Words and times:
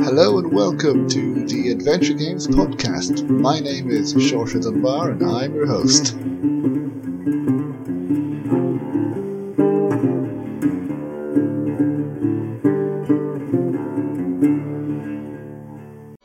Hello 0.00 0.38
and 0.38 0.52
welcome 0.52 1.08
to 1.08 1.44
the 1.46 1.70
Adventure 1.72 2.14
Games 2.14 2.46
podcast. 2.46 3.28
My 3.28 3.58
name 3.58 3.90
is 3.90 4.14
Shorter 4.22 4.60
Dunbar 4.60 5.10
and 5.10 5.24
I'm 5.24 5.52
your 5.52 5.66
host. 5.66 6.14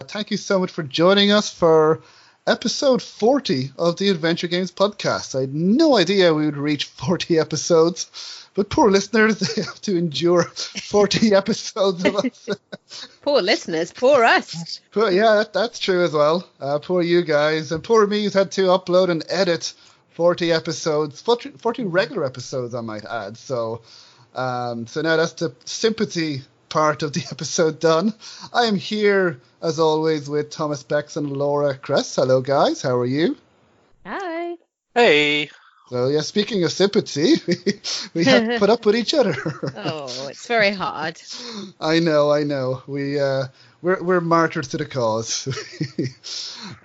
Thank 0.07 0.29
you 0.29 0.37
so 0.37 0.59
much 0.59 0.69
for 0.69 0.83
joining 0.83 1.31
us 1.31 1.51
for 1.51 2.03
episode 2.47 3.01
40 3.01 3.71
of 3.77 3.97
the 3.97 4.09
Adventure 4.09 4.47
Games 4.47 4.71
podcast. 4.71 5.35
I 5.35 5.41
had 5.41 5.55
no 5.55 5.97
idea 5.97 6.33
we 6.33 6.45
would 6.45 6.57
reach 6.57 6.85
40 6.85 7.39
episodes, 7.39 8.47
but 8.53 8.69
poor 8.69 8.91
listeners, 8.91 9.39
they 9.55 9.63
have 9.63 9.81
to 9.81 9.97
endure 9.97 10.43
40 10.43 11.33
episodes 11.33 12.05
of 12.05 12.15
us. 12.17 12.49
Poor 13.23 13.41
listeners, 13.41 13.91
poor 13.91 14.23
us. 14.23 14.79
Poor, 14.91 15.09
yeah, 15.09 15.33
that, 15.37 15.51
that's 15.51 15.79
true 15.79 16.03
as 16.03 16.13
well. 16.13 16.47
Uh, 16.59 16.77
poor 16.77 17.01
you 17.01 17.23
guys, 17.23 17.71
and 17.71 17.83
poor 17.83 18.05
me 18.05 18.23
who's 18.23 18.35
had 18.35 18.51
to 18.51 18.67
upload 18.67 19.09
and 19.09 19.25
edit 19.27 19.73
40 20.11 20.51
episodes, 20.51 21.21
40, 21.21 21.49
40 21.57 21.85
regular 21.85 22.23
episodes, 22.23 22.75
I 22.75 22.81
might 22.81 23.03
add. 23.03 23.35
So, 23.37 23.81
um, 24.35 24.85
so 24.85 25.01
now 25.01 25.15
that's 25.15 25.33
the 25.33 25.55
sympathy 25.65 26.43
part 26.69 27.01
of 27.01 27.13
the 27.13 27.25
episode 27.31 27.79
done. 27.79 28.13
I 28.53 28.65
am 28.65 28.75
here 28.75 29.41
as 29.65 29.79
always 29.79 30.29
with 30.29 30.51
Thomas 30.51 30.83
Becks 30.83 31.17
and 31.17 31.35
Laura 31.35 31.75
Kress. 31.75 32.15
Hello, 32.15 32.39
guys. 32.39 32.83
How 32.83 32.97
are 32.97 33.05
you? 33.05 33.35
Hi. 34.05 34.57
Hey. 34.93 35.49
So 35.89 36.07
yeah, 36.07 36.21
speaking 36.21 36.63
of 36.63 36.71
sympathy, 36.71 37.33
we 38.13 38.25
have 38.25 38.47
to 38.47 38.59
put 38.59 38.69
up 38.69 38.85
with 38.85 38.95
each 38.95 39.15
other. 39.15 39.35
Oh, 39.75 40.27
it's 40.29 40.45
very 40.45 40.69
hard. 40.69 41.19
I 41.81 41.97
know, 41.97 42.31
I 42.31 42.43
know. 42.43 42.83
We 42.85 43.19
uh, 43.19 43.45
we're 43.81 44.03
we're 44.03 44.21
martyrs 44.21 44.67
to 44.69 44.77
the 44.77 44.85
cause. 44.85 45.47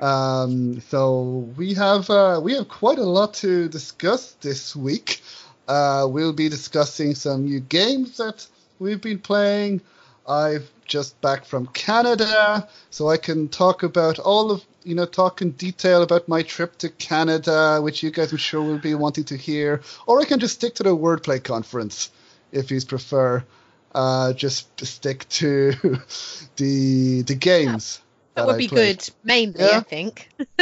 um, 0.01 0.81
so 0.89 1.53
we 1.59 1.75
have 1.75 2.09
uh, 2.09 2.41
we 2.43 2.55
have 2.55 2.69
quite 2.69 2.99
a 2.99 3.05
lot 3.05 3.35
to 3.35 3.69
discuss 3.69 4.33
this 4.41 4.75
week. 4.75 5.21
Uh, 5.69 6.07
we'll 6.09 6.33
be 6.33 6.49
discussing 6.49 7.15
some 7.15 7.45
new 7.45 7.61
games 7.61 8.17
that 8.17 8.47
we've 8.79 9.03
been 9.03 9.19
playing. 9.19 9.83
I've 10.29 10.71
just 10.87 11.21
back 11.21 11.45
from 11.45 11.67
Canada, 11.69 12.69
so 12.91 13.09
I 13.09 13.17
can 13.17 13.49
talk 13.49 13.83
about 13.83 14.19
all 14.19 14.51
of 14.51 14.63
you 14.85 14.95
know 14.95 15.07
talk 15.07 15.43
in 15.43 15.53
detail 15.53 16.03
about 16.03 16.29
my 16.29 16.43
trip 16.43 16.77
to 16.79 16.89
Canada, 16.89 17.81
which 17.83 18.03
you 18.03 18.11
guys 18.11 18.33
I'm 18.33 18.39
sure 18.39 18.63
will 18.63 18.79
be 18.79 18.95
wanting 18.95 19.25
to 19.25 19.37
hear, 19.37 19.83
or 20.07 20.21
I 20.21 20.25
can 20.25 20.41
just 20.41 20.55
stick 20.55 20.75
to 20.77 20.83
the 20.83 20.97
wordplay 20.97 21.43
conference 21.43 22.11
if 22.53 22.71
you 22.71 22.81
prefer. 22.83 23.45
Uh, 23.93 24.33
just 24.35 24.77
to 24.77 24.87
stick 24.87 25.29
to 25.29 25.73
the 26.57 27.23
the 27.23 27.35
games. 27.35 28.01
That 28.37 28.47
would 28.47 28.55
I 28.55 28.59
be 28.59 28.69
played. 28.69 28.99
good, 28.99 29.11
mainly, 29.25 29.59
Yeah. 29.59 29.79
I 29.79 29.81
think. 29.81 30.29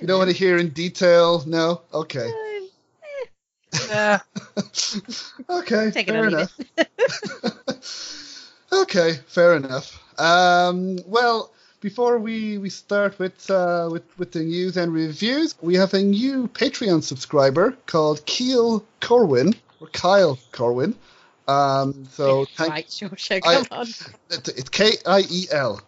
you 0.00 0.06
don't 0.06 0.18
want 0.18 0.30
to 0.30 0.36
hear 0.36 0.56
in 0.56 0.70
detail? 0.70 1.44
No? 1.46 1.82
Okay. 1.92 2.32
Yeah. 3.88 4.20
Okay. 5.50 5.90
Take 5.90 6.08
fair 6.08 6.26
enough. 6.26 6.58
okay, 8.72 9.14
fair 9.26 9.56
enough. 9.56 9.98
Um, 10.20 10.98
well, 11.06 11.52
before 11.80 12.18
we, 12.18 12.58
we 12.58 12.70
start 12.70 13.18
with, 13.18 13.48
uh, 13.50 13.88
with 13.90 14.02
with 14.18 14.32
the 14.32 14.40
news 14.40 14.76
and 14.76 14.92
reviews, 14.92 15.54
we 15.62 15.74
have 15.76 15.94
a 15.94 16.02
new 16.02 16.48
Patreon 16.48 17.02
subscriber 17.02 17.72
called 17.86 18.24
Keel 18.26 18.84
Corwin 19.00 19.54
or 19.80 19.86
Kyle 19.88 20.38
Corwin. 20.52 20.94
Um, 21.46 22.04
so 22.10 22.44
thank 22.56 22.70
right, 22.70 22.90
sure, 22.92 23.10
sure, 23.16 23.40
I- 23.44 23.54
come 23.54 23.66
on. 23.70 23.86
it- 24.30 24.48
it's 24.48 24.68
K 24.68 24.92
I 25.06 25.20
E 25.30 25.46
L. 25.50 25.80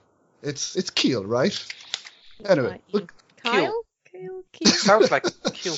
It's 0.43 0.77
it's 0.77 0.91
Keel, 0.91 1.25
right? 1.27 1.55
Anyway, 2.45 2.81
look, 2.93 3.13
Kyle? 3.43 3.53
Kyle? 3.67 3.83
Kyle? 4.53 4.73
Sounds 4.73 5.11
like 5.11 5.25
Kiel. 5.55 5.75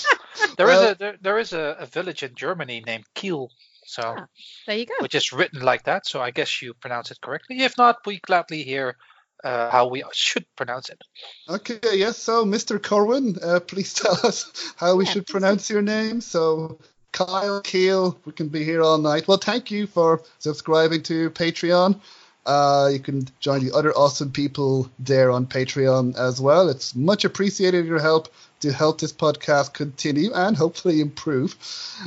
There 0.56 0.68
is 0.70 0.78
Well- 0.78 0.90
a 0.90 0.94
there, 0.94 1.16
there 1.20 1.38
is 1.38 1.52
a, 1.52 1.76
a 1.80 1.86
village 1.86 2.22
in 2.22 2.34
Germany 2.34 2.82
named 2.86 3.04
Kiel, 3.14 3.50
so 3.86 4.02
Ah. 4.04 4.26
There 4.66 4.76
you 4.76 4.86
go. 4.86 4.94
which 5.00 5.14
is 5.14 5.32
written 5.32 5.60
like 5.62 5.84
that. 5.84 6.06
So 6.06 6.20
I 6.20 6.30
guess 6.30 6.62
you 6.62 6.74
pronounce 6.74 7.10
it 7.10 7.20
correctly. 7.20 7.60
If 7.62 7.76
not, 7.78 7.98
we 8.06 8.18
gladly 8.20 8.62
hear 8.62 8.96
uh, 9.44 9.70
how 9.70 9.88
we 9.88 10.04
should 10.12 10.46
pronounce 10.56 10.88
it. 10.88 11.00
Okay, 11.48 11.80
yes. 11.94 12.16
So, 12.16 12.44
Mr. 12.44 12.80
Corwin, 12.80 13.36
uh, 13.42 13.58
please 13.60 13.92
tell 14.02 14.16
us 14.24 14.50
how 14.76 14.94
we 14.96 15.04
Yeah, 15.04 15.10
should 15.12 15.26
pronounce 15.26 15.68
your 15.68 15.82
name. 15.82 16.20
So, 16.20 16.78
Kyle 17.10 17.60
Keel, 17.60 18.16
we 18.24 18.32
can 18.32 18.48
be 18.48 18.62
here 18.64 18.82
all 18.82 18.98
night. 18.98 19.26
Well, 19.26 19.38
thank 19.38 19.70
you 19.70 19.86
for 19.88 20.22
subscribing 20.38 21.02
to 21.04 21.30
Patreon. 21.30 22.00
Uh, 22.46 22.90
you 22.92 22.98
can 23.00 23.26
join 23.40 23.64
the 23.64 23.72
other 23.76 23.92
awesome 23.92 24.30
people 24.30 24.88
there 24.98 25.30
on 25.30 25.46
Patreon 25.46 26.16
as 26.16 26.40
well. 26.40 26.68
It's 26.68 26.94
much 26.94 27.24
appreciated 27.24 27.84
your 27.86 28.00
help 28.00 28.32
to 28.62 28.72
help 28.72 29.00
this 29.00 29.12
podcast 29.12 29.72
continue 29.72 30.32
and 30.32 30.56
hopefully 30.56 31.00
improve. 31.00 31.56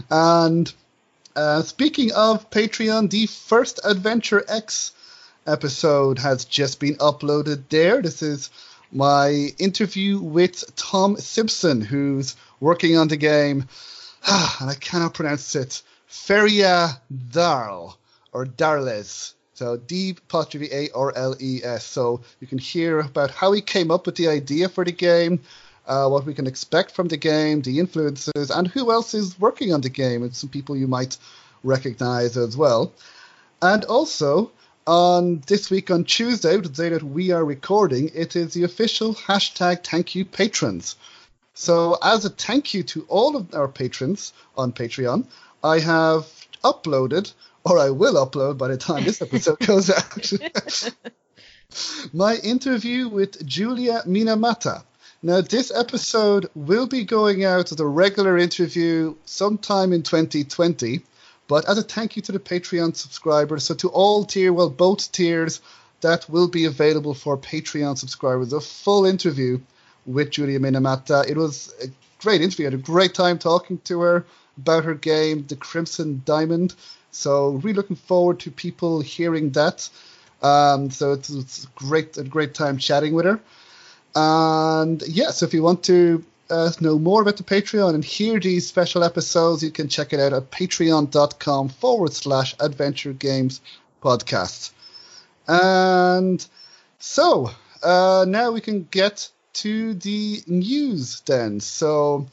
And 0.10 0.72
uh, 1.36 1.62
speaking 1.62 2.12
of 2.14 2.50
Patreon, 2.50 3.10
the 3.10 3.28
first 3.28 3.80
Adventure 3.84 4.44
X 4.48 4.94
episode 5.46 6.20
has 6.20 6.46
just 6.46 6.80
been 6.80 6.96
uploaded 6.96 7.64
there. 7.70 8.02
This 8.02 8.22
is 8.22 8.50
my 8.92 9.54
interview 9.60 10.20
with 10.20 10.76
Tom 10.76 11.18
Simpson, 11.18 11.82
who's 11.82 12.36
working 12.60 12.98
on 12.98 13.10
the 13.10 13.18
game, 13.18 13.68
and 14.28 14.70
I 14.70 14.76
cannot 14.80 15.14
pronounce 15.14 15.56
it, 15.56 15.82
Feria 16.08 17.02
Darl, 17.32 17.98
or 18.32 18.46
Darles. 18.46 19.34
So 19.56 19.78
D 19.78 20.16
apostrophe 20.18 20.70
A 20.72 20.90
R 20.94 21.14
L 21.16 21.36
E 21.40 21.62
S. 21.64 21.86
So 21.86 22.22
you 22.42 22.48
can 22.48 22.58
hear 22.58 23.00
about 23.00 23.32
how 23.32 23.54
he 23.54 23.62
came 23.62 23.90
up 23.90 24.06
with 24.06 24.16
the 24.16 24.28
idea 24.28 24.68
for 24.68 24.84
the 24.84 24.92
game, 24.92 25.42
uh, 25.88 26.08
what 26.08 26.26
we 26.26 26.34
can 26.34 26.48
expect 26.48 26.92
from 26.92 27.08
the 27.08 27.18
game, 27.18 27.62
the 27.62 27.80
influences, 27.80 28.50
and 28.50 28.68
who 28.68 28.92
else 28.92 29.14
is 29.14 29.40
working 29.40 29.74
on 29.74 29.82
the 29.82 29.90
game, 29.90 30.24
and 30.24 30.36
some 30.36 30.50
people 30.50 30.76
you 30.76 30.88
might 30.88 31.18
recognize 31.64 32.38
as 32.38 32.58
well. 32.58 32.94
And 33.62 33.84
also, 33.86 34.52
on 34.88 35.42
this 35.48 35.70
week 35.70 35.90
on 35.90 36.04
Tuesday, 36.04 36.58
the 36.58 36.70
day 36.70 36.90
that 36.90 37.04
we 37.04 37.32
are 37.32 37.44
recording, 37.44 38.12
it 38.14 38.36
is 38.36 38.54
the 38.54 38.64
official 38.64 39.16
hashtag 39.16 39.84
thank 39.84 40.16
you 40.16 40.26
patrons. 40.26 40.96
So, 41.54 41.98
as 42.04 42.26
a 42.26 42.30
thank 42.30 42.74
you 42.74 42.84
to 42.84 43.06
all 43.08 43.36
of 43.36 43.54
our 43.56 43.68
patrons 43.68 44.34
on 44.58 44.74
Patreon, 44.74 45.26
I 45.64 45.80
have 45.80 46.28
uploaded, 46.64 47.34
or 47.64 47.80
I 47.80 47.90
will 47.90 48.16
upload 48.26 48.58
by 48.58 48.68
the 48.68 48.78
time 48.78 49.04
this 49.06 49.22
episode 49.22 49.60
goes 49.66 49.90
out, 49.90 50.34
my 52.14 52.36
interview 52.36 53.08
with 53.08 53.46
Julia 53.46 54.04
Minamata. 54.06 54.84
Now, 55.24 55.42
this 55.42 55.72
episode 55.74 56.50
will 56.56 56.88
be 56.88 57.04
going 57.04 57.46
out 57.46 57.72
as 57.72 57.80
a 57.80 57.86
regular 57.86 58.38
interview 58.38 59.16
sometime 59.26 59.94
in 59.94 60.04
2020, 60.04 61.02
but 61.48 61.68
as 61.68 61.78
a 61.78 61.84
thank 61.84 62.16
you 62.16 62.22
to 62.24 62.32
the 62.32 62.40
Patreon 62.40 62.96
subscribers, 62.96 63.64
so 63.64 63.76
to 63.76 63.90
all 63.90 64.26
tier, 64.26 64.52
well, 64.54 64.70
both 64.70 65.12
tiers, 65.12 65.62
that 66.02 66.30
will 66.30 66.48
be 66.48 66.66
available 66.66 67.14
for 67.14 67.38
Patreon 67.38 67.98
subscribers. 67.98 68.54
A 68.54 68.62
full 68.62 69.06
interview 69.06 69.60
with 70.06 70.32
Julia 70.32 70.60
Minamata. 70.60 71.28
It 71.28 71.38
was 71.38 71.74
a 71.82 71.88
great 72.20 72.42
interview. 72.42 72.66
I 72.66 72.72
had 72.72 72.80
a 72.80 72.84
great 72.84 73.14
time 73.14 73.40
talking 73.40 73.80
to 73.86 74.02
her 74.02 74.26
about 74.58 74.86
her 74.86 74.94
game, 74.94 75.46
The 75.48 75.56
Crimson 75.56 76.22
Diamond. 76.26 76.76
So 77.12 77.52
really 77.52 77.74
looking 77.74 77.96
forward 77.96 78.42
to 78.42 78.52
people 78.52 79.02
hearing 79.02 79.52
that. 79.52 79.90
Um, 80.44 80.92
so 80.92 81.14
it's, 81.14 81.30
it's 81.30 81.66
great, 81.76 82.18
a 82.18 82.24
great 82.24 82.54
time 82.54 82.78
chatting 82.78 83.14
with 83.14 83.26
her. 83.26 83.40
And 84.16 85.02
yeah, 85.08 85.32
so 85.32 85.46
if 85.46 85.54
you 85.54 85.62
want 85.62 85.84
to 85.86 86.24
uh, 86.50 86.72
know 86.80 86.98
more 86.98 87.22
about 87.22 87.38
the 87.38 87.44
Patreon 87.44 87.96
and 87.96 88.04
hear 88.04 88.40
these 88.40 88.68
special 88.68 89.04
episodes, 89.04 89.64
you 89.64 89.72
can 89.72 89.90
check 89.90 90.14
it 90.14 90.20
out 90.20 90.34
at 90.34 90.52
patreon.com 90.52 91.70
forward 91.70 92.14
slash 92.14 92.56
adventure 92.60 93.14
games 93.14 93.62
podcast. 94.02 94.72
And 95.48 96.46
so 97.00 97.52
uh, 97.84 98.26
now 98.28 98.52
we 98.52 98.62
can 98.62 98.88
get 98.90 99.30
to 99.54 99.94
the 99.96 100.42
news 100.48 101.22
then. 101.26 101.60
So 101.60 102.28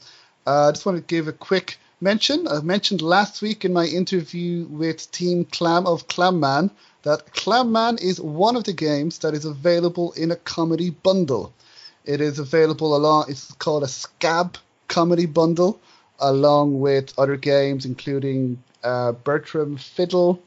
uh, 0.45 0.69
I 0.69 0.71
just 0.71 0.85
want 0.85 0.97
to 0.97 1.03
give 1.03 1.27
a 1.27 1.33
quick 1.33 1.77
mention. 1.99 2.47
I 2.47 2.59
mentioned 2.61 3.01
last 3.01 3.41
week 3.41 3.65
in 3.65 3.73
my 3.73 3.85
interview 3.85 4.65
with 4.65 5.09
Team 5.11 5.45
Clam 5.45 5.85
of 5.87 6.07
Clam 6.07 6.39
Man 6.39 6.69
that 7.03 7.33
Clam 7.33 7.71
Man 7.71 7.97
is 7.97 8.19
one 8.19 8.55
of 8.55 8.63
the 8.63 8.73
games 8.73 9.19
that 9.19 9.33
is 9.33 9.45
available 9.45 10.11
in 10.13 10.31
a 10.31 10.35
comedy 10.35 10.89
bundle. 10.89 11.53
It 12.05 12.21
is 12.21 12.39
available 12.39 12.95
along. 12.95 13.25
It's 13.29 13.51
called 13.53 13.83
a 13.83 13.87
Scab 13.87 14.57
comedy 14.87 15.25
bundle, 15.25 15.79
along 16.19 16.79
with 16.79 17.13
other 17.17 17.37
games 17.37 17.85
including 17.85 18.61
uh, 18.83 19.13
Bertram 19.13 19.77
Fiddle. 19.77 20.41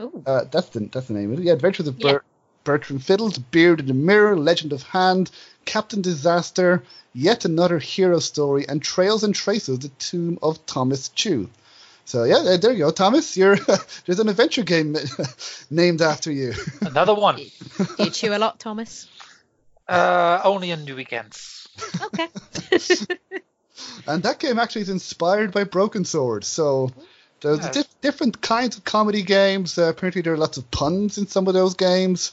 Ooh. 0.00 0.22
Uh, 0.26 0.44
that's 0.50 0.68
the 0.70 0.80
that's 0.92 1.08
the 1.08 1.14
name 1.14 1.32
of 1.32 1.38
it. 1.40 1.44
Yeah, 1.44 1.52
Adventures 1.52 1.86
of 1.88 1.98
Yeah. 1.98 2.12
Bert, 2.12 2.24
Bertram 2.64 2.98
Fiddle's 2.98 3.38
Beard 3.38 3.80
in 3.80 3.86
the 3.86 3.94
Mirror, 3.94 4.38
Legend 4.38 4.72
of 4.72 4.82
Hand, 4.82 5.30
Captain 5.64 6.00
Disaster, 6.00 6.82
Yet 7.12 7.44
Another 7.44 7.78
Hero 7.78 8.18
Story, 8.20 8.66
and 8.68 8.80
Trails 8.80 9.22
and 9.24 9.34
Traces, 9.34 9.80
The 9.80 9.88
Tomb 9.98 10.38
of 10.42 10.64
Thomas 10.64 11.08
Chew. 11.10 11.50
So 12.04 12.24
yeah, 12.24 12.56
there 12.56 12.72
you 12.72 12.78
go, 12.78 12.90
Thomas. 12.90 13.36
You're 13.36 13.56
there's 14.06 14.18
an 14.18 14.28
adventure 14.28 14.62
game 14.62 14.96
named 15.70 16.00
after 16.02 16.32
you. 16.32 16.54
Another 16.80 17.14
one. 17.14 17.36
Do 17.36 18.04
you 18.04 18.10
chew 18.10 18.34
a 18.34 18.38
lot, 18.38 18.58
Thomas? 18.58 19.08
Uh, 19.92 20.40
only 20.44 20.72
on 20.72 20.84
the 20.84 20.92
weekends. 20.94 21.68
Okay. 22.02 22.28
and 24.06 24.22
that 24.22 24.38
game 24.38 24.58
actually 24.58 24.82
is 24.82 24.88
inspired 24.88 25.52
by 25.52 25.64
Broken 25.64 26.04
Sword. 26.04 26.44
So 26.44 26.90
there's 27.40 27.58
Yes. 27.58 27.74
dif- 27.74 28.00
different 28.00 28.40
kinds 28.40 28.76
of 28.76 28.84
comedy 28.84 29.22
games. 29.22 29.76
Uh, 29.78 29.84
apparently, 29.88 30.22
there 30.22 30.32
are 30.34 30.38
lots 30.38 30.58
of 30.58 30.70
puns 30.70 31.18
in 31.18 31.26
some 31.26 31.46
of 31.48 31.54
those 31.54 31.74
games. 31.74 32.32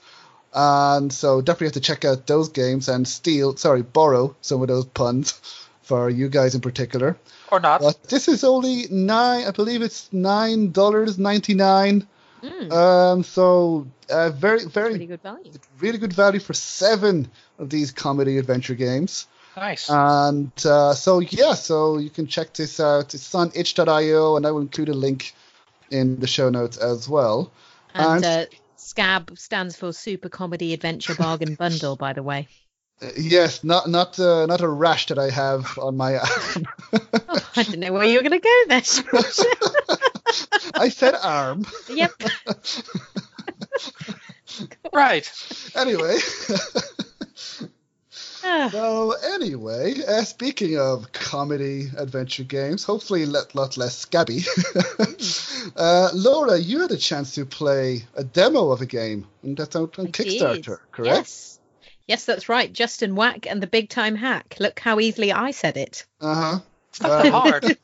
And 0.53 1.13
so 1.13 1.41
definitely 1.41 1.67
have 1.67 1.73
to 1.73 1.79
check 1.79 2.05
out 2.05 2.25
those 2.25 2.49
games 2.49 2.89
and 2.89 3.07
steal, 3.07 3.55
sorry, 3.57 3.83
borrow 3.83 4.35
some 4.41 4.61
of 4.61 4.67
those 4.67 4.85
puns 4.85 5.39
for 5.83 6.09
you 6.09 6.27
guys 6.29 6.55
in 6.55 6.61
particular. 6.61 7.17
Or 7.51 7.59
not. 7.59 7.81
But 7.81 8.03
this 8.03 8.27
is 8.27 8.43
only 8.43 8.87
nine, 8.89 9.45
I 9.47 9.51
believe 9.51 9.81
it's 9.81 10.11
nine 10.11 10.71
dollars 10.71 11.17
ninety 11.19 11.53
nine. 11.55 12.07
Mm, 12.43 12.71
Um, 12.71 13.23
so 13.23 13.87
uh, 14.09 14.29
very, 14.31 14.65
very, 14.65 14.91
pretty 14.91 15.05
good 15.07 15.21
value. 15.21 15.51
really 15.79 15.97
good 15.97 16.13
value 16.13 16.39
for 16.39 16.53
seven 16.53 17.29
of 17.57 17.69
these 17.69 17.91
comedy 17.91 18.37
adventure 18.37 18.75
games. 18.75 19.27
Nice. 19.57 19.89
And 19.89 20.51
uh, 20.65 20.93
so 20.93 21.19
yeah, 21.19 21.53
so 21.53 21.97
you 21.97 22.09
can 22.09 22.27
check 22.27 22.53
this 22.53 22.79
out. 22.79 23.13
It's 23.13 23.33
on 23.35 23.51
itch.io, 23.55 24.37
and 24.37 24.45
I 24.45 24.51
will 24.51 24.61
include 24.61 24.89
a 24.89 24.93
link 24.93 25.33
in 25.91 26.19
the 26.19 26.27
show 26.27 26.49
notes 26.49 26.77
as 26.77 27.09
well. 27.09 27.51
And 27.93 28.23
and- 28.23 28.25
uh, 28.25 28.45
SCAB 28.77 29.37
stands 29.37 29.75
for 29.75 29.91
Super 29.91 30.29
Comedy 30.29 30.73
Adventure 30.73 31.13
Bargain 31.15 31.55
Bundle, 31.59 31.95
by 31.95 32.13
the 32.13 32.23
way. 32.23 32.47
Uh, 33.01 33.07
yes, 33.17 33.63
not 33.63 33.87
not 33.89 34.19
uh, 34.19 34.45
not 34.45 34.61
a 34.61 34.67
rash 34.67 35.07
that 35.07 35.17
I 35.19 35.29
have 35.29 35.77
on 35.77 35.97
my 35.97 36.17
arm. 36.17 36.67
Oh, 37.31 37.49
I 37.55 37.61
didn't 37.63 37.81
know 37.81 37.93
where 37.93 38.05
you 38.05 38.15
were 38.17 38.27
going 38.27 38.31
to 38.31 38.39
go 38.39 38.63
there, 38.67 38.81
George. 38.81 39.98
I 40.79 40.89
said 40.89 41.15
arm. 41.21 41.65
yep. 41.89 42.11
right. 44.93 45.31
Anyway. 45.75 46.17
Ah, 48.41 48.69
So 48.71 49.13
anyway, 49.33 49.95
uh, 50.07 50.23
speaking 50.23 50.79
of 50.79 51.11
comedy 51.11 51.89
adventure 51.97 52.45
games, 52.45 52.85
hopefully 52.85 53.23
a 53.23 53.27
lot, 53.27 53.53
lot 53.53 53.75
less 53.75 53.97
scabby. 53.97 54.43
uh, 55.75 56.09
Laura, 56.13 56.57
you 56.57 56.79
had 56.79 56.91
a 56.91 56.97
chance 56.97 57.35
to 57.35 57.45
play 57.45 58.05
a 58.15 58.23
demo 58.23 58.71
of 58.71 58.81
a 58.81 58.85
game, 58.85 59.27
and 59.43 59.57
that's 59.57 59.75
out 59.75 59.99
on 59.99 60.07
I 60.07 60.11
Kickstarter, 60.11 60.63
did. 60.63 60.77
correct? 60.91 61.17
Yes. 61.17 61.59
Yes, 62.07 62.25
that's 62.25 62.49
right. 62.49 62.71
Justin 62.71 63.15
Wack 63.15 63.45
and 63.45 63.61
the 63.61 63.67
Big 63.67 63.89
Time 63.89 64.15
Hack. 64.15 64.55
Look 64.59 64.79
how 64.79 64.99
easily 64.99 65.31
I 65.31 65.51
said 65.51 65.77
it. 65.77 66.05
Uh 66.21 66.35
huh. 66.35 66.59
It's 66.99 67.07
not 67.07 67.23
that 67.23 67.31
hard. 67.31 67.77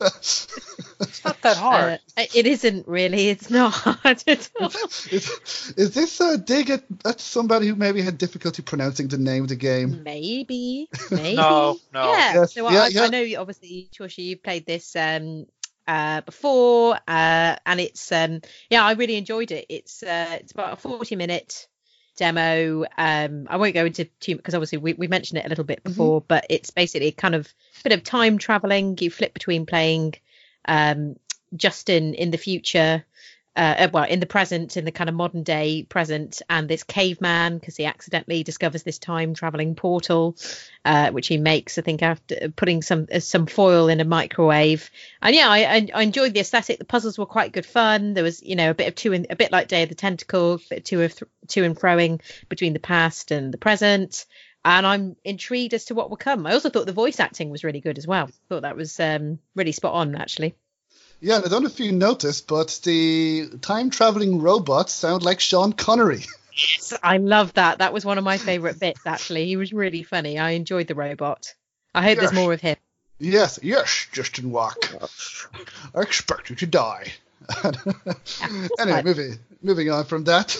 It's 0.98 1.24
not 1.24 1.40
that 1.42 1.56
hard. 1.58 2.00
Uh, 2.16 2.24
it 2.34 2.46
isn't 2.46 2.88
really. 2.88 3.28
It's 3.28 3.50
not 3.50 3.70
hard 3.72 4.22
at 4.26 4.48
all. 4.60 4.68
is, 5.10 5.74
is 5.76 5.90
this 5.94 6.20
a 6.20 6.38
dig 6.38 6.70
at, 6.70 6.84
at 7.04 7.20
somebody 7.20 7.66
who 7.68 7.74
maybe 7.76 8.00
had 8.00 8.16
difficulty 8.18 8.62
pronouncing 8.62 9.08
the 9.08 9.18
name 9.18 9.42
of 9.42 9.48
the 9.48 9.56
game? 9.56 10.02
Maybe. 10.02 10.88
Maybe. 11.10 11.36
No, 11.36 11.76
no. 11.92 12.12
Yeah. 12.12 12.34
Yes, 12.34 12.54
So 12.54 12.70
yeah, 12.70 12.82
I, 12.82 12.88
yeah. 12.88 13.02
I 13.04 13.08
know, 13.08 13.20
you- 13.20 13.38
obviously, 13.38 13.88
Chosha, 13.94 14.24
you've 14.24 14.42
played 14.42 14.64
this 14.66 14.96
um, 14.96 15.46
uh, 15.86 16.22
before, 16.22 16.94
uh, 17.06 17.56
and 17.66 17.80
it's 17.80 18.10
um, 18.12 18.40
yeah, 18.70 18.82
I 18.84 18.92
really 18.92 19.16
enjoyed 19.16 19.50
it. 19.52 19.66
It's 19.68 20.02
uh, 20.02 20.38
it's 20.40 20.52
about 20.52 20.72
a 20.72 20.76
forty-minute 20.76 21.68
demo. 22.16 22.84
Um, 22.96 23.46
I 23.48 23.56
won't 23.56 23.74
go 23.74 23.86
into 23.86 24.04
too 24.20 24.32
much 24.32 24.38
because 24.38 24.54
obviously 24.54 24.78
we, 24.78 24.94
we 24.94 25.08
mentioned 25.08 25.38
it 25.38 25.46
a 25.46 25.48
little 25.48 25.64
bit 25.64 25.80
Mm-hmm. 25.84 25.90
before, 25.92 26.20
but 26.20 26.46
it's 26.50 26.70
basically 26.70 27.12
kind 27.12 27.34
of 27.34 27.46
a 27.80 27.82
bit 27.88 27.92
of 27.92 28.04
time 28.04 28.38
traveling. 28.38 28.96
You 29.00 29.10
flip 29.10 29.34
between 29.34 29.66
playing 29.66 30.14
um, 30.66 31.16
Justin 31.54 32.14
in 32.14 32.30
the 32.30 32.38
future. 32.38 33.04
Uh, 33.56 33.88
well, 33.90 34.04
in 34.04 34.20
the 34.20 34.26
present, 34.26 34.76
in 34.76 34.84
the 34.84 34.92
kind 34.92 35.08
of 35.08 35.16
modern 35.16 35.42
day 35.42 35.82
present, 35.82 36.42
and 36.50 36.68
this 36.68 36.82
caveman 36.82 37.56
because 37.56 37.76
he 37.76 37.86
accidentally 37.86 38.42
discovers 38.42 38.82
this 38.82 38.98
time 38.98 39.32
traveling 39.32 39.74
portal, 39.74 40.36
uh, 40.84 41.10
which 41.10 41.26
he 41.28 41.38
makes, 41.38 41.78
I 41.78 41.82
think, 41.82 42.02
after 42.02 42.50
putting 42.50 42.82
some 42.82 43.06
uh, 43.10 43.20
some 43.20 43.46
foil 43.46 43.88
in 43.88 44.00
a 44.00 44.04
microwave. 44.04 44.90
And 45.22 45.34
yeah, 45.34 45.48
I, 45.48 45.88
I, 45.94 46.02
enjoyed 46.02 46.34
the 46.34 46.40
aesthetic. 46.40 46.78
The 46.78 46.84
puzzles 46.84 47.16
were 47.16 47.24
quite 47.24 47.52
good 47.52 47.64
fun. 47.64 48.12
There 48.12 48.24
was, 48.24 48.42
you 48.42 48.56
know, 48.56 48.70
a 48.70 48.74
bit 48.74 48.88
of 48.88 48.94
two 48.94 49.14
in, 49.14 49.26
a 49.30 49.36
bit 49.36 49.52
like 49.52 49.68
Day 49.68 49.84
of 49.84 49.88
the 49.88 49.94
Tentacle, 49.94 50.54
a 50.54 50.58
bit 50.68 50.84
two 50.84 51.02
of 51.02 51.14
th- 51.16 51.30
to 51.48 51.64
and 51.64 51.76
froing 51.76 52.20
between 52.50 52.74
the 52.74 52.78
past 52.78 53.30
and 53.30 53.54
the 53.54 53.58
present. 53.58 54.26
And 54.66 54.86
I'm 54.86 55.16
intrigued 55.24 55.74
as 55.74 55.86
to 55.86 55.94
what 55.94 56.10
will 56.10 56.16
come. 56.16 56.46
I 56.46 56.52
also 56.52 56.70
thought 56.70 56.86
the 56.86 56.92
voice 56.92 57.20
acting 57.20 57.50
was 57.50 57.64
really 57.64 57.80
good 57.80 57.98
as 57.98 58.06
well. 58.06 58.26
I 58.26 58.32
thought 58.48 58.62
that 58.62 58.76
was 58.76 58.98
um, 58.98 59.38
really 59.54 59.72
spot 59.72 59.94
on, 59.94 60.16
actually. 60.16 60.56
Yeah, 61.26 61.38
and 61.38 61.44
I 61.44 61.48
don't 61.48 61.64
know 61.64 61.68
if 61.68 61.80
you 61.80 61.90
noticed, 61.90 62.46
but 62.46 62.78
the 62.84 63.48
time 63.60 63.90
traveling 63.90 64.40
robots 64.40 64.92
sound 64.92 65.24
like 65.24 65.40
Sean 65.40 65.72
Connery. 65.72 66.24
Yes, 66.58 66.94
I 67.02 67.18
love 67.18 67.52
that. 67.52 67.80
That 67.80 67.92
was 67.92 68.06
one 68.06 68.16
of 68.16 68.24
my 68.24 68.38
favourite 68.38 68.80
bits, 68.80 69.02
actually. 69.04 69.44
He 69.44 69.56
was 69.56 69.74
really 69.74 70.02
funny. 70.02 70.38
I 70.38 70.52
enjoyed 70.52 70.86
the 70.86 70.94
robot. 70.94 71.52
I 71.94 72.02
hope 72.02 72.18
there's 72.18 72.32
more 72.32 72.54
of 72.54 72.62
him. 72.62 72.76
yes, 73.18 73.58
yes, 73.62 74.06
Justin 74.10 74.50
Wack. 74.50 74.90
I 75.94 76.00
expect 76.00 76.48
you 76.48 76.56
to 76.56 76.66
die. 76.66 77.12
anyway, 78.80 79.02
moving 79.02 79.38
moving 79.60 79.90
on 79.90 80.06
from 80.06 80.24
that. 80.24 80.56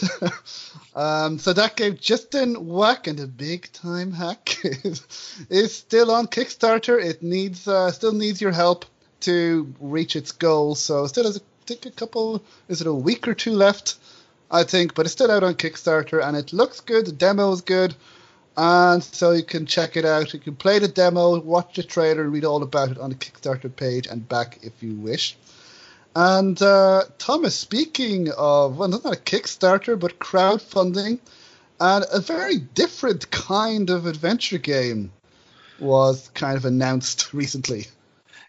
um, 0.94 1.38
so 1.38 1.54
that 1.54 1.76
game, 1.76 1.96
Justin 1.98 2.66
Wack 2.66 3.06
and 3.06 3.18
the 3.18 3.26
Big 3.26 3.72
Time 3.72 4.12
Hack, 4.12 4.54
is, 4.64 5.46
is 5.48 5.74
still 5.74 6.10
on 6.10 6.26
Kickstarter. 6.26 7.02
It 7.02 7.22
needs 7.22 7.66
uh, 7.66 7.90
still 7.90 8.12
needs 8.12 8.42
your 8.42 8.52
help 8.52 8.84
to 9.20 9.72
reach 9.80 10.16
its 10.16 10.32
goal. 10.32 10.74
So 10.74 11.06
still 11.06 11.24
has, 11.24 11.38
I 11.38 11.40
think, 11.66 11.86
a 11.86 11.90
couple. 11.90 12.42
Is 12.68 12.80
it 12.80 12.86
a 12.86 12.94
week 12.94 13.26
or 13.28 13.34
two 13.34 13.52
left? 13.52 13.96
I 14.50 14.62
think, 14.62 14.94
but 14.94 15.06
it's 15.06 15.12
still 15.12 15.30
out 15.30 15.42
on 15.42 15.54
Kickstarter 15.54 16.22
and 16.22 16.36
it 16.36 16.52
looks 16.52 16.80
good. 16.80 17.06
The 17.06 17.12
demo 17.12 17.50
is 17.52 17.62
good. 17.62 17.94
And 18.56 19.02
so 19.02 19.32
you 19.32 19.42
can 19.42 19.66
check 19.66 19.96
it 19.96 20.04
out. 20.04 20.32
You 20.32 20.40
can 20.40 20.56
play 20.56 20.78
the 20.78 20.88
demo, 20.88 21.38
watch 21.40 21.74
the 21.74 21.82
trailer, 21.82 22.28
read 22.28 22.44
all 22.44 22.62
about 22.62 22.90
it 22.90 22.98
on 22.98 23.10
the 23.10 23.16
Kickstarter 23.16 23.74
page 23.74 24.06
and 24.06 24.26
back 24.26 24.60
if 24.62 24.82
you 24.82 24.94
wish. 24.94 25.36
And 26.14 26.60
uh, 26.62 27.04
Thomas, 27.18 27.54
speaking 27.54 28.30
of, 28.30 28.78
well, 28.78 28.88
not 28.88 29.04
a 29.04 29.20
Kickstarter, 29.20 30.00
but 30.00 30.18
crowdfunding, 30.18 31.18
and 31.78 32.04
a 32.10 32.20
very 32.20 32.56
different 32.56 33.30
kind 33.30 33.90
of 33.90 34.06
adventure 34.06 34.56
game 34.56 35.12
was 35.78 36.30
kind 36.32 36.56
of 36.56 36.64
announced 36.64 37.32
recently. 37.34 37.86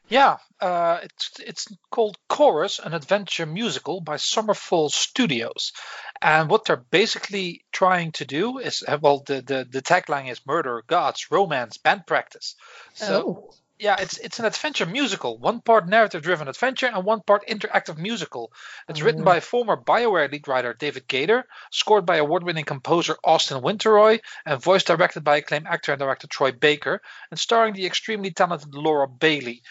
Yeah, 0.09 0.38
uh, 0.62 1.00
it's 1.04 1.31
it's 1.39 1.68
called 1.91 2.17
Chorus, 2.29 2.79
an 2.79 2.93
adventure 2.93 3.46
musical 3.46 4.00
by 4.00 4.15
Summerfall 4.15 4.89
Studios, 4.89 5.74
and 6.22 6.50
what 6.50 6.63
they're 6.63 6.77
basically 6.77 7.65
trying 7.74 8.13
to 8.13 8.25
do 8.25 8.58
is 8.60 8.84
uh, 8.88 8.98
well, 9.01 9.22
the 9.25 9.41
the, 9.41 9.67
the 9.70 9.81
tagline 9.81 10.29
is 10.31 10.39
murder, 10.48 10.81
gods, 10.88 11.27
romance, 11.29 11.77
band 11.77 12.08
practice. 12.08 12.55
So 12.93 13.22
Oh. 13.25 13.53
yeah, 13.79 13.98
it's 14.00 14.17
it's 14.17 14.39
an 14.39 14.46
adventure 14.46 14.86
musical, 14.86 15.38
one 15.39 15.60
part 15.60 15.89
narrative-driven 15.89 16.48
adventure 16.48 16.88
and 16.88 17.03
one 17.03 17.20
part 17.22 17.46
interactive 17.46 17.98
musical. 17.98 18.53
It's 18.88 19.01
written 19.01 19.22
Oh. 19.24 19.25
by 19.25 19.41
former 19.41 19.75
BioWare 19.75 20.31
lead 20.31 20.48
writer 20.48 20.74
David 20.74 21.08
Gaider, 21.10 21.43
scored 21.70 22.05
by 22.05 22.15
award-winning 22.15 22.63
composer 22.65 23.17
Austin 23.25 23.62
Wintory, 23.62 24.22
and 24.46 24.62
voice 24.63 24.84
directed 24.86 25.25
by 25.25 25.38
acclaimed 25.38 25.67
actor 25.67 25.91
and 25.91 26.00
director 26.00 26.27
Troy 26.27 26.53
Baker, 26.53 27.01
and 27.29 27.38
starring 27.38 27.74
the 27.74 27.86
extremely 27.86 28.31
talented 28.31 28.74
Laura 28.74 29.08
Bailey. 29.10 29.62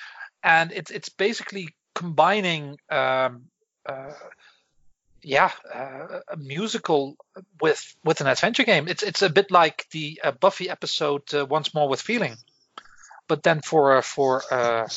And 0.46 0.72
it's 0.72 0.90
it's 0.90 1.08
basically 1.08 1.74
combining. 1.94 2.78
Um, 2.88 3.48
uh, 3.84 4.12
yeah, 5.22 5.50
uh, 5.74 6.20
a 6.28 6.36
musical 6.36 7.16
with 7.60 7.96
with 8.04 8.20
an 8.20 8.28
adventure 8.28 8.62
game. 8.62 8.86
It's 8.86 9.02
it's 9.02 9.22
a 9.22 9.28
bit 9.28 9.50
like 9.50 9.86
the 9.90 10.20
uh, 10.22 10.30
Buffy 10.30 10.70
episode 10.70 11.34
uh, 11.34 11.44
Once 11.44 11.74
More 11.74 11.88
with 11.88 12.00
Feeling, 12.00 12.36
but 13.26 13.42
then 13.42 13.60
for 13.60 13.96
uh, 13.96 14.02
for 14.02 14.42
uh, 14.52 14.88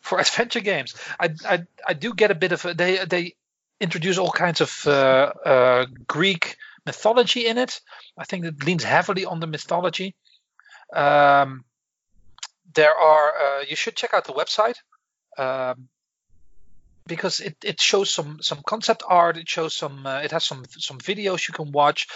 for 0.00 0.18
adventure 0.26 0.60
games. 0.60 0.96
I, 1.20 1.30
I 1.44 1.66
I 1.86 1.92
do 1.92 2.14
get 2.14 2.32
a 2.32 2.34
bit 2.34 2.50
of 2.50 2.64
a, 2.64 2.74
they 2.74 3.04
they 3.04 3.36
introduce 3.80 4.18
all 4.18 4.32
kinds 4.32 4.60
of 4.60 5.86
Greek 6.08 6.56
mythology 6.84 7.46
in 7.46 7.56
it. 7.56 7.80
I 8.18 8.24
think 8.24 8.44
it 8.44 8.64
leans 8.64 8.82
heavily 8.82 9.24
on 9.24 9.38
the 9.38 9.46
mythology. 9.46 10.16
Um, 10.92 11.64
there 12.74 12.94
are 12.94 13.62
you 13.68 13.76
should 13.76 13.94
check 13.94 14.14
out 14.14 14.24
the 14.24 14.32
website. 14.32 14.78
Um, 15.38 15.88
because 17.06 17.38
it, 17.40 17.56
it 17.64 17.80
shows 17.80 18.12
some 18.12 18.38
some 18.42 18.62
concept 18.66 19.02
art 19.06 19.36
it 19.36 19.48
shows 19.48 19.74
some 19.74 20.04
uh, 20.06 20.18
it 20.24 20.32
has 20.32 20.44
some 20.44 20.64
some 20.70 20.98
videos 20.98 21.46
you 21.46 21.54
can 21.54 21.70
watch 21.70 22.08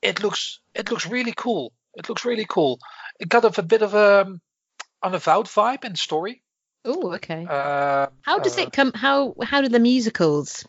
it 0.00 0.22
looks 0.22 0.60
it 0.74 0.90
looks 0.90 1.06
really 1.06 1.34
cool 1.36 1.72
it 1.94 2.08
looks 2.08 2.24
really 2.24 2.46
cool 2.48 2.78
it 3.20 3.28
got 3.28 3.44
a, 3.44 3.60
a 3.60 3.62
bit 3.62 3.82
of 3.82 3.92
a 3.94 4.38
unavowed 5.02 5.46
vibe 5.46 5.84
and 5.84 5.98
story 5.98 6.42
Oh, 6.84 7.12
okay. 7.16 7.44
uh, 7.46 8.06
How 8.22 8.38
does 8.38 8.56
uh, 8.56 8.62
it 8.62 8.72
come? 8.72 8.92
How 8.94 9.34
how 9.42 9.60
do 9.60 9.68
the 9.68 9.80
musicals 9.80 10.64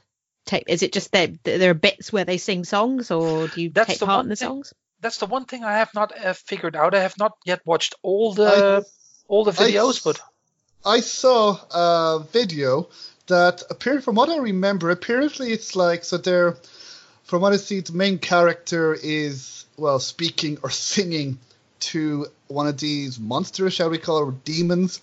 take? 0.45 0.63
Is 0.67 0.81
it 0.83 0.91
just 0.91 1.11
that 1.13 1.41
there 1.43 1.69
are 1.69 1.75
bits 1.75 2.11
where 2.11 2.25
they 2.25 2.37
sing 2.39 2.65
songs, 2.65 3.09
or 3.11 3.47
do 3.47 3.61
you 3.61 3.69
That's 3.69 3.87
take 3.91 3.99
the 3.99 4.05
part 4.07 4.25
in 4.25 4.29
the 4.29 4.35
thing- 4.35 4.47
songs? 4.49 4.73
That's 4.99 5.19
the 5.19 5.27
one 5.27 5.45
thing 5.45 5.63
I 5.63 5.77
have 5.77 5.93
not 5.93 6.11
uh, 6.17 6.33
figured 6.33 6.75
out. 6.75 6.93
I 6.95 7.01
have 7.01 7.17
not 7.17 7.33
yet 7.45 7.61
watched 7.63 7.95
all 8.01 8.33
the 8.33 8.83
all 9.29 9.45
the 9.45 9.51
I- 9.51 9.67
videos, 9.67 10.03
but 10.03 10.19
I 10.85 11.01
saw 11.01 11.59
a 11.71 12.23
video 12.31 12.87
that 13.27 13.63
appeared 13.69 14.03
from 14.03 14.15
what 14.15 14.29
I 14.29 14.37
remember. 14.37 14.89
Apparently, 14.89 15.51
it's 15.51 15.75
like 15.75 16.03
so. 16.03 16.17
They're 16.17 16.57
from 17.23 17.41
what 17.41 17.53
I 17.53 17.57
see, 17.57 17.79
the 17.81 17.93
main 17.93 18.17
character 18.17 18.93
is 18.95 19.65
well 19.77 19.99
speaking 19.99 20.57
or 20.63 20.69
singing 20.71 21.37
to 21.81 22.25
one 22.47 22.67
of 22.67 22.77
these 22.79 23.19
monsters, 23.19 23.73
shall 23.73 23.89
we 23.89 23.97
call 23.99 24.17
it, 24.17 24.25
or 24.25 24.31
demons, 24.43 24.99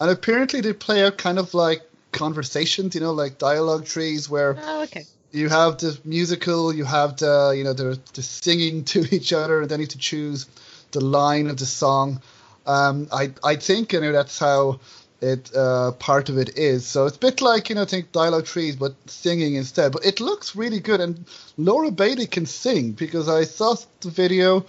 and 0.00 0.10
apparently 0.10 0.60
they 0.60 0.72
play 0.72 1.04
out 1.04 1.16
kind 1.18 1.38
of 1.38 1.54
like 1.54 1.82
conversations, 2.12 2.94
you 2.94 3.00
know, 3.00 3.12
like 3.12 3.38
dialogue 3.38 3.84
trees 3.86 4.28
where 4.28 4.56
Oh, 4.60 4.82
okay. 4.82 5.04
you 5.30 5.48
have 5.48 5.78
the 5.78 5.98
musical, 6.04 6.74
you 6.74 6.84
have 6.84 7.16
the 7.18 7.54
you 7.56 7.64
know 7.64 7.74
the 7.74 7.98
the 8.14 8.22
singing 8.22 8.84
to 8.92 9.06
each 9.14 9.32
other, 9.32 9.60
and 9.62 9.70
then 9.70 9.78
you 9.80 9.84
have 9.84 9.92
to 9.92 9.98
choose 9.98 10.46
the 10.90 11.00
line 11.00 11.46
of 11.48 11.58
the 11.58 11.66
song. 11.66 12.20
Um, 12.66 13.08
I 13.12 13.30
I 13.44 13.56
think 13.56 13.92
you 13.92 14.00
know 14.00 14.12
that's 14.12 14.38
how 14.38 14.80
it 15.20 15.50
uh, 15.54 15.92
part 15.92 16.28
of 16.28 16.38
it 16.38 16.56
is. 16.58 16.86
So 16.86 17.06
it's 17.06 17.16
a 17.16 17.20
bit 17.20 17.40
like 17.40 17.68
you 17.68 17.74
know 17.74 17.84
think 17.84 18.12
dialogue 18.12 18.46
trees, 18.46 18.76
but 18.76 18.94
singing 19.06 19.54
instead. 19.56 19.92
But 19.92 20.04
it 20.06 20.20
looks 20.20 20.54
really 20.56 20.80
good, 20.80 21.00
and 21.00 21.24
Laura 21.56 21.90
Bailey 21.90 22.26
can 22.26 22.46
sing 22.46 22.92
because 22.92 23.28
I 23.28 23.44
saw 23.44 23.74
the 24.00 24.10
video, 24.10 24.64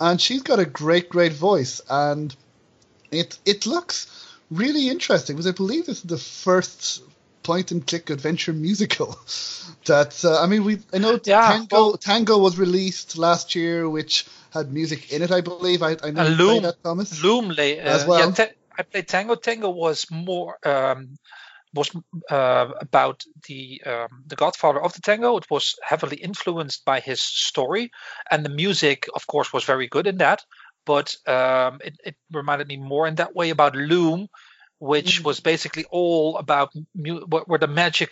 and 0.00 0.20
she's 0.20 0.42
got 0.42 0.58
a 0.58 0.64
great 0.66 1.08
great 1.08 1.32
voice, 1.32 1.80
and 1.88 2.34
it 3.10 3.38
it 3.44 3.66
looks 3.66 4.06
really 4.50 4.88
interesting 4.88 5.36
because 5.36 5.46
I 5.46 5.52
believe 5.52 5.86
this 5.86 5.98
is 5.98 6.02
the 6.04 6.18
first 6.18 7.02
point 7.42 7.72
and 7.72 7.86
click 7.86 8.08
adventure 8.10 8.52
musical 8.54 9.18
that 9.86 10.24
uh, 10.24 10.40
I 10.42 10.46
mean 10.46 10.64
we 10.64 10.78
I 10.94 10.98
know 10.98 11.18
Yeah, 11.24 11.48
Tango 11.50 11.66
well- 11.76 11.96
Tango 11.98 12.38
was 12.38 12.58
released 12.58 13.18
last 13.18 13.54
year 13.54 13.88
which 13.88 14.26
had 14.50 14.72
music 14.72 15.12
in 15.12 15.20
it 15.22 15.30
I 15.30 15.40
believe 15.42 15.82
I, 15.82 15.96
I 16.02 16.10
know 16.10 16.22
And 16.22 16.30
you 16.30 16.36
played 16.36 16.38
Loom- 16.38 16.62
that 16.62 16.82
Thomas 16.82 17.22
Loom 17.22 17.48
lay, 17.50 17.80
uh, 17.80 17.84
As 17.84 18.06
well. 18.06 18.32
yeah, 18.38 18.46
I 18.78 18.82
played 18.82 19.08
Tango. 19.08 19.34
Tango 19.36 19.70
was 19.70 20.06
more 20.10 20.58
um, 20.66 21.16
was 21.74 21.90
uh, 22.30 22.68
about 22.80 23.24
the 23.48 23.82
um, 23.86 24.24
the 24.26 24.36
Godfather 24.36 24.82
of 24.82 24.94
the 24.94 25.00
Tango. 25.00 25.36
It 25.36 25.50
was 25.50 25.76
heavily 25.82 26.16
influenced 26.16 26.84
by 26.84 27.00
his 27.00 27.20
story, 27.20 27.90
and 28.30 28.44
the 28.44 28.50
music, 28.50 29.08
of 29.14 29.26
course, 29.26 29.52
was 29.52 29.64
very 29.64 29.88
good 29.88 30.06
in 30.06 30.18
that. 30.18 30.44
But 30.86 31.16
um, 31.26 31.80
it, 31.84 31.96
it 32.04 32.16
reminded 32.32 32.68
me 32.68 32.76
more 32.76 33.06
in 33.06 33.16
that 33.16 33.34
way 33.34 33.50
about 33.50 33.76
Loom, 33.76 34.28
which 34.78 35.20
Mm. 35.20 35.24
was 35.24 35.40
basically 35.40 35.84
all 35.90 36.36
about 36.38 36.72
mu- 36.94 37.26
where 37.26 37.58
the 37.58 37.66
magic 37.68 38.10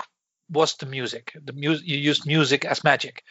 was 0.50 0.74
the 0.76 0.86
music. 0.86 1.32
The 1.44 1.52
mu- 1.52 1.80
you 1.82 1.96
used 1.98 2.26
music 2.26 2.64
as 2.64 2.84
magic, 2.84 3.22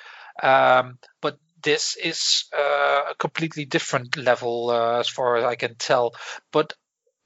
um, 0.41 0.97
but 1.21 1.38
this 1.63 1.95
is 1.97 2.45
uh, 2.57 3.11
a 3.11 3.15
completely 3.19 3.65
different 3.65 4.17
level 4.17 4.69
uh, 4.71 5.00
as 5.00 5.07
far 5.09 5.38
as 5.38 5.43
I 5.43 5.55
can 5.55 5.75
tell. 5.75 6.13
But 6.51 6.73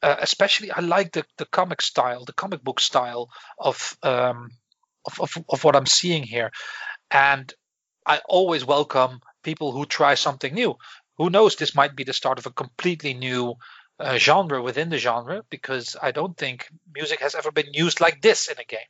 uh, 0.06 0.16
especially, 0.22 0.70
I 0.72 0.82
like 0.82 1.12
the, 1.12 1.24
the 1.38 1.46
comic 1.46 1.82
style, 1.82 2.26
the 2.26 2.34
comic 2.44 2.62
book 2.64 2.80
style 2.80 3.26
of, 3.58 3.98
um, 4.04 4.52
of, 5.06 5.20
of 5.20 5.32
of 5.50 5.64
what 5.64 5.76
I'm 5.76 5.86
seeing 6.00 6.24
here, 6.24 6.52
and 7.10 7.54
I 8.06 8.22
always 8.38 8.64
welcome 8.66 9.20
people 9.42 9.72
who 9.72 9.86
try 9.86 10.16
something 10.16 10.54
new. 10.54 10.78
Who 11.18 11.30
knows? 11.30 11.56
This 11.56 11.76
might 11.76 11.96
be 11.96 12.04
the 12.06 12.14
start 12.14 12.40
of 12.40 12.46
a 12.46 12.52
completely 12.52 13.14
new 13.14 13.56
uh, 14.00 14.18
genre 14.18 14.62
within 14.62 14.90
the 14.90 14.98
genre 14.98 15.44
because 15.50 15.96
I 16.08 16.12
don't 16.12 16.38
think 16.38 16.68
music 16.94 17.20
has 17.22 17.36
ever 17.36 17.52
been 17.52 17.74
used 17.74 18.02
like 18.02 18.22
this 18.22 18.48
in 18.52 18.58
a 18.60 18.66
game. 18.66 18.90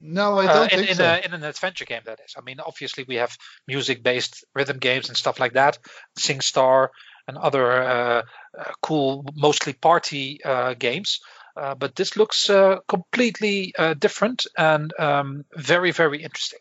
no 0.00 0.38
I 0.38 0.46
Uh, 0.46 0.54
don't 0.54 0.72
in, 0.72 0.78
think 0.78 0.90
in, 0.90 0.96
so 0.96 1.04
a, 1.04 1.18
in 1.26 1.34
an 1.34 1.44
adventure 1.44 1.86
game, 1.86 2.02
that 2.04 2.20
is. 2.24 2.34
I 2.36 2.40
mean, 2.40 2.60
obviously, 2.60 3.04
we 3.04 3.16
have 3.16 3.36
music 3.66 4.02
based 4.02 4.44
rhythm 4.54 4.78
games 4.78 5.08
and 5.08 5.16
stuff 5.16 5.38
like 5.40 5.54
that, 5.54 5.78
SingStar 6.18 6.88
and 7.30 7.38
other 7.38 7.64
uh, 7.82 8.22
uh, 8.58 8.72
cool, 8.82 9.24
mostly 9.34 9.72
party 9.72 10.42
uh, 10.44 10.74
games. 10.74 11.20
Uh, 11.56 11.74
but 11.74 11.94
this 11.94 12.16
looks 12.16 12.50
uh, 12.50 12.76
completely 12.88 13.72
uh, 13.78 13.94
different 13.94 14.46
and 14.58 14.92
um, 14.98 15.44
very, 15.56 15.90
very 15.92 16.22
interesting. 16.22 16.58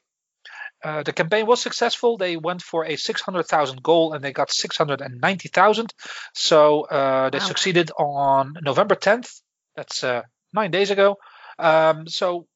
Uh, 0.84 1.04
the 1.04 1.12
campaign 1.14 1.46
was 1.46 1.60
successful. 1.62 2.18
They 2.18 2.38
went 2.38 2.62
for 2.62 2.86
a 2.86 2.96
600,000 2.96 3.84
goal 3.84 4.14
and 4.14 4.24
they 4.24 4.32
got 4.32 4.50
690,000. 4.52 5.94
So 6.34 6.82
uh, 6.84 7.30
they 7.30 7.40
Wow. 7.40 7.46
succeeded 7.52 7.92
on 7.98 8.54
November 8.62 8.96
10th. 8.96 9.42
That's 9.76 10.04
uh, 10.04 10.22
nine 10.54 10.72
days 10.72 10.92
ago. 10.92 11.18
Um, 11.58 12.08
so 12.08 12.48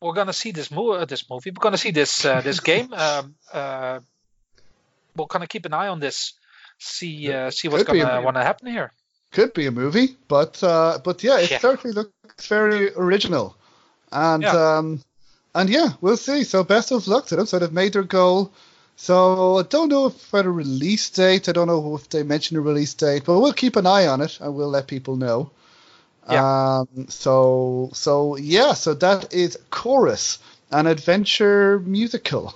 we're 0.00 0.14
gonna 0.14 0.32
see 0.32 0.52
this, 0.52 0.70
mo- 0.70 1.04
this 1.04 1.28
movie. 1.30 1.50
We're 1.50 1.62
gonna 1.62 1.78
see 1.78 1.92
this 1.92 2.24
uh, 2.24 2.40
this 2.40 2.60
game. 2.70 2.92
Um, 2.92 3.34
uh, 3.52 4.00
we're 5.16 5.26
gonna 5.28 5.46
keep 5.46 5.66
an 5.66 5.74
eye 5.74 5.88
on 5.88 6.00
this. 6.00 6.32
See 6.78 7.32
uh, 7.32 7.50
see 7.50 7.68
what's 7.68 7.84
Could 7.84 7.96
gonna 7.96 8.20
wanna 8.22 8.42
happen 8.44 8.68
here. 8.68 8.90
could 9.32 9.52
be 9.54 9.66
a 9.66 9.70
movie 9.72 10.16
but 10.28 10.62
uh, 10.62 10.98
but 11.04 11.22
yeah 11.24 11.38
it 11.38 11.50
Yeah. 11.50 11.58
certainly 11.58 11.94
looks 11.94 12.46
very 12.48 12.92
original. 12.94 13.56
And 14.12 14.44
Yeah. 14.44 14.54
um 14.54 15.00
and 15.54 15.68
yeah 15.70 15.88
we'll 16.00 16.16
see. 16.16 16.44
So 16.44 16.62
best 16.64 16.92
of 16.92 17.06
luck 17.08 17.26
to 17.26 17.36
them. 17.36 17.46
So 17.46 17.58
they've 17.58 17.72
made 17.72 17.92
their 17.94 18.02
goal. 18.04 18.52
So 18.96 19.58
I 19.58 19.62
don't 19.62 19.88
know 19.88 20.06
if 20.06 20.14
for 20.14 20.40
a 20.40 20.48
release 20.50 21.10
date 21.10 21.48
I 21.48 21.52
don't 21.52 21.66
know 21.66 21.96
if 21.96 22.08
they 22.10 22.22
mentioned 22.22 22.58
a 22.58 22.60
release 22.60 22.94
date 22.94 23.24
but 23.24 23.40
we'll 23.40 23.52
keep 23.52 23.76
an 23.76 23.86
eye 23.86 24.06
on 24.06 24.20
it 24.20 24.38
and 24.40 24.54
we'll 24.54 24.68
let 24.70 24.86
people 24.86 25.16
know. 25.16 25.50
Um 26.26 27.06
so 27.08 27.90
so 27.92 28.36
yeah 28.36 28.74
so 28.74 28.94
that 28.94 29.32
is 29.34 29.58
chorus 29.70 30.38
an 30.70 30.86
adventure 30.86 31.78
musical. 31.80 32.54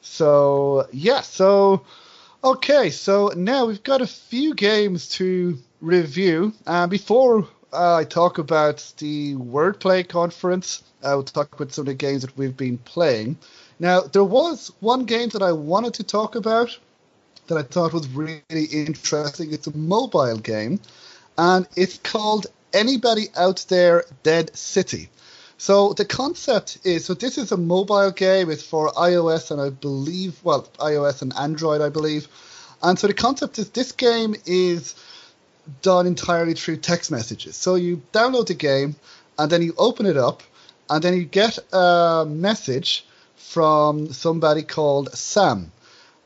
So 0.00 0.86
yeah 0.92 1.20
so 1.20 1.84
Okay, 2.44 2.90
so 2.90 3.28
now 3.36 3.66
we've 3.66 3.84
got 3.84 4.00
a 4.00 4.06
few 4.06 4.52
games 4.54 5.10
to 5.10 5.56
review. 5.80 6.52
Uh, 6.66 6.88
before 6.88 7.46
uh, 7.72 7.94
I 7.94 8.02
talk 8.02 8.38
about 8.38 8.92
the 8.98 9.36
Wordplay 9.36 10.08
conference, 10.08 10.82
I 11.04 11.14
will 11.14 11.22
talk 11.22 11.54
about 11.54 11.72
some 11.72 11.82
of 11.82 11.86
the 11.86 11.94
games 11.94 12.22
that 12.22 12.36
we've 12.36 12.56
been 12.56 12.78
playing. 12.78 13.38
Now, 13.78 14.00
there 14.00 14.24
was 14.24 14.72
one 14.80 15.04
game 15.04 15.28
that 15.28 15.42
I 15.42 15.52
wanted 15.52 15.94
to 15.94 16.02
talk 16.02 16.34
about 16.34 16.76
that 17.46 17.58
I 17.58 17.62
thought 17.62 17.92
was 17.92 18.08
really 18.08 18.42
interesting. 18.72 19.52
It's 19.52 19.68
a 19.68 19.76
mobile 19.76 20.38
game, 20.38 20.80
and 21.38 21.68
it's 21.76 21.98
called 21.98 22.48
Anybody 22.72 23.28
Out 23.36 23.64
There 23.68 24.04
Dead 24.24 24.56
City. 24.56 25.10
So 25.62 25.92
the 25.92 26.04
concept 26.04 26.78
is 26.82 27.04
so 27.04 27.14
this 27.14 27.38
is 27.38 27.52
a 27.52 27.56
mobile 27.56 28.10
game. 28.10 28.50
It's 28.50 28.66
for 28.66 28.90
iOS 28.94 29.52
and 29.52 29.60
I 29.60 29.70
believe 29.70 30.40
well 30.42 30.62
iOS 30.80 31.22
and 31.22 31.32
Android 31.36 31.80
I 31.80 31.88
believe. 31.88 32.26
And 32.82 32.98
so 32.98 33.06
the 33.06 33.14
concept 33.14 33.60
is 33.60 33.70
this 33.70 33.92
game 33.92 34.34
is 34.44 34.96
done 35.80 36.08
entirely 36.08 36.54
through 36.54 36.78
text 36.78 37.12
messages. 37.12 37.54
So 37.54 37.76
you 37.76 38.02
download 38.12 38.48
the 38.48 38.54
game 38.54 38.96
and 39.38 39.52
then 39.52 39.62
you 39.62 39.72
open 39.78 40.06
it 40.06 40.16
up 40.16 40.42
and 40.90 41.00
then 41.00 41.14
you 41.14 41.24
get 41.26 41.60
a 41.72 42.26
message 42.28 43.06
from 43.36 44.12
somebody 44.12 44.64
called 44.64 45.16
Sam. 45.16 45.70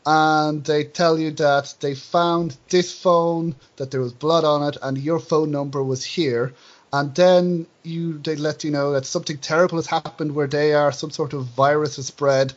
And 0.06 0.64
they 0.64 0.84
tell 0.84 1.18
you 1.18 1.32
that 1.32 1.74
they 1.80 1.94
found 1.94 2.56
this 2.70 2.90
phone, 2.90 3.54
that 3.76 3.90
there 3.90 4.00
was 4.00 4.14
blood 4.14 4.44
on 4.44 4.62
it, 4.66 4.78
and 4.80 4.96
your 4.96 5.18
phone 5.18 5.50
number 5.50 5.82
was 5.82 6.04
here 6.04 6.54
and 6.92 7.14
then 7.14 7.66
you 7.82 8.18
they 8.18 8.36
let 8.36 8.64
you 8.64 8.70
know 8.70 8.92
that 8.92 9.06
something 9.06 9.38
terrible 9.38 9.76
has 9.78 9.86
happened 9.86 10.34
where 10.34 10.46
they 10.46 10.74
are 10.74 10.92
some 10.92 11.10
sort 11.10 11.32
of 11.32 11.46
virus 11.46 11.96
has 11.96 12.06
spread. 12.06 12.52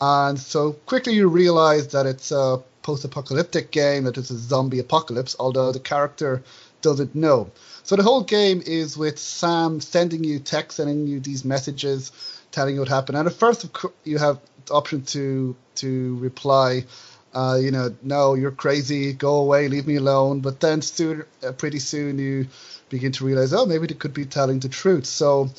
And 0.00 0.38
so 0.38 0.72
quickly 0.72 1.14
you 1.14 1.28
realize 1.28 1.88
that 1.88 2.06
it's 2.06 2.32
a 2.32 2.62
post-apocalyptic 2.82 3.70
game 3.70 4.04
that 4.04 4.16
it's 4.16 4.30
a 4.30 4.38
zombie 4.38 4.78
apocalypse 4.78 5.36
although 5.38 5.72
the 5.72 5.80
character 5.80 6.42
doesn't 6.80 7.14
know. 7.14 7.50
So 7.82 7.96
the 7.96 8.02
whole 8.02 8.22
game 8.22 8.62
is 8.64 8.96
with 8.96 9.18
sam 9.18 9.80
sending 9.80 10.24
you 10.24 10.38
text 10.38 10.76
sending 10.78 11.06
you 11.06 11.20
these 11.20 11.44
messages 11.44 12.12
telling 12.52 12.74
you 12.74 12.80
what 12.80 12.88
happened. 12.88 13.18
And 13.18 13.28
at 13.28 13.34
first 13.34 13.66
you 14.04 14.18
have 14.18 14.40
the 14.66 14.74
option 14.74 15.02
to 15.06 15.56
to 15.76 16.16
reply 16.18 16.84
uh, 17.32 17.58
you 17.60 17.70
know 17.70 17.94
no 18.02 18.34
you're 18.34 18.50
crazy. 18.50 19.12
Go 19.12 19.36
away. 19.36 19.68
Leave 19.68 19.86
me 19.86 19.96
alone. 19.96 20.40
But 20.40 20.60
then 20.60 20.82
soon 20.82 21.24
uh, 21.46 21.52
pretty 21.52 21.78
soon 21.78 22.18
you 22.18 22.48
begin 22.90 23.12
to 23.12 23.24
realize, 23.24 23.54
oh, 23.54 23.64
maybe 23.64 23.86
they 23.86 23.94
could 23.94 24.12
be 24.12 24.26
telling 24.26 24.60
the 24.60 24.68
truth. 24.68 25.06
So 25.06 25.50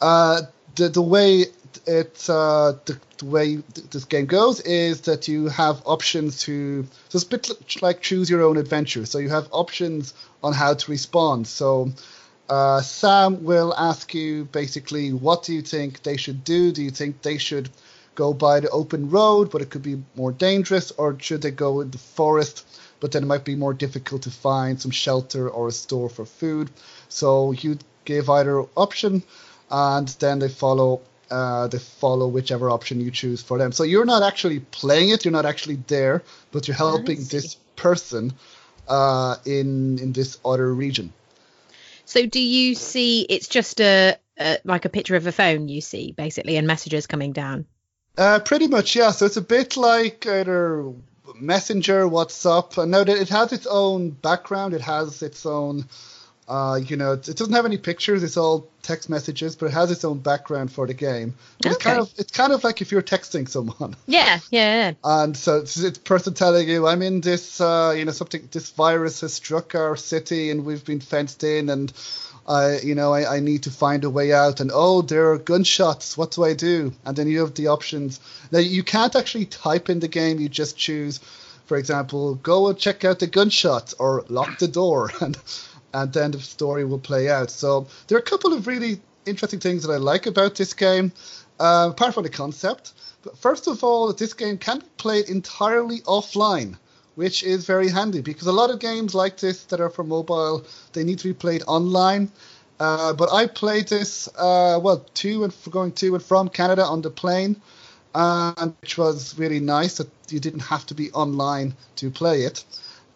uh, 0.00 0.42
the 0.76 0.88
the 0.88 1.02
way 1.02 1.46
it 1.86 2.26
uh, 2.28 2.72
the, 2.84 2.98
the 3.18 3.24
way 3.24 3.46
th- 3.56 3.90
this 3.90 4.04
game 4.04 4.26
goes 4.26 4.60
is 4.60 5.02
that 5.02 5.28
you 5.28 5.48
have 5.48 5.80
options 5.86 6.40
to 6.40 6.84
so 7.08 7.16
it's 7.16 7.24
a 7.24 7.28
bit 7.28 7.82
like 7.82 8.02
choose 8.02 8.28
your 8.28 8.42
own 8.42 8.56
adventure. 8.58 9.06
So 9.06 9.18
you 9.18 9.30
have 9.30 9.48
options 9.52 10.12
on 10.42 10.52
how 10.52 10.74
to 10.74 10.90
respond. 10.90 11.46
So 11.46 11.92
uh, 12.48 12.82
Sam 12.82 13.44
will 13.44 13.72
ask 13.74 14.14
you 14.14 14.44
basically, 14.44 15.12
what 15.12 15.44
do 15.44 15.54
you 15.54 15.62
think 15.62 16.02
they 16.02 16.16
should 16.16 16.44
do? 16.44 16.72
Do 16.72 16.82
you 16.82 16.90
think 16.90 17.22
they 17.22 17.38
should 17.38 17.70
go 18.14 18.34
by 18.34 18.60
the 18.60 18.68
open 18.70 19.08
road, 19.08 19.50
but 19.50 19.62
it 19.62 19.70
could 19.70 19.82
be 19.82 20.02
more 20.16 20.32
dangerous, 20.32 20.90
or 20.92 21.18
should 21.18 21.42
they 21.42 21.50
go 21.50 21.80
in 21.80 21.90
the 21.90 21.98
forest? 21.98 22.66
But 23.02 23.10
then 23.10 23.24
it 23.24 23.26
might 23.26 23.44
be 23.44 23.56
more 23.56 23.74
difficult 23.74 24.22
to 24.22 24.30
find 24.30 24.80
some 24.80 24.92
shelter 24.92 25.50
or 25.50 25.66
a 25.66 25.72
store 25.72 26.08
for 26.08 26.24
food. 26.24 26.70
So 27.08 27.50
you 27.50 27.76
give 28.04 28.30
either 28.30 28.60
option, 28.76 29.24
and 29.68 30.06
then 30.20 30.38
they 30.38 30.48
follow 30.48 31.00
uh, 31.28 31.66
they 31.66 31.78
follow 31.78 32.28
whichever 32.28 32.70
option 32.70 33.00
you 33.00 33.10
choose 33.10 33.42
for 33.42 33.58
them. 33.58 33.72
So 33.72 33.82
you're 33.82 34.04
not 34.04 34.22
actually 34.22 34.60
playing 34.60 35.08
it, 35.08 35.24
you're 35.24 35.32
not 35.32 35.46
actually 35.46 35.80
there, 35.88 36.22
but 36.52 36.68
you're 36.68 36.76
helping 36.76 37.24
this 37.24 37.56
person 37.74 38.34
uh, 38.86 39.34
in 39.44 39.98
in 39.98 40.12
this 40.12 40.38
other 40.44 40.72
region. 40.72 41.12
So 42.04 42.26
do 42.26 42.40
you 42.40 42.76
see 42.76 43.22
it's 43.22 43.48
just 43.48 43.80
a, 43.80 44.16
a 44.38 44.58
like 44.64 44.84
a 44.84 44.88
picture 44.88 45.16
of 45.16 45.26
a 45.26 45.32
phone 45.32 45.66
you 45.66 45.80
see 45.80 46.12
basically 46.12 46.56
and 46.56 46.68
messages 46.68 47.08
coming 47.08 47.32
down? 47.32 47.66
Uh, 48.16 48.38
pretty 48.38 48.68
much, 48.68 48.94
yeah. 48.94 49.10
So 49.10 49.26
it's 49.26 49.38
a 49.38 49.42
bit 49.42 49.76
like 49.76 50.24
either 50.24 50.92
Messenger, 51.40 52.04
WhatsApp. 52.04 52.78
And 52.78 52.90
now 52.90 53.04
that 53.04 53.16
it 53.16 53.28
has 53.28 53.52
its 53.52 53.66
own 53.66 54.10
background, 54.10 54.74
it 54.74 54.80
has 54.80 55.22
its 55.22 55.46
own 55.46 55.86
uh, 56.48 56.74
you 56.74 56.96
know, 56.96 57.12
it 57.12 57.24
doesn't 57.24 57.52
have 57.52 57.64
any 57.64 57.78
pictures. 57.78 58.22
It's 58.22 58.36
all 58.36 58.68
text 58.82 59.08
messages, 59.08 59.54
but 59.54 59.66
it 59.66 59.72
has 59.72 59.90
its 59.90 60.04
own 60.04 60.18
background 60.18 60.72
for 60.72 60.86
the 60.86 60.94
game. 60.94 61.34
Okay. 61.64 61.70
It's 61.70 61.82
kind 61.82 61.98
of 62.00 62.12
it's 62.18 62.32
kind 62.32 62.52
of 62.52 62.64
like 62.64 62.82
if 62.82 62.90
you're 62.90 63.02
texting 63.02 63.48
someone. 63.48 63.96
Yeah, 64.06 64.40
yeah. 64.50 64.92
And 65.02 65.36
so 65.36 65.60
it's, 65.60 65.78
it's 65.78 65.98
person 65.98 66.34
telling 66.34 66.68
you, 66.68 66.86
"I'm 66.86 67.00
in 67.00 67.20
this, 67.20 67.60
uh, 67.60 67.94
you 67.96 68.04
know, 68.04 68.10
something. 68.10 68.48
This 68.50 68.70
virus 68.70 69.22
has 69.22 69.32
struck 69.32 69.74
our 69.74 69.96
city, 69.96 70.50
and 70.50 70.64
we've 70.66 70.84
been 70.84 71.00
fenced 71.00 71.44
in, 71.44 71.70
and 71.70 71.90
I, 72.46 72.78
you 72.80 72.94
know, 72.94 73.12
I, 73.12 73.36
I 73.36 73.40
need 73.40 73.64
to 73.64 73.70
find 73.70 74.04
a 74.04 74.10
way 74.10 74.32
out. 74.32 74.60
And 74.60 74.70
oh, 74.72 75.02
there 75.02 75.32
are 75.32 75.38
gunshots. 75.38 76.16
What 76.16 76.32
do 76.32 76.44
I 76.44 76.54
do? 76.54 76.92
And 77.04 77.16
then 77.16 77.28
you 77.28 77.40
have 77.40 77.54
the 77.54 77.68
options. 77.68 78.20
Now 78.50 78.58
you 78.58 78.82
can't 78.82 79.14
actually 79.14 79.46
type 79.46 79.88
in 79.88 80.00
the 80.00 80.08
game. 80.08 80.40
You 80.40 80.48
just 80.48 80.76
choose, 80.76 81.18
for 81.66 81.76
example, 81.76 82.34
go 82.36 82.68
and 82.68 82.78
check 82.78 83.04
out 83.04 83.20
the 83.20 83.26
gunshots 83.26 83.94
or 83.94 84.24
lock 84.28 84.58
the 84.58 84.68
door 84.68 85.10
and 85.20 85.38
and 85.94 86.12
then 86.12 86.30
the 86.30 86.40
story 86.40 86.84
will 86.84 86.98
play 86.98 87.28
out. 87.28 87.50
So 87.50 87.86
there 88.06 88.16
are 88.16 88.20
a 88.20 88.24
couple 88.24 88.52
of 88.52 88.66
really 88.66 89.00
interesting 89.26 89.60
things 89.60 89.84
that 89.84 89.92
I 89.92 89.98
like 89.98 90.26
about 90.26 90.54
this 90.54 90.74
game, 90.74 91.12
uh, 91.60 91.88
apart 91.90 92.14
from 92.14 92.22
the 92.22 92.30
concept. 92.30 92.92
But 93.22 93.38
first 93.38 93.66
of 93.68 93.84
all, 93.84 94.12
this 94.12 94.34
game 94.34 94.58
can 94.58 94.80
be 94.80 94.86
played 94.96 95.28
entirely 95.28 96.00
offline, 96.00 96.76
which 97.14 97.42
is 97.42 97.66
very 97.66 97.88
handy 97.88 98.20
because 98.20 98.46
a 98.46 98.52
lot 98.52 98.70
of 98.70 98.78
games 98.78 99.14
like 99.14 99.36
this 99.38 99.64
that 99.64 99.80
are 99.80 99.90
for 99.90 100.04
mobile, 100.04 100.64
they 100.92 101.04
need 101.04 101.18
to 101.18 101.28
be 101.28 101.34
played 101.34 101.62
online. 101.66 102.30
Uh, 102.80 103.12
but 103.12 103.32
I 103.32 103.46
played 103.46 103.88
this, 103.88 104.28
uh, 104.36 104.80
well, 104.82 105.06
to 105.14 105.44
and 105.44 105.54
for 105.54 105.70
going 105.70 105.92
to 105.92 106.14
and 106.14 106.22
from 106.22 106.48
Canada 106.48 106.84
on 106.84 107.02
the 107.02 107.10
plane, 107.10 107.60
and 108.14 108.74
which 108.80 108.98
was 108.98 109.38
really 109.38 109.60
nice 109.60 109.98
that 109.98 110.08
you 110.30 110.40
didn't 110.40 110.60
have 110.60 110.86
to 110.86 110.94
be 110.94 111.12
online 111.12 111.74
to 111.96 112.10
play 112.10 112.42
it. 112.42 112.64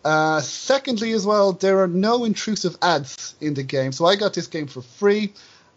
Uh, 0.04 0.40
secondly, 0.40 1.10
as 1.12 1.26
well, 1.26 1.52
there 1.52 1.80
are 1.80 1.88
no 1.88 2.24
intrusive 2.24 2.76
ads 2.80 3.34
in 3.40 3.54
the 3.54 3.64
game, 3.64 3.90
so 3.90 4.06
I 4.06 4.14
got 4.14 4.34
this 4.34 4.46
game 4.46 4.68
for 4.68 4.82
free. 4.82 5.32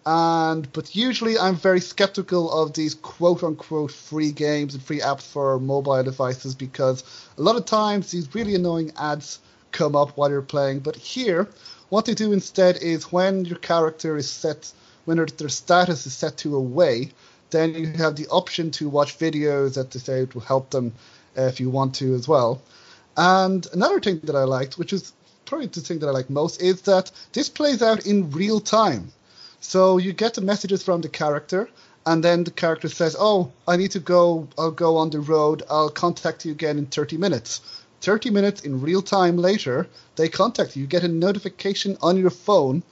And 0.06 0.72
but 0.72 0.96
usually 0.96 1.38
I'm 1.38 1.56
very 1.56 1.82
skeptical 1.82 2.51
of 2.51 2.74
these 2.74 2.96
quote 2.96 3.44
unquote 3.44 3.91
free 3.91 4.32
games 4.32 4.74
and 4.74 4.82
free 4.82 5.00
apps 5.00 5.24
for 5.24 5.60
mobile 5.60 6.03
devices 6.03 6.56
because 6.56 7.03
a 7.38 7.41
lot 7.41 7.58
of 7.58 7.65
times 7.65 8.12
these 8.12 8.34
really 8.34 8.56
annoying 8.56 8.91
ads 8.98 9.39
come 9.72 9.96
up 9.96 10.18
while 10.18 10.29
you're 10.29 10.41
playing. 10.41 10.79
But 10.79 10.96
here, 10.96 11.48
what 11.89 12.06
they 12.06 12.13
do 12.13 12.32
instead 12.32 12.77
is 12.77 13.12
when 13.12 13.46
your 13.46 13.58
character 13.58 14.15
is 14.18 14.29
set, 14.29 14.72
when 15.06 15.18
their 15.38 15.50
status 15.50 16.06
is 16.08 16.13
set 16.13 16.38
to 16.38 16.56
away, 16.56 17.12
then 17.50 17.74
you 17.74 17.88
have 17.94 18.15
the 18.15 18.27
option 18.27 18.72
to 18.72 18.89
watch 18.89 19.18
videos 19.18 19.74
that 19.74 19.91
they 19.91 20.00
say 20.00 20.27
will 20.34 20.41
help 20.41 20.70
them 20.70 20.94
if 21.36 21.60
you 21.60 21.70
want 21.70 21.96
to 21.96 22.13
as 22.15 22.27
well. 22.27 22.62
And 23.18 23.68
another 23.74 24.00
thing 24.00 24.20
that 24.24 24.36
I 24.36 24.44
liked, 24.44 24.77
which 24.77 24.94
is 24.94 25.13
probably 25.46 25.68
the 25.68 25.82
thing 25.82 26.00
that 26.00 26.08
I 26.08 26.12
like 26.12 26.29
most, 26.29 26.62
is 26.62 26.82
that 26.84 27.12
this 27.34 27.50
plays 27.50 27.82
out 27.82 28.06
in 28.06 28.32
real 28.32 28.60
time. 28.60 29.12
So 29.62 29.98
you 29.98 30.13
get 30.13 30.34
the 30.34 30.42
messages 30.42 30.84
from 30.84 31.01
the 31.01 31.10
character, 31.10 31.70
and 32.06 32.24
then 32.24 32.44
the 32.44 32.51
character 32.51 32.89
says, 32.89 33.16
"Oh, 33.20 33.51
I 33.68 33.78
need 33.78 33.92
to 33.92 34.00
go. 34.00 34.48
I'll 34.58 34.72
go 34.72 34.98
on 34.98 35.10
the 35.10 35.20
road. 35.20 35.63
I'll 35.70 35.89
contact 35.89 36.46
you 36.46 36.51
again 36.51 36.78
in 36.78 36.86
30 36.86 37.18
minutes." 37.18 37.62
30 38.01 38.30
minutes 38.30 38.62
in 38.62 38.82
real 38.82 39.01
time 39.01 39.38
later, 39.38 39.88
they 40.16 40.30
contact 40.30 40.75
you. 40.75 40.84
You 40.84 40.88
get 40.88 41.04
a 41.04 41.08
notification 41.08 41.98
on 42.01 42.18
your 42.18 42.30
phone 42.30 42.84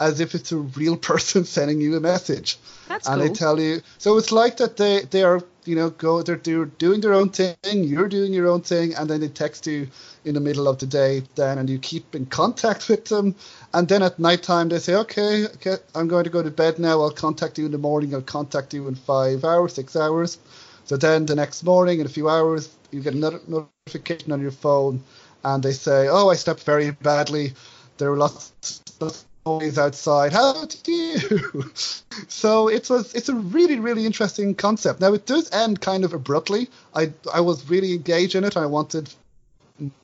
as 0.00 0.20
if 0.20 0.34
it's 0.34 0.52
a 0.52 0.56
real 0.56 0.96
person 1.10 1.44
sending 1.44 1.80
you 1.80 1.96
a 1.96 2.00
message. 2.00 2.58
That's 2.88 3.06
and 3.06 3.20
cool. 3.20 3.28
they 3.28 3.34
tell 3.34 3.60
you. 3.60 3.82
So 3.98 4.18
it's 4.18 4.32
like 4.32 4.56
that 4.58 4.76
they, 4.76 5.02
they 5.02 5.22
are, 5.22 5.40
you 5.66 5.76
know, 5.76 5.90
go 5.90 6.22
they're, 6.22 6.36
they're 6.36 6.64
doing 6.64 7.00
their 7.00 7.14
own 7.14 7.30
thing, 7.30 7.56
you're 7.64 8.08
doing 8.08 8.32
your 8.32 8.48
own 8.48 8.62
thing, 8.62 8.94
and 8.94 9.08
then 9.08 9.20
they 9.20 9.28
text 9.28 9.66
you 9.66 9.88
in 10.24 10.34
the 10.34 10.40
middle 10.40 10.66
of 10.68 10.78
the 10.78 10.86
day 10.86 11.22
then 11.34 11.58
and 11.58 11.68
you 11.68 11.78
keep 11.78 12.14
in 12.14 12.26
contact 12.26 12.88
with 12.88 13.06
them. 13.06 13.34
And 13.72 13.88
then 13.88 14.02
at 14.02 14.18
night 14.18 14.42
time 14.42 14.68
they 14.68 14.78
say, 14.78 14.94
okay, 14.94 15.44
okay, 15.44 15.76
I'm 15.94 16.08
going 16.08 16.24
to 16.24 16.30
go 16.30 16.42
to 16.42 16.50
bed 16.50 16.78
now. 16.78 17.00
I'll 17.02 17.10
contact 17.10 17.58
you 17.58 17.66
in 17.66 17.72
the 17.72 17.78
morning. 17.78 18.14
I'll 18.14 18.22
contact 18.22 18.74
you 18.74 18.88
in 18.88 18.94
five 18.94 19.44
hours, 19.44 19.74
six 19.74 19.96
hours. 19.96 20.38
So 20.86 20.96
then 20.96 21.26
the 21.26 21.34
next 21.34 21.62
morning, 21.64 22.00
in 22.00 22.06
a 22.06 22.10
few 22.10 22.28
hours, 22.28 22.68
you 22.90 23.00
get 23.00 23.14
another 23.14 23.40
notification 23.48 24.32
on 24.32 24.40
your 24.40 24.50
phone, 24.50 25.02
and 25.42 25.62
they 25.62 25.72
say, 25.72 26.08
"Oh, 26.08 26.28
I 26.28 26.34
slept 26.34 26.62
very 26.64 26.90
badly. 26.90 27.54
There 27.96 28.10
were 28.10 28.18
lots 28.18 28.52
of 29.00 29.24
noise 29.46 29.78
outside. 29.78 30.32
How 30.32 30.64
do 30.64 30.92
you?" 30.92 31.70
so 32.28 32.68
it 32.68 32.88
was. 32.90 33.14
It's 33.14 33.28
a 33.28 33.34
really, 33.34 33.80
really 33.80 34.06
interesting 34.06 34.54
concept. 34.54 35.00
Now 35.00 35.12
it 35.14 35.26
does 35.26 35.50
end 35.52 35.80
kind 35.80 36.04
of 36.04 36.12
abruptly. 36.12 36.68
I 36.94 37.12
I 37.32 37.40
was 37.40 37.68
really 37.68 37.92
engaged 37.92 38.34
in 38.34 38.44
it. 38.44 38.56
I 38.56 38.66
wanted 38.66 39.12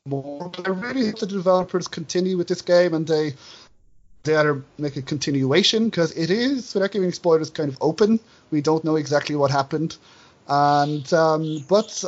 more, 0.07 0.49
but 0.49 0.67
I 0.67 0.71
really 0.71 1.07
hope 1.07 1.21
the 1.21 1.27
developers 1.27 1.89
continue 1.89 2.37
with 2.37 2.49
this 2.49 2.63
game 2.63 2.95
and 2.95 3.07
they 3.07 3.35
they 4.23 4.37
either 4.37 4.63
make 4.79 4.97
a 4.97 5.03
continuation 5.03 5.87
because 5.87 6.13
it 6.13 6.31
is, 6.31 6.75
without 6.75 6.93
giving 6.93 7.13
spoilers, 7.13 7.51
kind 7.51 7.71
of 7.71 7.79
open. 7.81 8.21
We 8.51 8.61
don't 8.61 8.85
know 8.85 8.97
exactly 8.97 9.35
what 9.37 9.51
happened. 9.51 9.97
And 10.49 11.11
um, 11.13 11.65
but 11.69 12.05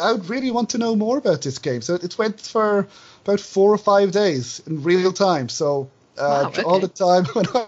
I 0.00 0.12
would 0.12 0.28
really 0.28 0.50
want 0.50 0.70
to 0.70 0.78
know 0.78 0.94
more 0.94 1.18
about 1.18 1.42
this 1.42 1.58
game. 1.58 1.80
So 1.80 1.94
it 1.94 2.18
went 2.18 2.40
for 2.40 2.86
about 3.24 3.40
four 3.40 3.72
or 3.72 3.78
five 3.78 4.12
days 4.12 4.60
in 4.66 4.82
real 4.82 5.12
time. 5.12 5.48
So 5.48 5.88
uh, 6.18 6.42
Wow, 6.42 6.48
okay. 6.48 6.62
all 6.62 6.80
the 6.80 6.88
time 6.88 7.24
when 7.32 7.46
I, 7.54 7.66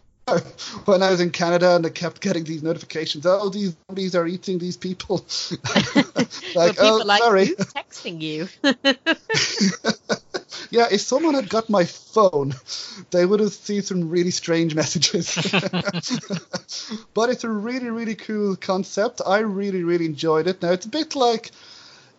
when 0.84 1.02
I 1.02 1.10
was 1.10 1.20
in 1.20 1.30
Canada 1.30 1.76
and 1.76 1.84
I 1.84 1.90
kept 1.90 2.20
getting 2.20 2.44
these 2.44 2.62
notifications, 2.62 3.26
oh, 3.26 3.48
these 3.48 3.76
zombies 3.86 4.14
are 4.14 4.26
eating 4.26 4.58
these 4.58 4.76
people. 4.76 5.16
like, 6.54 6.76
people 6.76 6.86
oh, 6.86 7.02
like 7.04 7.22
sorry. 7.22 7.46
who's 7.46 7.56
texting 7.56 8.20
you. 8.20 8.48
yeah, 10.70 10.86
if 10.90 11.00
someone 11.00 11.34
had 11.34 11.48
got 11.48 11.68
my 11.68 11.84
phone, 11.84 12.54
they 13.10 13.26
would 13.26 13.40
have 13.40 13.52
seen 13.52 13.82
some 13.82 14.08
really 14.08 14.30
strange 14.30 14.74
messages. 14.74 15.34
but 17.14 17.30
it's 17.30 17.44
a 17.44 17.50
really, 17.50 17.90
really 17.90 18.14
cool 18.14 18.56
concept. 18.56 19.20
I 19.26 19.40
really, 19.40 19.82
really 19.82 20.06
enjoyed 20.06 20.46
it. 20.46 20.62
Now, 20.62 20.72
it's 20.72 20.86
a 20.86 20.90
bit 20.90 21.16
like, 21.16 21.50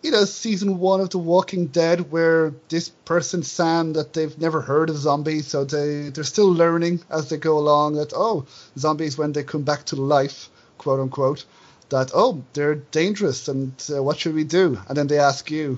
you 0.01 0.11
know, 0.11 0.25
season 0.25 0.79
one 0.79 0.99
of 0.99 1.09
The 1.11 1.19
Walking 1.19 1.67
Dead, 1.67 2.11
where 2.11 2.53
this 2.69 2.89
person, 2.89 3.43
Sam, 3.43 3.93
that 3.93 4.13
they've 4.13 4.37
never 4.39 4.61
heard 4.61 4.89
of 4.89 4.97
zombies, 4.97 5.47
so 5.47 5.63
they, 5.63 6.09
they're 6.09 6.23
still 6.23 6.51
learning 6.51 7.01
as 7.09 7.29
they 7.29 7.37
go 7.37 7.57
along 7.57 7.95
that, 7.95 8.13
oh, 8.15 8.45
zombies, 8.77 9.17
when 9.17 9.31
they 9.31 9.43
come 9.43 9.63
back 9.63 9.85
to 9.85 9.95
life, 9.95 10.49
quote 10.77 10.99
unquote, 10.99 11.45
that, 11.89 12.11
oh, 12.13 12.43
they're 12.53 12.75
dangerous 12.75 13.47
and 13.47 13.73
uh, 13.93 14.01
what 14.01 14.17
should 14.17 14.33
we 14.33 14.43
do? 14.43 14.79
And 14.87 14.97
then 14.97 15.07
they 15.07 15.19
ask 15.19 15.51
you. 15.51 15.77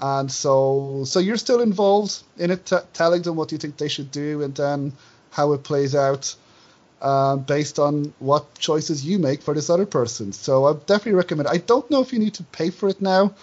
And 0.00 0.30
so, 0.30 1.02
so 1.06 1.18
you're 1.18 1.36
still 1.36 1.60
involved 1.60 2.22
in 2.36 2.50
it, 2.50 2.66
t- 2.66 2.76
telling 2.92 3.22
them 3.22 3.36
what 3.36 3.52
you 3.52 3.58
think 3.58 3.76
they 3.76 3.88
should 3.88 4.10
do, 4.10 4.42
and 4.42 4.54
then 4.54 4.92
how 5.30 5.52
it 5.52 5.62
plays 5.62 5.94
out 5.94 6.34
uh, 7.00 7.36
based 7.36 7.78
on 7.78 8.12
what 8.18 8.54
choices 8.58 9.04
you 9.04 9.18
make 9.18 9.42
for 9.42 9.54
this 9.54 9.70
other 9.70 9.86
person. 9.86 10.32
So 10.32 10.66
I 10.66 10.72
definitely 10.74 11.14
recommend. 11.14 11.48
It. 11.48 11.52
I 11.52 11.58
don't 11.58 11.90
know 11.90 12.00
if 12.00 12.12
you 12.12 12.18
need 12.18 12.34
to 12.34 12.42
pay 12.44 12.70
for 12.70 12.88
it 12.88 13.00
now, 13.00 13.34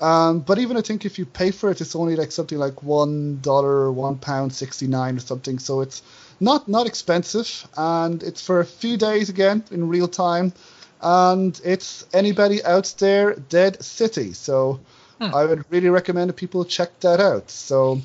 um, 0.00 0.40
but 0.40 0.58
even 0.58 0.76
I 0.76 0.82
think 0.82 1.04
if 1.04 1.18
you 1.18 1.26
pay 1.26 1.50
for 1.50 1.70
it, 1.70 1.80
it's 1.80 1.96
only 1.96 2.16
like 2.16 2.32
something 2.32 2.58
like 2.58 2.82
one 2.82 3.40
dollar, 3.40 3.90
one 3.90 4.18
pound 4.18 4.52
sixty 4.52 4.86
nine 4.86 5.16
or 5.16 5.20
something. 5.20 5.58
So 5.58 5.80
it's 5.80 6.02
not 6.40 6.68
not 6.68 6.86
expensive, 6.86 7.66
and 7.76 8.22
it's 8.22 8.42
for 8.44 8.60
a 8.60 8.64
few 8.64 8.96
days 8.96 9.28
again 9.28 9.64
in 9.70 9.88
real 9.88 10.08
time, 10.08 10.52
and 11.00 11.58
it's 11.64 12.06
anybody 12.12 12.62
out 12.64 12.94
there, 12.98 13.34
Dead 13.34 13.82
City. 13.82 14.32
So. 14.32 14.80
I 15.18 15.46
would 15.46 15.64
really 15.70 15.88
recommend 15.88 16.28
that 16.28 16.34
people 16.34 16.66
check 16.66 17.00
that 17.00 17.20
out. 17.20 17.50
So, 17.50 18.02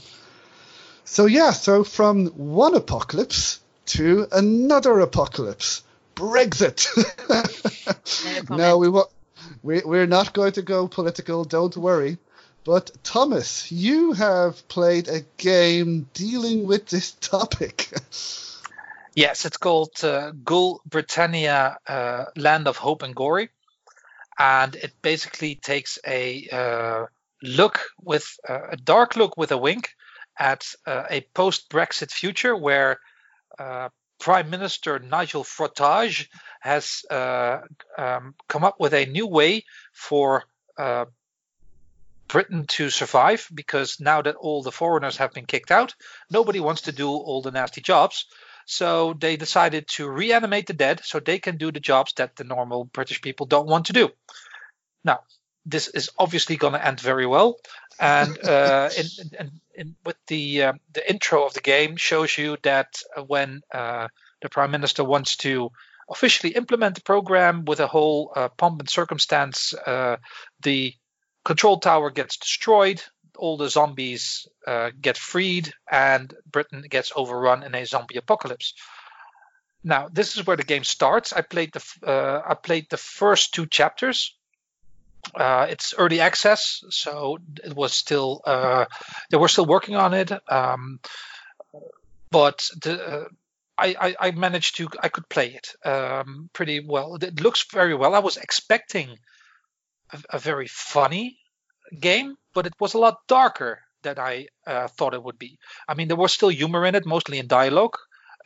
so 1.04 1.26
yeah, 1.26 1.52
so 1.52 1.84
from 1.84 2.28
one 2.28 2.74
apocalypse 2.74 3.60
to 3.88 4.28
another 4.32 4.98
apocalypse, 5.02 5.84
Brexit. 6.16 6.88
No 8.50 8.78
we 8.78 8.88
wa- 8.88 9.08
we 9.64 9.82
we're 9.84 10.08
not 10.08 10.34
going 10.34 10.54
to 10.54 10.62
go 10.62 10.88
political. 10.88 11.44
Don't 11.44 11.76
worry. 11.78 12.18
But 12.64 12.92
Thomas, 13.04 13.72
you 13.72 14.14
have 14.14 14.68
played 14.68 15.08
a 15.08 15.22
game 15.38 16.08
dealing 16.14 16.68
with 16.68 16.86
this 16.88 17.12
topic. 17.12 17.90
Yes, 19.14 19.46
it's 19.46 19.58
called 19.58 20.04
uh, 20.04 20.32
Ghoul 20.32 20.80
Britannia 20.86 21.78
uh, 21.86 22.26
Land 22.38 22.68
of 22.68 22.78
Hope 22.78 23.02
and 23.02 23.14
Glory. 23.14 23.50
And 24.40 24.76
it 24.76 24.94
basically 25.02 25.56
takes 25.56 26.00
a 26.08 26.48
uh, 26.50 27.06
look 27.44 27.82
with 28.02 28.26
uh, 28.48 28.68
a 28.72 28.78
dark 28.78 29.16
look 29.16 29.36
with 29.38 29.52
a 29.52 29.58
wink 29.58 29.90
at 30.40 30.66
uh, 30.86 31.04
a 31.10 31.22
post 31.34 31.70
Brexit 31.70 32.12
future 32.12 32.56
where 32.56 33.00
uh, 33.60 33.90
Prime 34.22 34.52
Minister 34.52 35.00
Nigel 35.00 35.44
Farage 35.44 36.28
has 36.60 37.04
uh, 37.10 37.62
um, 37.98 38.36
come 38.48 38.64
up 38.64 38.80
with 38.80 38.94
a 38.94 39.08
new 39.08 39.26
way 39.26 39.66
for 39.94 40.44
uh, 40.78 41.06
Britain 42.28 42.66
to 42.68 42.92
survive 42.92 43.48
because 43.52 44.00
now 44.00 44.22
that 44.22 44.36
all 44.36 44.62
the 44.62 44.72
foreigners 44.72 45.18
have 45.18 45.34
been 45.34 45.48
kicked 45.48 45.72
out, 45.72 45.96
nobody 46.30 46.60
wants 46.60 46.82
to 46.82 46.92
do 46.92 47.10
all 47.10 47.42
the 47.42 47.50
nasty 47.50 47.82
jobs. 47.82 48.28
So 48.68 49.14
they 49.14 49.38
decided 49.38 49.88
to 49.96 50.08
reanimate 50.08 50.68
the 50.68 50.74
dead 50.74 51.02
so 51.04 51.20
they 51.20 51.40
can 51.40 51.58
do 51.58 51.72
the 51.72 51.80
jobs 51.80 52.14
that 52.18 52.36
the 52.36 52.44
normal 52.44 52.86
British 52.86 53.22
people 53.22 53.48
don't 53.48 53.68
want 53.68 53.88
to 53.88 53.94
do. 53.94 54.10
Now, 55.04 55.22
this 55.66 55.88
is 55.88 56.10
obviously 56.18 56.58
going 56.58 56.74
to 56.74 56.86
end 56.86 57.00
very 57.00 57.26
well, 57.26 57.58
and 58.00 58.38
uh, 58.44 58.90
in, 58.98 59.06
in, 59.40 59.52
in, 59.76 59.96
with 60.06 60.18
the 60.28 60.64
uh, 60.64 60.74
the 60.94 61.10
intro 61.10 61.46
of 61.46 61.54
the 61.54 61.62
game 61.62 61.98
shows 61.98 62.38
you 62.38 62.58
that 62.64 63.02
when 63.28 63.62
uh, 63.74 64.08
the 64.42 64.50
prime 64.50 64.72
minister 64.72 65.04
wants 65.04 65.38
to 65.38 65.72
officially 66.10 66.54
implement 66.54 66.96
the 66.96 67.02
program 67.02 67.66
with 67.66 67.80
a 67.80 67.88
whole 67.88 68.34
uh, 68.36 68.50
pomp 68.50 68.80
and 68.80 68.90
circumstance, 68.90 69.74
uh, 69.74 70.18
the 70.62 70.94
control 71.46 71.80
tower 71.80 72.10
gets 72.10 72.38
destroyed, 72.38 73.02
all 73.38 73.58
the 73.58 73.70
zombies 73.70 74.48
uh, 74.68 74.92
get 75.00 75.18
freed, 75.18 75.74
and 75.90 76.34
Britain 76.46 76.84
gets 76.90 77.12
overrun 77.16 77.64
in 77.64 77.74
a 77.74 77.86
zombie 77.86 78.18
apocalypse. 78.18 78.74
Now, 79.84 80.10
this 80.12 80.38
is 80.38 80.46
where 80.46 80.58
the 80.58 80.64
game 80.64 80.84
starts. 80.84 81.34
I 81.34 81.42
played 81.42 81.74
the 81.74 81.84
uh, 82.08 82.42
I 82.48 82.54
played 82.54 82.88
the 82.90 82.98
first 82.98 83.54
two 83.54 83.66
chapters. 83.66 84.36
Uh, 85.36 85.68
it's 85.70 85.94
early 85.98 86.20
access, 86.20 86.84
so 86.90 87.38
it 87.64 87.76
was 87.76 87.94
still 87.94 88.42
uh, 88.46 88.86
they 89.30 89.38
were 89.38 89.48
still 89.48 89.66
working 89.66 89.96
on 89.96 90.14
it. 90.14 90.32
Um, 90.50 91.00
but 92.32 92.68
the, 92.82 93.06
uh, 93.06 93.26
I, 93.78 93.96
I, 94.00 94.16
I, 94.28 94.32
managed 94.32 94.78
to 94.78 94.88
I 95.02 95.10
could 95.10 95.28
play 95.30 95.54
it 95.54 95.88
um, 95.88 96.50
pretty 96.54 96.80
well. 96.80 97.16
It 97.16 97.42
looks 97.42 97.66
very 97.72 97.96
well. 97.96 98.16
I 98.16 98.20
was 98.20 98.38
expecting 98.38 99.18
a, 100.12 100.20
a 100.32 100.40
very 100.40 100.68
funny 100.68 101.38
game, 102.00 102.36
but 102.54 102.66
it 102.66 102.74
was 102.80 102.94
a 102.94 103.00
lot 103.00 103.28
darker 103.28 103.80
than 104.04 104.20
I 104.20 104.48
uh, 104.66 104.88
thought 104.88 105.14
it 105.14 105.24
would 105.24 105.38
be. 105.38 105.60
I 105.88 105.94
mean, 105.94 106.08
there 106.08 106.18
was 106.18 106.34
still 106.34 106.50
humor 106.50 106.86
in 106.86 106.96
it, 106.96 107.06
mostly 107.06 107.38
in 107.40 107.48
dialogue, 107.48 107.98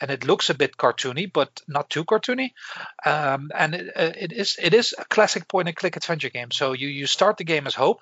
and 0.01 0.11
it 0.11 0.25
looks 0.25 0.49
a 0.49 0.53
bit 0.53 0.77
cartoony, 0.77 1.31
but 1.31 1.61
not 1.67 1.89
too 1.89 2.05
cartoony. 2.05 2.51
Um, 3.05 3.51
and 3.55 3.75
it, 3.75 3.87
uh, 3.95 4.11
it 4.17 4.33
is 4.33 4.57
it 4.61 4.73
is 4.73 4.95
a 4.97 5.05
classic 5.05 5.47
point 5.47 5.67
and 5.67 5.77
click 5.77 5.95
adventure 5.95 6.29
game. 6.29 6.51
So 6.51 6.73
you 6.73 6.87
you 6.87 7.07
start 7.07 7.37
the 7.37 7.43
game 7.43 7.67
as 7.67 7.75
Hope, 7.75 8.01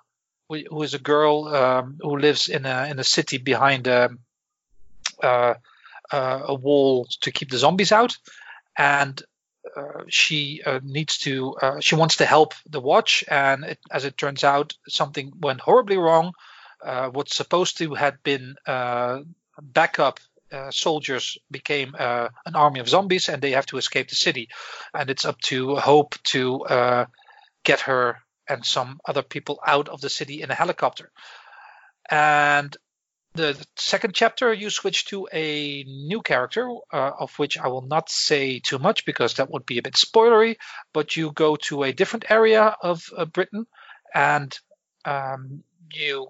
who 0.50 0.84
is 0.84 0.94
a 0.94 1.00
girl 1.00 1.48
um, 1.48 1.98
who 2.02 2.18
lives 2.18 2.50
in 2.50 2.66
a 2.66 2.88
in 2.90 3.00
a 3.00 3.04
city 3.04 3.38
behind 3.38 3.88
a, 3.88 4.06
um, 4.06 4.20
uh, 5.22 5.54
uh, 6.12 6.42
a 6.48 6.54
wall 6.54 7.08
to 7.22 7.32
keep 7.32 7.50
the 7.50 7.58
zombies 7.58 7.92
out, 7.92 8.18
and 8.78 9.22
uh, 9.76 10.04
she 10.10 10.62
uh, 10.66 10.80
needs 10.84 11.20
to 11.20 11.56
uh, 11.56 11.80
she 11.80 11.96
wants 11.96 12.18
to 12.18 12.26
help 12.26 12.54
the 12.70 12.82
watch 12.82 13.24
and 13.28 13.64
it, 13.64 13.80
as 13.90 14.06
it 14.06 14.18
turns 14.18 14.44
out 14.44 14.74
something 14.88 15.32
went 15.40 15.62
horribly 15.62 15.98
wrong 15.98 16.34
uh, 16.84 17.10
what's 17.10 17.36
supposed 17.36 17.78
to 17.78 17.94
have 17.94 18.22
been 18.24 18.56
uh, 20.54 20.72
soldiers 20.72 21.38
became 21.52 21.96
an 21.98 22.56
army 22.56 22.80
of 22.80 22.88
zombies 22.88 23.28
and 23.28 23.42
they 23.42 23.52
have 23.52 23.66
to 23.66 23.78
escape 23.78 24.10
the 24.10 24.16
city 24.16 24.50
and 24.94 25.10
it's 25.10 25.26
up 25.26 25.40
to 25.42 25.76
hope 25.76 26.16
to 26.24 26.66
get 27.64 27.82
her 27.82 28.18
and 28.48 28.66
some 28.66 29.00
other 29.06 29.24
people 29.24 29.60
out 29.66 29.90
of 29.90 30.00
the 30.02 30.10
city 30.10 30.42
in 30.42 30.52
a 30.52 30.56
helicopter 30.56 31.12
and 32.10 32.78
the 33.34 33.66
second 33.76 34.14
chapter, 34.14 34.54
you 34.54 34.70
switch 34.70 35.06
to 35.06 35.28
a 35.34 35.84
new 35.86 36.22
character, 36.22 36.70
uh, 36.92 37.12
of 37.20 37.34
which 37.40 37.58
I 37.58 37.68
will 37.68 37.82
not 37.82 38.10
say 38.10 38.60
too 38.60 38.78
much 38.78 39.06
because 39.06 39.36
that 39.36 39.50
would 39.50 39.66
be 39.66 39.80
a 39.80 39.82
bit 39.82 39.94
spoilery. 39.94 40.58
But 40.94 41.18
you 41.18 41.32
go 41.32 41.56
to 41.68 41.84
a 41.84 41.94
different 41.94 42.26
area 42.30 42.76
of 42.82 43.04
uh, 43.16 43.26
Britain, 43.26 43.66
and 44.14 44.58
um, 45.06 45.64
you, 45.92 46.28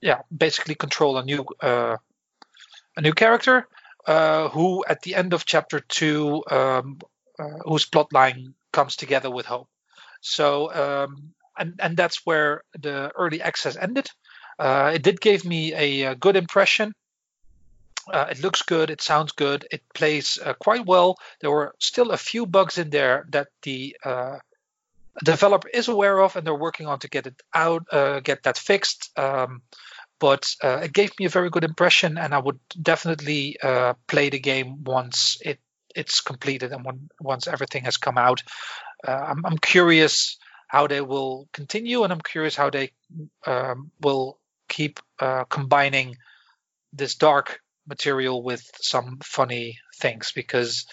yeah, 0.00 0.20
basically 0.36 0.76
control 0.76 1.18
a 1.18 1.24
new 1.24 1.44
uh, 1.60 1.96
a 2.96 3.00
new 3.00 3.12
character 3.12 3.66
uh, 4.06 4.48
who, 4.48 4.84
at 4.88 5.02
the 5.02 5.14
end 5.14 5.32
of 5.32 5.44
chapter 5.44 5.80
two, 5.80 6.42
um, 6.50 6.98
uh, 7.38 7.58
whose 7.64 7.88
plotline 7.88 8.54
comes 8.72 8.96
together 8.96 9.30
with 9.30 9.46
Hope. 9.46 9.68
So, 10.20 10.72
um, 10.72 11.32
and 11.58 11.74
and 11.78 11.96
that's 11.96 12.24
where 12.26 12.62
the 12.78 13.10
early 13.16 13.42
access 13.42 13.76
ended. 13.76 14.10
Uh, 14.58 14.92
it 14.94 15.02
did 15.02 15.20
give 15.20 15.44
me 15.44 15.74
a, 15.74 16.12
a 16.12 16.14
good 16.14 16.36
impression. 16.36 16.92
Uh, 18.12 18.26
it 18.30 18.42
looks 18.42 18.62
good. 18.62 18.90
It 18.90 19.00
sounds 19.00 19.32
good. 19.32 19.66
It 19.70 19.82
plays 19.94 20.38
uh, 20.44 20.54
quite 20.54 20.86
well. 20.86 21.16
There 21.40 21.50
were 21.50 21.74
still 21.78 22.10
a 22.10 22.16
few 22.16 22.46
bugs 22.46 22.78
in 22.78 22.90
there 22.90 23.26
that 23.30 23.48
the 23.62 23.96
uh, 24.04 24.38
developer 25.24 25.68
is 25.68 25.88
aware 25.88 26.20
of, 26.20 26.36
and 26.36 26.46
they're 26.46 26.54
working 26.54 26.86
on 26.86 26.98
to 27.00 27.08
get 27.08 27.26
it 27.26 27.40
out, 27.54 27.86
uh, 27.92 28.20
get 28.20 28.42
that 28.42 28.58
fixed. 28.58 29.16
Um, 29.16 29.62
but 30.22 30.54
uh, 30.62 30.78
it 30.84 30.92
gave 30.92 31.10
me 31.18 31.26
a 31.26 31.36
very 31.36 31.50
good 31.50 31.64
impression, 31.64 32.16
and 32.16 32.32
I 32.32 32.38
would 32.38 32.60
definitely 32.80 33.56
play 34.06 34.30
the 34.30 34.38
game 34.38 34.84
once 34.84 35.36
it 35.44 35.58
it's 35.94 36.22
completed 36.22 36.72
and 36.72 36.84
when, 36.86 37.08
once 37.20 37.46
everything 37.46 37.84
has 37.84 37.98
come 37.98 38.16
out. 38.16 38.40
I'm, 39.06 39.44
I'm, 39.44 39.58
curious 39.58 40.38
how 40.68 40.86
they 40.86 41.00
will 41.00 41.48
continue, 41.52 42.04
and 42.04 42.12
I'm 42.12 42.20
curious 42.20 42.54
how 42.54 42.70
they 42.70 42.92
um, 43.46 43.90
will 44.00 44.38
keep 44.68 45.00
uh, 45.18 45.44
combining 45.44 46.16
this 46.92 47.14
dark 47.16 47.60
material 47.86 48.42
with 48.42 48.62
some 48.80 49.18
funny 49.22 49.78
things 50.00 50.32
because 50.34 50.86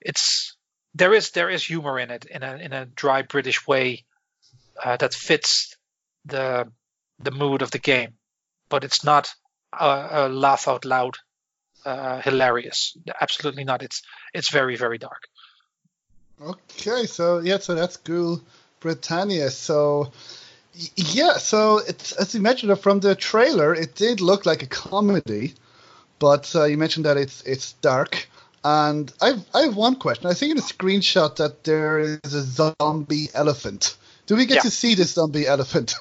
it's 0.00 0.56
there 0.94 1.14
is 1.14 1.30
there 1.30 1.50
is 1.50 1.64
humor 1.64 1.98
in 1.98 2.10
it 2.10 2.24
in 2.26 2.42
a 2.42 2.56
in 2.56 2.72
a 2.72 2.86
dry 2.86 3.22
British 3.22 3.66
way 3.66 4.04
uh, 4.84 4.96
that 4.96 5.14
fits 5.14 5.76
the 6.24 6.70
the 7.18 7.30
mood 7.30 7.62
of 7.62 7.70
the 7.70 7.78
game, 7.78 8.14
but 8.74 8.82
it's 8.82 9.04
not 9.04 9.32
a, 9.72 10.08
a 10.10 10.28
laugh 10.28 10.66
out 10.66 10.84
loud 10.84 11.14
uh, 11.86 12.20
hilarious. 12.22 12.96
Absolutely 13.20 13.62
not. 13.62 13.84
It's 13.84 14.02
it's 14.32 14.50
very 14.50 14.74
very 14.74 14.98
dark. 14.98 15.28
Okay, 16.42 17.06
so 17.06 17.38
yeah, 17.38 17.58
so 17.58 17.76
that's 17.76 17.98
Ghoul, 17.98 18.40
Britannia. 18.80 19.50
So 19.50 20.10
yeah, 20.96 21.34
so 21.34 21.78
it's, 21.86 22.10
as 22.10 22.34
you 22.34 22.40
mentioned 22.40 22.76
from 22.80 22.98
the 22.98 23.14
trailer, 23.14 23.72
it 23.72 23.94
did 23.94 24.20
look 24.20 24.44
like 24.44 24.64
a 24.64 24.66
comedy, 24.66 25.54
but 26.18 26.50
uh, 26.56 26.64
you 26.64 26.76
mentioned 26.76 27.06
that 27.06 27.16
it's 27.16 27.42
it's 27.42 27.74
dark. 27.74 28.28
And 28.64 29.12
I've 29.20 29.44
I 29.54 29.60
have 29.66 29.76
one 29.76 29.94
question. 29.94 30.26
I 30.26 30.34
see 30.34 30.50
in 30.50 30.58
a 30.58 30.68
screenshot 30.74 31.36
that 31.36 31.62
there 31.62 32.00
is 32.00 32.34
a 32.34 32.42
zombie 32.42 33.28
elephant. 33.34 33.96
Do 34.26 34.34
we 34.34 34.46
get 34.46 34.56
yeah. 34.56 34.62
to 34.62 34.70
see 34.70 34.96
this 34.96 35.12
zombie 35.12 35.46
elephant? 35.46 35.94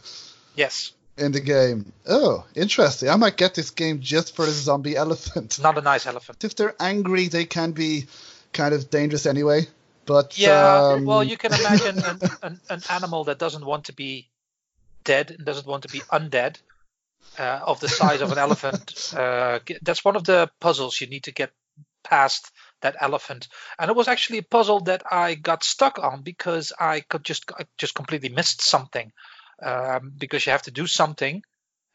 Yes. 0.56 0.92
In 1.16 1.32
the 1.32 1.42
game. 1.42 1.94
Oh, 2.08 2.44
interesting. 2.56 3.10
I 3.10 3.16
might 3.18 3.38
get 3.38 3.54
this 3.54 3.70
game 3.70 4.00
just 4.00 4.36
for 4.36 4.46
the 4.46 4.52
zombie 4.52 4.96
elephant. 5.06 5.60
Not 5.62 5.78
a 5.78 5.82
nice 5.82 6.08
elephant. 6.08 6.44
If 6.44 6.56
they're 6.56 6.76
angry, 6.80 7.28
they 7.28 7.46
can 7.46 7.72
be 7.72 8.06
kind 8.52 8.74
of 8.74 8.90
dangerous 8.90 9.26
anyway. 9.26 9.68
But 10.06 10.38
yeah, 10.38 10.94
um... 10.94 11.06
well, 11.06 11.24
you 11.24 11.38
can 11.38 11.54
imagine 11.54 12.04
an, 12.04 12.20
an, 12.42 12.60
an 12.70 12.82
animal 12.90 13.26
that 13.26 13.40
doesn't 13.40 13.66
want 13.66 13.86
to 13.86 13.94
be 13.94 14.28
dead 15.04 15.32
and 15.32 15.46
doesn't 15.46 15.68
want 15.68 15.84
to 15.84 15.90
be 15.90 16.00
undead 16.00 16.58
uh, 17.38 17.60
of 17.66 17.80
the 17.80 17.90
size 17.90 18.22
of 18.22 18.32
an 18.32 18.38
elephant. 18.38 19.14
Uh, 19.24 19.60
that's 19.84 20.04
one 20.04 20.16
of 20.16 20.24
the 20.24 20.50
puzzles 20.60 21.00
you 21.00 21.06
need 21.06 21.24
to 21.24 21.32
get 21.32 21.52
past 22.04 22.52
that 22.82 22.96
elephant. 23.00 23.48
And 23.78 23.90
it 23.90 23.96
was 23.96 24.08
actually 24.08 24.40
a 24.40 24.44
puzzle 24.44 24.82
that 24.82 25.04
I 25.10 25.36
got 25.36 25.64
stuck 25.64 26.00
on 26.00 26.24
because 26.24 26.74
I 26.80 27.02
could 27.02 27.24
just 27.24 27.52
I 27.52 27.66
just 27.78 27.94
completely 27.94 28.30
missed 28.30 28.62
something. 28.62 29.12
Um, 29.64 30.12
because 30.18 30.46
you 30.46 30.52
have 30.52 30.64
to 30.64 30.72
do 30.72 30.88
something 30.88 31.44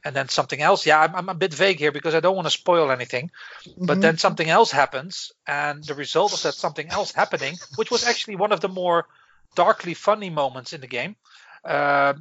and 0.04 0.14
then 0.14 0.28
something 0.28 0.60
else. 0.60 0.86
Yeah, 0.86 1.00
I'm, 1.00 1.14
I'm, 1.14 1.28
a 1.28 1.34
bit 1.34 1.52
vague 1.52 1.78
here 1.78 1.92
because 1.92 2.14
I 2.14 2.20
don't 2.20 2.36
want 2.36 2.46
to 2.46 2.50
spoil 2.50 2.90
anything. 2.90 3.30
Mm-hmm. 3.64 3.86
But 3.86 4.00
then 4.00 4.18
something 4.18 4.48
else 4.48 4.70
happens, 4.70 5.32
and 5.46 5.82
the 5.84 5.94
result 5.94 6.32
of 6.32 6.42
that 6.42 6.54
something 6.54 6.88
else 6.88 7.12
happening, 7.12 7.56
which 7.76 7.90
was 7.90 8.06
actually 8.06 8.36
one 8.36 8.52
of 8.52 8.60
the 8.60 8.68
more 8.68 9.06
darkly 9.54 9.94
funny 9.94 10.30
moments 10.30 10.72
in 10.72 10.80
the 10.80 10.86
game, 10.86 11.16
uh, 11.64 12.14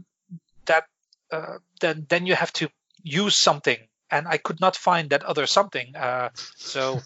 that 0.66 0.86
uh, 1.32 1.58
then 1.80 2.06
then 2.10 2.26
you 2.26 2.36
have 2.36 2.54
to 2.54 2.70
use 3.04 3.38
something, 3.38 3.78
and 4.10 4.28
I 4.28 4.38
could 4.38 4.60
not 4.60 4.76
find 4.76 5.12
that 5.12 5.24
other 5.24 5.46
something. 5.46 5.96
Uh, 5.96 6.30
so 6.56 7.00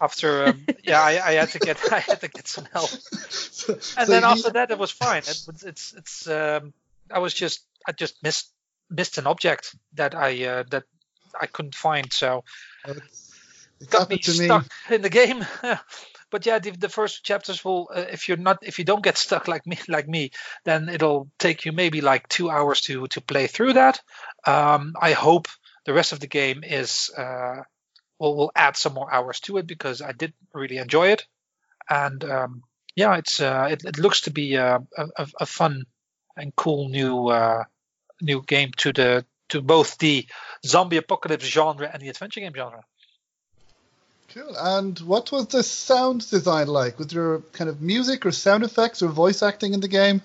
after 0.00 0.46
um, 0.46 0.66
yeah, 0.84 1.02
I, 1.02 1.30
I, 1.30 1.32
had 1.32 1.50
to 1.50 1.58
get 1.58 1.78
I 1.92 1.98
had 1.98 2.20
to 2.20 2.28
get 2.28 2.46
some 2.46 2.66
help, 2.72 2.90
and 2.92 3.02
so 3.82 4.06
then 4.06 4.24
after 4.24 4.50
that 4.50 4.70
it 4.70 4.78
was 4.78 4.90
fine. 4.90 5.22
It, 5.22 5.42
it's 5.64 5.92
it's 5.92 6.28
um, 6.28 6.72
I 7.10 7.18
was 7.18 7.34
just 7.34 7.64
I 7.86 7.92
just 7.92 8.22
missed 8.22 8.52
missed 8.90 9.18
an 9.18 9.26
object 9.26 9.74
that 9.94 10.14
I 10.14 10.44
uh, 10.44 10.64
that 10.70 10.84
I 11.40 11.46
couldn't 11.46 11.74
find. 11.74 12.12
So 12.12 12.44
it 13.80 13.90
got 13.90 14.08
me 14.08 14.20
stuck 14.22 14.62
me. 14.62 14.94
in 14.94 15.02
the 15.02 15.10
game. 15.10 15.44
but 16.30 16.46
yeah, 16.46 16.58
the, 16.58 16.70
the 16.70 16.88
first 16.88 17.24
chapters 17.24 17.64
will, 17.64 17.88
uh, 17.94 18.04
if 18.10 18.28
you're 18.28 18.36
not, 18.36 18.58
if 18.62 18.78
you 18.78 18.84
don't 18.84 19.04
get 19.04 19.18
stuck 19.18 19.48
like 19.48 19.66
me, 19.66 19.78
like 19.88 20.08
me, 20.08 20.30
then 20.64 20.88
it'll 20.88 21.30
take 21.38 21.64
you 21.64 21.72
maybe 21.72 22.00
like 22.00 22.28
two 22.28 22.50
hours 22.50 22.80
to 22.82 23.06
to 23.08 23.20
play 23.20 23.46
through 23.46 23.74
that. 23.74 24.00
Um, 24.46 24.94
I 25.00 25.12
hope 25.12 25.48
the 25.86 25.92
rest 25.92 26.12
of 26.12 26.20
the 26.20 26.26
game 26.26 26.64
is 26.64 27.10
uh, 27.16 27.62
will 28.18 28.36
will 28.36 28.52
add 28.54 28.76
some 28.76 28.94
more 28.94 29.12
hours 29.12 29.40
to 29.40 29.58
it 29.58 29.66
because 29.66 30.02
I 30.02 30.12
did 30.12 30.32
really 30.52 30.78
enjoy 30.78 31.08
it, 31.08 31.26
and 31.88 32.24
um, 32.24 32.62
yeah, 32.96 33.16
it's 33.16 33.40
uh, 33.40 33.68
it, 33.70 33.84
it 33.84 33.98
looks 33.98 34.22
to 34.22 34.30
be 34.30 34.56
uh, 34.56 34.80
a, 34.96 35.06
a, 35.16 35.26
a 35.40 35.46
fun 35.46 35.84
and 36.36 36.54
cool 36.56 36.88
new 36.88 37.28
uh, 37.28 37.64
new 38.20 38.42
game 38.42 38.72
to 38.78 38.92
the 38.92 39.24
to 39.48 39.60
both 39.60 39.98
the 39.98 40.26
zombie 40.64 40.96
apocalypse 40.96 41.44
genre 41.44 41.88
and 41.92 42.02
the 42.02 42.08
adventure 42.08 42.40
game 42.40 42.52
genre. 42.54 42.82
Cool. 44.28 44.56
And 44.56 44.98
what 45.00 45.30
was 45.30 45.48
the 45.48 45.62
sound 45.62 46.28
design 46.28 46.66
like? 46.66 46.98
Was 46.98 47.08
there 47.08 47.38
kind 47.52 47.70
of 47.70 47.80
music 47.80 48.26
or 48.26 48.32
sound 48.32 48.64
effects 48.64 49.02
or 49.02 49.08
voice 49.08 49.42
acting 49.42 49.74
in 49.74 49.80
the 49.80 49.88
game? 49.88 50.22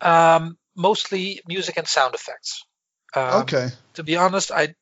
Um, 0.00 0.56
mostly 0.74 1.40
music 1.46 1.76
and 1.76 1.86
sound 1.86 2.14
effects. 2.14 2.64
Um, 3.14 3.42
okay. 3.42 3.68
To 3.94 4.02
be 4.02 4.16
honest, 4.16 4.50
I 4.50 4.74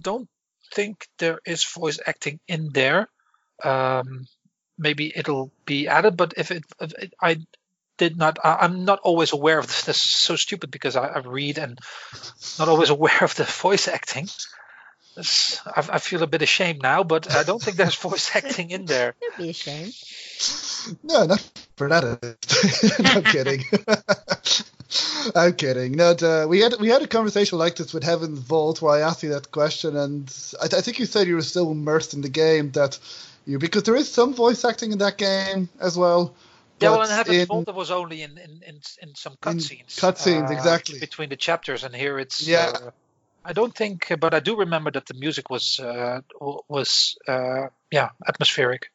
don't 0.00 0.28
think 0.74 1.06
there 1.18 1.38
is 1.46 1.64
voice 1.64 2.00
acting 2.04 2.40
in 2.48 2.70
there. 2.70 3.08
Um, 3.62 4.26
maybe 4.78 5.12
it'll 5.14 5.52
be 5.66 5.88
added, 5.88 6.16
but 6.16 6.34
if 6.36 6.50
it, 6.50 6.64
if 6.80 6.92
it 6.94 7.14
I 7.20 7.38
did 7.98 8.16
not, 8.16 8.38
I, 8.44 8.64
am 8.64 8.84
not 8.84 9.00
always 9.00 9.32
aware 9.32 9.58
of 9.58 9.66
this. 9.66 9.82
This 9.82 9.96
is 9.96 10.10
so 10.10 10.36
stupid 10.36 10.70
because 10.70 10.96
I, 10.96 11.06
I 11.06 11.18
read 11.20 11.58
and 11.58 11.78
not 12.58 12.68
always 12.68 12.90
aware 12.96 13.22
of 13.22 13.34
the 13.34 13.44
voice 13.44 13.88
acting. 13.88 14.28
I, 15.16 15.84
I, 15.92 15.98
feel 15.98 16.22
a 16.22 16.26
bit 16.26 16.40
ashamed 16.40 16.80
now, 16.82 17.04
but 17.04 17.30
I 17.30 17.42
don't 17.42 17.60
think 17.60 17.76
there's 17.76 17.94
voice 17.96 18.30
acting 18.34 18.70
in 18.70 18.86
there. 18.86 19.14
Don't 19.20 19.36
be 19.36 19.50
ashamed. 19.50 19.94
No, 21.02 21.26
not 21.26 21.40
for 21.76 21.88
that. 21.88 22.02
no 23.14 23.22
kidding. 23.22 23.64
I'm 25.34 25.52
kidding. 25.54 25.92
No, 25.92 26.10
uh, 26.12 26.46
we 26.48 26.60
had 26.60 26.74
we 26.80 26.88
had 26.88 27.02
a 27.02 27.06
conversation 27.06 27.58
like 27.58 27.76
this 27.76 27.92
with 27.92 28.02
Heaven's 28.02 28.38
Vault 28.40 28.82
where 28.82 28.94
I 28.94 29.00
asked 29.00 29.22
you 29.22 29.30
that 29.30 29.50
question, 29.50 29.96
and 29.96 30.34
I, 30.60 30.64
I, 30.64 30.80
think 30.80 30.98
you 30.98 31.06
said 31.06 31.26
you 31.26 31.36
were 31.36 31.42
still 31.42 31.70
immersed 31.70 32.14
in 32.14 32.22
the 32.22 32.28
game. 32.28 32.72
That 32.72 32.98
you 33.46 33.58
because 33.58 33.84
there 33.84 33.96
is 33.96 34.10
some 34.10 34.34
voice 34.34 34.64
acting 34.64 34.92
in 34.92 34.98
that 34.98 35.18
game 35.18 35.68
as 35.78 35.96
well. 35.96 36.34
Yeah, 36.82 36.90
well, 36.90 37.02
in 37.02 37.10
Heaven's 37.10 37.44
Vault 37.44 37.66
there 37.66 37.74
was 37.74 37.90
only 37.90 38.22
in 38.22 38.38
in, 38.38 38.62
in, 38.66 38.80
in 39.00 39.14
some 39.14 39.36
cutscenes. 39.40 39.98
Cutscenes, 39.98 40.50
uh, 40.50 40.52
exactly. 40.52 40.98
Between 40.98 41.28
the 41.28 41.36
chapters, 41.36 41.84
and 41.84 41.94
here 41.94 42.18
it's 42.18 42.46
yeah. 42.46 42.72
Uh, 42.74 42.90
I 43.44 43.52
don't 43.52 43.74
think, 43.74 44.12
but 44.20 44.34
I 44.34 44.40
do 44.40 44.56
remember 44.56 44.90
that 44.92 45.06
the 45.06 45.14
music 45.14 45.50
was 45.50 45.80
uh, 45.80 46.20
was 46.68 47.16
uh, 47.26 47.68
yeah 47.90 48.10
atmospheric. 48.26 48.90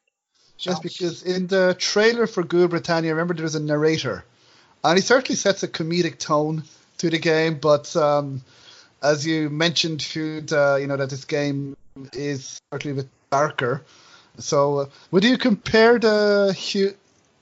Just 0.56 0.82
because 0.82 1.22
in 1.22 1.46
the 1.46 1.76
trailer 1.78 2.26
for 2.26 2.42
Ghoul 2.42 2.66
Britannia, 2.66 3.10
I 3.10 3.12
remember 3.12 3.34
there's 3.34 3.54
a 3.54 3.62
narrator, 3.62 4.24
and 4.82 4.98
he 4.98 5.02
certainly 5.02 5.36
sets 5.36 5.62
a 5.62 5.68
comedic 5.68 6.18
tone 6.18 6.64
to 6.98 7.10
the 7.10 7.18
game. 7.18 7.58
But 7.58 7.94
um, 7.94 8.42
as 9.02 9.26
you 9.26 9.50
mentioned, 9.50 10.02
Food, 10.02 10.52
uh, 10.52 10.76
you 10.80 10.86
know 10.86 10.96
that 10.96 11.10
this 11.10 11.24
game 11.24 11.76
is 12.12 12.58
certainly 12.72 12.98
a 12.98 13.02
bit 13.02 13.10
darker. 13.30 13.84
So, 14.38 14.78
uh, 14.78 14.86
would 15.10 15.24
you 15.24 15.36
compare 15.36 15.98
the 15.98 16.56
hu- 16.72 16.94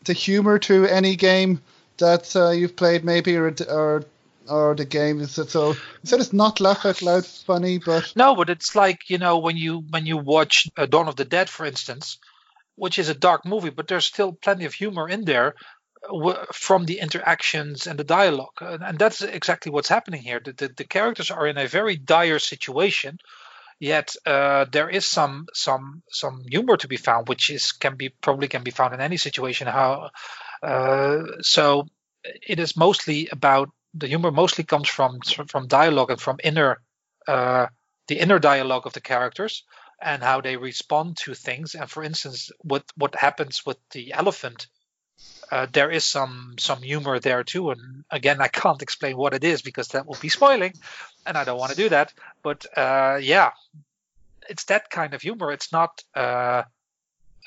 the 0.06 0.12
humor 0.12 0.58
to 0.60 0.86
any 0.86 1.16
game 1.16 1.60
that 1.98 2.34
uh, 2.36 2.50
you've 2.50 2.76
played, 2.76 3.04
maybe, 3.04 3.36
or 3.36 3.54
or 3.68 4.04
or 4.48 4.74
the 4.74 4.84
game 4.84 5.20
is 5.20 5.38
it 5.38 5.50
so 5.50 5.74
said 6.04 6.20
it's 6.20 6.32
not 6.32 6.60
laugh 6.60 6.86
out 6.86 7.02
loud 7.02 7.26
funny 7.26 7.78
but 7.78 8.12
no 8.14 8.36
but 8.36 8.48
it's 8.48 8.76
like 8.76 9.10
you 9.10 9.18
know 9.18 9.38
when 9.38 9.56
you 9.56 9.82
when 9.90 10.06
you 10.06 10.16
watch 10.16 10.70
uh, 10.76 10.86
dawn 10.86 11.08
of 11.08 11.16
the 11.16 11.24
dead 11.24 11.50
for 11.50 11.66
instance 11.66 12.18
which 12.76 12.98
is 12.98 13.08
a 13.08 13.14
dark 13.14 13.44
movie 13.44 13.70
but 13.70 13.88
there's 13.88 14.04
still 14.04 14.32
plenty 14.32 14.64
of 14.64 14.72
humor 14.72 15.08
in 15.08 15.24
there 15.24 15.54
uh, 16.08 16.44
from 16.52 16.84
the 16.84 17.00
interactions 17.00 17.86
and 17.86 17.98
the 17.98 18.04
dialogue. 18.04 18.58
And 18.60 18.98
that's 18.98 19.22
exactly 19.22 19.72
what's 19.72 19.88
happening 19.88 20.22
here. 20.22 20.40
The, 20.40 20.52
the, 20.52 20.68
the 20.68 20.84
characters 20.84 21.30
are 21.30 21.46
in 21.46 21.58
a 21.58 21.66
very 21.66 21.96
dire 21.96 22.38
situation 22.38 23.18
yet 23.78 24.14
uh, 24.26 24.64
there 24.70 24.88
is 24.88 25.06
some 25.06 25.46
some 25.52 26.02
some 26.10 26.42
humor 26.48 26.76
to 26.76 26.88
be 26.88 26.96
found 26.96 27.28
which 27.28 27.50
is 27.50 27.72
can 27.72 27.96
be 27.96 28.08
probably 28.08 28.48
can 28.48 28.62
be 28.62 28.70
found 28.70 28.94
in 28.94 29.00
any 29.00 29.16
situation 29.16 29.66
how 29.66 30.10
uh, 30.62 31.22
so 31.40 31.86
it 32.24 32.58
is 32.58 32.76
mostly 32.76 33.28
about 33.30 33.68
the 33.94 34.06
humor 34.06 34.30
mostly 34.30 34.64
comes 34.64 34.88
from 34.88 35.20
from 35.20 35.66
dialogue 35.66 36.10
and 36.10 36.20
from 36.20 36.38
inner 36.42 36.80
uh, 37.28 37.66
the 38.08 38.18
inner 38.18 38.38
dialogue 38.38 38.86
of 38.86 38.92
the 38.92 39.00
characters 39.00 39.64
and 40.00 40.22
how 40.22 40.40
they 40.40 40.56
respond 40.56 41.16
to 41.16 41.34
things. 41.34 41.74
And 41.74 41.90
for 41.90 42.02
instance, 42.02 42.50
what 42.60 42.84
what 42.96 43.14
happens 43.14 43.64
with 43.64 43.78
the 43.90 44.12
elephant, 44.12 44.66
uh, 45.50 45.66
there 45.72 45.90
is 45.90 46.04
some 46.04 46.54
some 46.58 46.82
humor 46.82 47.18
there 47.18 47.44
too. 47.44 47.70
And 47.70 48.04
again, 48.10 48.40
I 48.40 48.48
can't 48.48 48.82
explain 48.82 49.16
what 49.16 49.34
it 49.34 49.44
is 49.44 49.62
because 49.62 49.88
that 49.88 50.06
will 50.06 50.18
be 50.20 50.28
spoiling, 50.28 50.74
and 51.24 51.36
I 51.36 51.44
don't 51.44 51.58
want 51.58 51.70
to 51.70 51.76
do 51.76 51.88
that. 51.90 52.12
But 52.42 52.66
uh, 52.76 53.18
yeah, 53.20 53.50
it's 54.48 54.64
that 54.64 54.90
kind 54.90 55.14
of 55.14 55.22
humor. 55.22 55.52
It's 55.52 55.72
not 55.72 56.02
uh, 56.14 56.62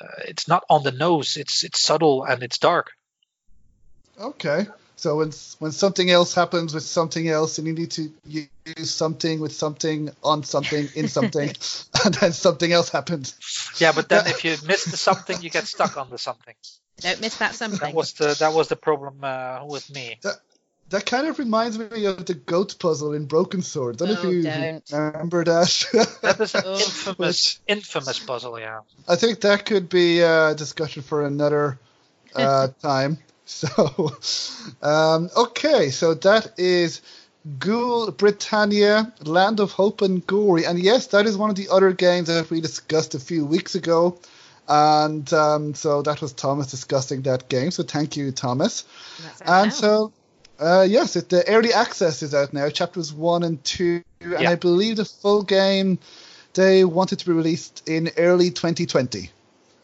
uh, 0.02 0.22
it's 0.28 0.48
not 0.48 0.64
on 0.70 0.84
the 0.84 0.92
nose. 0.92 1.38
It's 1.38 1.64
it's 1.64 1.82
subtle 1.82 2.24
and 2.24 2.44
it's 2.44 2.58
dark. 2.58 2.92
Okay. 4.20 4.68
So 4.96 5.16
when 5.16 5.32
when 5.60 5.72
something 5.72 6.12
else 6.12 6.34
happens 6.34 6.74
with 6.74 6.84
something 6.84 7.30
else, 7.30 7.58
and 7.58 7.66
you 7.66 7.74
need 7.74 7.92
to 7.92 8.12
use 8.26 8.92
something 8.92 9.40
with 9.40 9.54
something 9.54 10.10
on 10.24 10.44
something 10.44 10.90
in 10.94 11.08
something, 11.08 11.50
and 12.06 12.14
then 12.16 12.34
something 12.34 12.70
else 12.70 12.90
happens. 12.90 13.36
Yeah, 13.78 13.94
but 13.94 14.10
then 14.10 14.28
if 14.34 14.44
you 14.44 14.58
miss 14.66 14.84
the 14.84 14.98
something, 14.98 15.42
you 15.42 15.50
get 15.50 15.68
stuck 15.68 15.96
on 15.96 16.10
the 16.10 16.18
something. 16.18 16.56
Don't 17.02 17.22
miss 17.22 17.38
that 17.38 17.56
something. 17.56 17.80
That 17.80 17.94
was 17.94 18.14
the 18.14 18.36
that 18.40 18.54
was 18.54 18.68
the 18.68 18.76
problem 18.76 19.20
uh, 19.24 19.66
with 19.66 19.90
me. 19.94 20.18
That, 20.22 20.36
that 20.90 21.06
kind 21.06 21.28
of 21.28 21.38
reminds 21.38 21.78
me 21.78 22.06
of 22.06 22.26
the 22.26 22.34
goat 22.34 22.78
puzzle 22.80 23.14
in 23.14 23.26
Broken 23.26 23.62
Sword. 23.62 23.98
Don't 23.98 24.10
know 24.10 24.16
if 24.16 24.24
you 24.24 24.44
don't. 24.44 24.84
remember 24.92 25.44
that. 25.44 26.18
that 26.22 26.40
is 26.40 26.56
an 26.56 26.66
infamous, 26.66 27.60
infamous 27.68 28.20
puzzle. 28.20 28.60
Yeah. 28.60 28.82
I 29.08 29.16
think 29.16 29.42
that 29.42 29.66
could 29.66 29.90
be 29.90 30.22
a 30.22 30.56
discussion 30.56 31.04
for 31.04 31.26
another 31.26 31.78
uh, 32.36 32.70
time. 32.82 33.20
So, 33.46 34.16
um, 34.82 35.30
okay, 35.36 35.90
so 35.90 36.14
that 36.14 36.60
is 36.60 37.02
Ghoul 37.58 38.12
Britannia, 38.12 39.12
Land 39.24 39.60
of 39.60 39.72
Hope 39.72 40.02
and 40.02 40.26
Glory. 40.26 40.66
And 40.66 40.78
yes, 40.78 41.08
that 41.08 41.26
is 41.26 41.38
one 41.38 41.50
of 41.50 41.56
the 41.56 41.70
other 41.70 41.92
games 41.92 42.28
that 42.28 42.50
we 42.50 42.62
discussed 42.62 43.16
a 43.16 43.20
few 43.20 43.46
weeks 43.46 43.76
ago. 43.76 44.20
And 44.70 45.32
um, 45.34 45.74
so 45.74 46.04
that 46.04 46.22
was 46.22 46.32
Thomas 46.32 46.68
discussing 46.68 47.24
that 47.24 47.50
game. 47.50 47.72
So 47.72 47.84
thank 47.84 48.16
you, 48.16 48.32
Thomas. 48.32 48.86
And 49.42 49.70
now. 49.70 49.70
so, 49.70 50.14
uh, 50.60 50.86
yes, 50.88 51.16
it, 51.16 51.30
the 51.30 51.48
early 51.48 51.74
access 51.74 52.22
is 52.22 52.36
out 52.36 52.54
now, 52.54 52.70
chapters 52.70 53.12
one 53.12 53.44
and 53.44 53.64
two. 53.64 54.04
And 54.22 54.42
yeah. 54.42 54.52
I 54.52 54.56
believe 54.56 54.98
the 54.98 55.06
full 55.06 55.44
game 55.44 55.98
they 56.54 56.86
wanted 56.86 57.20
to 57.20 57.26
be 57.26 57.32
released 57.32 57.88
in 57.90 58.12
early 58.18 58.52
2020. 58.52 59.32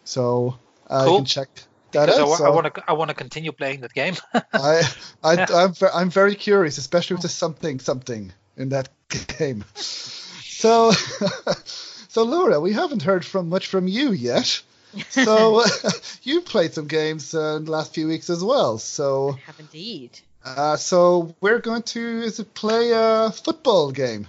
So 0.03 0.57
uh, 0.87 1.03
cool. 1.03 1.13
you 1.13 1.17
can 1.19 1.25
check 1.25 1.49
that 1.95 2.09
is. 2.09 2.15
I, 2.15 2.25
so 2.35 2.45
I 2.45 2.49
want 2.49 2.75
to. 2.75 2.83
I 2.87 2.93
want 2.93 3.09
to 3.09 3.15
continue 3.15 3.51
playing 3.51 3.81
that 3.81 3.93
game. 3.93 4.15
I, 4.33 4.83
I, 5.23 5.45
I'm, 5.49 5.73
I'm 5.93 6.09
very 6.09 6.35
curious, 6.35 6.77
especially 6.77 7.15
with 7.15 7.23
the 7.23 7.29
something 7.29 7.79
something 7.79 8.31
in 8.57 8.69
that 8.69 8.89
game. 9.39 9.63
So, 9.75 10.91
so 12.07 12.23
Laura, 12.23 12.59
we 12.59 12.73
haven't 12.73 13.01
heard 13.01 13.25
from 13.25 13.49
much 13.49 13.67
from 13.67 13.87
you 13.87 14.11
yet. 14.11 14.61
So 15.09 15.63
you 16.23 16.41
played 16.41 16.73
some 16.73 16.87
games 16.87 17.33
uh, 17.33 17.57
in 17.57 17.65
the 17.65 17.71
last 17.71 17.93
few 17.93 18.07
weeks 18.07 18.29
as 18.29 18.43
well. 18.43 18.77
So 18.77 19.31
I 19.31 19.39
have 19.45 19.59
indeed. 19.59 20.19
Uh, 20.43 20.77
so 20.77 21.33
we're 21.41 21.59
going 21.59 21.83
to 21.83 22.21
is 22.21 22.39
it 22.39 22.53
play 22.53 22.91
a 22.93 23.31
football 23.31 23.91
game? 23.91 24.27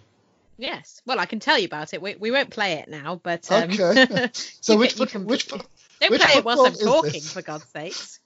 Yes. 0.58 1.02
Well, 1.04 1.18
I 1.18 1.26
can 1.26 1.40
tell 1.40 1.58
you 1.58 1.66
about 1.66 1.92
it. 1.92 2.00
We, 2.00 2.14
we 2.14 2.30
won't 2.30 2.50
play 2.50 2.74
it 2.74 2.88
now, 2.88 3.20
but 3.22 3.50
um, 3.52 3.70
okay. 3.70 4.30
so 4.60 4.78
which, 4.78 4.96
can, 4.96 5.08
foot, 5.08 5.24
which 5.24 5.48
don't 5.48 5.66
which 6.10 6.20
play 6.20 6.38
it 6.38 6.44
whilst 6.44 6.82
I'm 6.82 6.86
talking, 6.86 7.20
for 7.20 7.42
God's 7.42 7.66
sakes. 7.66 8.20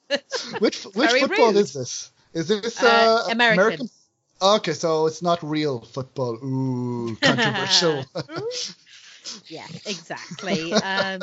which 0.60 0.84
which 0.84 1.10
football 1.10 1.48
rude. 1.48 1.56
is 1.56 1.72
this? 1.72 2.12
Is 2.32 2.48
this 2.48 2.80
uh, 2.82 2.86
uh, 3.26 3.32
American? 3.32 3.60
American? 3.60 3.90
Okay, 4.42 4.72
so 4.72 5.06
it's 5.06 5.22
not 5.22 5.42
real 5.42 5.80
football. 5.80 6.38
Ooh, 6.42 7.16
controversial. 7.20 8.04
yeah, 9.48 9.66
exactly. 9.84 10.72
Um, 10.72 11.20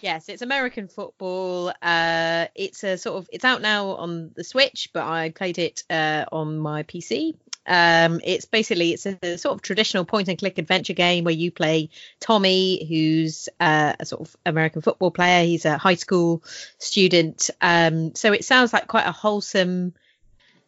yes, 0.00 0.28
it's 0.28 0.42
American 0.42 0.88
football. 0.88 1.72
Uh, 1.82 2.46
it's 2.54 2.84
a 2.84 2.96
sort 2.98 3.18
of 3.18 3.28
it's 3.32 3.44
out 3.44 3.62
now 3.62 3.88
on 3.88 4.30
the 4.34 4.44
Switch, 4.44 4.90
but 4.92 5.04
I 5.04 5.30
played 5.30 5.58
it 5.58 5.84
uh, 5.90 6.24
on 6.30 6.58
my 6.58 6.82
PC 6.82 7.34
um, 7.66 8.20
it's 8.24 8.44
basically 8.44 8.92
it's 8.92 9.06
a 9.06 9.38
sort 9.38 9.54
of 9.54 9.62
traditional 9.62 10.04
point 10.04 10.28
and 10.28 10.38
click 10.38 10.58
adventure 10.58 10.94
game 10.94 11.24
where 11.24 11.34
you 11.34 11.50
play 11.50 11.90
Tommy, 12.20 12.84
who's 12.84 13.48
uh, 13.60 13.94
a 14.00 14.06
sort 14.06 14.22
of 14.22 14.36
American 14.44 14.82
football 14.82 15.10
player. 15.10 15.44
He's 15.44 15.64
a 15.64 15.78
high 15.78 15.94
school 15.94 16.42
student. 16.78 17.50
Um, 17.60 18.14
so 18.14 18.32
it 18.32 18.44
sounds 18.44 18.72
like 18.72 18.88
quite 18.88 19.06
a 19.06 19.12
wholesome 19.12 19.94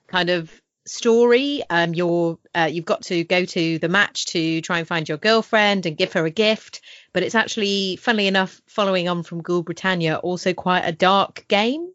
kind 0.07 0.31
of 0.31 0.50
story. 0.87 1.62
Um, 1.70 1.94
you're 1.94 2.38
uh, 2.55 2.68
you've 2.70 2.85
got 2.85 3.03
to 3.05 3.25
go 3.25 3.44
to 3.44 3.79
the 3.79 3.88
match 3.88 4.27
to 4.27 4.61
try 4.61 4.79
and 4.79 4.88
find 4.88 5.09
your 5.09 5.18
girlfriend 5.18 5.87
and 5.87 5.97
give 5.97 6.12
her 6.12 6.25
a 6.27 6.31
gift. 6.31 6.81
But 7.12 7.23
it's 7.23 7.35
actually, 7.35 7.97
funnily 7.97 8.27
enough, 8.27 8.61
following 8.66 9.09
on 9.09 9.23
from 9.23 9.42
Ghoul 9.42 9.62
Britannia, 9.62 10.16
also 10.16 10.53
quite 10.53 10.83
a 10.83 10.92
dark 10.92 11.47
game. 11.49 11.90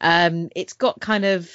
Um, 0.00 0.50
it's 0.54 0.74
got 0.74 1.00
kind 1.00 1.24
of 1.24 1.50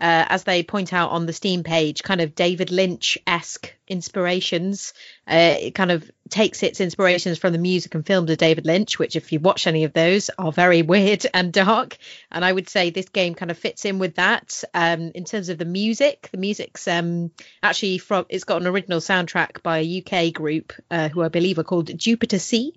uh, 0.00 0.24
as 0.28 0.44
they 0.44 0.62
point 0.62 0.92
out 0.92 1.10
on 1.10 1.26
the 1.26 1.32
Steam 1.32 1.62
page, 1.62 2.02
kind 2.02 2.20
of 2.20 2.34
David 2.34 2.70
Lynch 2.70 3.18
esque 3.26 3.74
inspirations. 3.86 4.94
Uh, 5.26 5.56
it 5.60 5.74
kind 5.74 5.90
of 5.90 6.10
takes 6.30 6.62
its 6.62 6.80
inspirations 6.80 7.38
from 7.38 7.52
the 7.52 7.58
music 7.58 7.94
and 7.94 8.06
films 8.06 8.30
of 8.30 8.38
David 8.38 8.64
Lynch, 8.64 8.98
which, 8.98 9.16
if 9.16 9.32
you 9.32 9.40
watch 9.40 9.66
any 9.66 9.84
of 9.84 9.92
those, 9.92 10.30
are 10.38 10.52
very 10.52 10.82
weird 10.94 11.26
and 11.34 11.52
dark. 11.52 11.98
And 12.30 12.44
I 12.44 12.52
would 12.52 12.68
say 12.68 12.90
this 12.90 13.08
game 13.08 13.34
kind 13.34 13.50
of 13.50 13.58
fits 13.58 13.84
in 13.84 13.98
with 13.98 14.14
that. 14.14 14.64
Um, 14.72 15.12
in 15.14 15.24
terms 15.24 15.48
of 15.48 15.58
the 15.58 15.64
music, 15.64 16.28
the 16.30 16.38
music's 16.38 16.88
um, 16.88 17.30
actually 17.62 17.98
from 17.98 18.26
it's 18.28 18.44
got 18.44 18.62
an 18.62 18.68
original 18.68 19.00
soundtrack 19.00 19.62
by 19.62 19.78
a 19.78 20.02
UK 20.02 20.32
group 20.32 20.72
uh, 20.90 21.08
who 21.08 21.22
I 21.22 21.28
believe 21.28 21.58
are 21.58 21.64
called 21.64 21.96
Jupiter 21.98 22.38
Sea. 22.38 22.74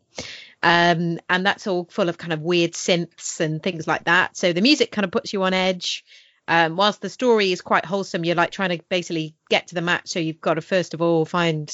Um, 0.62 1.20
and 1.30 1.46
that's 1.46 1.68
all 1.68 1.86
full 1.92 2.08
of 2.08 2.18
kind 2.18 2.32
of 2.32 2.42
weird 2.42 2.72
synths 2.72 3.42
and 3.42 3.62
things 3.62 3.86
like 3.86 4.06
that. 4.06 4.38
So 4.38 4.54
the 4.54 4.62
music 4.62 4.92
kind 4.92 5.04
of 5.04 5.12
puts 5.12 5.34
you 5.34 5.44
on 5.44 5.54
edge. 5.54 6.06
Um, 6.48 6.76
whilst 6.76 7.02
the 7.02 7.10
story 7.10 7.52
is 7.52 7.62
quite 7.62 7.86
wholesome, 7.86 8.26
you're 8.26 8.36
like 8.36 8.52
trying 8.52 8.78
to 8.78 8.84
basically 8.90 9.36
get 9.50 9.68
to 9.68 9.76
the 9.76 9.82
match. 9.82 10.10
So 10.10 10.20
you've 10.20 10.42
got 10.42 10.56
to 10.56 10.62
first 10.62 10.94
of 10.94 11.02
all 11.02 11.26
find 11.26 11.72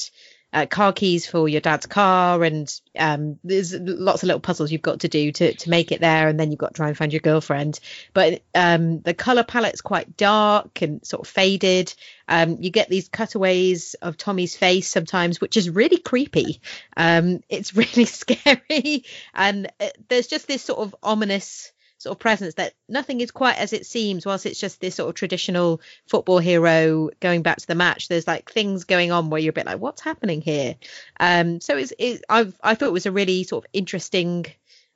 uh, 0.52 0.66
car 0.66 0.92
keys 0.92 1.26
for 1.26 1.48
your 1.48 1.60
dad's 1.60 1.86
car, 1.86 2.42
and 2.42 2.80
um, 2.98 3.38
there's 3.44 3.72
lots 3.72 4.22
of 4.22 4.26
little 4.26 4.40
puzzles 4.40 4.72
you've 4.72 4.82
got 4.82 5.00
to 5.00 5.08
do 5.08 5.30
to 5.30 5.54
to 5.54 5.70
make 5.70 5.92
it 5.92 6.00
there, 6.00 6.28
and 6.28 6.40
then 6.40 6.50
you've 6.50 6.58
got 6.58 6.74
to 6.74 6.76
try 6.76 6.88
and 6.88 6.96
find 6.96 7.12
your 7.12 7.20
girlfriend. 7.20 7.78
But 8.12 8.42
um, 8.54 9.00
the 9.00 9.14
color 9.14 9.44
palette's 9.44 9.80
quite 9.80 10.16
dark 10.16 10.82
and 10.82 11.04
sort 11.06 11.22
of 11.22 11.28
faded. 11.28 11.94
Um, 12.26 12.58
you 12.60 12.70
get 12.70 12.88
these 12.88 13.08
cutaways 13.08 13.94
of 13.94 14.16
Tommy's 14.16 14.56
face 14.56 14.88
sometimes, 14.88 15.40
which 15.40 15.56
is 15.56 15.70
really 15.70 15.98
creepy. 15.98 16.60
Um, 16.96 17.42
it's 17.48 17.76
really 17.76 18.06
scary, 18.06 19.04
and 19.32 19.70
uh, 19.78 19.90
there's 20.08 20.26
just 20.26 20.48
this 20.48 20.62
sort 20.62 20.80
of 20.80 20.96
ominous 21.02 21.70
sort 22.00 22.16
of 22.16 22.18
presence 22.18 22.54
that 22.54 22.72
nothing 22.88 23.20
is 23.20 23.30
quite 23.30 23.58
as 23.58 23.74
it 23.74 23.84
seems 23.84 24.24
whilst 24.24 24.46
it's 24.46 24.58
just 24.58 24.80
this 24.80 24.94
sort 24.94 25.10
of 25.10 25.14
traditional 25.14 25.82
football 26.08 26.38
hero 26.38 27.10
going 27.20 27.42
back 27.42 27.58
to 27.58 27.66
the 27.66 27.74
match. 27.74 28.08
There's 28.08 28.26
like 28.26 28.50
things 28.50 28.84
going 28.84 29.12
on 29.12 29.28
where 29.28 29.40
you're 29.40 29.50
a 29.50 29.52
bit 29.52 29.66
like 29.66 29.80
what's 29.80 30.00
happening 30.00 30.40
here? 30.40 30.76
Um 31.20 31.60
so 31.60 31.76
it's 31.76 31.92
it, 31.98 32.24
I've, 32.28 32.58
i 32.62 32.74
thought 32.74 32.88
it 32.88 32.92
was 32.92 33.06
a 33.06 33.12
really 33.12 33.44
sort 33.44 33.64
of 33.64 33.70
interesting 33.74 34.46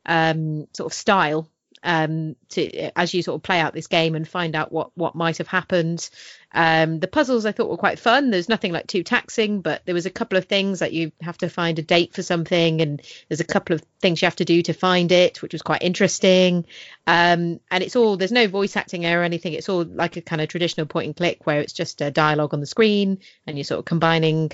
um 0.06 0.66
sort 0.72 0.92
of 0.92 0.94
style 0.94 1.50
um, 1.84 2.34
to 2.48 2.98
as 2.98 3.12
you 3.12 3.22
sort 3.22 3.36
of 3.36 3.42
play 3.42 3.60
out 3.60 3.74
this 3.74 3.86
game 3.86 4.14
and 4.14 4.26
find 4.26 4.56
out 4.56 4.72
what 4.72 4.90
what 4.96 5.14
might 5.14 5.38
have 5.38 5.46
happened. 5.48 6.08
Um, 6.52 7.00
the 7.00 7.08
puzzles 7.08 7.44
I 7.44 7.52
thought 7.52 7.68
were 7.68 7.76
quite 7.76 7.98
fun. 7.98 8.30
There's 8.30 8.48
nothing 8.48 8.72
like 8.72 8.86
too 8.86 9.02
taxing, 9.02 9.60
but 9.60 9.82
there 9.84 9.94
was 9.94 10.06
a 10.06 10.10
couple 10.10 10.38
of 10.38 10.46
things 10.46 10.78
that 10.78 10.92
you 10.92 11.12
have 11.20 11.36
to 11.38 11.48
find 11.48 11.78
a 11.78 11.82
date 11.82 12.14
for 12.14 12.22
something, 12.22 12.80
and 12.80 13.02
there's 13.28 13.40
a 13.40 13.44
couple 13.44 13.74
of 13.74 13.82
things 14.00 14.22
you 14.22 14.26
have 14.26 14.36
to 14.36 14.44
do 14.44 14.62
to 14.62 14.72
find 14.72 15.12
it, 15.12 15.42
which 15.42 15.52
was 15.52 15.62
quite 15.62 15.82
interesting. 15.82 16.64
Um, 17.06 17.60
and 17.70 17.84
it's 17.84 17.96
all 17.96 18.16
there's 18.16 18.32
no 18.32 18.48
voice 18.48 18.76
acting 18.76 19.04
or 19.04 19.22
anything. 19.22 19.52
It's 19.52 19.68
all 19.68 19.84
like 19.84 20.16
a 20.16 20.22
kind 20.22 20.40
of 20.40 20.48
traditional 20.48 20.86
point 20.86 21.06
and 21.06 21.16
click 21.16 21.46
where 21.46 21.60
it's 21.60 21.74
just 21.74 22.00
a 22.00 22.10
dialogue 22.10 22.54
on 22.54 22.60
the 22.60 22.66
screen 22.66 23.18
and 23.46 23.58
you're 23.58 23.64
sort 23.64 23.80
of 23.80 23.84
combining 23.84 24.52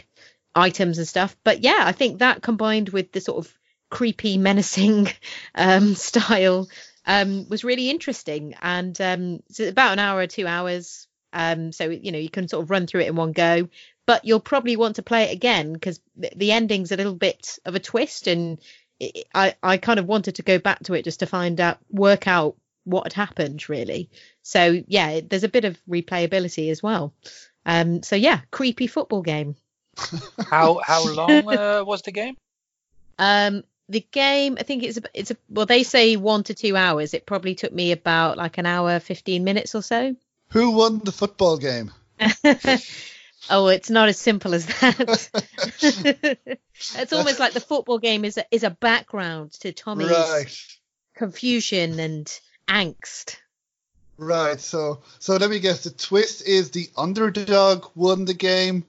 items 0.54 0.98
and 0.98 1.06
stuff. 1.06 1.36
But 1.44 1.62
yeah, 1.62 1.82
I 1.84 1.92
think 1.92 2.18
that 2.18 2.42
combined 2.42 2.88
with 2.88 3.12
the 3.12 3.20
sort 3.20 3.46
of 3.46 3.54
creepy, 3.90 4.38
menacing 4.38 5.08
um, 5.54 5.94
style 5.94 6.68
um, 7.06 7.48
was 7.48 7.64
really 7.64 7.90
interesting. 7.90 8.54
And 8.60 8.98
um, 9.00 9.42
it's 9.48 9.60
about 9.60 9.92
an 9.92 9.98
hour 9.98 10.20
or 10.20 10.26
two 10.26 10.46
hours. 10.46 11.06
Um, 11.32 11.72
so, 11.72 11.88
you 11.88 12.12
know, 12.12 12.18
you 12.18 12.30
can 12.30 12.48
sort 12.48 12.64
of 12.64 12.70
run 12.70 12.86
through 12.86 13.02
it 13.02 13.08
in 13.08 13.16
one 13.16 13.32
go, 13.32 13.68
but 14.06 14.24
you'll 14.24 14.40
probably 14.40 14.76
want 14.76 14.96
to 14.96 15.02
play 15.02 15.24
it 15.24 15.32
again 15.32 15.72
because 15.72 16.00
the 16.16 16.52
ending's 16.52 16.92
a 16.92 16.96
little 16.96 17.14
bit 17.14 17.58
of 17.64 17.74
a 17.74 17.80
twist. 17.80 18.26
And 18.26 18.58
it, 18.98 19.26
I, 19.34 19.54
I 19.62 19.76
kind 19.76 19.98
of 19.98 20.06
wanted 20.06 20.36
to 20.36 20.42
go 20.42 20.58
back 20.58 20.82
to 20.84 20.94
it 20.94 21.04
just 21.04 21.20
to 21.20 21.26
find 21.26 21.60
out, 21.60 21.78
work 21.90 22.26
out 22.26 22.56
what 22.84 23.04
had 23.04 23.12
happened 23.12 23.68
really. 23.68 24.10
So, 24.42 24.82
yeah, 24.86 25.20
there's 25.20 25.44
a 25.44 25.48
bit 25.48 25.64
of 25.64 25.78
replayability 25.88 26.70
as 26.70 26.82
well. 26.82 27.14
Um, 27.64 28.02
so, 28.02 28.16
yeah, 28.16 28.40
creepy 28.50 28.86
football 28.86 29.22
game. 29.22 29.54
how 30.50 30.80
how 30.84 31.12
long 31.12 31.30
uh, 31.56 31.84
was 31.84 32.02
the 32.02 32.12
game? 32.12 32.36
Um, 33.18 33.64
the 33.90 34.06
game 34.12 34.56
i 34.58 34.62
think 34.62 34.82
it's 34.84 34.98
a, 34.98 35.02
it's 35.12 35.30
a 35.30 35.36
well 35.48 35.66
they 35.66 35.82
say 35.82 36.16
one 36.16 36.44
to 36.44 36.54
two 36.54 36.76
hours. 36.76 37.12
It 37.12 37.26
probably 37.26 37.54
took 37.54 37.72
me 37.72 37.92
about 37.92 38.36
like 38.36 38.58
an 38.58 38.66
hour 38.66 39.00
15 39.00 39.44
minutes 39.44 39.74
or 39.74 39.82
so. 39.82 40.16
Who 40.50 40.70
won 40.70 41.00
the 41.04 41.12
football 41.12 41.58
game? 41.58 41.92
Oh 43.48 43.68
it's 43.68 43.90
not 43.90 44.08
as 44.08 44.18
simple 44.18 44.54
as 44.54 44.66
that. 44.66 45.30
It's 46.96 47.12
almost 47.12 47.38
like 47.38 47.52
the 47.52 47.60
football 47.60 47.98
game 47.98 48.24
is 48.24 48.38
a, 48.38 48.44
is 48.50 48.62
a 48.62 48.70
background 48.70 49.52
to 49.60 49.72
tommy's 49.72 50.10
right. 50.10 50.56
confusion 51.14 51.98
and 51.98 52.40
angst. 52.68 53.36
Right 54.18 54.60
so 54.60 55.02
so 55.18 55.36
let 55.36 55.50
me 55.50 55.58
guess. 55.58 55.84
The 55.84 55.90
twist 55.90 56.46
is 56.46 56.70
the 56.70 56.90
underdog 56.96 57.86
won 57.94 58.24
the 58.26 58.34
game 58.34 58.84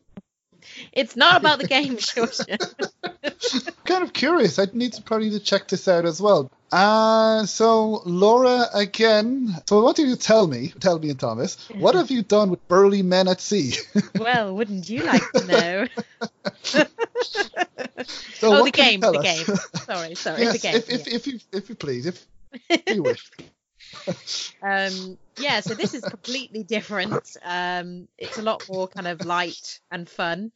it's 0.91 1.15
not 1.15 1.38
about 1.39 1.60
the 1.60 1.67
game, 1.67 1.98
Georgia. 2.00 2.58
kind 3.86 4.04
of 4.04 4.13
curious. 4.13 4.60
I'd 4.60 4.76
need 4.76 4.94
to 4.94 5.02
probably 5.02 5.39
check 5.39 5.67
this 5.67 5.88
out 5.88 6.06
as 6.06 6.22
well. 6.22 6.52
Uh, 6.72 7.46
so 7.46 8.02
Laura 8.06 8.65
again. 8.74 9.56
So 9.67 9.80
I 9.80 9.84
want 9.84 9.98
you 9.98 10.15
tell 10.15 10.48
me, 10.48 10.74
tell 10.80 11.00
me 11.00 11.10
and 11.10 11.20
Thomas, 11.20 11.67
what 11.70 11.96
have 11.96 12.12
you 12.12 12.22
done 12.22 12.50
with 12.50 12.65
burly 12.67 13.04
men 13.04 13.28
at 13.28 13.41
sea? 13.41 13.74
well, 14.20 14.56
wouldn't 14.56 14.89
you 14.89 15.04
like 15.04 15.30
to 15.34 15.46
know? 15.46 15.88
so 16.63 16.86
oh, 18.44 18.63
the 18.63 18.72
game, 18.72 19.02
the 19.02 19.12
us? 19.12 19.24
game. 19.24 19.56
Sorry, 19.86 20.15
sorry, 20.15 20.41
yes, 20.44 20.54
the 20.54 20.60
game. 20.60 20.76
If, 20.76 20.89
if, 20.89 21.08
if, 21.08 21.28
you, 21.28 21.39
if 21.52 21.70
you 21.70 21.76
please, 21.76 22.06
if 22.06 22.26
you 22.88 23.04
wish. 23.04 23.30
Um, 24.62 25.17
yeah, 25.38 25.60
so 25.60 25.73
this 25.73 25.93
is 25.93 26.04
completely 26.04 26.63
different. 26.63 27.38
Um, 27.43 28.08
it's 28.17 28.38
a 28.38 28.41
lot 28.41 28.63
more 28.69 28.88
kind 28.88 29.08
of 29.08 29.25
light 29.25 29.80
and 29.91 30.10
fun. 30.10 30.51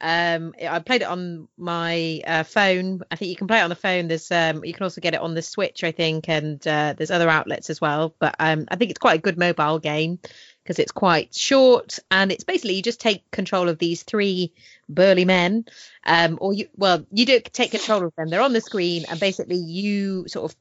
Um, 0.00 0.54
I 0.62 0.78
played 0.78 1.02
it 1.02 1.08
on 1.08 1.48
my 1.56 2.22
uh, 2.24 2.42
phone. 2.44 3.02
I 3.10 3.16
think 3.16 3.30
you 3.30 3.36
can 3.36 3.48
play 3.48 3.58
it 3.58 3.62
on 3.62 3.70
the 3.70 3.76
phone. 3.76 4.08
There's 4.08 4.30
um, 4.30 4.64
you 4.64 4.72
can 4.72 4.84
also 4.84 5.00
get 5.00 5.14
it 5.14 5.20
on 5.20 5.34
the 5.34 5.42
Switch, 5.42 5.82
I 5.82 5.90
think, 5.90 6.28
and 6.28 6.64
uh, 6.66 6.94
there's 6.96 7.10
other 7.10 7.28
outlets 7.28 7.68
as 7.68 7.80
well. 7.80 8.14
But 8.18 8.36
um, 8.38 8.66
I 8.68 8.76
think 8.76 8.90
it's 8.90 9.00
quite 9.00 9.18
a 9.18 9.22
good 9.22 9.38
mobile 9.38 9.80
game 9.80 10.20
because 10.62 10.78
it's 10.78 10.92
quite 10.92 11.34
short 11.34 11.98
and 12.10 12.30
it's 12.30 12.44
basically 12.44 12.74
you 12.74 12.82
just 12.82 13.00
take 13.00 13.28
control 13.30 13.70
of 13.70 13.78
these 13.78 14.02
three 14.02 14.52
burly 14.88 15.24
men, 15.24 15.64
um, 16.04 16.38
or 16.40 16.52
you 16.52 16.68
well 16.76 17.04
you 17.10 17.26
do 17.26 17.40
take 17.40 17.72
control 17.72 18.04
of 18.04 18.14
them. 18.16 18.28
They're 18.28 18.40
on 18.40 18.52
the 18.52 18.60
screen 18.60 19.04
and 19.08 19.18
basically 19.18 19.56
you 19.56 20.28
sort 20.28 20.52
of 20.52 20.56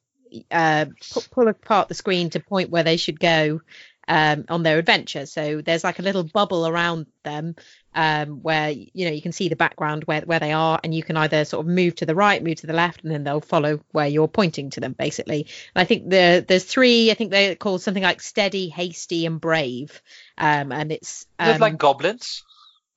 uh, 0.52 0.86
pull 1.32 1.48
apart 1.48 1.88
the 1.88 1.94
screen 1.94 2.30
to 2.32 2.40
point 2.40 2.70
where 2.70 2.84
they 2.84 2.98
should 2.98 3.20
go 3.20 3.62
um, 4.08 4.46
on 4.50 4.64
their 4.64 4.78
adventure. 4.78 5.26
So 5.26 5.62
there's 5.62 5.84
like 5.84 6.00
a 6.00 6.04
little 6.04 6.24
bubble 6.24 6.68
around 6.68 7.08
them 7.24 7.56
um, 7.94 8.42
where 8.42 8.70
you 8.70 9.06
know 9.06 9.12
you 9.12 9.22
can 9.22 9.32
see 9.32 9.50
the 9.50 9.56
background 9.56 10.04
where 10.06 10.22
where 10.22 10.40
they 10.40 10.54
are, 10.54 10.80
and 10.84 10.94
you 10.94 11.04
can 11.04 11.18
either 11.18 11.46
sort 11.46 11.66
of 11.66 11.72
move 11.72 11.96
to 11.96 12.06
the 12.06 12.16
right, 12.16 12.44
move 12.44 12.58
to 12.58 12.68
the 12.68 12.74
left, 12.74 13.04
and 13.04 13.12
then 13.12 13.24
they'll 13.24 13.42
follow 13.42 13.82
where 13.92 14.08
you're 14.08 14.28
pointing 14.28 14.70
to 14.72 14.80
them, 14.80 14.94
basically. 14.94 15.48
And 15.76 15.82
I 15.82 15.86
think 15.86 16.10
the 16.10 16.46
there's 16.48 16.64
three. 16.64 17.12
I 17.12 17.16
think 17.16 17.32
they're 17.32 17.56
called 17.56 17.82
something 17.82 18.04
like 18.04 18.22
steady, 18.22 18.70
hasty, 18.70 19.26
and 19.26 19.42
brave. 19.42 20.02
Um, 20.38 20.72
and 20.72 20.92
it's 20.92 21.26
um, 21.40 21.60
like 21.60 21.78
goblins. 21.78 22.44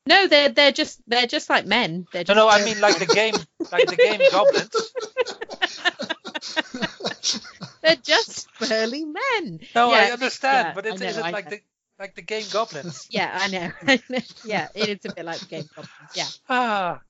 No, 0.07 0.27
they're 0.27 0.51
they're 0.51 0.73
just 0.73 1.01
they're 1.07 1.27
just 1.27 1.51
like 1.51 1.67
men. 1.67 2.07
They're 2.13 2.25
just, 2.25 2.37
no, 2.37 2.47
no, 2.47 2.49
I 2.49 2.65
mean 2.65 2.81
like 2.81 2.99
the 2.99 3.07
game, 3.07 3.35
like 3.73 3.87
the 3.87 3.97
game 3.97 4.21
goblins. 4.31 4.93
They're 7.83 7.97
just 7.97 8.49
burly 8.59 9.05
men. 9.05 9.61
No, 9.75 9.91
yeah, 9.91 9.97
I 9.97 10.11
understand, 10.13 10.69
yeah, 10.69 10.75
but 10.75 10.87
it's, 10.87 11.01
know, 11.01 11.07
is 11.07 11.17
it 11.17 11.23
like 11.23 11.51
the 11.51 11.61
like 11.99 12.15
the 12.15 12.23
game 12.23 12.45
goblins? 12.51 13.07
yeah, 13.11 13.31
I 13.33 13.49
know. 13.49 13.71
yeah, 14.45 14.69
it 14.75 14.89
is 14.89 15.11
a 15.11 15.15
bit 15.15 15.25
like 15.25 15.39
the 15.39 15.47
game 15.47 15.69
goblins. 15.75 16.15
Yeah. 16.15 16.27
Ah. 16.49 17.01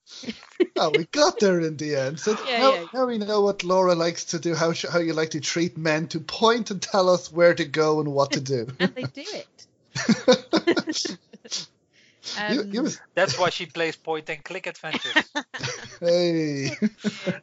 oh, 0.76 0.90
we 0.96 1.04
got 1.04 1.38
there 1.38 1.60
in 1.60 1.76
the 1.76 1.96
end. 1.96 2.20
So 2.20 2.36
yeah, 2.46 2.58
now, 2.58 2.74
yeah. 2.74 2.84
now 2.92 3.06
we 3.06 3.18
know 3.18 3.40
what 3.42 3.64
Laura 3.64 3.94
likes 3.94 4.24
to 4.26 4.38
do. 4.38 4.54
How 4.54 4.72
how 4.90 4.98
you 4.98 5.12
like 5.12 5.30
to 5.30 5.40
treat 5.40 5.78
men 5.78 6.08
to 6.08 6.20
point 6.20 6.70
and 6.70 6.82
tell 6.82 7.08
us 7.08 7.32
where 7.32 7.54
to 7.54 7.64
go 7.64 8.00
and 8.00 8.12
what 8.12 8.32
to 8.32 8.40
do. 8.40 8.66
and 8.78 8.94
they 8.94 9.04
do 9.04 9.24
it. 9.24 9.66
Um, 12.38 12.54
you, 12.54 12.64
you 12.64 12.82
was... 12.82 13.00
That's 13.14 13.38
why 13.38 13.50
she 13.50 13.66
plays 13.66 13.96
point 13.96 14.28
and 14.30 14.42
click 14.44 14.66
adventures. 14.66 15.32
hey. 16.00 16.70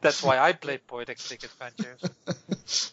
That's 0.00 0.22
why 0.22 0.38
I 0.38 0.52
play 0.52 0.78
point 0.78 1.08
and 1.08 1.18
click 1.18 1.44
adventures. 1.44 2.92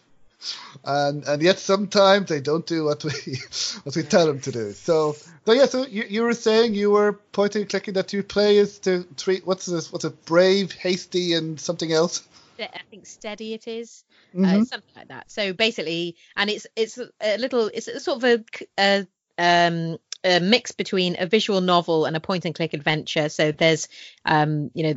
And 0.84 1.24
and 1.24 1.42
yet 1.42 1.58
sometimes 1.58 2.28
they 2.28 2.40
don't 2.40 2.66
do 2.66 2.84
what 2.84 3.02
we 3.02 3.10
what 3.82 3.96
we 3.96 4.02
tell 4.02 4.26
them 4.26 4.40
to 4.40 4.52
do. 4.52 4.72
So 4.72 5.16
so 5.44 5.52
yeah. 5.52 5.66
So 5.66 5.86
you, 5.86 6.04
you 6.08 6.22
were 6.22 6.34
saying 6.34 6.74
you 6.74 6.90
were 6.90 7.14
pointing 7.32 7.62
and 7.62 7.70
clicking 7.70 7.94
that 7.94 8.12
you 8.12 8.22
play 8.22 8.58
is 8.58 8.78
to 8.80 9.04
treat 9.16 9.46
what's 9.46 9.66
this? 9.66 9.92
What's 9.92 10.04
a 10.04 10.10
brave, 10.10 10.72
hasty, 10.72 11.32
and 11.32 11.58
something 11.58 11.92
else? 11.92 12.22
I 12.58 12.80
think 12.90 13.06
steady 13.06 13.54
it 13.54 13.68
is, 13.68 14.04
uh, 14.34 14.38
mm-hmm. 14.38 14.62
uh, 14.62 14.64
something 14.64 14.94
like 14.96 15.08
that. 15.08 15.30
So 15.30 15.52
basically, 15.52 16.16
and 16.36 16.48
it's 16.48 16.66
it's 16.76 16.98
a 17.20 17.38
little 17.38 17.70
it's 17.72 18.02
sort 18.02 18.22
of 18.22 18.24
a, 18.24 18.44
a 18.78 19.06
um 19.38 19.98
a 20.24 20.40
mix 20.40 20.72
between 20.72 21.16
a 21.18 21.26
visual 21.26 21.60
novel 21.60 22.04
and 22.04 22.16
a 22.16 22.20
point 22.20 22.44
and 22.44 22.54
click 22.54 22.74
adventure. 22.74 23.28
So 23.28 23.52
there's, 23.52 23.88
um, 24.24 24.70
you 24.74 24.82
know, 24.84 24.94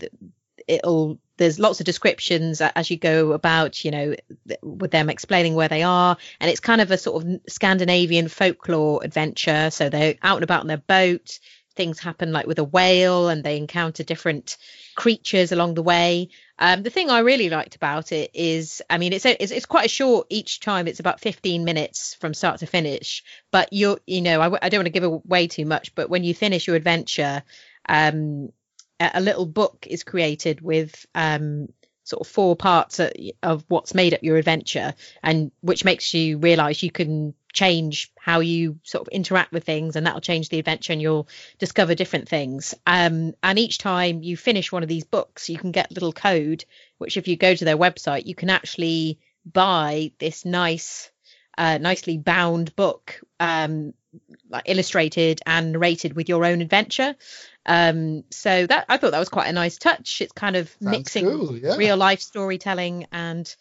it'll 0.68 1.20
there's 1.38 1.58
lots 1.58 1.80
of 1.80 1.86
descriptions 1.86 2.62
as 2.62 2.92
you 2.92 2.98
go 2.98 3.32
about, 3.32 3.84
you 3.86 3.92
know, 3.92 4.16
with 4.62 4.92
them 4.92 5.10
explaining 5.10 5.56
where 5.56 5.70
they 5.70 5.84
are, 5.84 6.18
and 6.40 6.52
it's 6.52 6.60
kind 6.60 6.82
of 6.82 6.92
a 6.92 6.98
sort 6.98 7.24
of 7.24 7.40
Scandinavian 7.48 8.28
folklore 8.28 9.02
adventure. 9.04 9.70
So 9.72 9.90
they're 9.90 10.16
out 10.22 10.38
and 10.38 10.44
about 10.44 10.62
on 10.62 10.68
their 10.68 10.78
boat. 10.78 11.40
Things 11.76 12.00
happen 12.00 12.34
like 12.34 12.46
with 12.46 12.60
a 12.60 12.64
whale, 12.64 13.30
and 13.30 13.44
they 13.44 13.58
encounter 13.58 14.04
different 14.04 14.58
creatures 14.96 15.54
along 15.54 15.76
the 15.76 15.84
way. 15.84 16.30
Um, 16.62 16.84
the 16.84 16.90
thing 16.90 17.10
I 17.10 17.20
really 17.20 17.50
liked 17.50 17.78
about 17.78 18.12
it 18.12 18.32
is, 18.34 18.82
I 18.90 18.98
mean, 18.98 19.14
it's, 19.14 19.26
it's, 19.26 19.52
it's 19.52 19.66
quite 19.66 19.86
a 19.86 19.90
short 19.90 20.28
each 20.30 20.60
time. 20.60 20.88
It's 20.88 21.00
about 21.00 21.22
15 21.22 21.64
minutes 21.64 22.16
from 22.16 22.34
start 22.34 22.60
to 22.60 22.66
finish. 22.66 23.24
But 23.50 23.72
you're, 23.72 24.00
you 24.06 24.22
know, 24.22 24.42
I, 24.42 24.60
I 24.62 24.70
don't 24.70 24.80
want 24.80 24.88
to 24.88 24.92
give 24.92 25.04
away 25.04 25.48
too 25.48 25.66
much. 25.66 25.96
But 25.96 26.10
when 26.10 26.26
you 26.26 26.34
finish 26.34 26.68
your 26.68 26.76
adventure, 26.76 27.44
um, 27.88 28.52
a 29.00 29.22
little 29.22 29.46
book 29.46 29.88
is 29.90 30.04
created 30.04 30.60
with 30.60 31.06
um, 31.16 31.70
sort 32.04 32.22
of 32.22 32.28
four 32.28 32.58
parts 32.58 33.00
of 33.42 33.64
what's 33.70 33.94
made 33.94 34.14
up 34.14 34.24
your 34.24 34.36
adventure, 34.36 34.94
and 35.24 35.52
which 35.62 35.86
makes 35.86 36.14
you 36.14 36.40
realize 36.40 36.84
you 36.84 36.92
can 36.92 37.34
change 37.54 38.12
how 38.20 38.40
you 38.40 38.80
sort 38.84 39.08
of 39.08 39.12
interact 39.12 39.52
with 39.52 39.64
things, 39.64 39.96
and 39.96 40.06
that'll 40.06 40.22
change 40.22 40.50
the 40.50 40.60
adventure, 40.60 40.94
and 40.94 41.02
you'll 41.02 41.28
discover 41.58 41.96
different 41.96 42.30
things. 42.30 42.76
Um, 42.86 43.34
and 43.42 43.60
each 43.60 43.78
time 43.78 44.24
you 44.24 44.38
finish 44.38 44.72
one 44.72 44.84
of 44.84 44.90
these 44.90 45.06
books, 45.06 45.50
you 45.50 45.58
can 45.58 45.72
get 45.72 45.92
a 45.92 45.94
little 45.94 46.14
code, 46.14 46.66
which 46.98 47.18
if 47.18 47.28
you 47.28 47.36
go 47.36 47.56
to 47.56 47.66
their 47.66 47.78
website, 47.78 48.26
you 48.26 48.36
can 48.36 48.50
actually 48.50 49.20
buy 49.46 50.12
this 50.20 50.46
nice, 50.46 51.12
uh, 51.58 51.78
nicely 51.78 52.18
bound 52.18 52.76
book 52.76 53.20
um, 53.40 53.94
like 54.50 54.64
illustrated 54.66 55.42
and 55.46 55.74
narrated 55.74 56.14
with 56.14 56.30
your 56.30 56.46
own 56.46 56.62
adventure. 56.62 57.16
Um, 57.66 58.24
so 58.32 58.66
that 58.66 58.86
I 58.90 58.98
thought 58.98 59.12
that 59.12 59.20
was 59.20 59.30
quite 59.30 59.48
a 59.48 59.54
nice 59.54 59.78
touch. 59.78 60.22
It's 60.22 60.32
kind 60.32 60.56
of 60.56 60.70
Sounds 60.70 60.98
mixing 60.98 61.26
cool, 61.26 61.58
yeah. 61.58 61.76
real 61.76 61.98
life 61.98 62.22
storytelling 62.22 63.06
and 63.12 63.56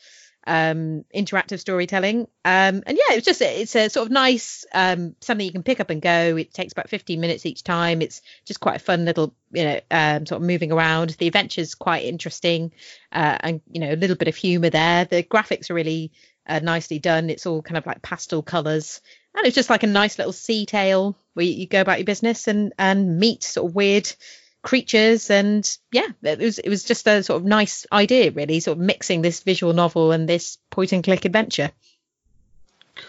um, 0.49 1.05
interactive 1.15 1.61
storytelling. 1.61 2.23
Um, 2.45 2.83
and 2.87 2.97
yeah, 2.97 3.15
it's 3.15 3.27
just 3.27 3.43
it's 3.43 3.77
a 3.77 3.89
sort 3.89 4.07
of 4.07 4.13
nice 4.13 4.65
um, 4.73 5.15
something 5.21 5.47
you 5.47 5.53
can 5.53 5.63
pick 5.63 5.79
up 5.79 5.91
and 5.91 6.01
go. 6.01 6.37
It 6.37 6.53
takes 6.53 6.73
about 6.73 6.89
15 6.89 7.21
minutes 7.21 7.47
each 7.47 7.63
time. 7.63 8.01
It's 8.03 8.23
just 8.45 8.61
quite 8.61 8.77
a 8.77 8.81
fun 8.81 9.05
little 9.05 9.35
you 9.53 9.65
know 9.65 9.81
um, 9.91 10.27
sort 10.27 10.41
of 10.41 10.47
moving 10.47 10.73
around. 10.73 11.11
The 11.11 11.27
adventure's 11.27 11.75
quite 11.75 12.05
interesting 12.05 12.73
uh, 13.13 13.37
and 13.41 13.61
you 13.71 13.81
know 13.81 13.93
a 13.93 13.97
little 13.97 14.17
bit 14.17 14.29
of 14.29 14.37
humor 14.37 14.71
there. 14.71 15.05
The 15.05 15.23
graphics 15.23 15.71
are 15.71 15.75
really 15.75 16.13
uh, 16.47 16.61
nicely 16.61 16.99
done. 16.99 17.29
It's 17.29 17.47
all 17.47 17.63
kind 17.63 17.77
of 17.77 17.87
like 17.87 18.03
pastel 18.03 18.43
colors 18.43 19.03
and 19.35 19.47
it's 19.47 19.55
just 19.55 19.71
like 19.71 19.83
a 19.83 19.89
nice 19.89 20.19
little 20.19 20.33
sea 20.33 20.67
tale 20.67 21.17
where 21.35 21.47
you, 21.47 21.53
you 21.53 21.67
go 21.67 21.81
about 21.81 21.99
your 21.99 22.07
business 22.07 22.49
and 22.49 22.73
and 22.79 23.19
meet 23.19 23.43
sort 23.43 23.71
of 23.71 23.75
weird 23.75 24.11
creatures 24.63 25.31
and 25.31 25.79
yeah 25.93 26.09
it 26.23 26.39
was 26.39 26.59
it 26.59 26.69
was 26.69 26.85
just 26.85 27.07
a 27.07 27.23
sort 27.23 27.41
of 27.41 27.47
nice 27.47 27.87
idea 27.93 28.31
really 28.33 28.61
sort 28.61 28.77
of 28.77 28.83
mixing 28.83 29.23
this 29.23 29.41
visual 29.43 29.73
novel 29.73 30.13
and 30.13 30.29
this 30.29 30.59
point 30.71 30.93
and 30.93 31.05
click 31.05 31.25
adventure. 31.25 31.71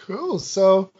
Cool. 0.06 0.38
So 0.38 0.92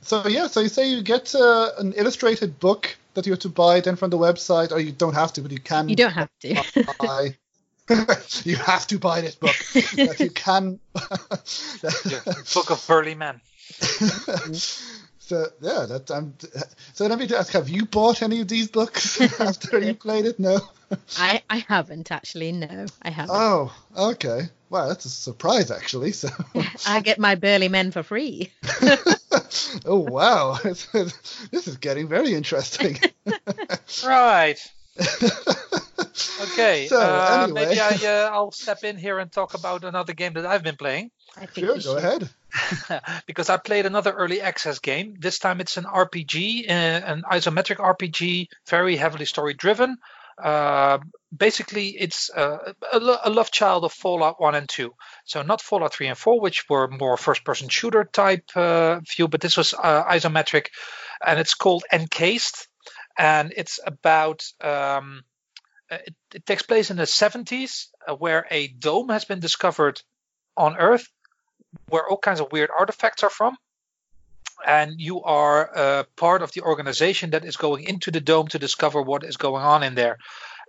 so 0.00 0.26
yeah 0.26 0.48
so 0.48 0.60
you 0.60 0.68
say 0.68 0.88
you 0.88 1.02
get 1.02 1.34
uh, 1.34 1.70
an 1.78 1.92
illustrated 1.92 2.58
book 2.58 2.96
that 3.14 3.26
you 3.26 3.32
have 3.32 3.40
to 3.40 3.48
buy 3.48 3.80
then 3.80 3.96
from 3.96 4.10
the 4.10 4.18
website 4.18 4.72
or 4.72 4.80
you 4.80 4.92
don't 4.92 5.14
have 5.14 5.32
to 5.34 5.42
but 5.42 5.52
you 5.52 5.60
can 5.60 5.88
you 5.88 5.96
don't 5.96 6.12
have 6.12 6.30
to. 6.40 6.62
buy. 6.98 7.36
You 8.44 8.56
have 8.56 8.86
to 8.86 8.98
buy 8.98 9.20
this 9.20 9.34
book. 9.34 9.56
That 9.74 10.18
you 10.18 10.30
can 10.30 10.78
book 12.54 12.70
of 12.70 12.84
burly 12.86 13.14
men 13.14 13.40
so 15.32 15.46
yeah, 15.62 15.86
that 15.86 16.10
I'm. 16.10 16.34
So 16.92 17.06
let 17.06 17.18
me 17.18 17.26
ask: 17.34 17.54
Have 17.54 17.70
you 17.70 17.86
bought 17.86 18.20
any 18.20 18.42
of 18.42 18.48
these 18.48 18.68
books 18.68 19.18
after 19.40 19.78
you 19.78 19.94
played 19.94 20.26
it? 20.26 20.38
No. 20.38 20.60
I 21.18 21.42
I 21.48 21.64
haven't 21.68 22.12
actually. 22.12 22.52
No, 22.52 22.86
I 23.00 23.08
haven't. 23.08 23.34
Oh, 23.34 23.74
okay. 23.96 24.42
Wow, 24.68 24.88
that's 24.88 25.06
a 25.06 25.08
surprise 25.08 25.70
actually. 25.70 26.12
So 26.12 26.28
I 26.86 27.00
get 27.00 27.18
my 27.18 27.34
burly 27.34 27.68
men 27.68 27.92
for 27.92 28.02
free. 28.02 28.52
oh 29.86 30.06
wow, 30.10 30.58
this 30.62 31.66
is 31.66 31.76
getting 31.78 32.08
very 32.08 32.34
interesting. 32.34 32.98
right. 34.04 34.58
okay. 36.42 36.86
So, 36.88 37.00
uh, 37.00 37.44
anyway. 37.44 37.66
Maybe 37.66 37.80
I 37.80 37.90
uh, 38.04 38.30
I'll 38.32 38.50
step 38.50 38.84
in 38.84 38.96
here 38.96 39.18
and 39.18 39.30
talk 39.30 39.54
about 39.54 39.84
another 39.84 40.12
game 40.12 40.34
that 40.34 40.46
I've 40.46 40.62
been 40.62 40.76
playing. 40.76 41.10
I 41.36 41.46
think 41.46 41.66
sure, 41.66 41.78
go 41.78 41.96
ahead. 41.96 42.28
because 43.26 43.48
I 43.48 43.56
played 43.56 43.86
another 43.86 44.12
early 44.12 44.40
access 44.40 44.78
game. 44.78 45.16
This 45.18 45.38
time 45.38 45.60
it's 45.60 45.76
an 45.76 45.84
RPG, 45.84 46.68
uh, 46.68 46.72
an 46.72 47.22
isometric 47.30 47.76
RPG, 47.76 48.48
very 48.68 48.96
heavily 48.96 49.24
story 49.24 49.54
driven. 49.54 49.98
Uh, 50.42 50.98
basically, 51.36 51.88
it's 51.88 52.30
uh, 52.30 52.72
a, 52.92 52.98
a, 53.24 53.30
love 53.30 53.50
child 53.50 53.84
of 53.84 53.92
Fallout 53.92 54.40
1 54.40 54.54
and 54.54 54.68
2. 54.68 54.92
So, 55.24 55.42
not 55.42 55.60
Fallout 55.60 55.94
3 55.94 56.08
and 56.08 56.18
4, 56.18 56.40
which 56.40 56.68
were 56.68 56.88
more 56.88 57.16
first 57.16 57.44
person 57.44 57.68
shooter 57.68 58.04
type 58.04 58.50
uh, 58.56 59.00
view, 59.00 59.28
but 59.28 59.40
this 59.40 59.56
was 59.56 59.74
uh, 59.74 60.04
isometric 60.04 60.68
and 61.24 61.38
it's 61.38 61.54
called 61.54 61.84
Encased. 61.92 62.68
And 63.18 63.52
it's 63.56 63.78
about. 63.86 64.44
Um, 64.60 65.22
it, 66.06 66.14
it, 66.34 66.46
takes 66.46 66.62
place 66.62 66.90
in 66.90 66.96
the 66.96 67.04
70s, 67.04 67.86
uh, 68.06 68.14
where 68.14 68.46
a 68.50 68.68
dome 68.68 69.08
has 69.10 69.24
been 69.24 69.40
discovered 69.40 70.00
on 70.56 70.76
Earth 70.76 71.08
where 71.88 72.06
all 72.08 72.18
kinds 72.18 72.40
of 72.40 72.52
weird 72.52 72.70
artifacts 72.76 73.22
are 73.22 73.30
from. 73.30 73.56
And 74.66 75.00
you 75.00 75.22
are 75.22 75.70
uh, 75.76 76.04
part 76.16 76.42
of 76.42 76.52
the 76.52 76.62
organization 76.62 77.30
that 77.30 77.44
is 77.44 77.56
going 77.56 77.84
into 77.84 78.10
the 78.10 78.20
dome 78.20 78.48
to 78.48 78.58
discover 78.58 79.02
what 79.02 79.24
is 79.24 79.36
going 79.36 79.62
on 79.62 79.82
in 79.82 79.94
there. 79.94 80.18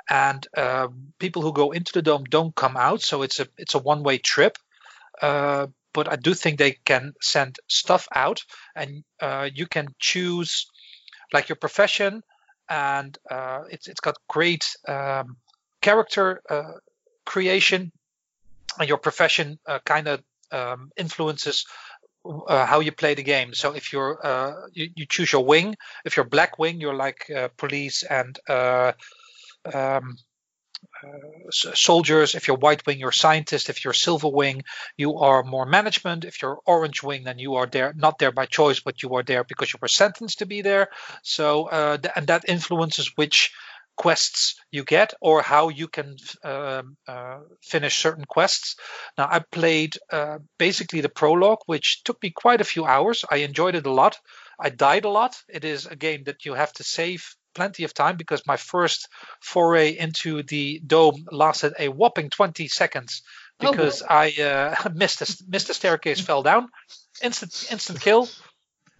And 0.09 0.45
uh, 0.57 0.87
people 1.19 1.41
who 1.41 1.53
go 1.53 1.71
into 1.71 1.93
the 1.93 2.01
dome 2.01 2.23
don't 2.23 2.55
come 2.55 2.75
out, 2.75 3.01
so 3.01 3.21
it's 3.21 3.39
a 3.39 3.47
it's 3.57 3.75
a 3.75 3.79
one 3.79 4.03
way 4.03 4.17
trip. 4.17 4.57
Uh, 5.21 5.67
but 5.93 6.11
I 6.11 6.15
do 6.15 6.33
think 6.33 6.57
they 6.57 6.71
can 6.71 7.13
send 7.21 7.57
stuff 7.67 8.07
out, 8.13 8.43
and 8.75 9.03
uh, 9.21 9.49
you 9.53 9.67
can 9.67 9.87
choose 9.99 10.65
like 11.31 11.47
your 11.47 11.55
profession, 11.55 12.23
and 12.69 13.17
uh, 13.29 13.63
it's 13.69 13.87
it's 13.87 13.99
got 13.99 14.17
great 14.27 14.75
um, 14.87 15.37
character 15.81 16.41
uh, 16.49 16.73
creation 17.25 17.91
and 18.79 18.89
your 18.89 18.97
profession 18.97 19.59
uh, 19.67 19.79
kind 19.85 20.07
of 20.07 20.23
um, 20.51 20.91
influences 20.97 21.65
uh, 22.25 22.65
how 22.65 22.79
you 22.79 22.91
play 22.91 23.13
the 23.13 23.23
game. 23.23 23.53
So 23.53 23.73
if 23.73 23.91
you're 23.91 24.25
uh, 24.25 24.53
you, 24.71 24.89
you, 24.95 25.05
choose 25.05 25.31
your 25.31 25.45
wing, 25.45 25.75
if 26.05 26.15
you're 26.15 26.25
black 26.25 26.57
wing, 26.57 26.79
you're 26.79 26.95
like 26.95 27.29
uh, 27.29 27.49
police 27.57 28.03
and 28.03 28.39
um, 28.47 30.17
soldiers. 31.51 32.35
If 32.35 32.47
you're 32.47 32.57
white 32.57 32.85
wing, 32.85 32.99
you're 32.99 33.11
scientist. 33.11 33.69
If 33.69 33.83
you're 33.83 33.93
silver 33.93 34.29
wing, 34.29 34.63
you 34.97 35.19
are 35.19 35.43
more 35.43 35.65
management. 35.65 36.25
If 36.25 36.41
you're 36.41 36.59
orange 36.65 37.03
wing, 37.03 37.23
then 37.23 37.39
you 37.39 37.55
are 37.55 37.67
there 37.67 37.93
not 37.95 38.19
there 38.19 38.31
by 38.31 38.45
choice, 38.45 38.79
but 38.79 39.03
you 39.03 39.15
are 39.15 39.23
there 39.23 39.43
because 39.43 39.73
you 39.73 39.79
were 39.81 39.87
sentenced 39.87 40.39
to 40.39 40.45
be 40.45 40.61
there. 40.61 40.89
So 41.23 41.67
th- 41.97 42.13
and 42.15 42.27
that 42.27 42.45
influences 42.47 43.11
which 43.15 43.51
quests 43.95 44.55
you 44.71 44.83
get 44.83 45.13
or 45.21 45.41
how 45.41 45.69
you 45.69 45.87
can 45.87 46.17
um, 46.43 46.97
uh, 47.07 47.39
finish 47.61 47.97
certain 47.97 48.25
quests. 48.25 48.75
Now, 49.17 49.27
I 49.29 49.39
played 49.39 49.97
uh, 50.11 50.39
basically 50.57 51.01
the 51.01 51.09
prologue, 51.09 51.59
which 51.65 52.03
took 52.03 52.21
me 52.21 52.31
quite 52.31 52.61
a 52.61 52.65
few 52.65 52.85
hours. 52.85 53.23
I 53.29 53.37
enjoyed 53.37 53.75
it 53.75 53.85
a 53.85 53.91
lot. 53.91 54.19
I 54.59 54.69
died 54.69 55.05
a 55.05 55.09
lot. 55.09 55.41
It 55.47 55.65
is 55.65 55.85
a 55.85 55.95
game 55.95 56.23
that 56.25 56.45
you 56.45 56.53
have 56.53 56.73
to 56.73 56.83
save 56.83 57.35
plenty 57.53 57.83
of 57.83 57.93
time 57.93 58.17
because 58.17 58.45
my 58.45 58.57
first 58.57 59.09
foray 59.41 59.97
into 59.97 60.43
the 60.43 60.81
dome 60.85 61.25
lasted 61.31 61.73
a 61.79 61.89
whopping 61.89 62.29
20 62.29 62.67
seconds 62.67 63.21
oh, 63.61 63.71
because 63.71 64.01
oh, 64.01 64.07
I 64.09 64.31
uh, 64.41 64.89
missed 64.93 65.21
a, 65.21 65.43
missed 65.47 65.69
a 65.69 65.73
staircase, 65.73 66.19
fell 66.19 66.43
down, 66.43 66.69
instant 67.21 67.67
instant 67.71 68.01
kill. 68.01 68.29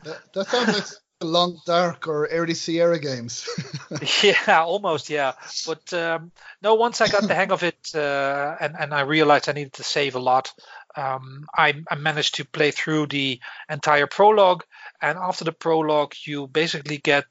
That, 0.04 0.34
that 0.34 0.48
sounds 0.48 0.74
like 0.74 0.86
long 1.22 1.60
dark 1.66 2.08
or 2.08 2.26
early 2.28 2.54
Sierra 2.54 3.00
games. 3.00 3.48
yeah, 4.24 4.64
almost, 4.64 5.10
yeah. 5.10 5.34
But 5.66 5.94
um, 5.94 6.32
no, 6.62 6.76
once 6.76 7.02
I 7.02 7.08
got 7.08 7.28
the 7.28 7.36
hang 7.36 7.52
of 7.52 7.64
it 7.64 7.96
uh, 7.96 8.56
and 8.60 8.76
and 8.78 8.94
I 8.94 9.02
realized 9.02 9.50
I 9.50 9.54
needed 9.54 9.74
to 9.74 9.84
save 9.84 10.16
a 10.16 10.20
lot, 10.20 10.54
um, 10.96 11.48
I, 11.56 11.74
I, 11.90 11.96
managed 11.96 12.36
to 12.36 12.46
play 12.46 12.72
through 12.72 13.08
the 13.08 13.40
entire 13.70 14.08
prologue. 14.08 14.64
And 15.02 15.18
after 15.18 15.44
the 15.44 15.52
prologue, 15.52 16.14
you 16.26 16.48
basically 16.48 16.98
get 16.98 17.26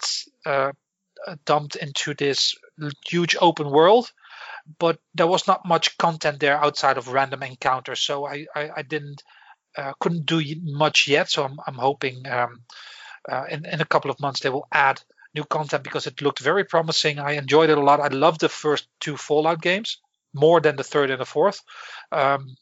uh, 0.45 0.73
dumped 1.45 1.77
into 1.77 2.15
this 2.15 2.55
huge 3.07 3.37
open 3.41 3.71
world. 3.71 4.13
But 4.79 5.01
there 5.15 5.27
was 5.27 5.47
not 5.47 5.67
much 5.67 5.99
content 5.99 6.39
there 6.41 6.57
outside 6.57 6.97
of 6.97 7.09
random 7.09 7.43
encounters, 7.43 8.01
so 8.01 8.27
I 8.27 8.47
I, 8.55 8.71
I 8.77 8.83
didn't 8.83 9.23
uh, 9.77 9.93
couldn't 9.99 10.27
do 10.27 10.43
much 10.63 11.09
yet. 11.09 11.31
So 11.31 11.45
I'm 11.45 11.59
I'm 11.67 11.75
hoping. 11.75 12.27
Um, 12.29 12.63
uh, 13.31 13.45
in, 13.49 13.65
in 13.65 13.81
a 13.81 13.85
couple 13.85 14.11
of 14.11 14.19
months 14.19 14.41
they 14.41 14.49
will 14.49 14.67
add 14.73 15.01
new 15.35 15.45
content 15.45 15.85
because 15.85 16.07
it 16.07 16.21
looked 16.23 16.41
very 16.41 16.65
promising. 16.65 17.19
I 17.19 17.33
enjoyed 17.33 17.71
it 17.71 17.79
a 17.79 17.81
lot. 17.81 18.01
I 18.01 18.09
loved 18.09 18.41
the 18.41 18.49
first 18.49 18.87
two 19.01 19.17
Fallout 19.17 19.63
games 19.63 19.99
more 20.35 20.61
than 20.61 20.77
the 20.77 20.85
third 20.85 21.11
and 21.11 21.21
the 21.21 21.27
fourth. 21.27 21.63
Um, 22.11 22.57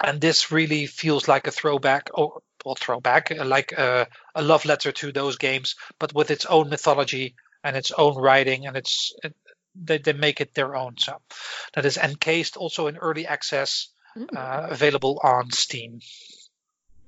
and 0.00 0.20
this 0.20 0.52
really 0.52 0.86
feels 0.86 1.28
like 1.28 1.46
a 1.46 1.50
throwback, 1.50 2.10
or 2.14 2.40
well, 2.64 2.74
throwback, 2.74 3.30
uh, 3.30 3.44
like 3.44 3.72
a, 3.72 4.06
a, 4.34 4.42
love 4.42 4.64
letter 4.64 4.92
to 4.92 5.12
those 5.12 5.36
games, 5.36 5.76
but 5.98 6.14
with 6.14 6.30
its 6.30 6.46
own 6.46 6.68
mythology 6.68 7.34
and 7.64 7.76
its 7.76 7.92
own 7.92 8.16
writing 8.16 8.66
and 8.66 8.76
its 8.76 9.14
they, 9.74 9.98
they 9.98 10.12
make 10.12 10.40
it 10.40 10.54
their 10.54 10.74
own. 10.74 10.96
So 10.98 11.20
that 11.74 11.84
is 11.84 11.96
encased 11.96 12.56
also 12.56 12.86
in 12.86 12.96
early 12.96 13.26
access, 13.26 13.88
Mm. 14.16 14.36
uh, 14.36 14.68
available 14.70 15.20
on 15.22 15.50
Steam. 15.50 16.00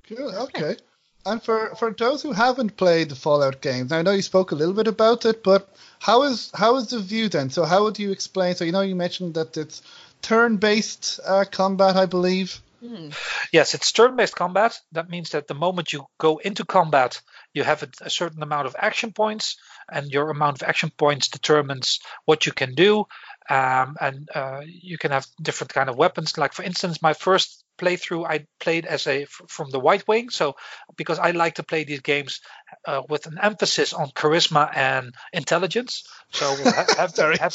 Cool. 0.07 0.33
Okay. 0.35 0.77
And 1.25 1.41
for, 1.43 1.75
for 1.75 1.91
those 1.91 2.21
who 2.21 2.31
haven't 2.31 2.77
played 2.77 3.09
the 3.09 3.15
Fallout 3.15 3.61
games, 3.61 3.91
I 3.91 4.01
know 4.01 4.11
you 4.11 4.21
spoke 4.21 4.51
a 4.51 4.55
little 4.55 4.73
bit 4.73 4.87
about 4.87 5.25
it, 5.25 5.43
but 5.43 5.67
how 5.99 6.23
is 6.23 6.51
how 6.53 6.77
is 6.77 6.87
the 6.87 6.99
view 6.99 7.29
then? 7.29 7.49
So 7.49 7.65
how 7.65 7.83
would 7.83 7.99
you 7.99 8.11
explain? 8.11 8.55
So 8.55 8.65
you 8.65 8.71
know 8.71 8.81
you 8.81 8.95
mentioned 8.95 9.33
that 9.33 9.57
it's 9.57 9.81
turn-based 10.21 11.19
uh, 11.25 11.45
combat, 11.51 11.95
I 11.95 12.05
believe. 12.05 12.61
Mm. 12.83 13.13
Yes, 13.51 13.75
it's 13.75 13.91
turn-based 13.91 14.35
combat. 14.35 14.79
That 14.91 15.09
means 15.09 15.31
that 15.31 15.47
the 15.47 15.53
moment 15.53 15.93
you 15.93 16.05
go 16.17 16.37
into 16.37 16.65
combat, 16.65 17.21
you 17.53 17.63
have 17.63 17.83
a, 17.83 17.89
a 18.01 18.09
certain 18.09 18.41
amount 18.41 18.67
of 18.67 18.75
action 18.79 19.11
points, 19.11 19.57
and 19.89 20.11
your 20.11 20.29
amount 20.29 20.61
of 20.61 20.67
action 20.67 20.91
points 20.97 21.29
determines 21.29 21.99
what 22.25 22.45
you 22.45 22.51
can 22.51 22.73
do. 22.73 23.05
Um, 23.49 23.97
and 23.99 24.29
uh, 24.33 24.61
you 24.65 24.97
can 24.97 25.11
have 25.11 25.25
different 25.41 25.73
kind 25.73 25.89
of 25.89 25.97
weapons. 25.97 26.37
Like 26.37 26.53
for 26.53 26.63
instance, 26.63 27.01
my 27.01 27.13
first 27.13 27.63
playthrough, 27.77 28.25
I 28.25 28.45
played 28.59 28.85
as 28.85 29.07
a 29.07 29.25
from 29.25 29.71
the 29.71 29.79
White 29.79 30.07
Wing. 30.07 30.29
So 30.29 30.55
because 30.95 31.19
I 31.19 31.31
like 31.31 31.55
to 31.55 31.63
play 31.63 31.83
these 31.83 32.01
games 32.01 32.41
uh, 32.85 33.01
with 33.09 33.25
an 33.27 33.39
emphasis 33.41 33.93
on 33.93 34.09
charisma 34.11 34.75
and 34.75 35.13
intelligence. 35.33 36.07
So 36.31 36.55
ha- 36.55 36.87
have, 36.97 37.15
Sorry. 37.15 37.37
have 37.37 37.53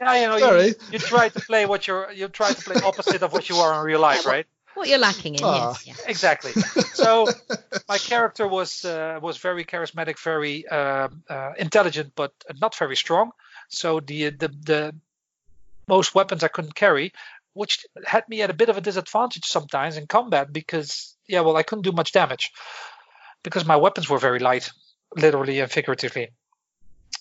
yeah, 0.00 0.14
you 0.14 0.28
know, 0.28 0.36
you, 0.36 0.74
you 0.90 0.98
try 0.98 1.28
to 1.28 1.40
play 1.40 1.66
what 1.66 1.86
you're 1.86 2.10
you 2.12 2.28
try 2.28 2.52
to 2.52 2.62
play 2.62 2.76
opposite 2.82 3.22
of 3.22 3.32
what 3.32 3.48
you 3.48 3.56
are 3.60 3.74
in 3.74 3.84
real 3.84 4.00
life, 4.00 4.26
right? 4.26 4.46
What 4.80 4.88
you're 4.88 4.98
lacking 4.98 5.34
in, 5.34 5.44
Ah. 5.44 5.68
yes. 5.68 5.86
Yeah. 5.86 5.94
exactly. 6.06 6.52
So 6.94 7.26
my 7.88 7.98
character 7.98 8.48
was 8.48 8.82
uh, 8.82 9.18
was 9.20 9.36
very 9.36 9.62
charismatic, 9.66 10.18
very 10.18 10.66
um 10.68 11.22
uh, 11.28 11.52
intelligent, 11.58 12.12
but 12.16 12.32
not 12.62 12.74
very 12.74 12.96
strong. 12.96 13.32
So 13.68 14.00
the 14.00 14.30
the 14.30 14.48
the 14.48 14.94
most 15.86 16.14
weapons 16.14 16.42
I 16.42 16.48
couldn't 16.48 16.74
carry, 16.74 17.12
which 17.52 17.84
had 18.06 18.26
me 18.30 18.40
at 18.40 18.48
a 18.48 18.54
bit 18.54 18.70
of 18.70 18.78
a 18.78 18.80
disadvantage 18.80 19.44
sometimes 19.44 19.98
in 19.98 20.06
combat 20.06 20.50
because 20.50 21.14
yeah, 21.28 21.42
well 21.42 21.58
I 21.58 21.62
couldn't 21.62 21.84
do 21.84 21.92
much 21.92 22.12
damage 22.12 22.50
because 23.42 23.66
my 23.66 23.76
weapons 23.76 24.08
were 24.08 24.18
very 24.18 24.38
light, 24.38 24.70
literally 25.14 25.60
and 25.60 25.70
figuratively. 25.70 26.30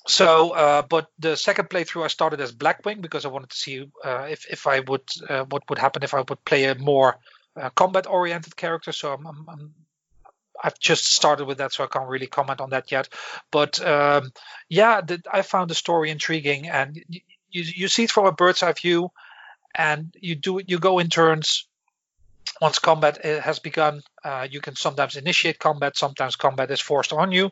So, 0.07 0.51
uh, 0.51 0.82
but 0.84 1.07
the 1.20 1.36
second 1.36 1.70
playthrough 1.70 2.05
I 2.05 2.07
started 2.07 2.39
as 2.39 2.53
Blackwing 2.53 3.01
because 3.01 3.26
I 3.26 3.30
wanted 3.30 3.49
to 3.49 3.57
see 3.57 3.86
uh, 4.05 4.28
if 4.30 4.45
if 4.49 4.66
I 4.66 4.80
would 4.80 5.03
uh, 5.30 5.43
what 5.49 5.64
would 5.70 5.78
happen 5.80 6.03
if 6.03 6.14
I 6.14 6.22
would 6.22 6.45
play 6.45 6.64
a 6.64 6.76
more 6.76 7.20
combat 7.76 8.08
oriented 8.08 8.56
character. 8.56 8.91
So 8.91 9.14
I'm, 9.14 9.26
I'm, 9.26 9.45
I'm 9.47 9.74
I've 10.62 10.80
just 10.80 11.14
started 11.14 11.45
with 11.45 11.60
that, 11.60 11.72
so 11.72 11.84
I 11.84 11.88
can't 11.88 12.10
really 12.10 12.28
comment 12.28 12.62
on 12.62 12.72
that 12.72 12.91
yet. 12.91 13.10
But 13.52 13.86
um, 13.86 14.32
yeah, 14.68 15.02
the, 15.02 15.22
I 15.32 15.41
found 15.41 15.70
the 15.70 15.76
story 15.76 16.10
intriguing, 16.10 16.68
and 16.68 17.02
you, 17.08 17.22
you 17.50 17.88
see 17.88 18.04
it 18.04 18.12
from 18.12 18.26
a 18.26 18.32
bird's 18.32 18.64
eye 18.64 18.74
view, 18.74 19.12
and 19.76 20.14
you 20.20 20.36
do 20.36 20.62
you 20.66 20.80
go 20.80 21.00
in 21.00 21.10
turns. 21.10 21.66
Once 22.62 22.80
combat 22.80 23.24
uh, 23.24 23.39
has 23.39 23.60
begun, 23.60 24.02
uh, 24.24 24.45
you 24.50 24.60
can 24.60 24.76
sometimes 24.76 25.16
initiate 25.16 25.60
combat. 25.60 25.95
Sometimes 25.95 26.36
combat 26.36 26.72
is 26.72 26.82
forced 26.82 27.14
on 27.14 27.32
you. 27.32 27.52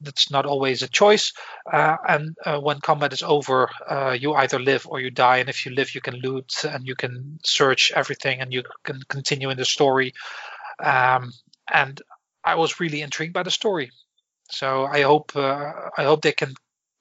That's 0.00 0.30
not 0.30 0.46
always 0.46 0.82
a 0.82 0.88
choice. 0.88 1.32
Uh, 1.70 1.96
and 2.06 2.36
uh, 2.44 2.60
when 2.60 2.80
combat 2.80 3.12
is 3.12 3.22
over, 3.22 3.70
uh, 3.88 4.16
you 4.18 4.34
either 4.34 4.58
live 4.58 4.86
or 4.86 5.00
you 5.00 5.10
die. 5.10 5.38
And 5.38 5.48
if 5.48 5.64
you 5.64 5.72
live, 5.72 5.94
you 5.94 6.00
can 6.00 6.16
loot 6.16 6.64
and 6.64 6.86
you 6.86 6.94
can 6.94 7.38
search 7.44 7.92
everything 7.92 8.40
and 8.40 8.52
you 8.52 8.62
can 8.82 9.00
continue 9.08 9.50
in 9.50 9.56
the 9.56 9.64
story. 9.64 10.12
Um, 10.78 11.32
and 11.72 12.00
I 12.44 12.56
was 12.56 12.78
really 12.78 13.00
intrigued 13.00 13.32
by 13.32 13.42
the 13.42 13.50
story. 13.50 13.90
So 14.50 14.84
I 14.84 15.02
hope 15.02 15.34
uh, 15.34 15.72
I 15.96 16.04
hope 16.04 16.22
they 16.22 16.32
can 16.32 16.54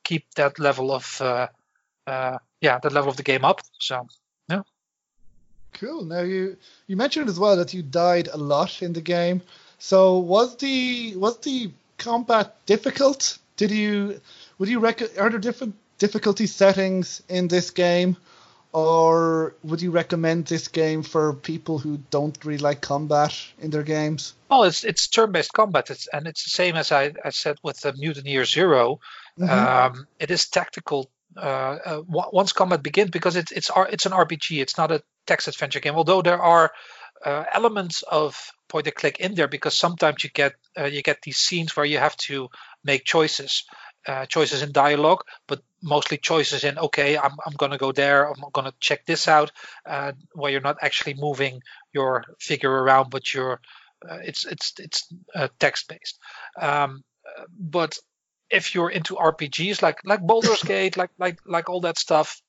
keep 0.03 0.33
that 0.35 0.57
level 0.57 0.91
of 0.91 1.21
uh, 1.21 1.47
yeah 2.61 2.79
that 2.79 2.93
level 2.93 3.09
of 3.09 3.17
the 3.17 3.23
game 3.23 3.45
up. 3.45 3.61
So 3.79 4.07
yeah. 4.49 4.61
Cool. 5.73 6.05
Now 6.05 6.21
you 6.21 6.57
you 6.87 6.95
mentioned 6.95 7.29
as 7.29 7.39
well 7.39 7.57
that 7.57 7.73
you 7.73 7.83
died 7.83 8.29
a 8.31 8.37
lot 8.37 8.81
in 8.81 8.93
the 8.93 9.01
game. 9.01 9.41
So 9.77 10.17
was 10.17 10.55
the 10.57 11.15
was 11.17 11.37
the 11.39 11.71
combat 11.97 12.55
difficult? 12.65 13.37
Did 13.57 13.71
you 13.71 14.19
would 14.57 14.69
you 14.69 14.79
rec- 14.79 15.17
are 15.17 15.29
there 15.29 15.39
different 15.39 15.75
difficulty 15.97 16.45
settings 16.47 17.23
in 17.29 17.47
this 17.47 17.71
game, 17.71 18.17
or 18.73 19.55
would 19.63 19.81
you 19.81 19.91
recommend 19.91 20.45
this 20.45 20.67
game 20.67 21.03
for 21.03 21.33
people 21.33 21.77
who 21.79 21.97
don't 22.09 22.37
really 22.43 22.57
like 22.57 22.81
combat 22.81 23.33
in 23.59 23.69
their 23.71 23.83
games? 23.83 24.33
oh, 24.49 24.63
it's 24.63 24.83
it's 24.83 25.07
turn-based 25.07 25.53
combat. 25.53 25.89
It's 25.89 26.07
and 26.07 26.27
it's 26.27 26.43
the 26.43 26.49
same 26.49 26.75
as 26.75 26.91
I, 26.91 27.13
I 27.23 27.29
said 27.29 27.57
with 27.63 27.79
the 27.81 27.93
Mutant 27.93 28.25
Year 28.25 28.45
Zero. 28.45 28.99
Mhm. 29.39 29.49
Um, 29.49 30.07
it 30.19 30.31
is 30.31 30.47
tactical 30.47 31.09
uh, 31.37 31.77
uh, 31.85 32.01
once 32.07 32.53
combat 32.53 32.83
begins 32.83 33.09
because 33.11 33.35
it's 33.35 33.51
it's 33.51 33.71
it's 33.89 34.05
an 34.05 34.11
RPG. 34.11 34.61
It's 34.61 34.77
not 34.77 34.91
a 34.91 35.01
text 35.27 35.47
adventure 35.47 35.79
game. 35.79 35.95
Although 35.95 36.21
there 36.21 36.41
are 36.41 36.71
uh, 37.25 37.43
elements 37.51 38.03
of 38.03 38.51
point 38.67 38.87
and 38.87 38.95
click 38.95 39.19
in 39.19 39.35
there 39.35 39.47
because 39.47 39.77
sometimes 39.77 40.23
you 40.23 40.29
get 40.29 40.53
uh, 40.79 40.85
you 40.85 41.01
get 41.01 41.21
these 41.21 41.37
scenes 41.37 41.75
where 41.75 41.85
you 41.85 41.97
have 41.97 42.15
to 42.17 42.49
make 42.83 43.03
choices, 43.03 43.65
uh, 44.07 44.25
choices 44.25 44.61
in 44.61 44.71
dialogue, 44.71 45.21
but 45.47 45.61
mostly 45.81 46.17
choices 46.17 46.63
in 46.63 46.77
okay, 46.77 47.17
I'm 47.17 47.35
I'm 47.45 47.53
gonna 47.57 47.77
go 47.77 47.91
there. 47.91 48.29
I'm 48.29 48.43
gonna 48.53 48.73
check 48.79 49.05
this 49.05 49.27
out. 49.27 49.51
Uh, 49.85 50.13
where 50.33 50.51
you're 50.51 50.61
not 50.61 50.77
actually 50.81 51.15
moving 51.15 51.61
your 51.93 52.23
figure 52.39 52.71
around, 52.71 53.09
but 53.09 53.33
you're 53.33 53.59
uh, 54.09 54.19
it's 54.23 54.45
it's 54.45 54.73
it's 54.79 55.07
uh, 55.33 55.47
text 55.59 55.87
based. 55.87 56.19
Um, 56.61 57.03
but 57.59 57.97
if 58.49 58.75
you're 58.75 58.89
into 58.89 59.15
RPGs 59.15 59.81
like 59.81 59.99
like 60.05 60.21
Baldur's 60.21 60.63
Gate, 60.63 60.97
like 60.97 61.11
like 61.17 61.39
like 61.45 61.69
all 61.69 61.81
that 61.81 61.97
stuff. 61.97 62.41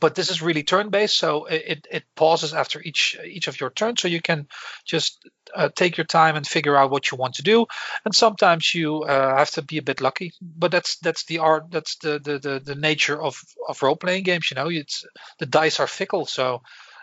But 0.00 0.14
this 0.14 0.30
is 0.30 0.42
really 0.42 0.62
turn-based, 0.62 1.16
so 1.16 1.46
it, 1.46 1.86
it, 1.90 2.04
pauses 2.14 2.54
after 2.54 2.80
each 2.80 3.18
each 3.24 3.48
of 3.48 3.60
your 3.60 3.70
turns, 3.70 4.02
so 4.02 4.08
you 4.08 4.20
can 4.20 4.46
just 4.84 5.28
uh, 5.54 5.68
take 5.74 5.96
your 5.96 6.06
time 6.06 6.36
and 6.36 6.46
figure 6.46 6.76
out 6.76 6.90
what 6.90 7.10
you 7.10 7.16
want 7.16 7.34
to 7.36 7.42
do. 7.42 7.66
And 8.04 8.14
sometimes 8.14 8.74
you 8.74 9.02
uh, 9.02 9.36
have 9.36 9.50
to 9.52 9.62
be 9.62 9.78
a 9.78 9.82
bit 9.82 10.00
lucky, 10.00 10.32
but 10.40 10.70
that's 10.70 10.98
that's 10.98 11.24
the 11.24 11.38
art, 11.38 11.70
that's 11.70 11.96
the 11.96 12.18
the 12.18 12.38
the, 12.38 12.60
the 12.60 12.74
nature 12.74 13.20
of 13.20 13.40
of 13.68 13.82
role-playing 13.82 14.24
games. 14.24 14.50
You 14.50 14.56
know, 14.56 14.68
it's 14.68 15.04
the 15.38 15.46
dice 15.46 15.80
are 15.80 15.86
fickle, 15.86 16.26
so 16.26 16.62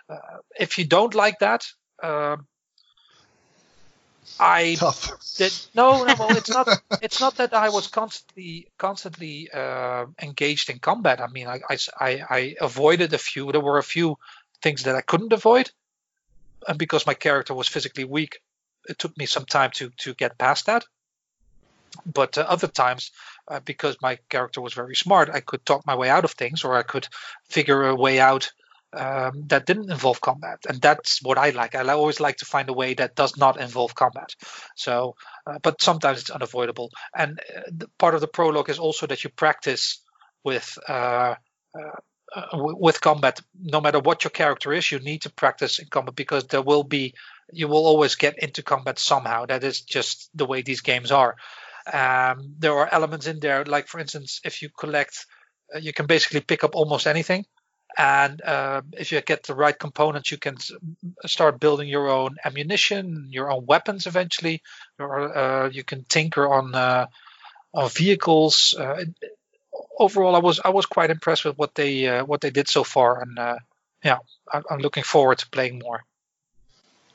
uh, 0.10 0.38
if 0.60 0.78
you 0.78 0.86
don't 0.86 1.16
like 1.16 1.40
that, 1.40 1.66
uh, 2.02 2.38
I 4.40 4.76
Tough. 4.76 5.12
did 5.38 5.52
no 5.76 6.04
no 6.04 6.16
well 6.20 6.36
it's 6.36 6.50
not 6.50 6.68
it's 7.02 7.20
not 7.20 7.36
that 7.38 7.54
i 7.54 7.70
was 7.70 7.88
constantly 7.88 8.68
constantly 8.78 9.50
uh, 9.52 10.06
engaged 10.22 10.70
in 10.70 10.80
combat 10.80 11.22
i 11.22 11.28
mean 11.28 11.48
I, 11.48 11.60
I, 12.00 12.24
I 12.30 12.56
avoided 12.62 13.14
a 13.14 13.18
few 13.18 13.52
there 13.52 13.62
were 13.62 13.78
a 13.78 13.84
few 13.84 14.18
things 14.62 14.84
that 14.84 14.96
i 14.96 15.02
couldn't 15.02 15.34
avoid 15.34 15.72
and 16.68 16.78
because 16.78 17.08
my 17.08 17.14
character 17.14 17.54
was 17.54 17.68
physically 17.68 18.04
weak 18.04 18.40
it 18.88 19.00
took 19.00 19.18
me 19.18 19.26
some 19.26 19.46
time 19.46 19.72
to 19.76 19.90
to 19.98 20.14
get 20.14 20.38
past 20.38 20.68
that 20.68 20.86
but 22.06 22.38
uh, 22.38 22.42
other 22.42 22.68
times 22.68 23.12
uh, 23.48 23.60
because 23.60 23.98
my 24.02 24.18
character 24.30 24.62
was 24.62 24.74
very 24.74 24.96
smart 24.96 25.30
i 25.30 25.40
could 25.40 25.66
talk 25.66 25.86
my 25.86 25.96
way 25.96 26.10
out 26.10 26.26
of 26.26 26.32
things 26.32 26.64
or 26.64 26.76
i 26.76 26.84
could 26.84 27.08
figure 27.50 27.88
a 27.88 27.96
way 27.96 28.20
out 28.20 28.52
um, 28.94 29.44
that 29.48 29.66
didn't 29.66 29.92
involve 29.92 30.22
combat. 30.22 30.60
And 30.68 30.82
that's 30.82 31.22
what 31.22 31.38
i 31.38 31.50
like. 31.52 31.76
I 31.76 31.88
always 31.90 32.20
like 32.20 32.38
to 32.38 32.46
find 32.46 32.70
a 32.70 32.74
way 32.74 32.94
that 32.96 33.16
does 33.16 33.38
not 33.38 33.60
involve 33.60 33.96
combat. 33.96 34.36
So 34.76 35.16
uh, 35.48 35.60
but 35.62 35.82
sometimes 35.82 36.22
it's 36.22 36.30
unavoidable. 36.30 36.90
And 37.16 37.40
uh, 37.40 37.86
part 37.98 38.16
of 38.16 38.22
the 38.22 38.28
prologue 38.28 38.70
is 38.70 38.80
also 38.80 39.08
that 39.08 39.24
you 39.24 39.30
practice 39.30 40.02
with 40.44 40.78
uh, 40.88 41.36
uh, 41.78 42.00
uh, 42.36 42.46
w- 42.52 42.78
with 42.80 43.02
combat. 43.02 43.40
No 43.60 43.82
matter 43.82 44.00
what 44.00 44.24
your 44.24 44.32
character 44.32 44.74
is 44.74 44.92
you 44.92 45.00
need 45.00 45.22
to 45.24 45.32
practice 45.32 45.80
in 45.80 45.88
combat 45.88 46.16
because 46.16 46.46
there 46.48 46.62
will 46.62 46.84
be 46.84 47.14
you 47.52 47.68
will 47.68 47.86
always 47.86 48.16
get 48.16 48.40
into 48.40 48.64
combat 48.64 49.00
somehow. 49.00 49.46
That 49.46 49.64
is 49.64 49.82
just 49.82 50.30
the 50.34 50.46
way 50.46 50.62
these 50.62 50.82
games 50.82 51.12
are. 51.12 51.36
Um, 51.92 52.56
there 52.60 52.78
are 52.78 52.88
elements 52.92 53.28
in 53.28 53.40
there 53.42 53.66
like 53.66 53.88
for 53.88 54.00
instance 54.00 54.40
if 54.46 54.62
you 54.62 54.70
collect 54.70 55.26
uh, 55.76 55.80
you 55.80 55.92
can 55.92 56.06
basically 56.06 56.40
pick 56.40 56.64
up 56.64 56.76
almost 56.76 57.08
anything 57.08 57.46
and 57.98 58.42
uh, 58.42 58.82
if 58.94 59.12
you 59.12 59.22
get 59.22 59.44
the 59.44 59.56
right 59.56 59.78
components 59.78 60.32
you 60.32 60.38
can 60.38 60.58
start 61.26 61.60
building 61.60 61.88
your 61.88 62.10
own 62.10 62.36
ammunition 62.44 63.28
your 63.30 63.52
own 63.52 63.66
weapons 63.66 64.08
eventually 64.08 64.62
or 65.00 65.38
uh, 65.38 65.70
you 65.70 65.84
can 65.84 66.04
tinker 66.10 66.52
on 66.52 66.74
uh, 66.74 67.06
on 67.74 67.90
vehicles 67.90 68.76
uh, 68.80 69.04
overall 70.00 70.36
i 70.36 70.40
was 70.40 70.60
i 70.64 70.70
was 70.70 70.86
quite 70.86 71.12
impressed 71.12 71.46
with 71.46 71.58
what 71.58 71.76
they 71.76 72.08
uh, 72.08 72.26
what 72.26 72.42
they 72.42 72.52
did 72.52 72.68
so 72.68 72.84
far 72.84 73.22
and 73.22 73.38
uh, 73.38 73.58
yeah 74.04 74.18
i'm 74.52 74.80
looking 74.80 75.04
forward 75.04 75.38
to 75.38 75.50
playing 75.50 75.80
more 75.80 76.02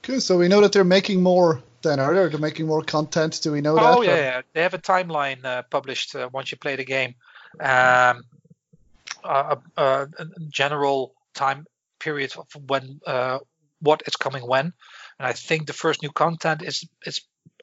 Cool. 0.03 0.21
So 0.21 0.39
we 0.39 0.49
know 0.49 0.61
that 0.63 0.73
they're 0.73 0.85
making 0.85 1.23
more 1.23 1.63
than 1.83 2.01
earlier. 2.01 2.29
They're 2.29 2.39
making 2.39 2.67
more 2.67 2.83
content. 2.83 3.41
Do 3.43 3.53
we 3.53 3.61
know 3.61 3.75
that? 3.75 3.99
Oh 3.99 4.03
yeah, 4.03 4.17
yeah, 4.17 4.43
they 4.55 4.63
have 4.63 4.75
a 4.75 4.79
timeline 4.79 5.45
uh, 5.45 5.63
published 5.71 6.15
uh, 6.15 6.29
once 6.33 6.51
you 6.51 6.59
play 6.59 6.77
the 6.77 6.85
game. 6.85 7.15
Um, 7.61 8.23
general 10.51 11.15
time 11.35 11.67
period 12.01 12.33
of 12.37 12.47
when 12.69 13.01
uh, 13.07 13.39
what 13.81 14.03
is 14.07 14.17
coming 14.17 14.47
when, 14.47 14.73
and 15.19 15.27
I 15.27 15.33
think 15.33 15.67
the 15.67 15.73
first 15.73 16.03
new 16.03 16.11
content 16.11 16.63
is 16.63 16.89
is 17.05 17.23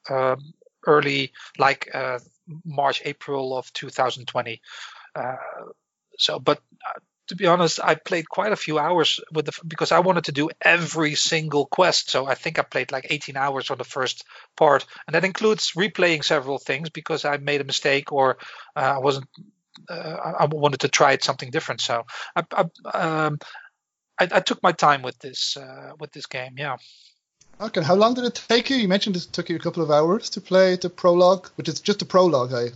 um, 0.10 0.54
early, 0.86 1.32
like 1.58 1.90
uh, 1.94 2.20
March 2.66 3.02
April 3.06 3.58
of 3.58 3.72
2020. 3.74 4.62
Uh, 5.16 5.36
so, 6.18 6.40
but 6.40 6.60
uh, 6.88 7.00
to 7.28 7.36
be 7.36 7.48
honest, 7.48 7.80
I 7.84 7.96
played 7.96 8.30
quite 8.30 8.52
a 8.52 8.56
few 8.56 8.78
hours 8.78 9.20
with 9.32 9.46
the 9.48 9.54
because 9.68 9.92
I 9.92 10.00
wanted 10.00 10.26
to 10.26 10.32
do 10.32 10.50
every 10.62 11.16
single 11.16 11.66
quest. 11.66 12.10
So 12.10 12.26
I 12.26 12.36
think 12.36 12.60
I 12.60 12.62
played 12.62 12.92
like 12.92 13.08
18 13.10 13.36
hours 13.36 13.72
on 13.72 13.78
the 13.78 13.84
first 13.84 14.26
part, 14.56 14.86
and 15.08 15.16
that 15.16 15.26
includes 15.26 15.72
replaying 15.72 16.24
several 16.24 16.60
things 16.60 16.90
because 16.90 17.26
I 17.26 17.38
made 17.38 17.62
a 17.62 17.66
mistake 17.66 18.12
or 18.12 18.38
uh, 18.76 18.96
I 18.96 19.00
wasn't. 19.00 19.28
Uh, 19.90 20.34
I 20.40 20.46
wanted 20.46 20.82
to 20.82 20.90
try 20.90 21.18
something 21.18 21.52
different. 21.52 21.82
So 21.82 22.06
I, 22.36 22.44
I, 22.52 22.98
um, 22.98 23.40
I, 24.20 24.28
I 24.32 24.40
took 24.40 24.62
my 24.64 24.72
time 24.72 25.02
with 25.02 25.18
this 25.20 25.58
uh, 25.58 25.92
with 26.00 26.12
this 26.12 26.26
game. 26.26 26.56
Yeah. 26.58 26.78
Okay, 27.60 27.82
how 27.82 27.96
long 27.96 28.14
did 28.14 28.26
it 28.26 28.44
take 28.50 28.70
you? 28.70 28.76
You 28.76 28.88
mentioned 28.88 29.16
it 29.16 29.28
took 29.32 29.50
you 29.50 29.56
a 29.56 29.60
couple 29.60 29.82
of 29.82 29.90
hours 29.90 30.30
to 30.32 30.42
play 30.42 30.76
the 30.76 30.90
prologue, 30.90 31.50
which 31.56 31.70
is 31.70 31.80
just 31.80 32.02
a 32.02 32.06
prologue, 32.06 32.54
I 32.54 32.72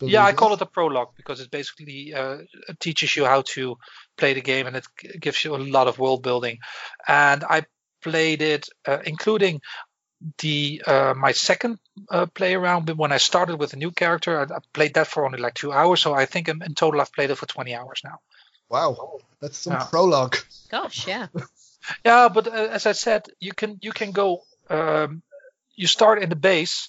yeah, 0.00 0.24
I 0.24 0.32
call 0.32 0.52
it 0.54 0.60
a 0.60 0.66
prologue 0.66 1.10
because 1.16 1.40
it 1.40 1.50
basically 1.50 2.14
uh, 2.14 2.38
teaches 2.80 3.14
you 3.16 3.24
how 3.24 3.42
to 3.42 3.76
play 4.16 4.34
the 4.34 4.40
game 4.40 4.66
and 4.66 4.76
it 4.76 4.86
gives 5.20 5.44
you 5.44 5.54
a 5.54 5.58
lot 5.58 5.86
of 5.86 5.98
world 5.98 6.22
building. 6.22 6.58
And 7.06 7.44
I 7.44 7.64
played 8.02 8.42
it, 8.42 8.68
uh, 8.86 8.98
including 9.06 9.60
the 10.38 10.82
uh, 10.86 11.14
my 11.16 11.32
second 11.32 11.78
uh, 12.10 12.26
play 12.26 12.54
around 12.54 12.88
when 12.90 13.12
I 13.12 13.18
started 13.18 13.56
with 13.56 13.72
a 13.72 13.76
new 13.76 13.90
character. 13.90 14.40
I, 14.40 14.54
I, 14.54 14.58
played 14.72 14.94
that 14.94 15.06
for 15.06 15.24
only 15.24 15.38
like 15.38 15.54
two 15.54 15.72
hours, 15.72 16.00
so 16.00 16.14
I 16.14 16.26
think 16.26 16.48
in, 16.48 16.62
in, 16.62 16.74
total 16.74 17.00
I've 17.00 17.12
played 17.12 17.30
it 17.30 17.36
for 17.36 17.46
20 17.46 17.74
hours 17.74 18.00
now. 18.04 18.20
Wow, 18.68 19.18
that's 19.40 19.58
some 19.58 19.74
yeah. 19.74 19.84
prologue. 19.84 20.36
Gosh, 20.70 21.06
yeah. 21.06 21.26
yeah, 22.04 22.28
but 22.28 22.48
uh, 22.48 22.68
as 22.72 22.86
I 22.86 22.92
said, 22.92 23.26
you 23.40 23.52
can 23.52 23.78
you 23.82 23.92
can 23.92 24.12
go. 24.12 24.42
Um, 24.70 25.22
you 25.74 25.86
start 25.86 26.22
in 26.22 26.30
the 26.30 26.36
base. 26.36 26.88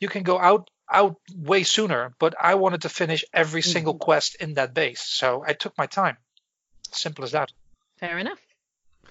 You 0.00 0.08
can 0.08 0.22
go 0.22 0.38
out 0.38 0.68
out 0.90 1.16
way 1.34 1.62
sooner, 1.62 2.14
but 2.18 2.34
I 2.38 2.56
wanted 2.56 2.82
to 2.82 2.88
finish 2.88 3.24
every 3.32 3.62
mm-hmm. 3.62 3.70
single 3.70 3.94
quest 3.94 4.36
in 4.36 4.54
that 4.54 4.74
base. 4.74 5.00
So 5.00 5.42
I 5.46 5.54
took 5.54 5.76
my 5.78 5.86
time. 5.86 6.18
Simple 6.92 7.24
as 7.24 7.32
that. 7.32 7.50
Fair 7.98 8.18
enough. 8.18 8.38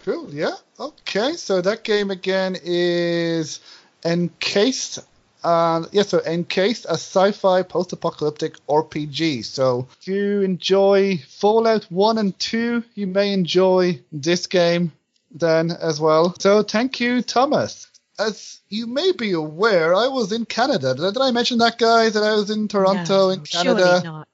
Cool, 0.03 0.33
yeah. 0.33 0.55
Okay, 0.79 1.33
so 1.33 1.61
that 1.61 1.83
game 1.83 2.11
again 2.11 2.57
is 2.61 3.59
Encased. 4.05 4.99
Uh, 5.43 5.85
yeah, 5.91 6.03
so 6.03 6.19
Encased, 6.19 6.85
a 6.85 6.93
sci-fi 6.93 7.63
post-apocalyptic 7.63 8.55
RPG. 8.67 9.43
So 9.45 9.87
if 9.99 10.07
you 10.07 10.41
enjoy 10.41 11.17
Fallout 11.27 11.85
1 11.85 12.17
and 12.17 12.37
2, 12.37 12.83
you 12.95 13.07
may 13.07 13.33
enjoy 13.33 14.01
this 14.11 14.47
game 14.47 14.91
then 15.31 15.71
as 15.71 15.99
well. 15.99 16.35
So 16.39 16.63
thank 16.63 16.99
you, 16.99 17.21
Thomas 17.21 17.87
as 18.19 18.61
you 18.69 18.87
may 18.87 19.11
be 19.11 19.31
aware, 19.33 19.95
I 19.95 20.07
was 20.07 20.31
in 20.31 20.45
Canada. 20.45 20.93
Did, 20.93 21.17
I 21.17 21.31
mention 21.31 21.59
that, 21.59 21.77
guy? 21.77 22.09
That 22.09 22.23
I 22.23 22.35
was 22.35 22.49
in 22.49 22.67
Toronto, 22.67 23.27
no, 23.27 23.29
in 23.29 23.41
Canada? 23.41 24.01
Surely 24.01 24.03
Not. 24.03 24.27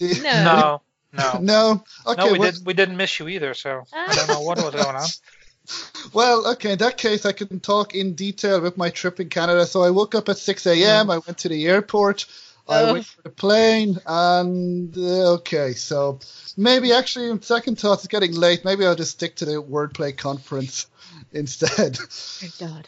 no. 0.44 0.82
No. 1.18 1.38
No. 1.42 1.84
Okay. 2.06 2.24
No, 2.24 2.32
we, 2.32 2.38
well, 2.38 2.50
did, 2.52 2.64
we 2.64 2.72
didn't 2.72 2.96
miss 2.96 3.18
you 3.20 3.28
either, 3.28 3.52
so 3.52 3.84
I 3.92 4.14
don't 4.14 4.28
know 4.28 4.40
what 4.40 4.56
was 4.56 4.74
going 4.74 4.96
on. 4.96 5.08
Well, 6.12 6.50
okay, 6.52 6.72
in 6.72 6.78
that 6.78 6.98
case, 6.98 7.24
I 7.24 7.32
can 7.32 7.60
talk 7.60 7.94
in 7.94 8.14
detail 8.14 8.60
with 8.60 8.76
my 8.76 8.90
trip 8.90 9.20
in 9.20 9.28
Canada. 9.28 9.64
So 9.64 9.82
I 9.82 9.90
woke 9.90 10.14
up 10.14 10.28
at 10.28 10.36
6 10.36 10.66
a.m., 10.66 11.10
I 11.10 11.18
went 11.18 11.38
to 11.38 11.48
the 11.48 11.68
airport, 11.68 12.26
I 12.68 12.82
went 12.82 12.92
waited 12.94 13.06
for 13.06 13.22
the 13.22 13.30
plane, 13.30 13.98
and 14.06 14.96
uh, 14.96 15.34
okay, 15.34 15.72
so 15.72 16.20
maybe 16.56 16.92
actually, 16.92 17.30
in 17.30 17.42
second 17.42 17.78
thought, 17.78 17.98
it's 17.98 18.06
getting 18.08 18.34
late. 18.34 18.64
Maybe 18.64 18.84
I'll 18.84 18.94
just 18.94 19.12
stick 19.12 19.36
to 19.36 19.44
the 19.44 19.62
wordplay 19.62 20.16
conference 20.16 20.86
instead. 21.32 21.96
Thank 21.96 22.58
God. 22.58 22.86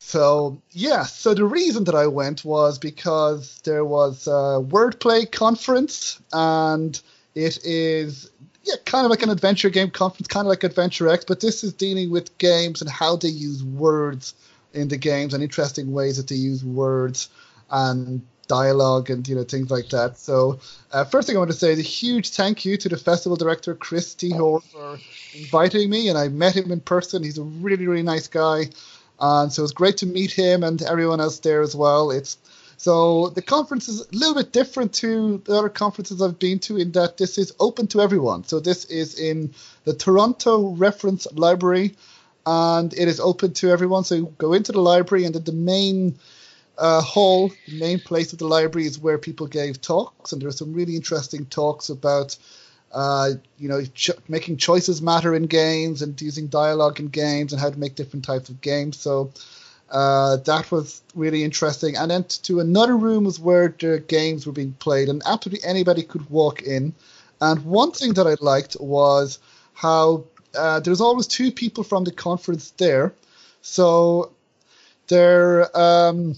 So 0.00 0.62
yeah, 0.70 1.04
so 1.04 1.34
the 1.34 1.44
reason 1.44 1.84
that 1.84 1.94
I 1.94 2.06
went 2.06 2.44
was 2.44 2.78
because 2.78 3.60
there 3.64 3.84
was 3.84 4.26
a 4.26 4.60
wordplay 4.60 5.30
conference, 5.30 6.18
and 6.32 7.00
it 7.38 7.64
is 7.64 8.30
yeah, 8.64 8.74
kind 8.84 9.04
of 9.04 9.10
like 9.10 9.22
an 9.22 9.30
adventure 9.30 9.70
game 9.70 9.90
conference, 9.90 10.26
kind 10.26 10.46
of 10.46 10.48
like 10.48 10.64
Adventure 10.64 11.08
X, 11.08 11.24
but 11.24 11.40
this 11.40 11.62
is 11.62 11.72
dealing 11.72 12.10
with 12.10 12.36
games 12.38 12.82
and 12.82 12.90
how 12.90 13.16
they 13.16 13.28
use 13.28 13.62
words 13.62 14.34
in 14.74 14.88
the 14.88 14.96
games 14.96 15.32
and 15.34 15.42
interesting 15.42 15.92
ways 15.92 16.16
that 16.16 16.28
they 16.28 16.34
use 16.34 16.64
words 16.64 17.28
and 17.70 18.22
dialogue 18.48 19.10
and 19.10 19.28
you 19.28 19.36
know 19.36 19.44
things 19.44 19.70
like 19.70 19.88
that. 19.90 20.18
So 20.18 20.58
uh, 20.92 21.04
first 21.04 21.28
thing 21.28 21.36
I 21.36 21.38
want 21.38 21.50
to 21.50 21.56
say 21.56 21.72
is 21.72 21.78
a 21.78 21.82
huge 21.82 22.30
thank 22.30 22.64
you 22.64 22.76
to 22.76 22.88
the 22.88 22.96
festival 22.96 23.36
director 23.36 23.74
Chris 23.74 24.14
Tehor 24.14 24.62
for 24.62 24.98
inviting 25.34 25.88
me, 25.88 26.08
and 26.08 26.18
I 26.18 26.28
met 26.28 26.56
him 26.56 26.72
in 26.72 26.80
person. 26.80 27.22
He's 27.22 27.38
a 27.38 27.44
really 27.44 27.86
really 27.86 28.02
nice 28.02 28.26
guy. 28.26 28.64
And 29.20 29.52
so 29.52 29.64
it's 29.64 29.72
great 29.72 29.96
to 29.98 30.06
meet 30.06 30.30
him 30.30 30.62
and 30.62 30.80
everyone 30.82 31.20
else 31.20 31.40
there 31.40 31.60
as 31.60 31.74
well. 31.74 32.12
It's 32.12 32.38
so 32.78 33.28
the 33.30 33.42
conference 33.42 33.88
is 33.88 34.00
a 34.02 34.16
little 34.16 34.36
bit 34.36 34.52
different 34.52 34.94
to 34.94 35.42
the 35.44 35.52
other 35.52 35.68
conferences 35.68 36.22
I've 36.22 36.38
been 36.38 36.60
to 36.60 36.76
in 36.76 36.92
that 36.92 37.16
this 37.16 37.36
is 37.36 37.52
open 37.58 37.88
to 37.88 38.00
everyone. 38.00 38.44
So 38.44 38.60
this 38.60 38.84
is 38.84 39.18
in 39.18 39.52
the 39.82 39.94
Toronto 39.94 40.68
Reference 40.68 41.26
Library, 41.32 41.96
and 42.46 42.94
it 42.94 43.08
is 43.08 43.18
open 43.18 43.52
to 43.54 43.70
everyone. 43.70 44.04
So 44.04 44.22
go 44.22 44.52
into 44.52 44.70
the 44.70 44.80
library, 44.80 45.24
and 45.24 45.34
then 45.34 45.42
the 45.42 45.52
main 45.52 46.20
uh, 46.78 47.00
hall, 47.00 47.50
the 47.66 47.80
main 47.80 47.98
place 47.98 48.32
of 48.32 48.38
the 48.38 48.46
library 48.46 48.86
is 48.86 48.96
where 48.96 49.18
people 49.18 49.48
gave 49.48 49.80
talks, 49.80 50.32
and 50.32 50.40
there 50.40 50.48
are 50.48 50.52
some 50.52 50.72
really 50.72 50.94
interesting 50.94 51.46
talks 51.46 51.88
about 51.88 52.36
uh, 52.92 53.30
you 53.58 53.68
know, 53.68 53.84
ch- 53.94 54.12
making 54.28 54.56
choices 54.56 55.02
matter 55.02 55.34
in 55.34 55.42
games 55.42 56.00
and 56.00 56.20
using 56.22 56.46
dialogue 56.46 57.00
in 57.00 57.08
games 57.08 57.52
and 57.52 57.60
how 57.60 57.68
to 57.68 57.78
make 57.78 57.94
different 57.96 58.24
types 58.24 58.48
of 58.48 58.60
games. 58.60 58.96
So 58.96 59.32
uh, 59.90 60.36
that 60.36 60.70
was 60.70 61.02
really 61.14 61.44
interesting. 61.44 61.96
And 61.96 62.10
then 62.10 62.24
to 62.24 62.60
another 62.60 62.96
room 62.96 63.24
was 63.24 63.40
where 63.40 63.74
the 63.78 64.02
games 64.06 64.46
were 64.46 64.52
being 64.52 64.72
played, 64.72 65.08
and 65.08 65.22
absolutely 65.26 65.68
anybody 65.68 66.02
could 66.02 66.28
walk 66.30 66.62
in. 66.62 66.94
And 67.40 67.64
one 67.64 67.92
thing 67.92 68.14
that 68.14 68.26
I 68.26 68.36
liked 68.40 68.76
was 68.80 69.38
how 69.74 70.24
uh, 70.56 70.80
there's 70.80 71.00
always 71.00 71.26
two 71.26 71.52
people 71.52 71.84
from 71.84 72.04
the 72.04 72.12
conference 72.12 72.70
there. 72.72 73.14
So 73.62 74.32
there, 75.06 75.76
um, 75.78 76.34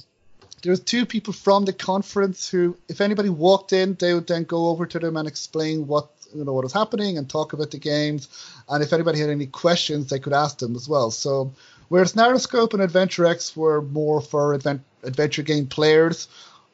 there's 0.63 0.81
two 0.81 1.07
people 1.07 1.33
from 1.33 1.65
the 1.65 1.73
conference 1.73 2.49
who, 2.49 2.77
if 2.89 3.01
anybody 3.01 3.31
walked 3.31 3.73
in, 3.73 3.95
they 3.95 4.15
would 4.15 4.27
then 4.27 4.45
go 4.45 4.69
over 4.69 4.87
to 4.87 4.99
them 4.99 5.17
and 5.17 5.27
explain 5.27 5.87
what 5.87 6.11
you 6.35 6.45
know 6.45 6.53
what 6.53 6.63
was 6.63 6.73
happening 6.73 7.19
and 7.19 7.29
talk 7.29 7.53
about 7.53 7.71
the 7.71 7.79
games. 7.79 8.29
And 8.69 8.83
if 8.83 8.93
anybody 8.93 9.19
had 9.19 9.31
any 9.31 9.47
questions, 9.47 10.11
they 10.11 10.19
could 10.19 10.33
ask 10.33 10.59
them 10.59 10.77
as 10.77 10.89
well. 10.89 11.11
So 11.11 11.53
whereas 11.91 12.15
NarraScope 12.15 12.73
and 12.73 12.83
Adventure 12.83 13.27
X 13.27 13.55
were 13.55 13.83
more 13.83 14.23
for 14.23 14.55
advent- 14.55 14.85
adventure 15.03 15.43
game 15.43 15.67
players 15.67 16.29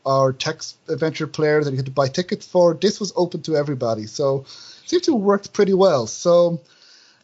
or 0.04 0.32
text 0.32 0.76
adventure 0.88 1.26
players 1.26 1.64
that 1.64 1.72
you 1.72 1.78
had 1.78 1.86
to 1.86 1.90
buy 1.90 2.06
tickets 2.06 2.46
for, 2.46 2.74
this 2.74 3.00
was 3.00 3.12
open 3.16 3.42
to 3.42 3.56
everybody. 3.56 4.06
So 4.06 4.46
it 4.84 4.88
seemed 4.88 5.02
to 5.04 5.14
have 5.14 5.20
worked 5.20 5.52
pretty 5.52 5.74
well. 5.74 6.06
So 6.06 6.60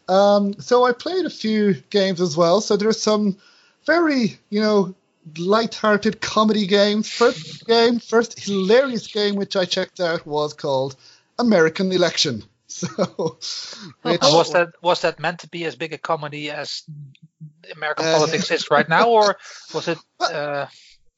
um, 0.09 0.59
so 0.59 0.83
I 0.83 0.91
played 0.91 1.25
a 1.25 1.29
few 1.29 1.75
games 1.89 2.19
as 2.19 2.35
well. 2.35 2.59
So 2.61 2.75
there's 2.75 3.01
some 3.01 3.37
very 3.85 4.37
you 4.49 4.59
know 4.61 4.95
light-hearted 5.37 6.19
comedy 6.19 6.67
games. 6.67 7.09
First 7.09 7.65
game, 7.65 7.99
first 7.99 8.37
hilarious 8.37 9.07
game 9.07 9.35
which 9.35 9.55
I 9.55 9.65
checked 9.65 10.01
out 10.01 10.25
was 10.27 10.53
called 10.53 10.95
American 11.39 11.91
election. 11.91 12.43
So, 12.83 13.37
which, 14.01 14.21
was 14.21 14.51
that 14.53 14.69
was 14.81 15.01
that 15.01 15.19
meant 15.19 15.39
to 15.39 15.47
be 15.47 15.65
as 15.65 15.75
big 15.75 15.93
a 15.93 15.97
comedy 15.97 16.49
as 16.49 16.83
American 17.75 18.05
uh, 18.05 18.13
politics 18.13 18.49
is 18.51 18.71
right 18.71 18.87
now, 18.89 19.09
or 19.09 19.37
was 19.73 19.87
it 19.87 19.97
uh, 20.19 20.65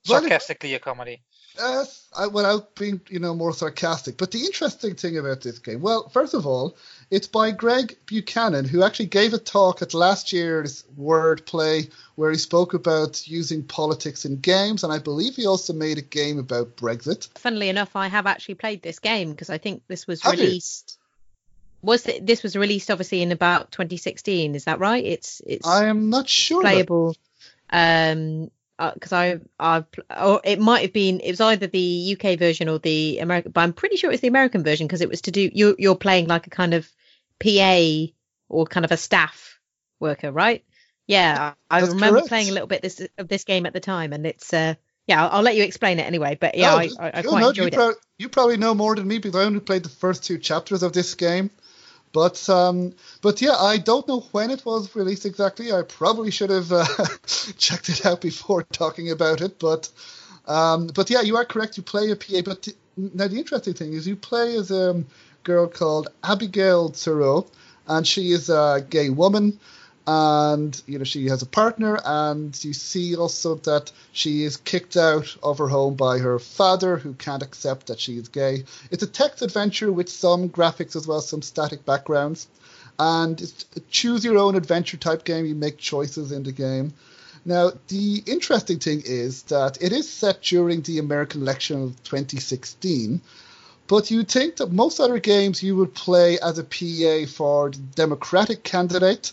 sarcastically 0.04 0.74
a 0.74 0.80
comedy? 0.80 1.22
Uh, 1.58 1.86
I, 2.18 2.28
without 2.28 2.76
being, 2.76 3.00
you 3.10 3.20
know, 3.20 3.34
more 3.34 3.54
sarcastic. 3.54 4.18
But 4.18 4.32
the 4.32 4.42
interesting 4.42 4.96
thing 4.96 5.18
about 5.18 5.42
this 5.42 5.60
game, 5.60 5.82
well, 5.82 6.10
first 6.10 6.34
of 6.34 6.46
all, 6.46 6.78
it's 7.12 7.28
by 7.28 7.52
Greg 7.52 7.98
Buchanan, 8.06 8.66
who 8.66 8.84
actually 8.84 9.08
gave 9.08 9.34
a 9.34 9.38
talk 9.38 9.82
at 9.82 9.94
last 9.94 10.34
year's 10.34 10.84
Wordplay 11.00 11.92
where 12.16 12.32
he 12.32 12.38
spoke 12.38 12.74
about 12.74 13.28
using 13.28 13.64
politics 13.64 14.26
in 14.26 14.40
games, 14.40 14.84
and 14.84 14.92
I 14.92 15.00
believe 15.00 15.36
he 15.36 15.46
also 15.46 15.74
made 15.74 15.98
a 15.98 16.02
game 16.02 16.40
about 16.40 16.76
Brexit. 16.76 17.30
Funnily 17.38 17.70
enough, 17.70 17.96
I 17.96 18.08
have 18.08 18.26
actually 18.26 18.56
played 18.56 18.82
this 18.82 19.00
game 19.00 19.32
because 19.32 19.50
I 19.50 19.58
think 19.58 19.84
this 19.88 20.08
was 20.08 20.22
have 20.24 20.34
released. 20.34 20.98
You? 20.98 21.05
Was 21.86 22.04
this 22.04 22.44
was 22.44 22.56
released 22.56 22.90
obviously 22.90 23.22
in 23.22 23.32
about 23.32 23.72
2016? 23.72 24.56
Is 24.56 24.66
that 24.66 24.80
right? 24.80 25.04
It's 25.04 25.42
it's. 25.46 25.68
I 25.68 25.86
am 25.86 26.10
not 26.10 26.28
sure. 26.28 26.62
Playable. 26.62 27.16
That... 27.70 28.08
Um, 28.12 28.52
because 28.94 29.14
uh, 29.14 29.38
I, 29.60 29.78
I, 29.78 29.86
or 30.22 30.42
it 30.44 30.60
might 30.60 30.82
have 30.82 30.92
been, 30.92 31.22
it 31.22 31.32
was 31.32 31.40
either 31.40 31.68
the 31.68 32.18
UK 32.20 32.38
version 32.38 32.68
or 32.68 32.78
the 32.78 33.20
American, 33.20 33.54
but 33.54 33.62
I'm 33.62 33.72
pretty 33.72 33.96
sure 33.96 34.12
it's 34.12 34.22
the 34.22 34.28
American 34.28 34.64
version 34.64 34.86
because 34.86 35.00
it 35.02 35.08
was 35.08 35.22
to 35.22 35.32
do, 35.32 35.50
you, 35.54 35.76
you're 35.80 35.96
playing 35.96 36.28
like 36.28 36.48
a 36.48 36.50
kind 36.50 36.74
of 36.74 36.90
PA 37.40 38.08
or 38.50 38.66
kind 38.66 38.84
of 38.84 38.92
a 38.92 38.98
staff 38.98 39.60
worker, 40.00 40.32
right? 40.32 40.66
Yeah, 41.08 41.54
I 41.70 41.82
That's 41.82 41.94
remember 41.94 42.18
correct. 42.18 42.30
playing 42.30 42.50
a 42.50 42.52
little 42.52 42.68
bit 42.68 42.82
this 42.82 43.02
of 43.18 43.28
this 43.28 43.44
game 43.44 43.66
at 43.66 43.74
the 43.74 43.80
time, 43.80 44.12
and 44.12 44.26
it's, 44.26 44.54
uh, 44.54 44.74
yeah, 45.08 45.24
I'll, 45.24 45.38
I'll 45.38 45.44
let 45.44 45.56
you 45.56 45.64
explain 45.64 46.00
it 46.00 46.04
anyway. 46.04 46.36
But 46.40 46.58
yeah, 46.58 46.74
I, 46.74 46.90
I, 47.00 47.08
I 47.14 47.22
quite 47.22 47.42
no, 47.42 47.50
enjoyed 47.50 47.74
you 47.74 47.90
it. 47.90 47.98
you 48.18 48.30
probably 48.30 48.58
know 48.58 48.74
more 48.74 48.96
than 48.96 49.08
me 49.08 49.20
because 49.20 49.40
I 49.40 49.46
only 49.46 49.60
played 49.60 49.84
the 49.84 49.90
first 49.90 50.24
two 50.24 50.40
chapters 50.40 50.82
of 50.82 50.94
this 50.94 51.14
game. 51.14 51.52
But 52.16 52.50
um, 52.50 52.94
but 53.22 53.42
yeah, 53.42 53.58
I 53.58 53.76
don't 53.76 54.08
know 54.08 54.22
when 54.32 54.50
it 54.50 54.66
was 54.66 54.96
released 54.96 55.26
exactly. 55.26 55.74
I 55.74 55.82
probably 55.82 56.32
should 56.32 56.50
have 56.50 56.72
uh, 56.72 56.86
checked 57.58 57.90
it 57.90 58.06
out 58.06 58.22
before 58.22 58.64
talking 58.72 59.12
about 59.12 59.42
it. 59.42 59.60
But 59.60 59.90
um, 60.48 60.88
but 60.88 61.10
yeah, 61.10 61.20
you 61.20 61.36
are 61.36 61.44
correct. 61.44 61.76
You 61.76 61.84
play 61.84 62.12
a 62.12 62.16
PA. 62.16 62.40
But 62.46 62.62
t- 62.62 62.76
now 62.96 63.28
the 63.28 63.38
interesting 63.38 63.74
thing 63.74 63.92
is 63.92 64.08
you 64.08 64.16
play 64.16 64.56
as 64.56 64.72
um, 64.72 65.08
girl 65.44 65.68
called 65.68 66.08
Abigail 66.24 66.88
Thoreau, 66.88 67.48
and 67.86 68.08
she 68.08 68.32
is 68.32 68.50
a 68.50 68.86
gay 68.90 69.10
woman 69.10 69.60
and 70.08 70.82
you 70.86 70.98
know 70.98 71.04
she 71.04 71.28
has 71.28 71.42
a 71.42 71.48
partner 71.48 72.00
and 72.06 72.64
you 72.64 72.74
see 72.74 73.16
also 73.16 73.56
that 73.56 73.92
she 74.12 74.44
is 74.44 74.58
kicked 74.58 74.98
out 74.98 75.36
of 75.42 75.58
her 75.58 75.68
home 75.68 75.96
by 75.96 76.20
her 76.20 76.38
father 76.38 76.98
who 76.98 77.14
can't 77.14 77.42
accept 77.42 77.88
that 77.88 78.00
she 78.00 78.18
is 78.18 78.30
gay. 78.30 78.64
It's 78.92 79.04
a 79.04 79.08
text 79.08 79.42
adventure 79.42 79.92
with 79.92 80.10
some 80.10 80.50
graphics 80.50 80.96
as 80.96 81.08
well 81.08 81.22
some 81.22 81.42
static 81.42 81.86
backgrounds. 81.86 82.48
And 83.00 83.42
it's 83.42 83.66
a 83.76 83.80
choose 83.90 84.24
your 84.24 84.38
own 84.38 84.56
adventure 84.56 84.98
type 84.98 85.24
game. 85.26 85.46
You 85.46 85.56
make 85.56 85.78
choices 85.78 86.32
in 86.32 86.44
the 86.44 86.52
game. 86.52 86.94
Now 87.44 87.72
the 87.88 88.24
interesting 88.28 88.80
thing 88.80 89.02
is 89.06 89.44
that 89.44 89.82
it 89.82 89.92
is 89.92 90.10
set 90.10 90.42
during 90.42 90.82
the 90.82 91.00
american 91.00 91.42
election 91.42 91.84
of 91.84 92.04
2016 92.04 93.22
but 93.88 94.10
you 94.10 94.24
think 94.24 94.56
that 94.56 94.72
most 94.72 95.00
other 95.00 95.20
games 95.20 95.62
you 95.62 95.76
would 95.76 95.94
play 95.94 96.40
as 96.40 96.58
a 96.58 96.64
PA 96.64 97.32
for 97.32 97.70
the 97.70 97.78
Democratic 97.94 98.64
candidate 98.64 99.32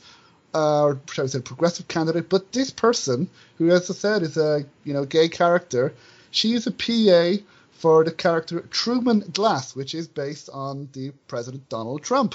uh, 0.55 0.83
or 0.85 1.01
shall 1.11 1.25
I 1.25 1.29
say, 1.29 1.41
progressive 1.41 1.89
candidate. 1.89 2.29
But 2.29 2.53
this 2.53 2.71
person, 2.71 3.29
who, 3.59 3.71
as 3.71 3.91
I 3.91 3.95
said, 3.95 4.23
is 4.23 4.37
a 4.37 4.65
you 4.85 4.93
know 4.93 5.05
gay 5.05 5.29
character, 5.29 5.95
she 6.31 6.55
is 6.55 6.67
a 6.67 6.71
PA 6.71 7.43
for 7.73 8.05
the 8.05 8.13
character 8.13 8.61
Truman 8.71 9.21
Glass, 9.33 9.75
which 9.75 9.95
is 9.95 10.07
based 10.07 10.49
on 10.53 10.89
the 10.93 11.13
President 11.27 11.69
Donald 11.69 12.03
Trump, 12.03 12.35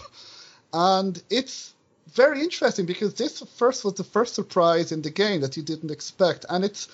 and 0.74 1.22
it's 1.30 1.74
very 2.13 2.41
interesting 2.41 2.86
because 2.86 3.13
this 3.13 3.41
first 3.55 3.84
was 3.84 3.93
the 3.93 4.03
first 4.03 4.34
surprise 4.34 4.91
in 4.91 5.01
the 5.01 5.09
game 5.09 5.41
that 5.41 5.57
you 5.57 5.63
didn't 5.63 5.91
expect, 5.91 6.45
and 6.49 6.65
it's 6.65 6.88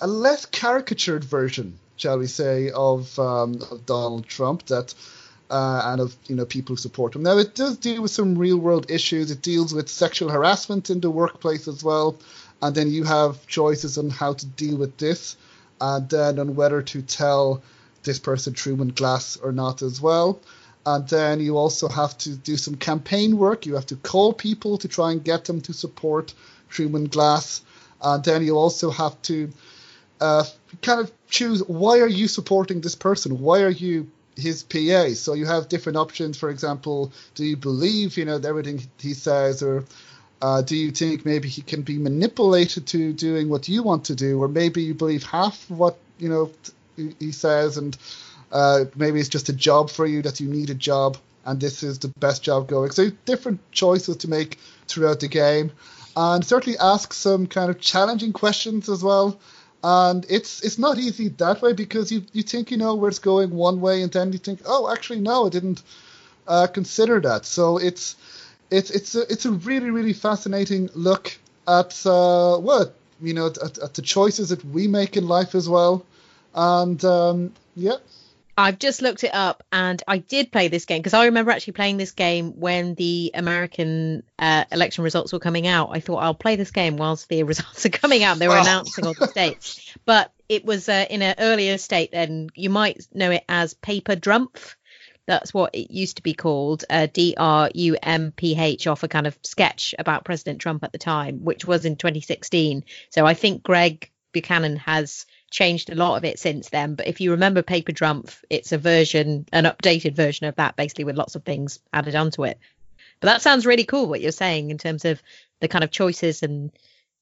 a 0.00 0.06
less 0.06 0.46
caricatured 0.46 1.24
version, 1.24 1.78
shall 1.96 2.18
we 2.18 2.26
say, 2.26 2.70
of, 2.70 3.18
um, 3.18 3.60
of 3.70 3.86
Donald 3.86 4.26
Trump 4.26 4.66
that 4.66 4.94
uh, 5.50 5.82
and 5.86 6.00
of 6.00 6.16
you 6.28 6.36
know 6.36 6.44
people 6.44 6.74
who 6.74 6.80
support 6.80 7.14
him. 7.14 7.22
Now 7.22 7.38
it 7.38 7.54
does 7.54 7.76
deal 7.76 8.02
with 8.02 8.10
some 8.10 8.38
real 8.38 8.58
world 8.58 8.90
issues. 8.90 9.30
It 9.30 9.42
deals 9.42 9.74
with 9.74 9.88
sexual 9.88 10.30
harassment 10.30 10.90
in 10.90 11.00
the 11.00 11.10
workplace 11.10 11.68
as 11.68 11.82
well, 11.82 12.18
and 12.62 12.74
then 12.74 12.90
you 12.90 13.04
have 13.04 13.46
choices 13.46 13.98
on 13.98 14.10
how 14.10 14.34
to 14.34 14.46
deal 14.46 14.76
with 14.76 14.96
this, 14.98 15.36
and 15.80 16.08
then 16.08 16.38
on 16.38 16.54
whether 16.54 16.82
to 16.82 17.02
tell 17.02 17.62
this 18.02 18.18
person 18.18 18.54
Truman 18.54 18.88
Glass 18.88 19.36
or 19.36 19.52
not 19.52 19.82
as 19.82 20.00
well. 20.00 20.40
And 20.86 21.06
then 21.08 21.40
you 21.40 21.58
also 21.58 21.88
have 21.88 22.16
to 22.18 22.30
do 22.36 22.56
some 22.56 22.74
campaign 22.74 23.36
work. 23.36 23.66
You 23.66 23.74
have 23.74 23.86
to 23.86 23.96
call 23.96 24.32
people 24.32 24.78
to 24.78 24.88
try 24.88 25.12
and 25.12 25.22
get 25.22 25.44
them 25.44 25.60
to 25.62 25.74
support 25.74 26.32
Truman 26.70 27.06
Glass. 27.08 27.60
And 28.00 28.24
then 28.24 28.42
you 28.42 28.56
also 28.56 28.90
have 28.90 29.20
to 29.22 29.52
uh, 30.20 30.44
kind 30.80 31.00
of 31.00 31.12
choose 31.28 31.60
why 31.66 32.00
are 32.00 32.08
you 32.08 32.28
supporting 32.28 32.80
this 32.80 32.94
person? 32.94 33.40
Why 33.40 33.60
are 33.60 33.70
you 33.70 34.10
his 34.36 34.62
PA. 34.62 35.10
So 35.14 35.34
you 35.34 35.46
have 35.46 35.68
different 35.68 35.98
options. 35.98 36.38
For 36.38 36.50
example, 36.50 37.12
do 37.34 37.44
you 37.44 37.56
believe 37.56 38.16
you 38.16 38.24
know 38.24 38.36
everything 38.36 38.82
he 38.98 39.14
says, 39.14 39.62
or 39.62 39.84
uh, 40.42 40.62
do 40.62 40.76
you 40.76 40.90
think 40.90 41.24
maybe 41.24 41.48
he 41.48 41.62
can 41.62 41.82
be 41.82 41.98
manipulated 41.98 42.86
to 42.88 43.12
doing 43.12 43.48
what 43.48 43.68
you 43.68 43.82
want 43.82 44.04
to 44.06 44.14
do, 44.14 44.42
or 44.42 44.48
maybe 44.48 44.82
you 44.82 44.94
believe 44.94 45.24
half 45.24 45.68
what 45.70 45.98
you 46.18 46.28
know 46.28 46.50
he 47.18 47.32
says, 47.32 47.76
and 47.76 47.96
uh, 48.52 48.84
maybe 48.96 49.20
it's 49.20 49.28
just 49.28 49.48
a 49.48 49.54
job 49.54 49.90
for 49.90 50.06
you 50.06 50.22
that 50.22 50.40
you 50.40 50.48
need 50.48 50.70
a 50.70 50.74
job, 50.74 51.16
and 51.44 51.60
this 51.60 51.82
is 51.82 51.98
the 51.98 52.08
best 52.08 52.42
job 52.42 52.68
going. 52.68 52.90
So 52.90 53.10
different 53.24 53.60
choices 53.72 54.18
to 54.18 54.28
make 54.28 54.58
throughout 54.86 55.20
the 55.20 55.28
game, 55.28 55.72
and 56.16 56.44
certainly 56.44 56.78
ask 56.78 57.12
some 57.12 57.46
kind 57.46 57.70
of 57.70 57.80
challenging 57.80 58.32
questions 58.32 58.88
as 58.88 59.02
well 59.02 59.38
and 59.82 60.26
it's 60.28 60.62
it's 60.62 60.78
not 60.78 60.98
easy 60.98 61.28
that 61.28 61.62
way 61.62 61.72
because 61.72 62.12
you 62.12 62.22
you 62.32 62.42
think 62.42 62.70
you 62.70 62.76
know 62.76 62.94
where 62.94 63.08
it's 63.08 63.18
going 63.18 63.50
one 63.50 63.80
way 63.80 64.02
and 64.02 64.12
then 64.12 64.32
you 64.32 64.38
think 64.38 64.60
oh 64.66 64.92
actually 64.92 65.20
no 65.20 65.46
I 65.46 65.48
didn't 65.48 65.82
uh, 66.46 66.66
consider 66.66 67.20
that. 67.20 67.46
So 67.46 67.78
it's 67.78 68.16
it's 68.70 68.90
it's 68.90 69.14
a, 69.14 69.22
it's 69.32 69.44
a 69.46 69.52
really 69.52 69.90
really 69.90 70.12
fascinating 70.12 70.90
look 70.94 71.36
at 71.66 72.04
uh, 72.04 72.56
what 72.58 72.94
you 73.22 73.34
know 73.34 73.46
at, 73.46 73.78
at, 73.78 73.94
the 73.94 74.02
choices 74.02 74.48
that 74.48 74.64
we 74.64 74.88
make 74.88 75.16
in 75.16 75.28
life 75.28 75.54
as 75.54 75.68
well. 75.68 76.04
And 76.54 77.02
um, 77.04 77.52
yeah 77.76 77.96
I've 78.60 78.78
just 78.78 79.00
looked 79.00 79.24
it 79.24 79.34
up 79.34 79.62
and 79.72 80.02
I 80.06 80.18
did 80.18 80.52
play 80.52 80.68
this 80.68 80.84
game 80.84 80.98
because 80.98 81.14
I 81.14 81.24
remember 81.24 81.50
actually 81.50 81.72
playing 81.72 81.96
this 81.96 82.10
game 82.10 82.60
when 82.60 82.94
the 82.94 83.30
American 83.32 84.22
uh, 84.38 84.64
election 84.70 85.02
results 85.02 85.32
were 85.32 85.38
coming 85.38 85.66
out. 85.66 85.88
I 85.92 86.00
thought 86.00 86.18
I'll 86.18 86.34
play 86.34 86.56
this 86.56 86.70
game 86.70 86.98
whilst 86.98 87.30
the 87.30 87.42
results 87.44 87.86
are 87.86 87.90
coming 87.90 88.22
out. 88.22 88.38
They 88.38 88.48
were 88.48 88.58
oh. 88.58 88.60
announcing 88.60 89.06
all 89.06 89.14
the 89.14 89.28
states, 89.28 89.96
but 90.04 90.30
it 90.46 90.66
was 90.66 90.90
uh, 90.90 91.06
in 91.08 91.22
an 91.22 91.36
earlier 91.38 91.78
state. 91.78 92.12
Then 92.12 92.50
you 92.54 92.68
might 92.68 93.06
know 93.14 93.30
it 93.30 93.44
as 93.48 93.72
Paper 93.72 94.14
Drumpf. 94.14 94.74
That's 95.24 95.54
what 95.54 95.74
it 95.74 95.90
used 95.90 96.16
to 96.16 96.22
be 96.22 96.34
called, 96.34 96.84
uh, 96.90 97.06
D 97.10 97.34
R 97.38 97.70
U 97.72 97.96
M 98.02 98.30
P 98.30 98.60
H, 98.60 98.86
off 98.86 99.04
a 99.04 99.08
kind 99.08 99.26
of 99.26 99.38
sketch 99.42 99.94
about 99.98 100.26
President 100.26 100.60
Trump 100.60 100.84
at 100.84 100.92
the 100.92 100.98
time, 100.98 101.44
which 101.44 101.64
was 101.64 101.86
in 101.86 101.96
2016. 101.96 102.84
So 103.08 103.24
I 103.24 103.32
think 103.32 103.62
Greg 103.62 104.10
Buchanan 104.32 104.76
has 104.76 105.24
changed 105.50 105.90
a 105.90 105.94
lot 105.94 106.16
of 106.16 106.24
it 106.24 106.38
since 106.38 106.68
then. 106.68 106.94
But 106.94 107.08
if 107.08 107.20
you 107.20 107.32
remember 107.32 107.62
Paper 107.62 107.92
Drumpf, 107.92 108.42
it's 108.48 108.72
a 108.72 108.78
version, 108.78 109.46
an 109.52 109.64
updated 109.64 110.14
version 110.14 110.46
of 110.46 110.56
that, 110.56 110.76
basically 110.76 111.04
with 111.04 111.16
lots 111.16 111.34
of 111.34 111.44
things 111.44 111.80
added 111.92 112.14
onto 112.14 112.44
it. 112.44 112.58
But 113.20 113.26
that 113.26 113.42
sounds 113.42 113.66
really 113.66 113.84
cool 113.84 114.08
what 114.08 114.20
you're 114.20 114.32
saying 114.32 114.70
in 114.70 114.78
terms 114.78 115.04
of 115.04 115.22
the 115.60 115.68
kind 115.68 115.84
of 115.84 115.90
choices 115.90 116.42
and 116.42 116.70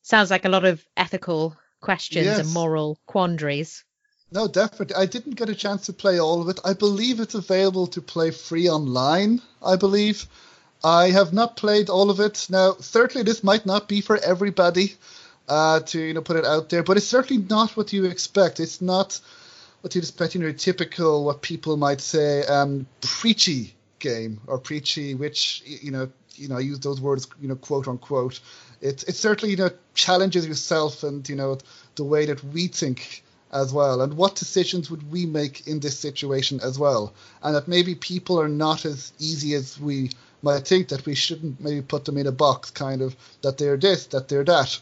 sounds 0.03 0.31
like 0.31 0.45
a 0.45 0.51
lot 0.51 0.65
of 0.65 0.85
ethical 0.97 1.57
questions 1.81 2.27
yes. 2.27 2.39
and 2.39 2.53
moral 2.53 2.99
quandaries. 3.07 3.85
No, 4.31 4.47
definitely. 4.47 4.97
I 4.97 5.07
didn't 5.07 5.37
get 5.37 5.49
a 5.49 5.55
chance 5.55 5.87
to 5.87 5.93
play 5.93 6.21
all 6.21 6.43
of 6.43 6.49
it. 6.49 6.61
I 6.65 6.75
believe 6.75 7.19
it's 7.19 7.35
available 7.35 7.87
to 7.89 8.03
play 8.03 8.31
free 8.31 8.69
online, 8.69 9.41
I 9.65 9.77
believe. 9.77 10.27
I 10.85 11.11
have 11.11 11.33
not 11.33 11.57
played 11.57 11.89
all 11.89 12.11
of 12.11 12.21
it. 12.21 12.47
Now, 12.51 12.77
certainly 12.79 13.25
this 13.25 13.43
might 13.43 13.67
not 13.67 13.89
be 13.89 14.01
for 14.01 14.19
everybody 14.19 14.95
uh, 15.49 15.81
to 15.81 16.01
you 16.01 16.15
know 16.15 16.23
put 16.23 16.37
it 16.37 16.45
out 16.45 16.69
there. 16.69 16.83
But 16.83 16.97
it's 16.97 17.07
certainly 17.07 17.43
not 17.49 17.77
what 17.77 17.93
you 17.93 18.05
expect. 18.05 18.61
It's 18.61 18.81
not 18.81 19.21
what 19.81 19.95
you 19.95 20.01
expect 20.01 20.35
in 20.35 20.43
your 20.43 20.53
typical 20.53 21.25
what 21.25 21.43
people 21.43 21.77
might 21.77 22.01
say 22.01 22.45
um, 22.45 22.87
preachy 23.01 23.75
game 23.99 24.41
or 24.47 24.59
preachy, 24.59 25.15
which 25.15 25.63
you 25.65 25.91
know 25.91 26.11
you 26.35 26.49
know 26.49 26.57
I 26.57 26.61
use 26.61 26.81
those 26.81 27.01
words 27.01 27.27
you 27.41 27.49
know 27.49 27.57
quote 27.57 27.89
unquote. 27.89 28.41
It 28.81 29.05
it 29.09 29.17
certainly 29.17 29.53
you 29.53 29.57
know 29.57 29.71
challenges 29.95 30.47
yourself 30.47 31.03
and 31.03 31.29
you 31.29 31.37
know 31.37 31.59
the 31.97 32.05
way 32.05 32.27
that 32.27 32.43
we 32.45 32.69
think 32.69 33.23
as 33.51 33.73
well 33.73 34.03
and 34.03 34.15
what 34.15 34.35
decisions 34.35 34.91
would 34.91 35.11
we 35.11 35.25
make 35.25 35.67
in 35.67 35.81
this 35.81 35.99
situation 35.99 36.61
as 36.63 36.79
well 36.79 37.15
and 37.43 37.55
that 37.55 37.67
maybe 37.67 37.95
people 37.95 38.39
are 38.39 38.49
not 38.49 38.85
as 38.85 39.11
easy 39.19 39.55
as 39.55 39.81
we 39.81 40.11
might 40.43 40.67
think 40.69 40.89
that 40.89 41.07
we 41.07 41.15
shouldn't 41.15 41.59
maybe 41.59 41.81
put 41.81 42.05
them 42.05 42.19
in 42.19 42.27
a 42.27 42.33
box 42.33 42.71
kind 42.71 43.01
of 43.01 43.17
that 43.41 43.57
they're 43.57 43.79
this 43.79 44.07
that 44.09 44.29
they're 44.29 44.45
that 44.45 44.79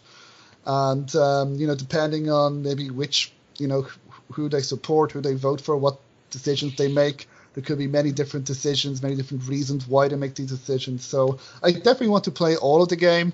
and 0.66 1.14
um, 1.16 1.54
you 1.54 1.66
know 1.66 1.74
depending 1.74 2.30
on 2.30 2.62
maybe 2.62 2.90
which 2.90 3.32
you 3.58 3.68
know 3.68 3.86
who 4.32 4.48
they 4.48 4.60
support, 4.60 5.12
who 5.12 5.20
they 5.20 5.34
vote 5.34 5.60
for, 5.60 5.76
what 5.76 5.98
decisions 6.30 6.76
they 6.76 6.88
make. 6.88 7.28
There 7.54 7.64
could 7.64 7.78
be 7.78 7.86
many 7.86 8.12
different 8.12 8.44
decisions, 8.44 9.02
many 9.02 9.16
different 9.16 9.48
reasons 9.48 9.88
why 9.88 10.08
they 10.08 10.16
make 10.16 10.34
these 10.34 10.50
decisions. 10.50 11.06
So 11.06 11.38
I 11.62 11.72
definitely 11.72 12.08
want 12.08 12.24
to 12.24 12.30
play 12.30 12.56
all 12.56 12.82
of 12.82 12.90
the 12.90 12.96
game 12.96 13.32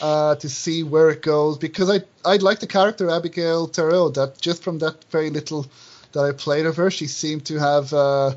uh, 0.00 0.36
to 0.36 0.48
see 0.48 0.84
where 0.84 1.10
it 1.10 1.22
goes 1.22 1.58
because 1.58 1.90
I 1.90 2.02
I 2.24 2.36
like 2.36 2.60
the 2.60 2.66
character 2.66 3.10
Abigail 3.10 3.66
Thoreau. 3.66 4.10
That 4.10 4.40
just 4.40 4.62
from 4.62 4.78
that 4.78 5.04
very 5.10 5.30
little 5.30 5.66
that 6.12 6.20
I 6.20 6.32
played 6.32 6.66
of 6.66 6.76
her, 6.76 6.90
she 6.90 7.06
seemed 7.06 7.46
to 7.46 7.58
have 7.58 7.92
uh, 7.92 8.36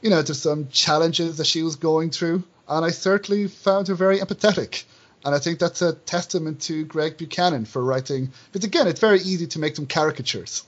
you 0.00 0.10
know 0.10 0.22
there's 0.22 0.40
some 0.40 0.68
challenges 0.68 1.36
that 1.36 1.46
she 1.46 1.62
was 1.62 1.76
going 1.76 2.10
through, 2.10 2.42
and 2.68 2.84
I 2.84 2.90
certainly 2.90 3.48
found 3.48 3.88
her 3.88 3.94
very 3.94 4.20
empathetic. 4.20 4.84
And 5.24 5.34
I 5.34 5.38
think 5.38 5.58
that's 5.58 5.82
a 5.82 5.92
testament 5.92 6.62
to 6.62 6.84
Greg 6.84 7.16
Buchanan 7.16 7.64
for 7.64 7.82
writing. 7.82 8.32
But 8.52 8.64
again, 8.64 8.88
it's 8.88 9.00
very 9.00 9.20
easy 9.20 9.46
to 9.48 9.58
make 9.58 9.76
them 9.76 9.86
caricatures 9.86 10.64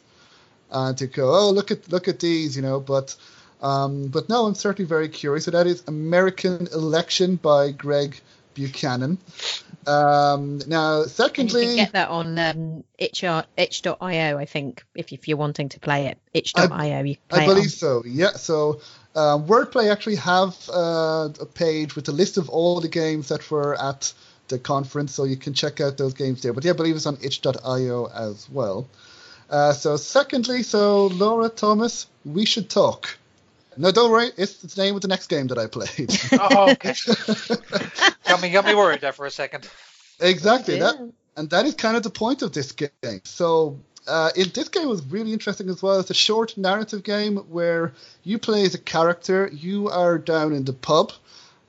and 0.70 0.96
to 0.98 1.06
go, 1.06 1.34
oh, 1.34 1.50
look 1.50 1.70
at 1.70 1.90
look 1.90 2.08
at 2.08 2.20
these, 2.20 2.56
you 2.56 2.62
know. 2.62 2.80
But 2.80 3.16
um, 3.62 4.08
but 4.08 4.28
no, 4.28 4.46
I'm 4.46 4.54
certainly 4.54 4.88
very 4.88 5.08
curious. 5.08 5.46
So 5.46 5.50
that 5.52 5.66
is 5.66 5.82
American 5.86 6.68
Election 6.72 7.36
by 7.36 7.72
Greg 7.72 8.20
Buchanan. 8.54 9.18
Um, 9.86 10.60
now, 10.66 11.04
secondly, 11.04 11.62
and 11.62 11.70
you 11.70 11.76
can 11.76 11.84
get 11.84 11.92
that 11.92 12.08
on 12.08 12.38
um, 12.38 12.84
itch, 12.96 13.22
itch.io, 13.22 14.38
I 14.38 14.44
think, 14.46 14.84
if, 14.94 15.12
if 15.12 15.28
you're 15.28 15.36
wanting 15.36 15.68
to 15.70 15.80
play 15.80 16.06
it. 16.06 16.18
Itch.io, 16.32 16.66
I, 16.70 17.18
I 17.30 17.46
believe 17.46 17.70
so. 17.70 18.02
Yeah. 18.06 18.32
So 18.32 18.80
um, 19.14 19.46
Wordplay 19.46 19.92
actually 19.92 20.16
have 20.16 20.56
uh, 20.72 21.28
a 21.40 21.46
page 21.46 21.96
with 21.96 22.08
a 22.08 22.12
list 22.12 22.38
of 22.38 22.48
all 22.48 22.80
the 22.80 22.88
games 22.88 23.28
that 23.28 23.50
were 23.50 23.80
at 23.80 24.12
the 24.48 24.58
conference, 24.58 25.14
so 25.14 25.24
you 25.24 25.36
can 25.36 25.54
check 25.54 25.80
out 25.80 25.96
those 25.96 26.14
games 26.14 26.42
there. 26.42 26.52
But 26.52 26.64
yeah, 26.64 26.72
I 26.72 26.74
believe 26.74 26.96
it's 26.96 27.06
on 27.06 27.18
itch.io 27.22 28.06
as 28.06 28.48
well. 28.50 28.86
Uh, 29.50 29.72
so, 29.72 29.96
secondly, 29.96 30.62
so 30.62 31.06
Laura 31.06 31.48
Thomas, 31.48 32.06
we 32.24 32.44
should 32.44 32.70
talk. 32.70 33.16
No, 33.76 33.90
don't 33.90 34.10
worry, 34.10 34.30
it's 34.36 34.56
the 34.58 34.82
name 34.82 34.94
of 34.94 35.00
the 35.00 35.08
next 35.08 35.26
game 35.26 35.48
that 35.48 35.58
I 35.58 35.66
played. 35.66 36.16
oh, 36.32 36.70
okay. 36.72 36.94
got 38.24 38.40
me, 38.40 38.50
got 38.50 38.64
me 38.64 38.74
worried 38.74 39.00
there 39.00 39.12
for 39.12 39.26
a 39.26 39.30
second. 39.30 39.68
Exactly 40.20 40.78
that, 40.78 41.12
and 41.36 41.50
that 41.50 41.66
is 41.66 41.74
kind 41.74 41.96
of 41.96 42.02
the 42.02 42.10
point 42.10 42.42
of 42.42 42.52
this 42.52 42.72
game. 42.72 43.20
So, 43.24 43.78
uh, 44.06 44.30
in 44.36 44.50
this 44.54 44.68
game 44.68 44.88
was 44.88 45.04
really 45.06 45.32
interesting 45.32 45.68
as 45.68 45.82
well. 45.82 45.98
It's 45.98 46.10
a 46.10 46.14
short 46.14 46.56
narrative 46.56 47.02
game 47.02 47.36
where 47.36 47.92
you 48.22 48.38
play 48.38 48.64
as 48.64 48.74
a 48.74 48.78
character. 48.78 49.50
You 49.52 49.88
are 49.88 50.18
down 50.18 50.52
in 50.52 50.64
the 50.64 50.72
pub, 50.72 51.12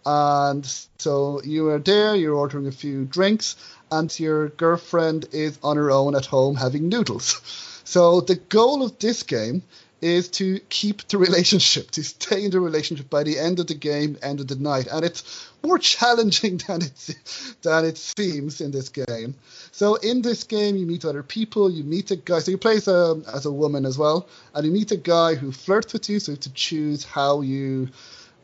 and 0.05 0.65
so 0.99 1.41
you 1.43 1.69
are 1.69 1.79
there. 1.79 2.15
You're 2.15 2.35
ordering 2.35 2.67
a 2.67 2.71
few 2.71 3.05
drinks, 3.05 3.55
and 3.91 4.17
your 4.19 4.49
girlfriend 4.49 5.27
is 5.31 5.57
on 5.63 5.77
her 5.77 5.91
own 5.91 6.15
at 6.15 6.25
home 6.25 6.55
having 6.55 6.89
noodles. 6.89 7.41
So 7.87 8.19
the 8.19 8.35
goal 8.35 8.81
of 8.81 8.97
this 8.97 9.21
game 9.21 9.61
is 10.01 10.27
to 10.29 10.59
keep 10.69 11.07
the 11.07 11.17
relationship, 11.17 11.91
to 11.91 12.03
stay 12.03 12.43
in 12.43 12.51
the 12.51 12.59
relationship 12.59 13.09
by 13.09 13.23
the 13.23 13.39
end 13.39 13.59
of 13.59 13.67
the 13.67 13.75
game, 13.75 14.17
end 14.21 14.39
of 14.39 14.47
the 14.47 14.55
night, 14.55 14.87
and 14.91 15.05
it's 15.05 15.49
more 15.63 15.77
challenging 15.77 16.57
than 16.67 16.81
it 16.81 17.15
than 17.61 17.85
it 17.85 17.97
seems 17.97 18.61
in 18.61 18.71
this 18.71 18.89
game. 18.89 19.35
So 19.71 19.95
in 19.95 20.21
this 20.21 20.43
game, 20.43 20.75
you 20.75 20.85
meet 20.85 21.05
other 21.05 21.23
people, 21.23 21.71
you 21.71 21.83
meet 21.83 22.11
a 22.11 22.15
guy. 22.15 22.39
So 22.39 22.51
you 22.51 22.57
play 22.57 22.77
as 22.77 22.87
a 22.87 23.21
as 23.33 23.45
a 23.45 23.51
woman 23.51 23.85
as 23.85 23.97
well, 23.97 24.27
and 24.53 24.65
you 24.65 24.71
meet 24.71 24.91
a 24.91 24.97
guy 24.97 25.35
who 25.35 25.51
flirts 25.51 25.93
with 25.93 26.09
you. 26.09 26.19
So 26.19 26.31
you 26.31 26.35
have 26.35 26.43
to 26.43 26.53
choose 26.53 27.03
how 27.03 27.41
you 27.41 27.89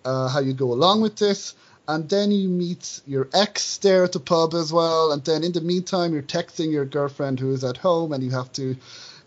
uh, 0.06 0.28
how 0.28 0.39
you 0.39 0.54
go 0.54 0.72
along 0.74 1.02
with 1.02 1.16
this. 1.16 1.54
And 1.88 2.08
then 2.08 2.32
you 2.32 2.47
meet 2.47 3.02
your 3.06 3.28
ex 3.34 3.78
there 3.80 4.04
at 4.04 4.14
the 4.14 4.20
pub 4.20 4.54
as 4.54 4.72
well. 4.72 5.12
And 5.12 5.24
then 5.26 5.43
in 5.43 5.52
the 5.52 5.62
meantime, 5.62 6.14
you're 6.14 6.22
texting 6.22 6.72
your 6.72 6.86
girlfriend 6.86 7.39
who 7.39 7.52
is 7.52 7.64
at 7.64 7.78
home, 7.78 8.14
and 8.14 8.24
you 8.24 8.32
have 8.32 8.52
to 8.54 8.78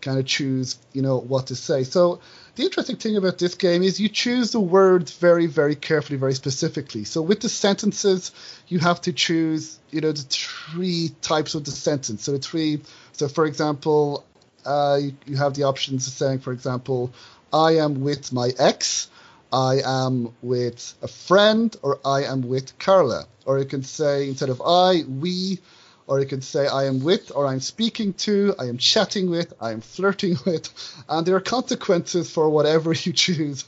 kind 0.01 0.17
of 0.19 0.25
choose, 0.25 0.77
you 0.93 1.01
know, 1.01 1.17
what 1.19 1.47
to 1.47 1.55
say. 1.55 1.83
So 1.83 2.21
the 2.55 2.63
interesting 2.63 2.95
thing 2.95 3.17
about 3.17 3.37
this 3.37 3.55
game 3.55 3.83
is 3.83 3.99
you 3.99 4.07
choose 4.07 4.51
the 4.51 4.59
words 4.59 5.11
very, 5.17 5.47
very 5.47 5.75
carefully, 5.75 6.17
very 6.17 6.33
specifically. 6.33 7.03
So 7.03 7.21
with 7.21 7.41
the 7.41 7.49
sentences, 7.49 8.31
you 8.67 8.79
have 8.79 9.01
to 9.01 9.13
choose, 9.13 9.77
you 9.91 10.01
know, 10.01 10.11
the 10.11 10.21
three 10.21 11.11
types 11.21 11.55
of 11.55 11.65
the 11.65 11.71
sentence. 11.71 12.23
So 12.23 12.31
the 12.31 12.39
three. 12.39 12.81
So 13.13 13.27
for 13.27 13.45
example, 13.45 14.25
uh, 14.65 14.99
you, 15.01 15.15
you 15.25 15.35
have 15.37 15.53
the 15.55 15.63
options 15.63 16.07
of 16.07 16.13
saying, 16.13 16.39
for 16.39 16.53
example, 16.53 17.11
I 17.51 17.77
am 17.77 18.01
with 18.01 18.31
my 18.31 18.51
ex. 18.57 19.09
I 19.55 19.79
am 19.85 20.33
with 20.41 20.95
a 21.01 21.07
friend, 21.07 21.73
or 21.81 21.99
I 22.03 22.23
am 22.23 22.41
with 22.41 22.77
Carla. 22.77 23.25
Or 23.45 23.57
you 23.57 23.63
can 23.63 23.83
say, 23.83 24.27
instead 24.27 24.49
of 24.49 24.61
I, 24.61 25.03
we, 25.07 25.59
or 26.07 26.19
you 26.19 26.25
can 26.25 26.41
say 26.41 26.67
I 26.67 26.83
am 26.87 27.01
with, 27.01 27.31
or 27.33 27.47
I'm 27.47 27.61
speaking 27.61 28.11
to, 28.25 28.53
I 28.59 28.65
am 28.65 28.77
chatting 28.77 29.29
with, 29.29 29.53
I 29.61 29.71
am 29.71 29.79
flirting 29.79 30.35
with, 30.45 30.67
and 31.07 31.25
there 31.25 31.37
are 31.37 31.41
consequences 31.57 32.29
for 32.29 32.49
whatever 32.49 32.91
you 33.03 33.13
choose 33.13 33.63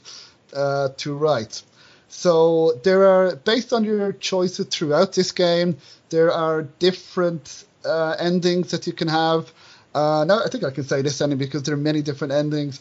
uh, 0.52 0.90
to 0.98 1.14
write. 1.14 1.62
So 2.08 2.78
there 2.82 3.06
are, 3.06 3.36
based 3.36 3.72
on 3.72 3.84
your 3.84 4.12
choices 4.12 4.66
throughout 4.66 5.14
this 5.14 5.32
game, 5.32 5.78
there 6.10 6.30
are 6.30 6.64
different 6.78 7.64
uh, 7.86 8.14
endings 8.18 8.72
that 8.72 8.86
you 8.86 8.92
can 8.92 9.08
have. 9.08 9.50
Uh, 9.94 10.26
now 10.28 10.40
I 10.44 10.48
think 10.50 10.64
I 10.64 10.70
can 10.70 10.84
say 10.84 11.00
this 11.00 11.18
ending 11.22 11.38
because 11.38 11.62
there 11.62 11.74
are 11.74 11.78
many 11.78 12.02
different 12.02 12.34
endings. 12.34 12.80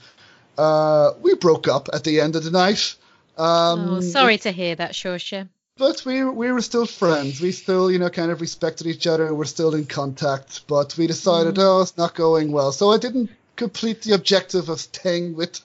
Uh, 0.57 1.11
we 1.21 1.35
broke 1.35 1.67
up 1.67 1.89
at 1.93 2.03
the 2.03 2.19
end 2.19 2.35
of 2.35 2.43
the 2.43 2.51
night. 2.51 2.95
Um, 3.37 3.89
oh, 3.89 4.01
sorry 4.01 4.37
to 4.39 4.51
hear 4.51 4.75
that, 4.75 4.91
Shorsha 4.93 5.47
but 5.77 6.03
we 6.05 6.23
we 6.23 6.51
were 6.51 6.61
still 6.61 6.85
friends. 6.85 7.39
We 7.39 7.51
still, 7.51 7.91
you 7.91 7.99
know, 7.99 8.09
kind 8.09 8.31
of 8.31 8.41
respected 8.41 8.87
each 8.87 9.07
other. 9.07 9.33
We're 9.33 9.45
still 9.45 9.75
in 9.75 9.85
contact. 9.85 10.67
But 10.67 10.97
we 10.97 11.07
decided, 11.07 11.55
mm. 11.55 11.63
oh, 11.63 11.81
it's 11.81 11.97
not 11.97 12.15
going 12.15 12.51
well. 12.51 12.71
So 12.71 12.91
I 12.91 12.97
didn't 12.97 13.29
complete 13.55 14.01
the 14.01 14.13
objective 14.13 14.69
of 14.69 14.79
staying 14.79 15.35
with 15.35 15.59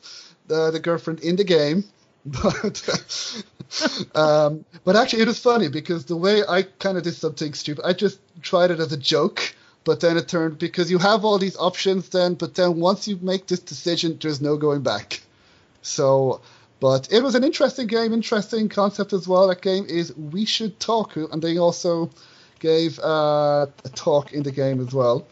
the, 0.47 0.71
the 0.71 0.81
girlfriend 0.81 1.21
in 1.21 1.37
the 1.37 1.45
game. 1.45 1.85
But 2.25 3.45
um, 4.15 4.65
but 4.85 4.95
actually, 4.95 5.23
it 5.23 5.27
was 5.27 5.41
funny 5.41 5.69
because 5.69 6.05
the 6.05 6.17
way 6.17 6.43
I 6.49 6.63
kind 6.63 6.97
of 6.97 7.03
did 7.03 7.15
something 7.15 7.53
stupid. 7.53 7.85
I 7.85 7.95
just 7.95 8.21
tried 8.43 8.71
it 8.71 8.79
as 8.79 8.93
a 8.93 8.97
joke. 8.97 9.57
But 9.85 10.01
then 10.01 10.17
it 10.17 10.29
turned 10.29 10.59
because 10.59 10.91
you 10.91 10.99
have 10.99 11.25
all 11.25 11.39
these 11.39 11.57
options 11.57 12.09
then, 12.11 12.35
but 12.35 12.55
then 12.55 12.79
once 12.79 13.09
you 13.09 13.19
make 13.21 13.47
this 13.47 13.61
decision, 13.61 14.19
there's 14.21 14.41
no 14.41 14.57
going 14.57 14.83
back. 14.83 15.23
So 15.83 16.41
but 16.83 17.13
it 17.13 17.23
was 17.23 17.37
an 17.37 17.45
interesting 17.45 17.87
game, 17.87 18.13
interesting 18.13 18.69
concept 18.69 19.13
as 19.13 19.29
well. 19.29 19.47
That 19.47 19.63
game 19.63 19.87
is 19.89 20.13
We 20.17 20.45
Should 20.45 20.81
Talk, 20.81 21.15
and 21.15 21.41
they 21.41 21.57
also 21.57 22.11
gave 22.59 22.99
uh, 22.99 23.67
a 23.85 23.89
talk 23.95 24.33
in 24.33 24.43
the 24.43 24.51
game 24.51 24.81
as 24.81 24.93
well. 24.93 25.25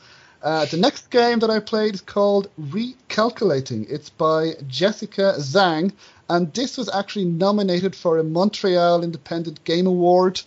Uh, 0.44 0.66
the 0.66 0.76
next 0.76 1.10
game 1.10 1.40
that 1.40 1.50
I 1.50 1.58
played 1.58 1.94
is 1.94 2.02
called 2.02 2.48
Recalculating. 2.56 3.90
It's 3.90 4.10
by 4.10 4.52
Jessica 4.68 5.34
Zhang, 5.38 5.90
and 6.28 6.54
this 6.54 6.78
was 6.78 6.88
actually 6.88 7.24
nominated 7.24 7.96
for 7.96 8.18
a 8.18 8.22
Montreal 8.22 9.02
Independent 9.02 9.64
Game 9.64 9.88
Award, 9.88 10.40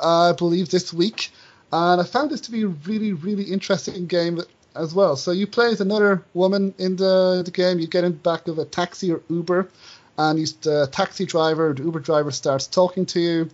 uh, 0.00 0.30
I 0.30 0.32
believe, 0.32 0.70
this 0.70 0.90
week. 0.90 1.32
And 1.72 2.00
I 2.00 2.04
found 2.04 2.30
this 2.30 2.40
to 2.42 2.50
be 2.50 2.62
a 2.62 2.68
really, 2.68 3.12
really 3.12 3.44
interesting 3.44 4.06
game 4.06 4.40
as 4.74 4.94
well. 4.94 5.16
So 5.16 5.32
you 5.32 5.46
play 5.46 5.68
as 5.68 5.80
another 5.80 6.22
woman 6.34 6.74
in 6.78 6.96
the, 6.96 7.42
the 7.44 7.50
game. 7.50 7.78
You 7.78 7.86
get 7.86 8.04
in 8.04 8.12
the 8.12 8.18
back 8.18 8.48
of 8.48 8.58
a 8.58 8.64
taxi 8.64 9.12
or 9.12 9.22
Uber, 9.28 9.68
and 10.18 10.38
you, 10.38 10.46
the 10.62 10.88
taxi 10.90 11.26
driver, 11.26 11.74
the 11.74 11.82
Uber 11.82 12.00
driver 12.00 12.30
starts 12.30 12.66
talking 12.66 13.06
to 13.06 13.20
you. 13.20 13.50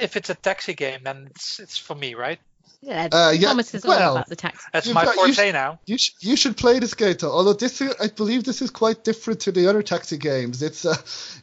If 0.00 0.16
it's 0.16 0.30
a 0.30 0.34
taxi 0.34 0.74
game, 0.74 1.00
then 1.02 1.28
it's, 1.30 1.58
it's 1.58 1.76
for 1.78 1.94
me, 1.94 2.14
right? 2.14 2.38
Yeah, 2.82 3.08
uh, 3.12 3.34
yeah, 3.36 3.48
Thomas 3.48 3.74
is 3.74 3.84
well, 3.84 4.10
all 4.10 4.16
about 4.16 4.28
the 4.28 4.36
taxi. 4.36 4.66
That's 4.72 4.88
my 4.88 5.04
forte 5.04 5.28
you 5.28 5.32
should, 5.34 5.52
now. 5.52 5.78
You, 5.84 5.98
sh- 5.98 6.12
you 6.20 6.36
should 6.36 6.56
play 6.56 6.78
this 6.78 6.94
game, 6.94 7.14
though. 7.18 7.30
Although 7.30 7.52
this, 7.52 7.80
is, 7.82 7.94
I 8.00 8.08
believe, 8.08 8.44
this 8.44 8.62
is 8.62 8.70
quite 8.70 9.04
different 9.04 9.40
to 9.40 9.52
the 9.52 9.66
other 9.68 9.82
taxi 9.82 10.16
games. 10.16 10.62
It's 10.62 10.86
a, 10.86 10.94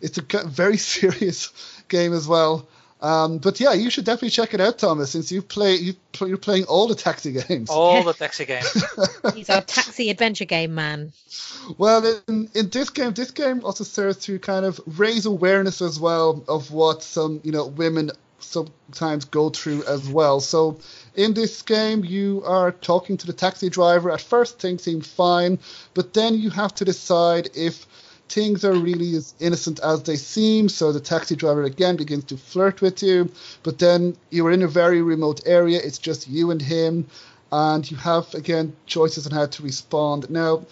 it's 0.02 0.18
a 0.18 0.48
very 0.48 0.78
serious 0.78 1.52
game 1.90 2.14
as 2.14 2.28
well. 2.28 2.68
Um, 3.00 3.38
but 3.38 3.60
yeah, 3.60 3.74
you 3.74 3.92
should 3.92 4.06
definitely 4.06 4.32
check 4.32 4.54
it 4.56 4.62
out, 4.62 4.80
Thomas, 4.80 5.12
since 5.12 5.32
you 5.32 5.42
play 5.42 5.76
you 5.76 5.94
you're 6.20 6.38
playing 6.38 6.64
all 6.64 6.88
the 6.88 6.96
taxi 6.96 7.32
games. 7.32 7.70
All 7.70 8.04
the 8.04 8.14
taxi 8.26 8.46
games. 8.46 8.74
He's 9.36 9.50
our 9.50 9.62
taxi 9.62 10.10
adventure 10.10 10.46
game 10.46 10.74
man. 10.74 11.14
Well, 11.78 12.22
in, 12.28 12.50
in 12.56 12.70
this 12.70 12.90
game, 12.90 13.14
this 13.14 13.32
game 13.32 13.64
also 13.64 13.84
serves 13.84 14.18
to 14.26 14.40
kind 14.40 14.66
of 14.66 14.82
raise 14.98 15.28
awareness 15.28 15.82
as 15.82 16.00
well 16.00 16.44
of 16.48 16.72
what 16.72 17.04
some 17.04 17.40
you 17.44 17.52
know 17.52 17.68
women 17.68 18.12
sometimes 18.40 19.26
go 19.26 19.50
through 19.50 19.84
as 19.84 20.08
well. 20.08 20.40
So 20.40 20.80
in 21.16 21.34
this 21.34 21.62
game, 21.62 22.04
you 22.04 22.42
are 22.46 22.72
talking 22.72 23.18
to 23.18 23.28
the 23.28 23.34
taxi 23.34 23.70
driver. 23.70 24.12
At 24.12 24.22
first, 24.22 24.60
things 24.60 24.84
seem 24.84 25.02
fine, 25.02 25.60
but 25.94 26.14
then 26.14 26.36
you 26.36 26.50
have 26.50 26.74
to 26.76 26.86
decide 26.86 27.50
if 27.56 27.86
things 28.30 28.66
are 28.66 28.74
really 28.74 29.16
as 29.16 29.34
innocent 29.40 29.80
as 29.80 30.04
they 30.04 30.16
seem. 30.16 30.70
So 30.70 30.92
the 30.92 31.00
taxi 31.00 31.36
driver 31.36 31.64
again 31.64 31.96
begins 31.96 32.26
to 32.26 32.38
flirt 32.38 32.82
with 32.82 33.02
you, 33.04 33.32
but 33.64 33.80
then 33.80 34.18
you 34.30 34.46
are 34.48 34.52
in 34.52 34.64
a 34.64 34.68
very 34.68 35.02
remote 35.02 35.42
area. 35.46 35.80
It's 35.84 35.98
just 35.98 36.28
you 36.28 36.52
and 36.52 36.62
him, 36.62 37.08
and 37.52 37.90
you 37.90 37.98
have 37.98 38.34
again 38.34 38.76
choices 38.86 39.26
on 39.26 39.34
how 39.34 39.46
to 39.46 39.64
respond. 39.64 40.30
Now, 40.30 40.66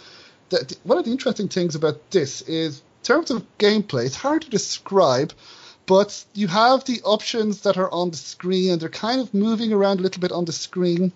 the, 0.49 0.78
one 0.84 0.97
of 0.97 1.06
the 1.06 1.12
interesting 1.12 1.47
things 1.47 1.76
about 1.76 2.12
this 2.12 2.41
is, 2.41 2.80
in 2.80 3.03
terms 3.03 3.32
of 3.32 3.45
gameplay, 3.58 4.06
it's 4.06 4.16
hard 4.16 4.43
to 4.43 4.49
describe. 4.49 5.34
But 5.88 6.26
you 6.34 6.47
have 6.47 6.84
the 6.86 7.01
options 7.03 7.62
that 7.62 7.78
are 7.78 7.91
on 7.91 8.10
the 8.10 8.18
screen, 8.18 8.72
and 8.72 8.82
they're 8.82 8.89
kind 8.89 9.22
of 9.22 9.36
moving 9.36 9.72
around 9.72 9.99
a 9.99 10.03
little 10.03 10.20
bit 10.20 10.32
on 10.32 10.45
the 10.45 10.51
screen, 10.51 11.12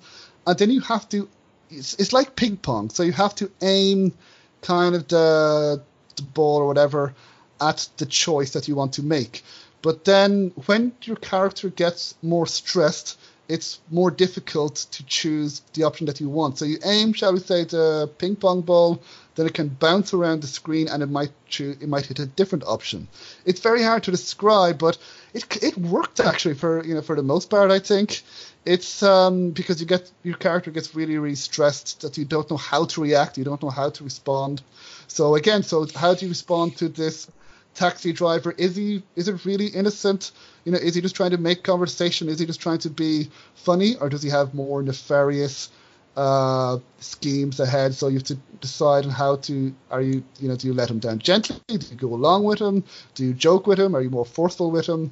and 0.46 0.60
then 0.60 0.70
you 0.70 0.82
have 0.82 1.10
to. 1.10 1.28
It's, 1.72 1.96
it's 1.96 2.14
like 2.14 2.36
ping 2.36 2.58
pong, 2.58 2.92
so 2.92 3.04
you 3.04 3.12
have 3.14 3.34
to 3.36 3.52
aim 3.62 4.14
kind 4.62 4.96
of 4.96 5.08
the 5.08 5.82
the 6.20 6.24
ball 6.24 6.62
or 6.62 6.68
whatever 6.68 7.14
at 7.60 7.88
the 7.98 8.06
choice 8.06 8.52
that 8.52 8.68
you 8.68 8.76
want 8.76 8.94
to 8.94 9.04
make. 9.04 9.44
But 9.82 10.06
then 10.06 10.52
when 10.66 10.94
your 11.04 11.16
character 11.16 11.70
gets 11.70 12.16
more 12.22 12.48
stressed, 12.48 13.18
it's 13.50 13.80
more 13.90 14.12
difficult 14.12 14.76
to 14.92 15.04
choose 15.06 15.62
the 15.74 15.84
option 15.84 16.06
that 16.06 16.22
you 16.22 16.30
want. 16.30 16.60
So 16.60 16.66
you 16.66 16.78
aim, 16.86 17.14
shall 17.14 17.34
we 17.34 17.40
say, 17.40 17.64
the 17.64 18.10
ping 18.20 18.36
pong 18.36 18.62
ball, 18.62 19.02
then 19.36 19.48
it 19.48 19.56
can 19.56 19.70
bounce 19.70 20.14
around 20.14 20.42
the 20.42 20.48
screen 20.48 20.88
and 20.88 21.02
it 21.02 21.10
might 21.10 21.32
choose, 21.48 21.78
it 21.82 21.90
might 21.90 22.06
hit 22.06 22.20
a 22.20 22.28
different 22.28 22.64
option. 22.66 23.08
It's 23.46 23.62
very 23.62 23.82
hard 23.82 24.04
to 24.04 24.12
describe, 24.12 24.78
but 24.78 25.00
it 25.34 25.64
it 25.64 25.78
worked 25.78 26.20
actually 26.20 26.56
for 26.56 26.84
you 26.86 26.94
know 26.94 27.02
for 27.02 27.16
the 27.16 27.24
most 27.24 27.50
part. 27.50 27.72
I 27.72 27.80
think 27.80 28.22
it's 28.66 29.04
um, 29.04 29.52
because 29.52 29.80
you 29.80 29.88
get 29.88 30.12
your 30.24 30.38
character 30.38 30.72
gets 30.72 30.94
really 30.94 31.18
really 31.18 31.36
stressed 31.36 32.02
that 32.02 32.18
you 32.18 32.26
don't 32.26 32.50
know 32.50 32.58
how 32.58 32.86
to 32.86 33.02
react, 33.02 33.38
you 33.38 33.44
don't 33.44 33.62
know 33.64 33.70
how 33.70 33.90
to 33.90 34.04
respond. 34.04 34.62
So 35.08 35.36
again, 35.36 35.64
so 35.64 35.88
how 35.96 36.14
do 36.14 36.26
you 36.26 36.30
respond 36.30 36.78
to 36.78 36.90
this 36.90 37.30
taxi 37.74 38.12
driver? 38.14 38.54
Is 38.58 38.76
he 38.76 39.04
is 39.16 39.28
it 39.28 39.46
really 39.46 39.68
innocent? 39.68 40.32
You 40.66 40.74
know, 40.74 40.78
is 40.78 40.96
he 40.96 41.02
just 41.02 41.16
trying 41.16 41.32
to 41.32 41.38
make 41.38 41.64
conversation? 41.64 42.30
Is 42.30 42.40
he 42.40 42.46
just 42.46 42.62
trying 42.62 42.80
to 42.80 42.90
be 42.90 43.30
funny, 43.56 43.96
or 43.96 44.10
does 44.10 44.22
he 44.22 44.30
have 44.30 44.54
more 44.54 44.84
nefarious 44.84 45.70
uh, 46.18 46.78
schemes 47.00 47.60
ahead? 47.60 47.96
So 47.96 48.08
you 48.10 48.16
have 48.16 48.24
to 48.26 48.36
decide 48.60 49.06
on 49.06 49.12
how 49.12 49.38
to 49.38 49.74
are 49.90 50.02
you 50.02 50.24
you 50.40 50.50
know 50.50 50.56
do 50.56 50.68
you 50.68 50.74
let 50.74 50.90
him 50.90 51.00
down 51.00 51.20
gently? 51.20 51.60
Do 51.68 51.78
you 51.78 51.96
go 51.96 52.14
along 52.14 52.44
with 52.44 52.60
him? 52.60 52.84
Do 53.16 53.26
you 53.26 53.34
joke 53.34 53.68
with 53.68 53.80
him? 53.80 53.96
Are 53.96 54.02
you 54.02 54.10
more 54.10 54.26
forceful 54.26 54.70
with 54.70 54.88
him? 54.88 55.12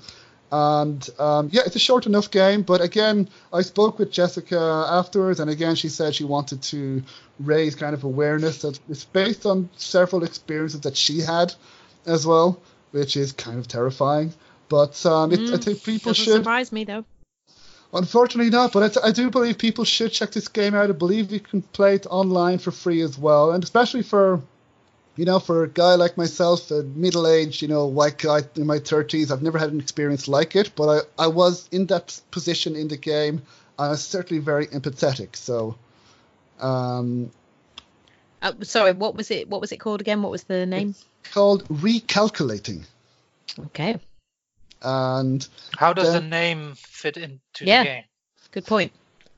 And 0.52 1.08
um, 1.20 1.50
yeah, 1.52 1.64
it's 1.66 1.76
a 1.76 1.80
short 1.80 2.06
enough 2.06 2.32
game. 2.32 2.62
But 2.62 2.82
again, 2.82 3.30
I 3.52 3.62
spoke 3.62 4.00
with 4.00 4.12
Jessica 4.12 4.88
afterwards, 4.90 5.40
and 5.40 5.50
again, 5.50 5.76
she 5.76 5.90
said 5.90 6.16
she 6.16 6.24
wanted 6.24 6.62
to 6.64 7.04
raise 7.40 7.76
kind 7.76 7.94
of 7.94 8.04
awareness 8.04 8.62
that 8.62 8.80
it's 8.90 9.04
based 9.04 9.46
on 9.46 9.70
several 9.76 10.24
experiences 10.24 10.82
that 10.82 10.96
she 10.96 11.20
had 11.20 11.54
as 12.06 12.26
well, 12.26 12.62
which 12.92 13.18
is 13.18 13.34
kind 13.34 13.60
of 13.60 13.68
terrifying. 13.68 14.34
But 14.70 15.06
um, 15.06 15.32
it, 15.32 15.40
mm, 15.40 15.54
I 15.54 15.58
think 15.58 15.84
people 15.84 16.14
should 16.14 16.38
surprise 16.38 16.72
me 16.72 16.84
though. 16.84 17.06
Unfortunately 17.94 18.50
not, 18.50 18.74
but 18.74 18.98
I, 18.98 19.08
I 19.08 19.12
do 19.12 19.30
believe 19.30 19.58
people 19.58 19.86
should 19.86 20.12
check 20.12 20.32
this 20.32 20.50
game 20.50 20.76
out. 20.76 20.90
I 20.90 20.94
believe 20.94 21.32
you 21.32 21.40
can 21.40 21.62
play 21.62 21.96
it 21.96 22.06
online 22.10 22.58
for 22.58 22.72
free 22.72 23.02
as 23.02 23.18
well, 23.18 23.52
and 23.52 23.64
especially 23.64 24.04
for, 24.04 24.42
you 25.18 25.26
know, 25.26 25.40
for 25.40 25.64
a 25.64 25.68
guy 25.68 25.96
like 25.96 26.16
myself, 26.16 26.70
a 26.72 26.84
middle-aged, 26.84 27.62
you 27.62 27.68
know, 27.68 27.88
white 27.88 28.20
guy 28.20 28.42
in 28.56 28.68
my 28.68 28.78
30s, 28.78 29.32
I've 29.32 29.42
never 29.42 29.58
had 29.58 29.72
an 29.74 29.80
experience 29.80 30.28
like 30.28 30.56
it, 30.56 30.72
but 30.76 31.06
I, 31.18 31.24
I 31.26 31.28
was 31.28 31.68
in 31.72 31.88
that 31.88 32.20
position 32.32 32.76
in 32.76 32.88
the 32.88 32.98
game, 32.98 33.42
and 33.80 33.88
I 33.88 33.90
was 33.90 34.04
certainly 34.04 34.42
very 34.42 34.68
empathetic. 34.68 35.36
So, 35.36 35.76
um, 36.62 37.32
Uh, 38.44 38.54
sorry, 38.62 38.92
what 38.92 39.16
was 39.16 39.32
it? 39.32 39.50
What 39.50 39.60
was 39.60 39.72
it 39.72 39.78
called 39.78 40.00
again? 40.00 40.22
What 40.22 40.32
was 40.32 40.44
the 40.44 40.66
name? 40.66 40.94
called 41.34 41.68
recalculating, 41.68 42.86
Okay, 43.60 44.00
and 44.84 45.48
How 45.76 45.94
does 45.94 46.14
Yeah. 46.14 46.20
the 46.20 46.26
name 46.26 46.76
fit 46.76 47.18
into 47.18 47.66
Yeah. 47.66 47.84
the 47.84 47.90
game? 47.90 48.04
good 48.52 48.66
point. 48.66 48.92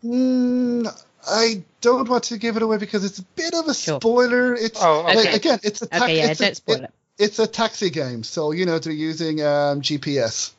Mm, 0.03 0.85
I 1.27 1.63
don't 1.81 2.07
want 2.09 2.25
to 2.25 2.37
give 2.37 2.55
it 2.57 2.61
away 2.61 2.77
because 2.77 3.03
it's 3.03 3.19
a 3.19 3.23
bit 3.23 3.53
of 3.53 3.67
a 3.67 3.73
Sure. 3.73 3.99
spoiler. 3.99 4.53
It's 4.55 4.81
Oh, 4.81 5.01
like, 5.01 5.33
again, 5.33 5.59
it's 5.63 5.81
a 5.81 5.87
ta- 5.87 6.03
Okay, 6.05 6.17
yeah, 6.17 6.31
it's, 6.31 6.39
a, 6.41 6.43
don't 6.45 6.55
spoil 6.55 6.75
it- 6.77 6.83
it. 6.83 6.93
it's 7.17 7.39
a 7.39 7.47
taxi 7.47 7.89
game, 7.89 8.23
so 8.23 8.51
you 8.51 8.65
know 8.65 8.79
they're 8.79 8.93
using 8.93 9.41
um, 9.41 9.81
GPS. 9.81 10.51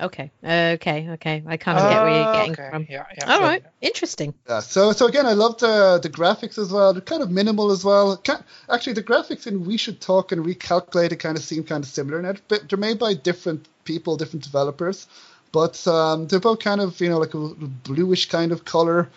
Okay, 0.00 0.30
okay, 0.42 1.10
okay. 1.10 1.42
I 1.46 1.58
kind 1.58 1.78
of 1.78 1.90
get 1.90 2.02
where 2.02 2.10
you're 2.14 2.32
getting 2.32 2.52
okay. 2.52 2.70
from. 2.70 2.86
Yeah, 2.88 3.04
yeah. 3.18 3.34
All 3.34 3.40
right, 3.42 3.62
interesting. 3.82 4.32
Yeah, 4.48 4.60
so 4.60 4.92
so 4.92 5.06
again, 5.06 5.26
I 5.26 5.34
love 5.34 5.58
the 5.58 6.00
the 6.02 6.08
graphics 6.08 6.56
as 6.56 6.72
well. 6.72 6.94
They're 6.94 7.02
kind 7.02 7.22
of 7.22 7.30
minimal 7.30 7.70
as 7.70 7.84
well. 7.84 8.16
Ca 8.16 8.42
actually, 8.70 8.94
the 8.94 9.02
graphics 9.02 9.46
in 9.46 9.66
We 9.66 9.76
Should 9.76 10.00
Talk 10.00 10.32
and 10.32 10.42
Recalculate 10.44 11.18
kind 11.18 11.36
of 11.36 11.44
seem 11.44 11.64
kind 11.64 11.84
of 11.84 11.90
similar. 11.90 12.22
Now, 12.22 12.32
but 12.48 12.66
they're 12.70 12.78
made 12.78 12.98
by 12.98 13.12
different 13.12 13.66
people, 13.84 14.16
different 14.16 14.42
developers, 14.44 15.06
but 15.52 15.86
um, 15.86 16.28
they're 16.28 16.40
both 16.40 16.60
kind 16.60 16.80
of 16.80 16.98
you 16.98 17.10
know 17.10 17.18
like 17.18 17.34
a 17.34 17.38
bluish 17.38 18.30
kind 18.30 18.52
of 18.52 18.64
color, 18.64 19.10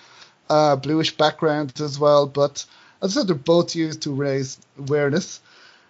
uh, 0.49 0.75
bluish 0.75 1.15
background 1.15 1.79
as 1.81 1.99
well. 1.99 2.27
But 2.27 2.65
as 3.01 3.15
I 3.15 3.21
said, 3.21 3.27
they're 3.27 3.35
both 3.35 3.75
used 3.75 4.01
to 4.03 4.13
raise 4.13 4.57
awareness. 4.77 5.41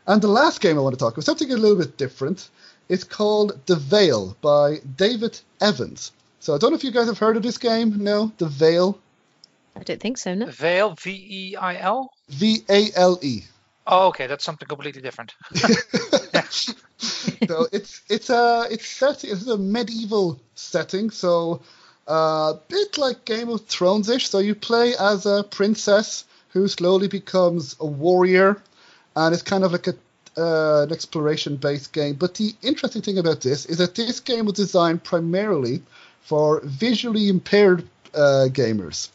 And 0.06 0.22
the 0.22 0.28
last 0.28 0.62
game 0.62 0.78
I 0.78 0.82
want 0.82 0.94
to 0.94 1.00
talk 1.00 1.14
about 1.14 1.26
something 1.26 1.52
a 1.52 1.58
little 1.58 1.78
bit 1.78 1.98
different. 1.98 2.50
It's 2.90 3.04
called 3.04 3.60
The 3.66 3.76
Vale 3.76 4.36
by 4.42 4.80
David 4.98 5.40
Evans. 5.62 6.12
So 6.40 6.54
I 6.54 6.58
don't 6.58 6.72
know 6.72 6.76
if 6.76 6.84
you 6.84 6.92
guys 6.92 7.08
have 7.08 7.20
heard 7.20 7.38
of 7.38 7.44
this 7.44 7.58
game. 7.58 8.04
No, 8.04 8.32
The 8.38 8.48
Veil. 8.48 9.00
I 9.76 9.84
don't 9.84 10.00
think 10.00 10.18
so. 10.18 10.34
No. 10.34 10.48
Veil, 10.48 10.94
V 10.96 11.12
E 11.12 11.56
I 11.56 11.78
L. 11.78 12.12
V 12.30 12.64
A 12.70 12.90
L 12.96 13.18
E. 13.22 13.44
Oh, 13.88 14.08
okay, 14.08 14.28
that's 14.28 14.44
something 14.44 14.68
completely 14.68 15.02
different. 15.02 15.34
so 16.98 17.68
it's 17.72 18.02
it's 18.10 18.30
a 18.30 18.68
it's 18.70 18.88
set 18.88 19.24
it's 19.24 19.48
a 19.48 19.58
medieval 19.58 20.40
setting, 20.56 21.10
so 21.10 21.62
a 22.08 22.12
uh, 22.12 22.54
bit 22.68 22.98
like 22.98 23.26
Game 23.26 23.50
of 23.50 23.66
Thrones 23.66 24.10
ish. 24.10 24.30
So 24.30 24.40
you 24.40 24.56
play 24.56 24.94
as 25.00 25.26
a 25.26 25.44
princess 25.44 26.26
who 26.50 26.68
slowly 26.68 27.08
becomes 27.08 27.76
a 27.80 27.86
warrior, 27.86 28.62
and 29.16 29.34
it's 29.34 29.44
kind 29.44 29.64
of 29.64 29.72
like 29.72 29.88
a 29.88 29.96
uh, 30.38 30.84
an 30.84 30.92
exploration 30.92 31.58
based 31.58 31.94
game. 31.94 32.16
But 32.16 32.36
the 32.36 32.56
interesting 32.62 33.02
thing 33.02 33.20
about 33.20 33.42
this 33.42 33.66
is 33.66 33.78
that 33.78 33.96
this 33.96 34.20
game 34.20 34.46
was 34.46 34.56
designed 34.56 35.04
primarily 35.04 35.82
for 36.22 36.62
visually 36.64 37.30
impaired 37.30 37.88
uh, 38.14 38.48
gamers. 38.50 39.10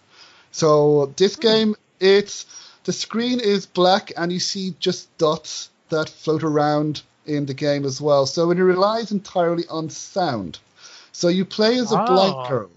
So 0.53 1.13
this 1.17 1.37
game, 1.37 1.75
it's 2.01 2.47
the 2.85 2.93
screen 2.93 3.41
is 3.41 3.67
black 3.67 4.13
and 4.17 4.33
you 4.33 4.41
see 4.41 4.75
just 4.79 5.17
dots 5.19 5.71
that 5.89 6.09
float 6.09 6.43
around 6.43 7.03
in 7.27 7.47
the 7.47 7.55
game 7.55 7.85
as 7.85 8.01
well. 8.01 8.27
So 8.27 8.51
it 8.51 8.59
relies 8.59 9.13
entirely 9.13 9.65
on 9.69 9.91
sound. 9.91 10.59
So 11.13 11.29
you 11.29 11.45
play 11.45 11.79
as 11.79 11.93
a 11.93 12.01
Oh. 12.01 12.07
blind 12.07 12.49
girl. 12.49 12.71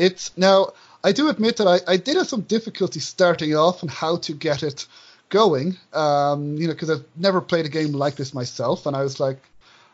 It's 0.00 0.36
now 0.36 0.72
I 1.04 1.12
do 1.12 1.28
admit 1.28 1.58
that 1.58 1.66
I, 1.66 1.80
I 1.86 1.96
did 1.96 2.16
have 2.16 2.28
some 2.28 2.42
difficulty 2.42 3.00
starting 3.00 3.54
off 3.54 3.82
and 3.82 3.90
how 3.90 4.16
to 4.18 4.32
get 4.32 4.62
it 4.62 4.86
going. 5.28 5.76
Um, 5.92 6.56
you 6.56 6.66
know, 6.66 6.74
because 6.74 6.90
I've 6.90 7.04
never 7.16 7.40
played 7.40 7.66
a 7.66 7.70
game 7.70 7.92
like 7.92 8.16
this 8.16 8.34
myself, 8.34 8.86
and 8.86 8.96
I 8.96 9.02
was 9.02 9.20
like, 9.20 9.38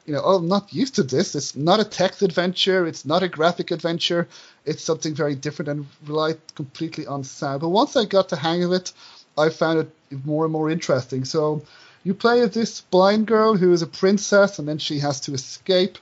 you 0.06 0.14
know, 0.14 0.22
oh, 0.24 0.36
I'm 0.36 0.48
not 0.48 0.72
used 0.72 0.94
to 0.96 1.02
this. 1.02 1.34
It's 1.34 1.56
not 1.56 1.80
a 1.80 1.84
text 1.84 2.22
adventure. 2.22 2.86
It's 2.86 3.04
not 3.04 3.24
a 3.24 3.28
graphic 3.28 3.72
adventure. 3.72 4.28
It's 4.64 4.82
something 4.82 5.14
very 5.14 5.34
different 5.34 5.68
and 5.68 5.86
relied 6.06 6.38
completely 6.54 7.06
on 7.06 7.24
sound. 7.24 7.60
But 7.60 7.70
once 7.70 7.96
I 7.96 8.04
got 8.04 8.28
the 8.28 8.36
hang 8.36 8.62
of 8.62 8.72
it, 8.72 8.92
I 9.36 9.48
found 9.48 9.80
it 9.80 10.24
more 10.24 10.44
and 10.44 10.52
more 10.52 10.70
interesting. 10.70 11.24
So 11.24 11.62
you 12.04 12.14
play 12.14 12.40
as 12.40 12.52
this 12.52 12.80
blind 12.82 13.26
girl 13.26 13.56
who 13.56 13.72
is 13.72 13.82
a 13.82 13.88
princess, 13.88 14.60
and 14.60 14.68
then 14.68 14.78
she 14.78 15.00
has 15.00 15.20
to 15.22 15.34
escape, 15.34 15.98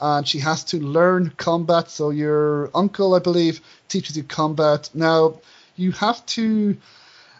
and 0.00 0.26
she 0.26 0.38
has 0.40 0.64
to 0.64 0.78
learn 0.78 1.32
combat. 1.36 1.90
So 1.90 2.10
your 2.10 2.70
uncle, 2.74 3.14
I 3.14 3.18
believe, 3.18 3.60
teaches 3.88 4.16
you 4.16 4.22
combat. 4.22 4.90
Now 4.94 5.40
you 5.76 5.92
have 5.92 6.24
to, 6.26 6.76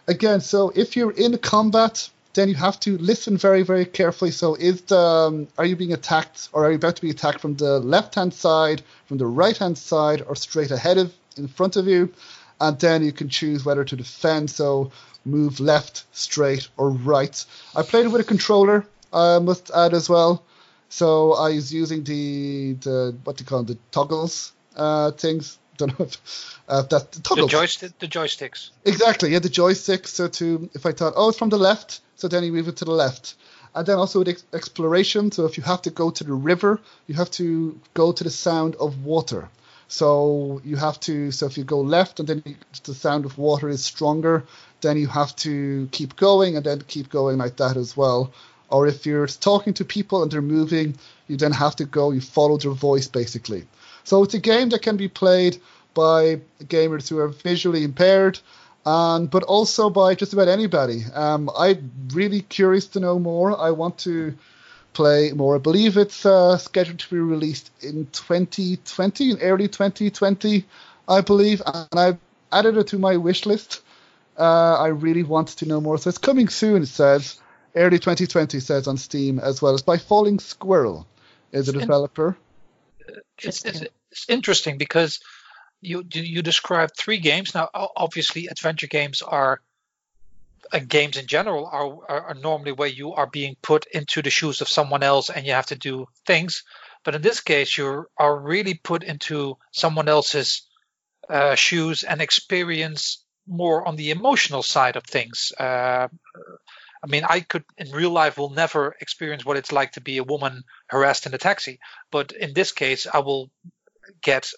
again. 0.07 0.41
So 0.41 0.71
if 0.75 0.95
you're 0.95 1.11
in 1.11 1.37
combat, 1.37 2.09
then 2.33 2.49
you 2.49 2.55
have 2.55 2.79
to 2.81 2.97
listen 2.99 3.37
very, 3.37 3.63
very 3.63 3.85
carefully. 3.85 4.31
So 4.31 4.55
is 4.55 4.81
the 4.81 4.99
um, 4.99 5.47
are 5.57 5.65
you 5.65 5.75
being 5.75 5.93
attacked, 5.93 6.49
or 6.53 6.65
are 6.65 6.69
you 6.69 6.75
about 6.75 6.95
to 6.95 7.01
be 7.01 7.09
attacked 7.09 7.39
from 7.39 7.55
the 7.55 7.79
left 7.79 8.15
hand 8.15 8.33
side, 8.33 8.83
from 9.07 9.17
the 9.17 9.25
right 9.25 9.57
hand 9.57 9.77
side, 9.77 10.21
or 10.21 10.35
straight 10.35 10.71
ahead 10.71 10.97
of 10.97 11.13
in 11.35 11.47
front 11.47 11.75
of 11.75 11.87
you? 11.87 12.13
And 12.61 12.79
then 12.79 13.03
you 13.03 13.11
can 13.11 13.29
choose 13.29 13.65
whether 13.65 13.83
to 13.83 13.95
defend. 13.95 14.49
So 14.49 14.91
move 15.25 15.59
left, 15.59 16.05
straight, 16.11 16.67
or 16.77 16.91
right. 16.91 17.43
I 17.75 17.81
played 17.81 18.05
it 18.05 18.09
with 18.09 18.21
a 18.21 18.23
controller. 18.23 18.85
I 19.11 19.39
must 19.39 19.71
add 19.71 19.93
as 19.93 20.09
well. 20.09 20.43
So 20.89 21.33
I 21.33 21.55
was 21.55 21.73
using 21.73 22.03
the 22.03 22.73
the 22.73 23.15
what 23.23 23.37
do 23.37 23.43
you 23.43 23.47
call 23.47 23.63
them, 23.63 23.75
the 23.75 23.79
toggles 23.91 24.53
uh, 24.75 25.11
things. 25.11 25.57
Don't 25.77 25.99
know 25.99 26.05
if 26.05 26.57
uh, 26.67 26.81
that 26.83 27.11
the 27.11 27.19
The 27.19 27.23
toggles. 27.23 27.51
joystick, 27.51 27.99
the 27.99 28.07
joysticks. 28.07 28.71
Exactly, 28.85 29.31
yeah, 29.31 29.39
the 29.39 29.49
joystick. 29.49 30.07
So 30.07 30.27
to 30.27 30.69
if 30.73 30.85
I 30.85 30.91
thought, 30.91 31.13
oh, 31.15 31.29
it's 31.29 31.37
from 31.37 31.49
the 31.49 31.57
left, 31.59 32.01
so 32.15 32.27
then 32.27 32.43
you 32.43 32.51
move 32.51 32.67
it 32.67 32.77
to 32.77 32.85
the 32.85 32.91
left. 32.91 33.35
And 33.75 33.85
then 33.85 33.97
also 33.97 34.19
with 34.19 34.29
ex- 34.29 34.45
exploration. 34.53 35.31
So 35.31 35.45
if 35.45 35.55
you 35.57 35.63
have 35.63 35.83
to 35.83 35.91
go 35.91 36.09
to 36.09 36.23
the 36.23 36.33
river, 36.33 36.79
you 37.05 37.13
have 37.15 37.29
to 37.31 37.79
go 37.93 38.11
to 38.11 38.23
the 38.23 38.31
sound 38.31 38.75
of 38.77 39.05
water. 39.05 39.49
So 39.87 40.61
you 40.65 40.77
have 40.77 40.99
to. 41.01 41.31
So 41.31 41.45
if 41.45 41.57
you 41.59 41.63
go 41.63 41.81
left, 41.81 42.19
and 42.19 42.27
then 42.27 42.41
you, 42.45 42.55
the 42.83 42.95
sound 42.95 43.25
of 43.25 43.37
water 43.37 43.69
is 43.69 43.83
stronger, 43.85 44.45
then 44.81 44.97
you 44.97 45.07
have 45.07 45.35
to 45.37 45.87
keep 45.91 46.15
going, 46.15 46.55
and 46.57 46.65
then 46.65 46.81
keep 46.87 47.09
going 47.09 47.37
like 47.37 47.57
that 47.57 47.77
as 47.77 47.95
well. 47.95 48.31
Or 48.69 48.87
if 48.87 49.05
you're 49.05 49.27
talking 49.27 49.73
to 49.75 49.85
people 49.85 50.23
and 50.23 50.31
they're 50.31 50.41
moving, 50.41 50.95
you 51.27 51.37
then 51.37 51.51
have 51.53 51.75
to 51.77 51.85
go. 51.85 52.11
You 52.11 52.21
follow 52.21 52.57
their 52.57 52.71
voice 52.71 53.07
basically. 53.07 53.65
So 54.03 54.23
it's 54.23 54.33
a 54.33 54.39
game 54.39 54.69
that 54.69 54.81
can 54.81 54.97
be 54.97 55.07
played 55.07 55.57
by 55.93 56.41
gamers 56.63 57.09
who 57.09 57.17
are 57.17 57.27
visually 57.27 57.83
impaired, 57.83 58.39
and 58.85 59.29
but 59.29 59.43
also 59.43 59.89
by 59.89 60.15
just 60.15 60.33
about 60.33 60.47
anybody. 60.47 61.03
Um, 61.13 61.49
I'm 61.57 61.91
really 62.13 62.41
curious 62.41 62.87
to 62.87 62.99
know 62.99 63.19
more. 63.19 63.59
I 63.59 63.71
want 63.71 63.97
to 63.99 64.35
play 64.93 65.31
more. 65.31 65.55
I 65.55 65.59
believe 65.59 65.97
it's 65.97 66.25
uh, 66.25 66.57
scheduled 66.57 66.99
to 66.99 67.09
be 67.09 67.19
released 67.19 67.71
in 67.81 68.07
2020, 68.11 69.31
in 69.31 69.41
early 69.41 69.67
2020, 69.67 70.65
I 71.07 71.21
believe, 71.21 71.61
and 71.65 71.99
I've 71.99 72.17
added 72.51 72.77
it 72.77 72.87
to 72.87 72.99
my 72.99 73.17
wish 73.17 73.45
list. 73.45 73.81
Uh, 74.37 74.75
I 74.75 74.87
really 74.87 75.23
want 75.23 75.49
to 75.49 75.65
know 75.67 75.81
more. 75.81 75.97
So 75.97 76.09
it's 76.09 76.17
coming 76.17 76.47
soon. 76.47 76.83
It 76.83 76.87
says 76.87 77.41
early 77.77 77.99
2020 77.99 78.59
says 78.59 78.87
on 78.87 78.97
Steam 78.97 79.39
as 79.39 79.61
well. 79.61 79.73
It's 79.73 79.83
by 79.83 79.97
Falling 79.97 80.39
Squirrel, 80.39 81.07
is 81.51 81.69
a 81.69 81.73
developer. 81.73 82.37
It's, 82.99 83.17
it's, 83.37 83.65
Interesting. 83.65 83.87
it's 84.11 84.29
interesting 84.29 84.77
because 84.77 85.19
you 85.81 86.03
you 86.11 86.21
you 86.23 86.41
described 86.41 86.97
three 86.97 87.19
games. 87.19 87.53
Now, 87.53 87.69
obviously, 87.73 88.47
adventure 88.47 88.87
games 88.87 89.21
are 89.21 89.61
uh, 90.73 90.79
games 90.79 91.17
in 91.17 91.27
general 91.27 91.65
are, 91.67 91.97
are 92.09 92.21
are 92.29 92.33
normally 92.33 92.71
where 92.71 92.89
you 92.89 93.13
are 93.13 93.27
being 93.27 93.55
put 93.61 93.85
into 93.87 94.21
the 94.21 94.29
shoes 94.29 94.61
of 94.61 94.67
someone 94.67 95.03
else 95.03 95.29
and 95.29 95.45
you 95.45 95.53
have 95.53 95.67
to 95.67 95.75
do 95.75 96.07
things. 96.25 96.63
But 97.03 97.15
in 97.15 97.21
this 97.21 97.41
case, 97.41 97.77
you 97.77 98.05
are 98.17 98.37
really 98.37 98.73
put 98.73 99.03
into 99.03 99.57
someone 99.71 100.09
else's 100.09 100.67
uh, 101.29 101.55
shoes 101.55 102.03
and 102.03 102.21
experience 102.21 103.23
more 103.47 103.87
on 103.87 103.95
the 103.95 104.11
emotional 104.11 104.63
side 104.63 104.95
of 104.95 105.03
things. 105.03 105.53
Uh, 105.57 106.07
I 107.03 107.07
mean, 107.07 107.23
I 107.27 107.41
could 107.41 107.63
in 107.77 107.91
real 107.91 108.09
life 108.11 108.37
will 108.37 108.49
never 108.49 108.95
experience 108.99 109.45
what 109.45 109.57
it's 109.57 109.71
like 109.71 109.93
to 109.93 110.01
be 110.01 110.17
a 110.17 110.23
woman 110.23 110.63
harassed 110.87 111.25
in 111.25 111.33
a 111.33 111.37
taxi, 111.37 111.79
but 112.11 112.31
in 112.31 112.53
this 112.53 112.71
case, 112.71 113.07
I 113.11 113.19
will 113.19 113.49
get 114.21 114.51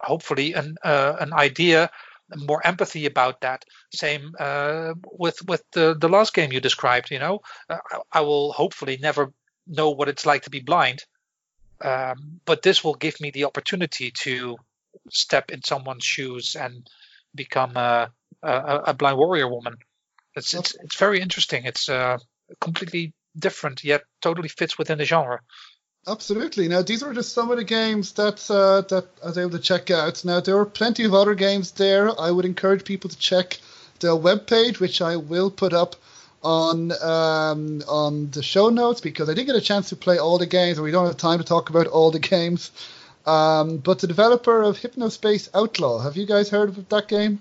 hopefully 0.00 0.52
an 0.52 0.76
uh, 0.84 1.16
an 1.20 1.32
idea, 1.32 1.90
more 2.36 2.64
empathy 2.66 3.06
about 3.06 3.40
that. 3.40 3.64
Same 3.92 4.34
uh, 4.38 4.94
with 5.12 5.42
with 5.46 5.62
the 5.72 5.94
the 5.98 6.08
last 6.08 6.34
game 6.34 6.52
you 6.52 6.60
described. 6.60 7.10
You 7.10 7.18
know, 7.18 7.40
uh, 7.68 7.78
I, 8.12 8.20
will 8.20 8.52
hopefully 8.52 8.98
never 9.00 9.32
know 9.66 9.90
what 9.90 10.08
it's 10.08 10.26
like 10.26 10.42
to 10.42 10.50
be 10.50 10.60
blind, 10.60 11.04
um, 11.80 12.40
but 12.44 12.62
this 12.62 12.84
will 12.84 12.94
give 12.94 13.20
me 13.20 13.30
the 13.30 13.44
opportunity 13.44 14.10
to 14.10 14.56
step 15.10 15.50
in 15.50 15.62
someone's 15.62 16.04
shoes 16.04 16.56
and 16.56 16.88
become 17.34 17.76
a 17.76 18.10
a, 18.42 18.80
a 18.88 18.94
blind 18.94 19.18
warrior 19.18 19.48
woman. 19.48 19.76
It's 20.36 20.54
it's 20.54 20.74
it's 20.74 20.96
very 20.96 21.20
interesting. 21.20 21.64
It's 21.64 21.88
uh, 21.88 22.18
completely 22.60 23.12
different 23.36 23.84
yet 23.84 24.02
totally 24.20 24.48
fits 24.48 24.78
within 24.78 24.98
the 24.98 25.04
genre. 25.04 25.40
Absolutely. 26.06 26.68
Now, 26.68 26.82
these 26.82 27.02
were 27.02 27.14
just 27.14 27.32
some 27.32 27.50
of 27.50 27.56
the 27.56 27.64
games 27.64 28.12
that 28.12 28.50
uh, 28.50 28.82
that 28.88 29.06
I 29.22 29.26
was 29.26 29.38
able 29.38 29.52
to 29.52 29.58
check 29.58 29.90
out. 29.90 30.24
Now, 30.24 30.40
there 30.40 30.58
are 30.58 30.66
plenty 30.66 31.04
of 31.04 31.14
other 31.14 31.34
games 31.34 31.70
there. 31.72 32.20
I 32.20 32.30
would 32.30 32.44
encourage 32.44 32.84
people 32.84 33.08
to 33.10 33.18
check 33.18 33.58
the 34.00 34.08
webpage, 34.08 34.80
which 34.80 35.00
I 35.00 35.16
will 35.16 35.50
put 35.50 35.72
up 35.72 35.96
on 36.42 36.92
um, 37.02 37.82
on 37.88 38.30
the 38.30 38.42
show 38.42 38.68
notes 38.68 39.00
because 39.00 39.30
I 39.30 39.34
didn't 39.34 39.46
get 39.46 39.56
a 39.56 39.62
chance 39.62 39.88
to 39.88 39.96
play 39.96 40.18
all 40.18 40.36
the 40.38 40.46
games, 40.46 40.78
or 40.78 40.82
we 40.82 40.90
don't 40.90 41.06
have 41.06 41.16
time 41.16 41.38
to 41.38 41.44
talk 41.44 41.70
about 41.70 41.86
all 41.86 42.10
the 42.10 42.18
games. 42.18 42.70
Um, 43.24 43.78
but 43.78 44.00
the 44.00 44.06
developer 44.06 44.62
of 44.62 44.78
Hypnospace 44.78 45.48
Outlaw, 45.54 46.00
have 46.00 46.18
you 46.18 46.26
guys 46.26 46.50
heard 46.50 46.68
of 46.68 46.88
that 46.90 47.08
game? 47.08 47.40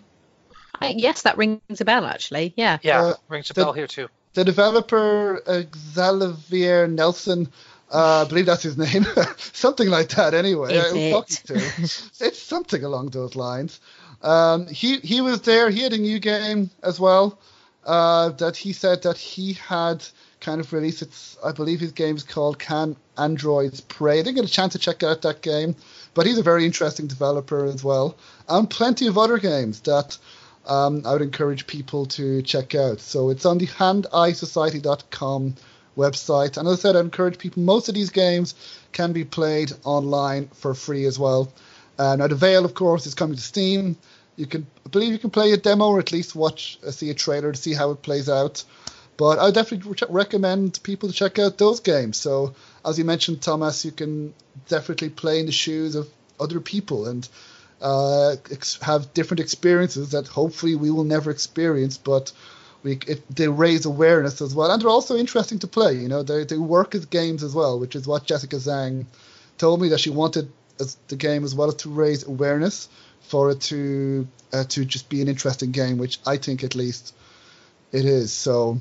I, 0.80 0.90
yes, 0.98 1.22
that 1.24 1.38
rings 1.38 1.62
a 1.80 1.86
bell 1.86 2.06
actually. 2.06 2.54
Yeah. 2.58 2.80
Yeah, 2.82 3.02
Uh, 3.04 3.14
rings 3.30 3.50
a 3.50 3.54
the- 3.54 3.64
bell 3.64 3.74
here 3.74 3.88
too. 3.88 4.08
The 4.34 4.44
developer 4.44 5.44
uh, 5.46 5.62
Xavier 5.94 6.88
Nelson, 6.88 7.50
uh, 7.92 8.24
I 8.26 8.28
believe 8.28 8.48
that's 8.48 8.64
his 8.64 8.78
name, 8.78 9.06
something 9.38 9.88
like 9.90 10.10
that. 10.10 10.34
Anyway, 10.34 10.74
Is 10.74 10.94
I 10.94 10.98
it? 10.98 11.28
to. 11.46 11.54
it's 12.26 12.40
something 12.42 12.84
along 12.84 13.10
those 13.10 13.36
lines. 13.36 13.80
Um, 14.24 14.66
he 14.68 14.98
he 15.00 15.22
was 15.22 15.42
there. 15.42 15.70
He 15.70 15.82
had 15.84 15.94
a 15.94 15.98
new 16.00 16.18
game 16.20 16.72
as 16.82 17.00
well. 17.00 17.38
Uh, 17.86 18.30
that 18.30 18.56
he 18.58 18.74
said 18.74 19.04
that 19.04 19.18
he 19.18 19.54
had 19.54 20.04
kind 20.40 20.60
of 20.62 20.74
released. 20.74 21.04
It's 21.04 21.38
I 21.46 21.52
believe 21.52 21.80
his 21.80 21.92
game 21.92 22.16
is 22.16 22.24
called 22.24 22.58
Can 22.58 22.96
Androids 23.18 23.82
Pray. 23.82 24.20
I 24.20 24.24
didn't 24.24 24.36
get 24.38 24.46
a 24.46 24.52
chance 24.52 24.74
to 24.74 24.80
check 24.80 25.04
out 25.04 25.22
that 25.24 25.42
game, 25.44 25.76
but 26.16 26.26
he's 26.26 26.40
a 26.40 26.44
very 26.44 26.66
interesting 26.66 27.06
developer 27.06 27.66
as 27.66 27.84
well, 27.84 28.18
and 28.50 28.68
plenty 28.68 29.06
of 29.06 29.18
other 29.20 29.38
games 29.38 29.82
that 29.82 30.18
um, 30.66 31.04
I 31.06 31.14
would 31.14 31.22
encourage 31.22 31.68
people 31.68 32.06
to 32.08 32.42
check 32.42 32.76
out. 32.76 33.00
So 33.00 33.30
it's 33.30 33.46
on 33.46 33.58
the 33.58 33.68
handeyesociety.com 33.68 35.56
website. 35.98 36.58
And 36.58 36.68
as 36.68 36.80
I 36.80 36.82
said, 36.82 36.96
I 36.96 37.00
encourage 37.02 37.38
people, 37.38 37.64
most 37.64 37.90
of 37.90 37.96
these 37.96 38.10
games 38.10 38.56
can 38.92 39.14
be 39.14 39.24
played 39.24 39.72
online 39.84 40.48
for 40.54 40.74
free 40.74 41.06
as 41.06 41.20
well. 41.20 41.52
Uh, 41.98 42.16
now, 42.16 42.28
the 42.28 42.36
Vale, 42.36 42.66
of 42.66 42.74
course, 42.74 43.06
is 43.06 43.14
coming 43.14 43.36
to 43.36 43.42
Steam. 43.42 43.98
You 44.36 44.48
can, 44.48 44.66
I 44.86 44.90
believe 44.90 45.12
you 45.12 45.20
can 45.20 45.30
play 45.30 45.52
a 45.52 45.58
demo 45.58 45.90
or 45.90 46.00
at 46.00 46.12
least 46.12 46.36
watch, 46.36 46.80
uh, 46.86 46.92
see 46.92 47.10
a 47.10 47.14
trailer 47.14 47.52
to 47.52 47.58
see 47.58 47.74
how 47.74 47.92
it 47.92 48.02
plays 48.02 48.30
out. 48.30 48.64
But 49.16 49.38
I 49.38 49.52
definitely 49.52 49.92
re- 49.92 50.08
recommend 50.10 50.80
people 50.82 51.10
to 51.10 51.14
check 51.14 51.38
out 51.38 51.60
those 51.60 51.80
games. 51.82 52.18
So, 52.18 52.56
as 52.84 52.98
you 52.98 53.06
mentioned, 53.06 53.42
Thomas, 53.44 53.86
you 53.86 53.92
can 53.92 54.34
definitely 54.68 55.10
play 55.10 55.40
in 55.40 55.46
the 55.46 55.52
shoes 55.52 55.94
of 55.94 56.10
other 56.40 56.60
people 56.60 57.08
and 57.08 57.28
uh, 57.84 58.38
ex- 58.50 58.80
have 58.82 59.14
different 59.14 59.42
experiences 59.42 60.12
that 60.12 60.28
hopefully 60.28 60.76
we 60.76 60.90
will 60.90 61.04
never 61.04 61.30
experience, 61.30 61.98
but 61.98 62.32
we 62.82 62.98
it, 63.08 63.24
they 63.36 63.48
raise 63.48 63.86
awareness 63.86 64.42
as 64.42 64.56
well, 64.56 64.72
and 64.72 64.82
they're 64.82 64.90
also 64.90 65.18
interesting 65.18 65.60
to 65.60 65.68
play. 65.68 65.94
You 65.94 66.08
know, 66.08 66.24
they 66.24 66.46
they 66.46 66.58
work 66.58 66.96
as 66.96 67.06
games 67.06 67.44
as 67.44 67.54
well, 67.54 67.80
which 67.80 67.96
is 67.96 68.08
what 68.08 68.26
Jessica 68.26 68.56
Zhang 68.56 69.06
told 69.58 69.82
me 69.82 69.90
that 69.90 70.00
she 70.00 70.10
wanted 70.10 70.52
as 70.80 70.98
the 71.10 71.16
game 71.16 71.44
as 71.44 71.54
well 71.54 71.68
as 71.68 71.76
to 71.76 71.90
raise 71.90 72.26
awareness 72.26 72.90
for 73.22 73.52
it 73.52 73.62
to 73.62 74.28
uh, 74.54 74.64
to 74.66 74.86
just 74.86 75.10
be 75.10 75.22
an 75.22 75.28
interesting 75.28 75.72
game, 75.72 75.98
which 75.98 76.20
I 76.26 76.38
think 76.38 76.64
at 76.64 76.76
least 76.76 77.14
it 77.92 78.06
is. 78.06 78.32
So 78.32 78.80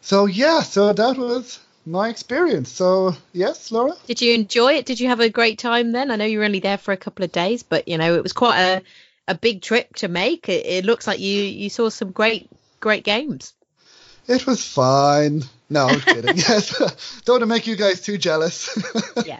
so 0.00 0.26
yeah, 0.26 0.62
so 0.62 0.92
that 0.92 1.16
was 1.18 1.58
my 1.86 2.08
experience. 2.08 2.70
So 2.70 3.14
yes, 3.32 3.70
Laura. 3.70 3.94
Did 4.06 4.20
you 4.20 4.34
enjoy 4.34 4.74
it? 4.74 4.86
Did 4.86 5.00
you 5.00 5.08
have 5.08 5.20
a 5.20 5.28
great 5.28 5.58
time 5.58 5.92
then? 5.92 6.10
I 6.10 6.16
know 6.16 6.24
you 6.24 6.40
were 6.40 6.44
only 6.44 6.60
there 6.60 6.78
for 6.78 6.92
a 6.92 6.96
couple 6.96 7.24
of 7.24 7.32
days, 7.32 7.62
but 7.62 7.88
you 7.88 7.96
know 7.96 8.14
it 8.14 8.22
was 8.22 8.32
quite 8.32 8.58
a 8.60 8.82
a 9.28 9.34
big 9.34 9.62
trip 9.62 9.94
to 9.96 10.08
make. 10.08 10.48
It, 10.48 10.66
it 10.66 10.84
looks 10.84 11.06
like 11.06 11.20
you 11.20 11.42
you 11.42 11.70
saw 11.70 11.88
some 11.88 12.10
great 12.10 12.50
great 12.80 13.04
games. 13.04 13.54
It 14.26 14.46
was 14.46 14.64
fine. 14.64 15.44
No, 15.70 15.86
I'm 15.86 16.00
kidding. 16.00 16.36
yes, 16.36 16.76
don't 17.24 17.34
want 17.34 17.42
to 17.42 17.46
make 17.46 17.66
you 17.66 17.76
guys 17.76 18.00
too 18.00 18.18
jealous. 18.18 18.76
Yeah. 19.24 19.38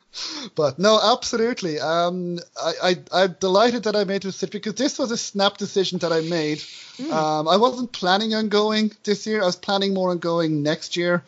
but 0.54 0.78
no, 0.78 1.00
absolutely. 1.02 1.80
Um, 1.80 2.38
I, 2.62 2.72
I 2.82 2.96
I'm 3.12 3.36
delighted 3.40 3.84
that 3.84 3.96
I 3.96 4.04
made 4.04 4.22
this 4.22 4.34
decision 4.34 4.50
because 4.52 4.74
this 4.74 4.98
was 4.98 5.10
a 5.10 5.16
snap 5.16 5.56
decision 5.56 5.98
that 6.00 6.12
I 6.12 6.20
made. 6.20 6.62
Um, 7.10 7.46
I 7.46 7.58
wasn't 7.58 7.92
planning 7.92 8.34
on 8.34 8.48
going 8.48 8.90
this 9.04 9.26
year. 9.26 9.42
I 9.42 9.46
was 9.46 9.56
planning 9.56 9.92
more 9.92 10.10
on 10.10 10.18
going 10.18 10.62
next 10.62 10.96
year 10.96 11.22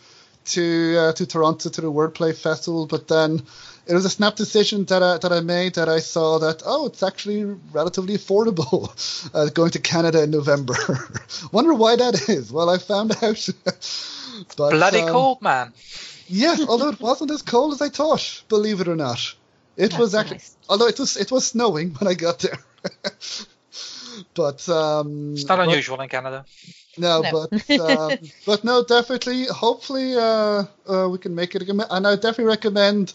to 0.49 0.97
uh, 0.99 1.13
to 1.13 1.27
Toronto 1.27 1.69
to 1.71 1.81
the 1.81 1.93
Wordplay 1.93 2.35
Festival, 2.37 2.87
but 2.87 3.09
then 3.09 3.43
it 3.87 3.95
was 3.95 4.05
a 4.05 4.11
snap 4.11 4.37
decision 4.37 4.85
that 4.87 5.03
I, 5.03 5.19
that 5.19 5.33
I 5.33 5.41
made 5.41 5.75
that 5.75 5.89
I 5.89 6.01
saw 6.01 6.39
that 6.41 6.63
oh 6.67 6.87
it's 6.87 7.03
actually 7.03 7.45
relatively 7.73 8.15
affordable 8.17 8.91
uh, 9.35 9.49
going 9.51 9.71
to 9.73 9.79
Canada 9.81 10.23
in 10.23 10.31
November. 10.31 10.75
Wonder 11.53 11.75
why 11.75 11.97
that 11.97 12.29
is. 12.29 12.53
Well, 12.53 12.69
I 12.71 12.79
found 12.79 13.13
out. 13.23 13.49
but, 14.57 14.71
Bloody 14.71 15.01
um, 15.01 15.09
cold, 15.09 15.43
man. 15.43 15.73
Yes, 16.27 16.61
although 16.69 16.91
it 16.91 17.01
wasn't 17.01 17.31
as 17.31 17.43
cold 17.43 17.73
as 17.73 17.81
I 17.81 17.89
thought, 17.89 18.43
believe 18.49 18.81
it 18.81 18.89
or 18.89 18.97
not. 18.97 19.19
It 19.77 19.91
That's 19.91 19.99
was 19.99 20.15
actually, 20.15 20.37
nice. 20.39 20.57
although 20.69 20.89
it 20.89 20.99
was 20.99 21.17
it 21.17 21.31
was 21.31 21.47
snowing 21.47 21.95
when 21.95 22.09
I 22.09 22.15
got 22.15 22.41
there. 22.41 22.59
but 24.35 24.69
um, 24.69 25.33
It's 25.35 25.45
not 25.47 25.57
but- 25.59 25.69
unusual 25.69 26.01
in 26.01 26.09
Canada. 26.09 26.45
No, 26.99 27.23
No. 27.23 27.31
but 27.31 27.81
um, 27.81 28.19
but 28.47 28.65
no, 28.65 28.85
definitely. 28.85 29.47
Hopefully, 29.47 30.15
uh, 30.17 30.65
uh, 30.89 31.09
we 31.11 31.19
can 31.19 31.35
make 31.35 31.55
it 31.55 31.63
again, 31.63 31.81
and 31.91 32.07
I 32.07 32.15
definitely 32.17 32.45
recommend. 32.45 33.13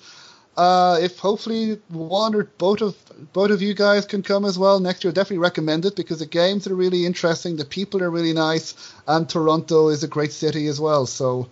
Uh, 0.55 0.99
if 1.01 1.17
hopefully 1.17 1.79
one 1.89 2.35
or 2.35 2.43
both 2.59 2.81
of 2.81 2.95
both 3.33 3.49
of 3.49 3.61
you 3.61 3.73
guys 3.73 4.05
can 4.05 4.21
come 4.21 4.45
as 4.45 4.57
well 4.57 4.79
next 4.79 5.03
year, 5.03 5.11
definitely 5.11 5.39
recommend 5.39 5.83
it 5.85 5.95
because 5.95 6.19
the 6.19 6.27
games 6.27 6.67
are 6.67 6.75
really 6.75 7.05
interesting, 7.07 7.55
the 7.55 7.65
people 7.65 8.03
are 8.03 8.11
really 8.11 8.33
nice, 8.33 8.75
and 9.07 9.27
Toronto 9.27 9.89
is 9.89 10.03
a 10.03 10.07
great 10.07 10.31
city 10.31 10.67
as 10.67 10.79
well. 10.79 11.07
So 11.07 11.49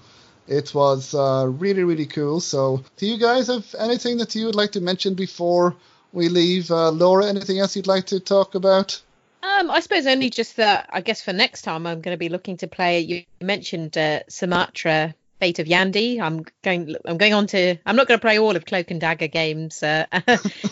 it 0.48 0.74
was 0.76 1.16
uh, 1.16 1.46
really 1.50 1.84
really 1.84 2.06
cool. 2.06 2.40
So 2.42 2.84
do 2.98 3.08
you 3.08 3.18
guys 3.18 3.48
have 3.48 3.74
anything 3.80 4.18
that 4.18 4.36
you 4.36 4.46
would 4.46 4.56
like 4.56 4.72
to 4.74 4.82
mention 4.82 5.16
before 5.16 5.76
we 6.14 6.30
leave? 6.30 6.70
Uh, 6.70 6.92
Laura, 6.92 7.26
anything 7.26 7.58
else 7.60 7.76
you'd 7.76 7.88
like 7.88 8.06
to 8.08 8.20
talk 8.20 8.54
about? 8.56 9.02
Um, 9.44 9.72
I 9.72 9.80
suppose 9.80 10.06
only 10.06 10.30
just 10.30 10.58
that. 10.58 10.90
I 10.92 11.02
guess 11.02 11.22
for 11.22 11.34
next 11.34 11.64
time, 11.64 11.88
I'm 11.88 12.02
going 12.02 12.14
to 12.14 12.20
be 12.20 12.30
looking 12.30 12.58
to 12.58 12.68
play. 12.68 13.00
You 13.00 13.24
mentioned 13.42 13.98
uh, 13.98 14.22
Sumatra, 14.30 15.16
Fate 15.40 15.58
of 15.58 15.66
Yandi. 15.68 16.22
I'm 16.22 16.46
going. 16.64 16.96
I'm 17.06 17.18
going 17.18 17.34
on 17.34 17.48
to. 17.48 17.76
I'm 17.86 17.96
not 17.96 18.08
going 18.08 18.20
to 18.20 18.22
play 18.22 18.38
all 18.38 18.56
of 18.56 18.66
Cloak 18.66 18.92
and 18.92 19.02
Dagger 19.02 19.28
games 19.28 19.82
uh, 19.82 20.06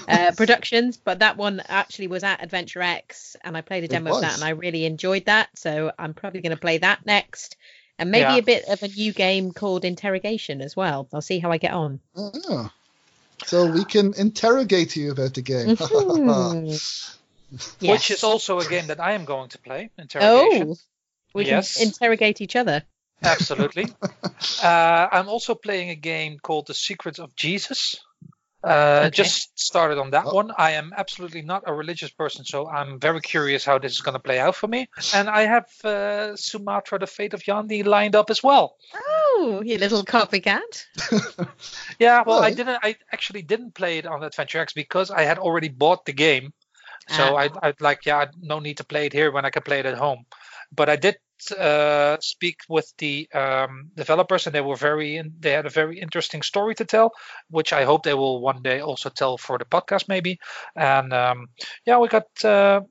uh, 0.07 0.31
productions, 0.37 0.97
but 0.97 1.19
that 1.19 1.37
one 1.37 1.63
actually 1.67 2.07
was 2.07 2.23
at 2.23 2.43
Adventure 2.43 2.81
X, 2.81 3.35
and 3.43 3.57
I 3.57 3.61
played 3.61 3.83
a 3.83 3.87
demo 3.87 4.13
of 4.13 4.21
that, 4.21 4.35
and 4.35 4.43
I 4.43 4.49
really 4.49 4.85
enjoyed 4.85 5.25
that. 5.25 5.49
So 5.55 5.91
I'm 5.97 6.13
probably 6.13 6.41
going 6.41 6.55
to 6.55 6.61
play 6.61 6.77
that 6.77 7.05
next, 7.07 7.57
and 7.97 8.11
maybe 8.11 8.33
Yeah. 8.33 8.37
a 8.37 8.43
bit 8.43 8.65
of 8.67 8.83
a 8.83 8.87
new 8.87 9.13
game 9.13 9.51
called 9.51 9.83
Interrogation 9.83 10.61
as 10.61 10.75
well. 10.75 11.07
I'll 11.11 11.21
see 11.21 11.39
how 11.39 11.51
I 11.51 11.57
get 11.57 11.71
on. 11.73 11.99
Oh. 12.15 12.71
So 13.45 13.65
we 13.71 13.85
can 13.85 14.13
interrogate 14.15 14.95
you 14.95 15.11
about 15.11 15.33
the 15.33 15.41
game. 15.41 15.75
Mhm. 17.53 17.89
Which 17.89 18.11
is 18.11 18.23
also 18.23 18.59
a 18.59 18.65
game 18.65 18.87
that 18.87 18.99
I 18.99 19.13
am 19.13 19.25
going 19.25 19.49
to 19.49 19.57
play. 19.59 19.89
Interrogation. 19.97 20.69
oh, 20.71 20.75
we 21.33 21.45
Yes. 21.45 21.73
can 21.77 21.87
interrogate 21.87 22.41
each 22.41 22.55
other. 22.55 22.83
Absolutely. 23.23 23.87
uh, 24.63 25.07
I'm 25.11 25.27
also 25.29 25.55
playing 25.55 25.89
a 25.89 25.95
game 25.95 26.39
called 26.39 26.67
The 26.67 26.73
Secrets 26.73 27.19
of 27.19 27.35
Jesus. 27.35 27.95
Uh, 28.61 29.03
Okay. 29.07 29.23
Just 29.23 29.57
started 29.57 29.97
on 29.97 30.11
that 30.11 30.25
Oh. 30.25 30.33
one. 30.33 30.51
I 30.57 30.71
am 30.71 30.91
absolutely 30.95 31.41
not 31.41 31.63
a 31.65 31.73
religious 31.73 32.11
person, 32.11 32.43
so 32.43 32.67
I'm 32.67 32.99
very 32.99 33.21
curious 33.21 33.63
how 33.63 33.79
this 33.79 33.93
is 33.93 34.01
going 34.01 34.13
to 34.15 34.19
play 34.19 34.37
out 34.37 34.55
for 34.55 34.67
me. 34.67 34.89
And 35.13 35.29
I 35.29 35.43
have 35.45 35.67
uh, 35.85 36.35
Sumatra, 36.35 36.99
The 36.99 37.07
Fate 37.07 37.33
of 37.33 37.41
Yandi 37.43 37.85
lined 37.85 38.15
up 38.15 38.29
as 38.29 38.43
well. 38.43 38.75
Oh, 38.93 39.61
you 39.65 39.77
little 39.77 40.03
copycat. 40.03 40.85
Yeah, 41.99 42.23
well, 42.25 42.39
I 42.39 42.51
didn't. 42.51 42.79
I 42.83 42.95
actually 43.11 43.41
didn't 43.41 43.73
play 43.73 43.97
it 43.97 44.05
on 44.05 44.23
Adventure 44.23 44.59
X 44.59 44.73
because 44.73 45.11
I 45.11 45.23
had 45.23 45.37
already 45.37 45.67
bought 45.69 46.05
the 46.05 46.13
game. 46.13 46.53
So 47.09 47.35
Ah. 47.35 47.41
I, 47.41 47.49
I'd 47.67 47.81
like, 47.81 48.05
yeah, 48.05 48.25
no 48.41 48.59
need 48.59 48.77
to 48.77 48.83
play 48.83 49.05
it 49.05 49.13
here 49.13 49.31
when 49.31 49.45
I 49.45 49.49
can 49.49 49.63
play 49.63 49.79
it 49.79 49.85
at 49.85 49.97
home. 49.97 50.25
But 50.71 50.89
I 50.89 50.95
did 50.95 51.17
uh, 51.57 52.17
speak 52.21 52.57
with 52.69 52.93
the 52.97 53.27
um, 53.33 53.89
developers, 53.95 54.45
and 54.45 54.53
they 54.53 54.61
were 54.61 54.75
very, 54.75 55.21
they 55.39 55.51
had 55.51 55.65
a 55.65 55.69
very 55.69 55.99
interesting 55.99 56.41
story 56.43 56.75
to 56.75 56.85
tell, 56.85 57.11
which 57.49 57.73
I 57.73 57.85
hope 57.85 58.03
they 58.03 58.13
will 58.13 58.41
one 58.41 58.61
day 58.61 58.79
also 58.81 59.09
tell 59.09 59.37
for 59.37 59.57
the 59.57 59.65
podcast, 59.65 60.07
maybe. 60.07 60.39
And 60.75 61.13
um, 61.13 61.47
yeah, 61.85 61.97
we 61.97 62.07
got 62.07 62.27
uh, 62.45 62.81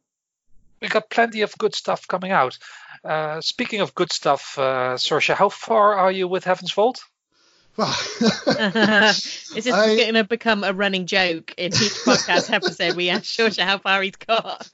we 0.80 0.88
got 0.88 1.10
plenty 1.10 1.42
of 1.42 1.56
good 1.58 1.74
stuff 1.74 2.06
coming 2.08 2.32
out. 2.32 2.58
Uh, 3.04 3.40
speaking 3.40 3.80
of 3.80 3.94
good 3.94 4.12
stuff, 4.12 4.58
uh, 4.58 4.96
Saoirse, 4.96 5.34
how 5.34 5.48
far 5.48 5.94
are 5.94 6.10
you 6.12 6.26
with 6.28 6.44
Heaven's 6.44 6.72
Vault? 6.72 7.00
Wow. 7.78 7.94
Is 8.20 9.64
this 9.64 9.66
going 9.66 10.14
to 10.14 10.24
become 10.24 10.64
a 10.64 10.72
running 10.72 11.06
joke 11.06 11.54
in 11.56 11.66
each 11.66 11.94
podcast 12.04 12.52
episode? 12.52 12.96
We 12.96 13.08
ask 13.08 13.24
Georgia 13.24 13.64
how 13.64 13.78
far 13.78 14.02
he's 14.02 14.16
got. 14.16 14.68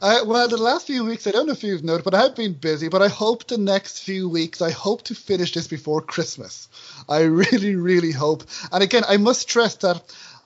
I, 0.00 0.22
well, 0.22 0.48
the 0.48 0.56
last 0.56 0.86
few 0.86 1.04
weeks, 1.04 1.26
I 1.26 1.32
don't 1.32 1.46
know 1.46 1.52
if 1.52 1.62
you've 1.62 1.84
noticed, 1.84 2.04
but 2.04 2.14
I've 2.14 2.34
been 2.34 2.54
busy. 2.54 2.88
But 2.88 3.02
I 3.02 3.08
hope 3.08 3.46
the 3.46 3.58
next 3.58 4.02
few 4.02 4.28
weeks, 4.28 4.62
I 4.62 4.70
hope 4.70 5.02
to 5.04 5.14
finish 5.14 5.52
this 5.52 5.68
before 5.68 6.00
Christmas. 6.00 6.68
I 7.10 7.22
really, 7.22 7.76
really 7.76 8.12
hope. 8.12 8.44
And 8.72 8.82
again, 8.82 9.04
I 9.06 9.18
must 9.18 9.42
stress 9.42 9.74
that 9.76 10.02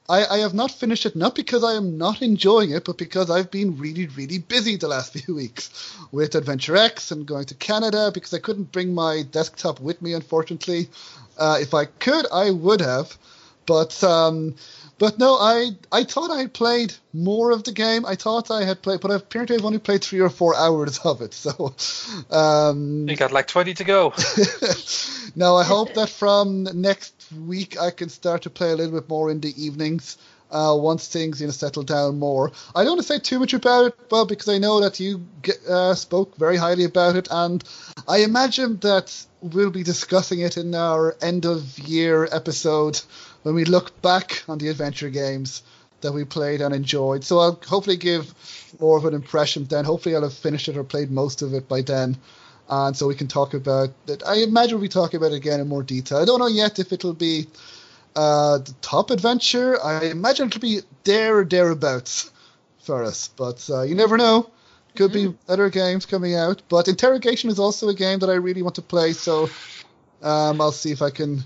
I, 0.09 0.24
I 0.24 0.38
have 0.38 0.55
not 0.55 0.70
finished 0.70 1.05
it, 1.05 1.14
not 1.14 1.34
because 1.34 1.62
I 1.62 1.74
am 1.74 1.98
not 1.98 2.22
enjoying 2.22 2.70
it, 2.70 2.84
but 2.84 2.96
because 2.96 3.28
I've 3.28 3.50
been 3.50 3.76
really, 3.76 4.06
really 4.06 4.38
busy 4.38 4.76
the 4.76 4.88
last 4.88 5.12
few 5.18 5.34
weeks 5.34 5.94
with 6.10 6.34
Adventure 6.34 6.76
X 6.76 7.10
and 7.10 7.26
going 7.26 7.44
to 7.46 7.55
Canada 7.55 8.10
because 8.12 8.32
I 8.32 8.38
couldn't 8.38 8.72
bring 8.72 8.94
my 8.94 9.22
desktop 9.30 9.80
with 9.80 10.00
me, 10.00 10.14
unfortunately. 10.14 10.88
Uh, 11.39 11.59
if 11.60 11.74
I 11.74 11.85
could, 11.86 12.27
I 12.32 12.51
would 12.51 12.81
have, 12.81 13.16
but 13.66 14.02
um, 14.02 14.55
but 14.98 15.19
no, 15.19 15.35
I 15.35 15.70
I 15.93 16.05
thought 16.05 16.31
I 16.31 16.39
had 16.39 16.52
played 16.52 16.94
more 17.12 17.52
of 17.52 17.62
the 17.62 17.73
game. 17.73 18.05
I 18.05 18.16
thought 18.16 18.51
I 18.51 18.65
had 18.65 18.82
played, 18.82 19.01
but 19.01 19.10
apparently 19.12 19.56
I've 19.56 19.65
only 19.65 19.78
played 19.78 20.02
three 20.02 20.20
or 20.20 20.31
four 20.31 20.56
hours 20.56 20.98
of 21.05 21.23
it. 21.23 21.35
So 21.35 21.74
um, 22.31 23.09
You 23.09 23.16
got 23.16 23.32
like 23.32 23.47
20 23.47 23.74
to 23.74 23.85
go. 23.85 24.12
now 25.36 25.56
I 25.56 25.65
hope 25.65 25.94
that 25.94 26.09
from 26.09 26.65
next 26.74 27.15
week 27.47 27.81
I 27.81 27.90
can 27.90 28.09
start 28.09 28.43
to 28.43 28.51
play 28.51 28.73
a 28.73 28.77
little 28.77 29.01
bit 29.01 29.09
more 29.09 29.31
in 29.31 29.40
the 29.40 29.55
evenings. 29.62 30.19
Uh, 30.50 30.74
once 30.74 31.06
things 31.08 31.42
you 31.42 31.46
know 31.46 31.52
settle 31.52 31.82
down 31.82 32.18
more, 32.18 32.50
I 32.74 32.82
don't 32.82 32.92
want 32.96 33.02
to 33.02 33.06
say 33.06 33.18
too 33.18 33.38
much 33.38 33.52
about 33.52 33.86
it, 33.86 34.08
but 34.08 34.24
because 34.24 34.48
I 34.48 34.56
know 34.56 34.80
that 34.80 34.98
you 34.98 35.26
uh, 35.68 35.94
spoke 35.94 36.36
very 36.38 36.56
highly 36.56 36.84
about 36.84 37.16
it, 37.16 37.28
and 37.30 37.62
I 38.06 38.18
imagine 38.18 38.78
that 38.78 39.14
we'll 39.42 39.70
be 39.70 39.82
discussing 39.82 40.40
it 40.40 40.56
in 40.56 40.74
our 40.74 41.16
end 41.20 41.44
of 41.44 41.78
year 41.78 42.26
episode 42.32 43.00
when 43.42 43.54
we 43.54 43.64
look 43.64 44.00
back 44.02 44.42
on 44.48 44.58
the 44.58 44.68
adventure 44.68 45.10
games 45.10 45.62
that 46.00 46.12
we 46.12 46.24
played 46.24 46.60
and 46.60 46.74
enjoyed. 46.74 47.24
So 47.24 47.38
I'll 47.38 47.60
hopefully 47.66 47.96
give 47.96 48.32
more 48.80 48.98
of 48.98 49.04
an 49.04 49.14
impression 49.14 49.64
then. 49.64 49.84
Hopefully 49.84 50.14
I'll 50.14 50.22
have 50.22 50.34
finished 50.34 50.68
it 50.68 50.76
or 50.76 50.84
played 50.84 51.10
most 51.10 51.42
of 51.42 51.54
it 51.54 51.68
by 51.68 51.82
then. 51.82 52.16
And 52.68 52.96
so 52.96 53.06
we 53.06 53.14
can 53.14 53.28
talk 53.28 53.54
about 53.54 53.90
it. 54.06 54.22
I 54.26 54.36
imagine 54.36 54.78
we'll 54.80 54.90
talk 54.90 55.14
about 55.14 55.32
it 55.32 55.36
again 55.36 55.60
in 55.60 55.68
more 55.68 55.82
detail. 55.82 56.18
I 56.18 56.24
don't 56.24 56.38
know 56.38 56.46
yet 56.46 56.78
if 56.78 56.92
it'll 56.92 57.14
be 57.14 57.46
uh, 58.16 58.59
the 58.59 58.74
top 58.80 59.10
adventure. 59.10 59.82
I 59.82 60.06
imagine 60.06 60.48
it'll 60.48 60.60
be 60.60 60.80
there 61.05 61.39
or 61.39 61.44
thereabouts 61.44 62.30
for 62.82 63.05
us. 63.05 63.28
But 63.28 63.68
uh, 63.70 63.82
you 63.82 63.94
never 63.94 64.16
know. 64.16 64.51
Could 64.97 65.12
be 65.12 65.32
other 65.47 65.70
games 65.70 66.06
coming 66.06 66.35
out. 66.35 66.62
But 66.68 66.89
Interrogation 66.89 67.51
is 67.51 67.59
also 67.60 67.89
a 67.89 67.94
game 67.94 68.18
that 68.20 68.30
I 68.30 68.35
really 68.35 68.62
want 68.62 68.74
to 68.76 68.82
play. 68.82 69.12
So 69.12 69.48
um, 70.22 70.60
I'll 70.60 70.72
see 70.72 70.90
if 70.90 71.02
I 71.02 71.10
can 71.10 71.44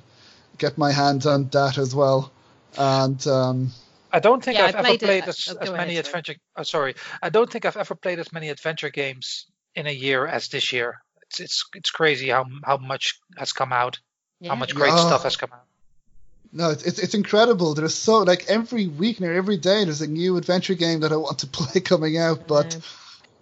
get 0.56 0.78
my 0.78 0.90
hands 0.90 1.26
on 1.26 1.48
that 1.51 1.76
as 1.76 1.94
well. 1.94 2.32
And 2.78 3.26
um, 3.26 3.72
I 4.10 4.20
don't 4.20 4.43
think 4.43 4.56
Yeah, 4.56 4.66
I've 4.66 4.76
I 4.76 4.78
ever 4.78 4.86
played 4.89 5.02
it- 5.02 5.06
played 5.06 5.24
as, 5.24 5.48
oh, 5.51 5.59
as 5.60 5.68
go 5.68 5.76
many 5.76 5.93
ahead, 5.94 6.06
adventure. 6.06 6.34
Oh, 6.56 6.62
sorry, 6.62 6.94
I 7.20 7.28
don't 7.28 7.51
think 7.51 7.66
I've 7.66 7.76
ever 7.76 7.94
played 7.94 8.18
as 8.18 8.32
many 8.32 8.48
adventure 8.48 8.89
games 8.89 9.47
in 9.74 9.86
a 9.86 9.93
year 9.93 10.26
as 10.26 10.48
this 10.48 10.72
year. 10.72 11.02
It's 11.22 11.40
it's 11.40 11.64
it's 11.74 11.90
crazy 11.90 12.28
how 12.30 12.47
how 12.64 12.78
much 12.78 13.20
has 13.36 13.52
come 13.52 13.72
out, 13.74 13.98
Yeah. 14.40 14.51
how 14.51 14.55
much 14.55 14.74
great 14.74 14.94
Yeah. 14.94 15.06
stuff 15.06 15.24
has 15.24 15.36
come 15.36 15.51
out. 15.52 15.66
No, 16.52 16.70
it's, 16.70 16.82
it's 16.82 16.98
it's 16.98 17.14
incredible. 17.14 17.74
There's 17.74 17.94
so 17.94 18.18
like 18.18 18.44
every 18.48 18.86
week, 18.86 19.20
near 19.20 19.32
every 19.32 19.56
day, 19.56 19.84
there's 19.84 20.02
a 20.02 20.06
new 20.06 20.36
adventure 20.36 20.74
game 20.74 21.00
that 21.00 21.12
I 21.12 21.16
want 21.16 21.38
to 21.40 21.46
play 21.58 21.80
coming 21.80 22.18
out. 22.18 22.46
But 22.46 22.78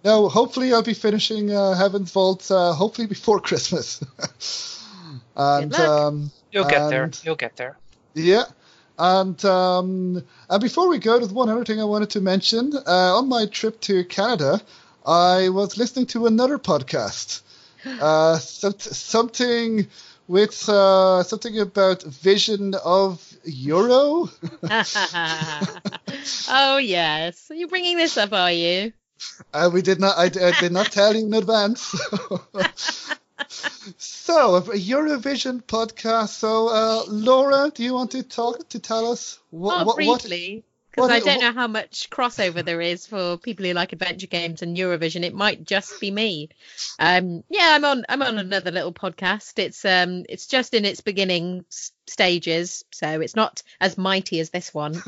no, 0.03 0.29
hopefully 0.29 0.73
I'll 0.73 0.81
be 0.81 0.93
finishing 0.93 1.51
uh, 1.51 1.73
Heaven's 1.73 2.11
Vault. 2.11 2.49
Uh, 2.49 2.73
hopefully 2.73 3.07
before 3.07 3.39
Christmas. 3.49 4.01
and 5.35 5.73
um, 5.75 6.31
You'll 6.51 6.65
get 6.65 6.89
there. 6.89 7.11
You'll 7.23 7.35
get 7.35 7.55
there. 7.57 7.77
Yeah. 8.13 8.43
And 8.97 9.43
um, 9.45 10.23
and 10.49 10.61
before 10.61 10.87
we 10.87 10.99
go, 10.99 11.17
there's 11.17 11.33
one 11.33 11.49
other 11.49 11.65
thing 11.65 11.81
I 11.81 11.85
wanted 11.85 12.11
to 12.11 12.21
mention. 12.21 12.73
Uh, 12.75 13.17
on 13.17 13.27
my 13.27 13.45
trip 13.45 13.81
to 13.81 14.05
Canada, 14.05 14.61
I 15.05 15.49
was 15.49 15.77
listening 15.77 16.05
to 16.07 16.27
another 16.27 16.57
podcast. 16.57 17.41
Uh, 17.83 18.37
some, 18.37 18.77
something 18.77 19.87
with 20.31 20.69
uh, 20.69 21.21
something 21.23 21.59
about 21.59 22.03
vision 22.03 22.73
of 22.85 23.21
Euro. 23.43 24.29
oh 26.49 26.77
yes, 26.77 27.51
are 27.51 27.55
you 27.55 27.67
bringing 27.67 27.97
this 27.97 28.15
up? 28.15 28.31
Are 28.31 28.51
you? 28.51 28.93
Uh, 29.53 29.69
we 29.73 29.81
did 29.81 29.99
not. 29.99 30.17
I, 30.17 30.25
I 30.25 30.57
did 30.57 30.71
not 30.71 30.85
tell 30.85 31.13
you 31.13 31.25
in 31.25 31.33
advance. 31.33 31.81
so, 33.97 34.55
a 34.55 34.61
Eurovision 34.61 35.61
podcast. 35.61 36.29
So, 36.29 36.69
uh, 36.69 37.03
Laura, 37.09 37.69
do 37.73 37.83
you 37.83 37.93
want 37.93 38.11
to 38.11 38.23
talk 38.23 38.69
to 38.69 38.79
tell 38.79 39.11
us 39.11 39.37
what 39.49 39.81
oh, 39.81 39.83
what, 39.83 39.97
what 39.97 40.21
briefly. 40.21 40.63
Because 40.91 41.07
what 41.07 41.11
I 41.11 41.19
don't 41.19 41.39
know 41.41 41.53
how 41.53 41.67
much 41.67 42.09
crossover 42.09 42.65
there 42.65 42.81
is 42.81 43.07
for 43.07 43.37
people 43.37 43.65
who 43.65 43.73
like 43.73 43.93
adventure 43.93 44.27
games 44.27 44.61
and 44.61 44.75
Eurovision. 44.75 45.23
It 45.23 45.33
might 45.33 45.63
just 45.65 46.01
be 46.01 46.11
me. 46.11 46.49
Um, 46.99 47.43
yeah, 47.49 47.69
I'm 47.73 47.85
on. 47.85 48.05
I'm 48.09 48.21
on 48.21 48.37
another 48.37 48.71
little 48.71 48.93
podcast. 48.93 49.57
It's 49.57 49.85
um, 49.85 50.25
it's 50.27 50.47
just 50.47 50.73
in 50.73 50.83
its 50.83 50.99
beginning 50.99 51.63
s- 51.71 51.93
stages, 52.07 52.83
so 52.91 53.21
it's 53.21 53.35
not 53.35 53.63
as 53.79 53.97
mighty 53.97 54.39
as 54.39 54.49
this 54.49 54.73
one. 54.73 55.01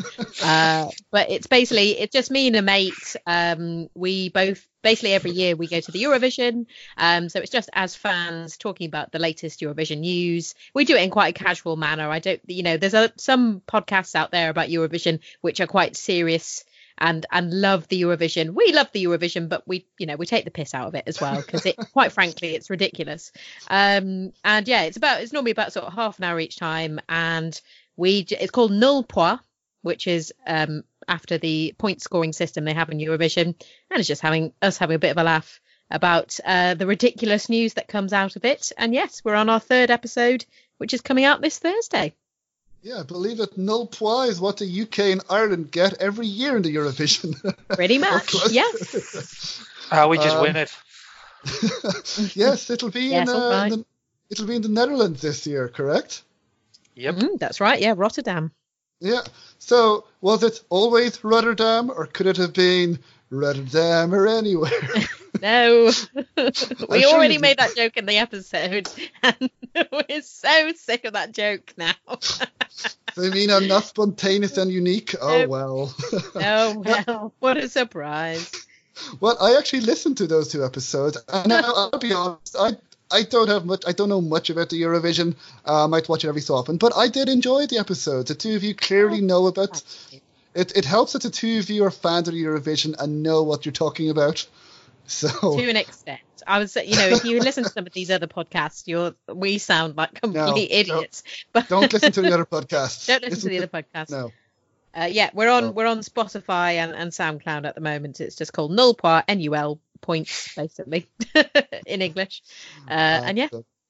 uh, 0.44 0.90
but 1.12 1.30
it's 1.30 1.48
basically 1.48 2.00
it's 2.00 2.14
just 2.14 2.32
me 2.32 2.48
and 2.48 2.56
a 2.56 2.62
mate. 2.62 3.16
Um, 3.26 3.90
we 3.94 4.30
both 4.30 4.68
basically 4.82 5.14
every 5.14 5.32
year 5.32 5.56
we 5.56 5.68
go 5.68 5.80
to 5.80 5.92
the 5.92 6.04
Eurovision. 6.04 6.66
Um, 6.98 7.30
so 7.30 7.40
it's 7.40 7.52
just 7.52 7.70
as 7.74 7.96
fans 7.96 8.58
talking 8.58 8.88
about 8.88 9.12
the 9.12 9.20
latest 9.20 9.62
Eurovision 9.62 10.00
news. 10.00 10.56
We 10.74 10.86
do 10.86 10.96
it 10.96 11.04
in 11.04 11.10
quite 11.10 11.36
a 11.36 11.44
casual 11.44 11.76
manner. 11.76 12.10
I 12.10 12.20
don't, 12.20 12.42
you 12.48 12.64
know, 12.64 12.78
there's 12.78 12.94
a, 12.94 13.12
some 13.18 13.62
podcasts 13.62 14.16
out 14.16 14.32
there 14.32 14.50
about 14.50 14.70
Eurovision 14.70 15.20
which 15.42 15.62
are 15.62 15.68
quite 15.68 15.96
serious 15.96 16.66
and 16.98 17.26
and 17.32 17.54
love 17.54 17.88
the 17.88 18.02
Eurovision. 18.02 18.54
We 18.54 18.72
love 18.74 18.88
the 18.94 19.06
Eurovision, 19.06 19.50
but 19.50 19.68
we, 19.68 19.88
you 19.98 20.06
know, 20.06 20.16
we 20.16 20.26
take 20.26 20.46
the 20.46 20.52
piss 20.52 20.74
out 20.74 20.88
of 20.88 20.96
it 20.96 21.04
as 21.08 21.20
well 21.20 21.38
because 21.38 21.66
it, 21.66 21.78
quite 21.94 22.12
frankly, 22.12 22.56
it's 22.56 22.70
ridiculous. 22.70 23.32
Um, 23.70 24.34
and 24.44 24.68
yeah, 24.68 24.84
it's 24.84 24.98
about 24.98 25.22
it's 25.22 25.34
normally 25.34 25.52
about 25.52 25.74
sort 25.74 25.86
of 25.86 25.94
half 25.94 26.18
an 26.18 26.26
hour 26.26 26.40
each 26.40 26.58
time, 26.58 27.00
and 27.10 27.60
we 27.96 28.26
it's 28.30 28.52
called 28.52 28.72
Null 28.72 29.04
Point, 29.04 29.42
which 29.82 30.08
is 30.08 30.34
um 30.48 30.84
after 31.08 31.38
the 31.38 31.76
point 31.78 32.02
scoring 32.02 32.34
system 32.34 32.64
they 32.64 32.74
have 32.74 32.90
in 32.90 33.00
Eurovision, 33.00 33.46
and 33.46 34.00
it's 34.00 34.08
just 34.08 34.22
having 34.22 34.54
us 34.62 34.78
having 34.78 34.96
a 34.96 35.00
bit 35.00 35.12
of 35.12 35.18
a 35.18 35.24
laugh 35.24 35.60
about 35.92 36.40
uh, 36.44 36.74
the 36.74 36.88
ridiculous 36.88 37.50
news 37.50 37.76
that 37.76 37.88
comes 37.88 38.14
out 38.14 38.36
of 38.36 38.46
it. 38.46 38.72
And 38.78 38.94
yes, 38.94 39.22
we're 39.24 39.36
on 39.36 39.50
our 39.50 39.60
third 39.60 39.92
episode, 39.92 40.46
which 40.78 40.94
is 40.94 41.02
coming 41.02 41.24
out 41.24 41.42
this 41.42 41.60
Thursday. 41.60 42.16
Yeah, 42.84 43.00
I 43.00 43.04
believe 43.04 43.38
that 43.38 43.58
null 43.58 43.88
point 43.88 44.30
is 44.30 44.42
what 44.42 44.58
the 44.58 44.82
UK 44.82 45.00
and 45.00 45.22
Ireland 45.30 45.72
get 45.72 46.02
every 46.02 46.28
year 46.28 46.58
in 46.58 46.64
the 46.64 46.76
Eurovision. 46.76 47.34
Pretty 47.70 47.98
Or 47.98 48.02
much, 48.02 48.28
close. 48.28 48.52
yes. 48.52 49.66
Uh, 49.90 50.08
we 50.10 50.18
just 50.18 50.36
Um, 50.36 50.42
win 50.42 50.56
it. 50.58 50.72
yes, 52.36 52.70
it'll 52.70 52.90
be 52.92 53.06
Yes, 53.08 53.30
in, 53.30 53.34
all 53.36 53.42
uh, 53.42 53.50
right. 53.62 53.72
in 53.72 53.80
the, 53.80 53.86
it'll 54.30 54.48
be 54.48 54.56
in 54.58 54.62
the 54.64 54.68
Netherlands 54.70 55.22
this 55.22 55.48
year, 55.48 55.70
correct? 55.70 56.24
Yep. 56.96 57.16
Mhm, 57.16 57.40
that's 57.40 57.62
right. 57.62 57.80
Yeah, 57.82 57.94
Rotterdam. 57.96 58.52
Yeah. 59.00 59.22
So 59.60 60.06
was 60.22 60.44
it 60.44 60.62
always 60.70 61.24
Rotterdam, 61.24 61.90
or 61.90 62.06
could 62.06 62.28
it 62.28 62.38
have 62.38 62.54
been 62.54 63.00
Rotterdam 63.30 64.14
or 64.14 64.28
anywhere? 64.28 64.72
No, 65.44 65.92
we 66.90 67.04
already 67.04 67.38
made 67.38 67.58
that 67.58 67.76
joke 67.76 67.98
in 67.98 68.06
the 68.06 68.18
episode, 68.18 68.90
and 69.24 69.50
we're 69.92 70.22
so 70.22 70.72
sick 70.72 71.04
of 71.04 71.14
that 71.14 71.34
joke 71.34 71.74
now. 71.76 71.92
I 72.08 73.30
mean, 73.30 73.52
I'm 73.52 73.68
not 73.68 73.84
spontaneous 73.84 74.58
and 74.58 74.72
unique. 74.72 75.14
Oh 75.22 75.46
well. 75.50 75.94
oh 76.36 76.80
well, 76.80 77.34
what 77.40 77.58
a 77.58 77.68
surprise! 77.68 78.54
Well, 79.20 79.36
I 79.42 79.58
actually 79.58 79.82
listened 79.82 80.16
to 80.20 80.28
those 80.28 80.48
two 80.48 80.64
episodes, 80.64 81.18
and 81.28 81.52
I'll, 81.52 81.90
I'll 81.92 82.00
be 82.00 82.14
honest, 82.14 82.56
I 82.58 82.78
I 83.12 83.24
don't 83.24 83.50
have 83.50 83.66
much, 83.66 83.84
I 83.86 83.92
don't 83.92 84.08
know 84.08 84.22
much 84.22 84.50
about 84.50 84.70
the 84.70 84.82
Eurovision. 84.82 85.36
Uh, 85.68 85.84
I 85.84 85.88
might 85.88 86.08
watch 86.08 86.24
it 86.24 86.30
every 86.30 86.40
so 86.40 86.56
often, 86.56 86.78
but 86.78 86.96
I 86.96 87.10
did 87.10 87.28
enjoy 87.28 87.68
the 87.68 87.80
episodes. 87.80 88.30
The 88.30 88.36
two 88.36 88.56
of 88.56 88.64
you 88.64 88.74
clearly 88.74 89.20
know 89.20 89.48
about 89.48 89.84
it. 90.56 90.72
It 90.78 90.86
helps 90.86 91.12
that 91.14 91.24
the 91.24 91.30
two 91.30 91.60
of 91.60 91.70
you 91.70 91.84
are 91.84 91.92
fans 91.92 92.30
of 92.30 92.34
Eurovision 92.34 92.96
and 92.98 93.24
know 93.24 93.44
what 93.44 93.66
you're 93.66 93.74
talking 93.74 94.10
about. 94.10 94.48
So 95.06 95.58
To 95.58 95.70
an 95.70 95.76
extent, 95.76 96.22
I 96.48 96.60
was, 96.60 96.76
you 96.76 96.96
know, 96.96 97.08
if 97.08 97.26
you 97.26 97.40
listen 97.40 97.64
to 97.66 97.70
some 97.70 97.86
of 97.86 97.94
these 97.94 98.10
other 98.10 98.28
podcasts, 98.28 98.88
you're 98.88 99.14
we 99.34 99.58
sound 99.58 99.98
like 99.98 100.14
complete 100.22 100.40
No, 100.40 100.54
no. 100.56 100.58
idiots. 101.02 101.24
But 101.52 101.68
don't 101.68 101.92
listen 101.92 102.12
to 102.14 102.22
the 102.22 102.34
other 102.34 102.46
podcasts. 102.46 103.08
don't 103.08 103.24
listen 103.24 103.42
to 103.42 103.50
the 103.50 103.58
other 103.58 103.68
podcasts. 103.84 104.12
No. 104.12 104.32
Uh, 104.96 105.06
yeah, 105.06 105.30
we're 105.34 105.50
on 105.50 105.64
No. 105.66 105.72
we're 105.72 105.88
on 105.88 106.00
Spotify 106.00 106.74
and, 106.76 106.94
and 106.94 107.12
SoundCloud 107.12 107.66
at 107.66 107.76
the 107.76 107.82
moment. 107.82 108.22
It's 108.22 108.36
just 108.36 108.54
called 108.54 108.72
Null 108.72 108.94
Point, 108.94 109.26
N-U-L 109.28 109.80
points 110.02 110.54
basically 110.56 111.08
in 111.86 112.02
English. 112.02 112.44
Uh, 112.88 112.92
and 112.92 113.38
yeah, 113.38 113.48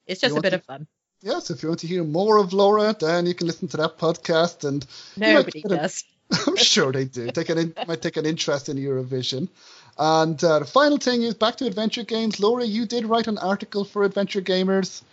it's 0.07 0.21
just 0.21 0.37
a 0.37 0.41
bit 0.41 0.53
want 0.53 0.61
of 0.61 0.65
fun. 0.65 0.87
Yes, 1.21 1.49
if 1.49 1.63
you 1.63 1.69
want 1.69 1.79
to 1.81 1.87
hear 1.87 2.03
more 2.03 2.37
of 2.37 2.53
Laura, 2.53 2.95
then 2.99 3.25
you 3.25 3.33
can 3.33 3.47
listen 3.47 3.67
to 3.69 3.77
that 3.77 3.97
podcast, 3.97 4.67
and 4.67 4.85
Nobody 5.15 5.61
does. 5.61 6.03
I'm 6.47 6.55
sure 6.55 6.91
they 6.91 7.05
do. 7.05 7.29
Take 7.31 7.49
an 7.49 7.57
in, 7.57 7.73
might 7.87 8.01
take 8.01 8.17
an 8.17 8.25
interest 8.25 8.69
in 8.69 8.77
Eurovision. 8.77 9.49
And 9.97 10.43
uh, 10.43 10.59
the 10.59 10.65
final 10.65 10.97
thing 10.97 11.21
is 11.21 11.35
back 11.35 11.57
to 11.57 11.65
adventure 11.65 12.03
games. 12.03 12.39
Laura, 12.39 12.65
you 12.65 12.85
did 12.85 13.05
write 13.05 13.27
an 13.27 13.37
article 13.37 13.85
for 13.85 14.03
Adventure 14.03 14.41
Gamers, 14.41 15.03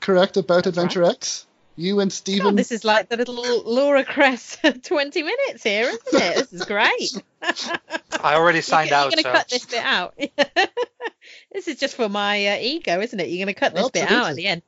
correct, 0.00 0.38
about 0.38 0.66
Adventure 0.66 1.04
X. 1.04 1.46
You 1.76 2.00
and 2.00 2.10
God, 2.10 2.14
Stephen. 2.14 2.56
this 2.56 2.72
is 2.72 2.84
like 2.84 3.08
the 3.08 3.16
little 3.16 3.34
Laura 3.64 4.04
Cress 4.04 4.58
20 4.82 5.22
minutes 5.22 5.62
here, 5.62 5.84
isn't 5.84 6.22
it? 6.22 6.36
This 6.36 6.52
is 6.52 6.64
great. 6.64 7.22
I 8.22 8.34
already 8.34 8.60
signed 8.60 8.90
you're, 8.90 8.98
out. 8.98 9.12
You're 9.12 9.22
going 9.22 9.34
to 9.34 9.38
cut 9.38 9.48
this 9.48 9.66
bit 9.66 9.82
out. 9.82 10.14
this 11.52 11.68
is 11.68 11.78
just 11.78 11.94
for 11.94 12.08
my 12.08 12.48
uh, 12.48 12.58
ego, 12.60 13.00
isn't 13.00 13.18
it? 13.18 13.28
You're 13.28 13.44
going 13.44 13.54
to 13.54 13.58
cut 13.58 13.74
this 13.74 13.90
bit 13.90 14.10
out 14.10 14.30
at 14.30 14.36
the 14.36 14.46
end. 14.46 14.62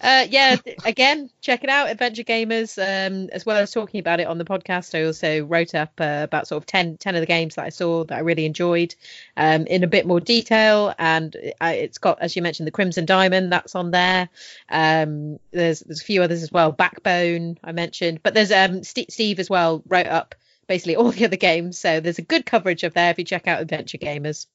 Uh, 0.00 0.26
yeah, 0.28 0.56
again, 0.84 1.30
check 1.40 1.64
it 1.64 1.70
out, 1.70 1.90
Adventure 1.90 2.22
Gamers. 2.24 2.78
Um, 2.78 3.28
as 3.32 3.44
well 3.46 3.56
as 3.56 3.70
talking 3.70 4.00
about 4.00 4.20
it 4.20 4.26
on 4.26 4.38
the 4.38 4.44
podcast, 4.44 4.98
I 4.98 5.04
also 5.04 5.44
wrote 5.44 5.74
up 5.74 5.92
uh, 6.00 6.20
about 6.24 6.46
sort 6.46 6.62
of 6.62 6.66
10, 6.66 6.98
10 6.98 7.14
of 7.14 7.20
the 7.20 7.26
games 7.26 7.54
that 7.54 7.64
I 7.64 7.68
saw 7.68 8.04
that 8.04 8.16
I 8.16 8.20
really 8.20 8.46
enjoyed 8.46 8.94
um, 9.36 9.66
in 9.66 9.84
a 9.84 9.86
bit 9.86 10.06
more 10.06 10.20
detail. 10.20 10.94
And 10.98 11.36
it's 11.60 11.98
got, 11.98 12.20
as 12.20 12.36
you 12.36 12.42
mentioned, 12.42 12.66
the 12.66 12.72
Crimson 12.72 13.06
Diamond 13.06 13.52
that's 13.52 13.74
on 13.74 13.90
there. 13.90 14.28
Um, 14.68 15.38
there's 15.50 15.80
there's 15.80 16.00
a 16.00 16.04
few 16.04 16.22
others 16.22 16.42
as 16.42 16.52
well. 16.52 16.72
Backbone 16.72 17.58
I 17.62 17.72
mentioned, 17.72 18.20
but 18.22 18.34
there's 18.34 18.52
um 18.52 18.82
St- 18.82 19.12
Steve 19.12 19.38
as 19.38 19.50
well 19.50 19.82
wrote 19.88 20.06
up 20.06 20.34
basically 20.66 20.96
all 20.96 21.10
the 21.10 21.24
other 21.24 21.36
games. 21.36 21.78
So 21.78 22.00
there's 22.00 22.18
a 22.18 22.22
good 22.22 22.46
coverage 22.46 22.84
of 22.84 22.94
there 22.94 23.10
if 23.10 23.18
you 23.18 23.24
check 23.24 23.46
out 23.46 23.60
Adventure 23.60 23.98
Gamers. 23.98 24.46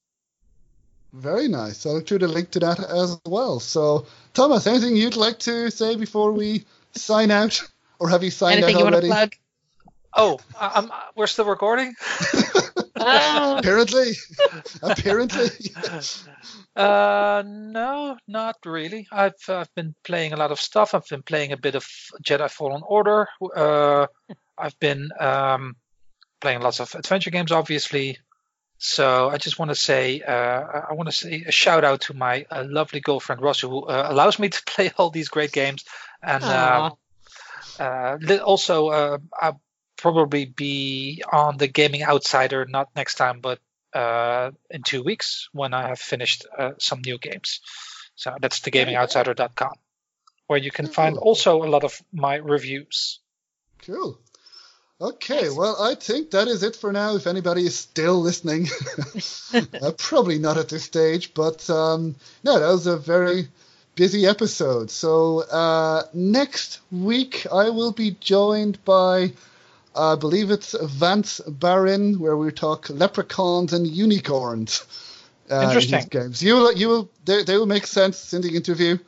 Very 1.12 1.48
nice. 1.48 1.84
I'll 1.86 1.96
include 1.96 2.22
a 2.22 2.28
link 2.28 2.50
to 2.52 2.60
that 2.60 2.78
as 2.80 3.18
well. 3.26 3.58
So, 3.60 4.06
Thomas, 4.34 4.66
anything 4.66 4.96
you'd 4.96 5.16
like 5.16 5.38
to 5.40 5.70
say 5.70 5.96
before 5.96 6.32
we 6.32 6.64
sign 6.94 7.30
out, 7.30 7.60
or 7.98 8.08
have 8.08 8.22
you 8.22 8.30
signed 8.30 8.58
Anything 8.58 8.76
out 8.76 8.78
you 8.78 8.84
want 8.84 8.94
already? 8.94 9.08
to 9.08 9.14
plug? 9.14 9.32
Oh, 10.16 10.38
I- 10.58 10.72
I'm, 10.76 10.90
we're 11.16 11.26
still 11.26 11.44
recording. 11.46 11.94
apparently, 12.96 14.12
apparently. 14.82 15.48
Uh, 16.76 17.42
no, 17.46 18.16
not 18.28 18.56
really. 18.64 19.06
I've 19.12 19.34
I've 19.48 19.72
been 19.74 19.94
playing 20.04 20.32
a 20.32 20.36
lot 20.36 20.50
of 20.52 20.60
stuff. 20.60 20.94
I've 20.94 21.08
been 21.08 21.22
playing 21.22 21.52
a 21.52 21.56
bit 21.56 21.74
of 21.74 21.84
Jedi 22.22 22.50
Fallen 22.50 22.82
Order. 22.84 23.28
Uh, 23.54 24.06
I've 24.58 24.78
been 24.80 25.08
um, 25.18 25.76
playing 26.40 26.60
lots 26.60 26.80
of 26.80 26.94
adventure 26.94 27.30
games, 27.30 27.52
obviously. 27.52 28.18
So 28.82 29.28
I 29.28 29.36
just 29.36 29.58
want 29.58 29.70
to 29.70 29.74
say, 29.74 30.22
uh, 30.22 30.32
I 30.88 30.94
want 30.94 31.10
to 31.10 31.14
say 31.14 31.44
a 31.46 31.52
shout 31.52 31.84
out 31.84 32.00
to 32.02 32.14
my 32.14 32.46
uh, 32.50 32.64
lovely 32.66 33.00
girlfriend 33.00 33.42
Rosie, 33.42 33.68
who 33.68 33.82
uh, 33.82 34.06
allows 34.08 34.38
me 34.38 34.48
to 34.56 34.62
play 34.64 34.90
all 34.96 35.10
these 35.10 35.28
great 35.28 35.52
games, 35.52 35.84
and 36.22 36.42
uh, 36.42 36.90
uh, 37.78 38.16
also 38.42 38.88
uh, 38.88 39.18
I'll 39.38 39.60
probably 39.98 40.46
be 40.46 41.22
on 41.30 41.58
the 41.58 41.68
Gaming 41.68 42.02
Outsider, 42.02 42.64
not 42.64 42.88
next 42.96 43.16
time, 43.16 43.40
but 43.40 43.58
uh, 43.92 44.52
in 44.70 44.82
two 44.82 45.02
weeks 45.02 45.50
when 45.52 45.74
I 45.74 45.88
have 45.88 45.98
finished 45.98 46.46
uh, 46.56 46.72
some 46.78 47.02
new 47.04 47.18
games. 47.18 47.60
So 48.14 48.34
that's 48.40 48.60
thegamingoutsider.com, 48.60 49.74
where 50.46 50.58
you 50.58 50.70
can 50.70 50.86
find 50.86 51.18
also 51.18 51.62
a 51.62 51.68
lot 51.68 51.84
of 51.84 52.00
my 52.14 52.36
reviews. 52.36 53.20
Cool. 53.84 54.18
Okay, 55.00 55.48
well, 55.48 55.80
I 55.80 55.94
think 55.94 56.30
that 56.32 56.46
is 56.46 56.62
it 56.62 56.76
for 56.76 56.92
now. 56.92 57.16
If 57.16 57.26
anybody 57.26 57.64
is 57.64 57.78
still 57.78 58.20
listening, 58.20 58.68
uh, 59.54 59.92
probably 59.96 60.38
not 60.38 60.58
at 60.58 60.68
this 60.68 60.84
stage, 60.84 61.32
but 61.32 61.68
um, 61.70 62.16
no, 62.44 62.60
that 62.60 62.68
was 62.68 62.86
a 62.86 62.98
very 62.98 63.48
busy 63.94 64.26
episode. 64.26 64.90
So 64.90 65.40
uh, 65.50 66.02
next 66.12 66.80
week, 66.92 67.46
I 67.50 67.70
will 67.70 67.92
be 67.92 68.16
joined 68.20 68.84
by, 68.84 69.32
I 69.96 70.16
believe 70.16 70.50
it's 70.50 70.76
Vance 70.78 71.40
Barron, 71.48 72.20
where 72.20 72.36
we 72.36 72.52
talk 72.52 72.90
leprechauns 72.90 73.72
and 73.72 73.86
unicorns. 73.86 74.84
Uh, 75.50 75.62
Interesting. 75.62 75.96
his 75.96 76.04
games. 76.06 76.42
You 76.42 76.56
will, 76.56 76.72
you 76.72 76.88
will, 76.88 77.10
they, 77.24 77.42
they 77.42 77.56
will 77.56 77.66
make 77.66 77.86
sense 77.86 78.34
in 78.34 78.42
the 78.42 78.54
interview. 78.54 78.98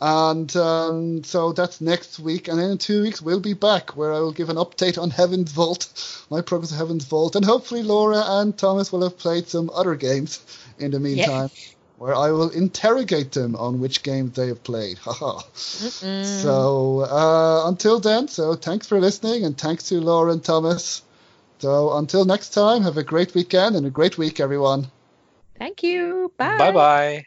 And 0.00 0.54
um, 0.56 1.24
so 1.24 1.52
that's 1.52 1.80
next 1.80 2.18
week. 2.18 2.48
And 2.48 2.58
then 2.58 2.70
in 2.70 2.78
two 2.78 3.02
weeks, 3.02 3.20
we'll 3.20 3.40
be 3.40 3.52
back 3.52 3.96
where 3.96 4.12
I 4.12 4.20
will 4.20 4.32
give 4.32 4.48
an 4.48 4.56
update 4.56 5.00
on 5.00 5.10
Heaven's 5.10 5.52
Vault, 5.52 6.24
my 6.30 6.40
progress 6.40 6.70
of 6.72 6.78
Heaven's 6.78 7.04
Vault. 7.04 7.36
And 7.36 7.44
hopefully, 7.44 7.82
Laura 7.82 8.22
and 8.26 8.56
Thomas 8.56 8.92
will 8.92 9.02
have 9.02 9.18
played 9.18 9.48
some 9.48 9.70
other 9.74 9.94
games 9.94 10.40
in 10.78 10.90
the 10.92 11.00
meantime, 11.00 11.50
where 11.98 12.14
I 12.14 12.30
will 12.30 12.48
interrogate 12.48 13.32
them 13.32 13.54
on 13.56 13.78
which 13.80 14.02
games 14.02 14.32
they 14.32 14.48
have 14.48 14.64
played. 14.64 14.96
Haha. 14.98 15.40
So 16.22 17.00
uh, 17.00 17.68
until 17.68 18.00
then, 18.00 18.28
so 18.28 18.54
thanks 18.54 18.86
for 18.86 18.98
listening 18.98 19.44
and 19.44 19.56
thanks 19.56 19.84
to 19.90 20.00
Laura 20.00 20.32
and 20.32 20.42
Thomas. 20.42 21.02
So 21.58 21.92
until 21.98 22.24
next 22.24 22.54
time, 22.54 22.82
have 22.84 22.96
a 22.96 23.02
great 23.02 23.34
weekend 23.34 23.76
and 23.76 23.86
a 23.86 23.90
great 23.90 24.16
week, 24.16 24.40
everyone. 24.40 24.86
Thank 25.58 25.82
you. 25.82 26.32
Bye. 26.38 26.56
Bye 26.56 26.72
bye. 26.72 27.26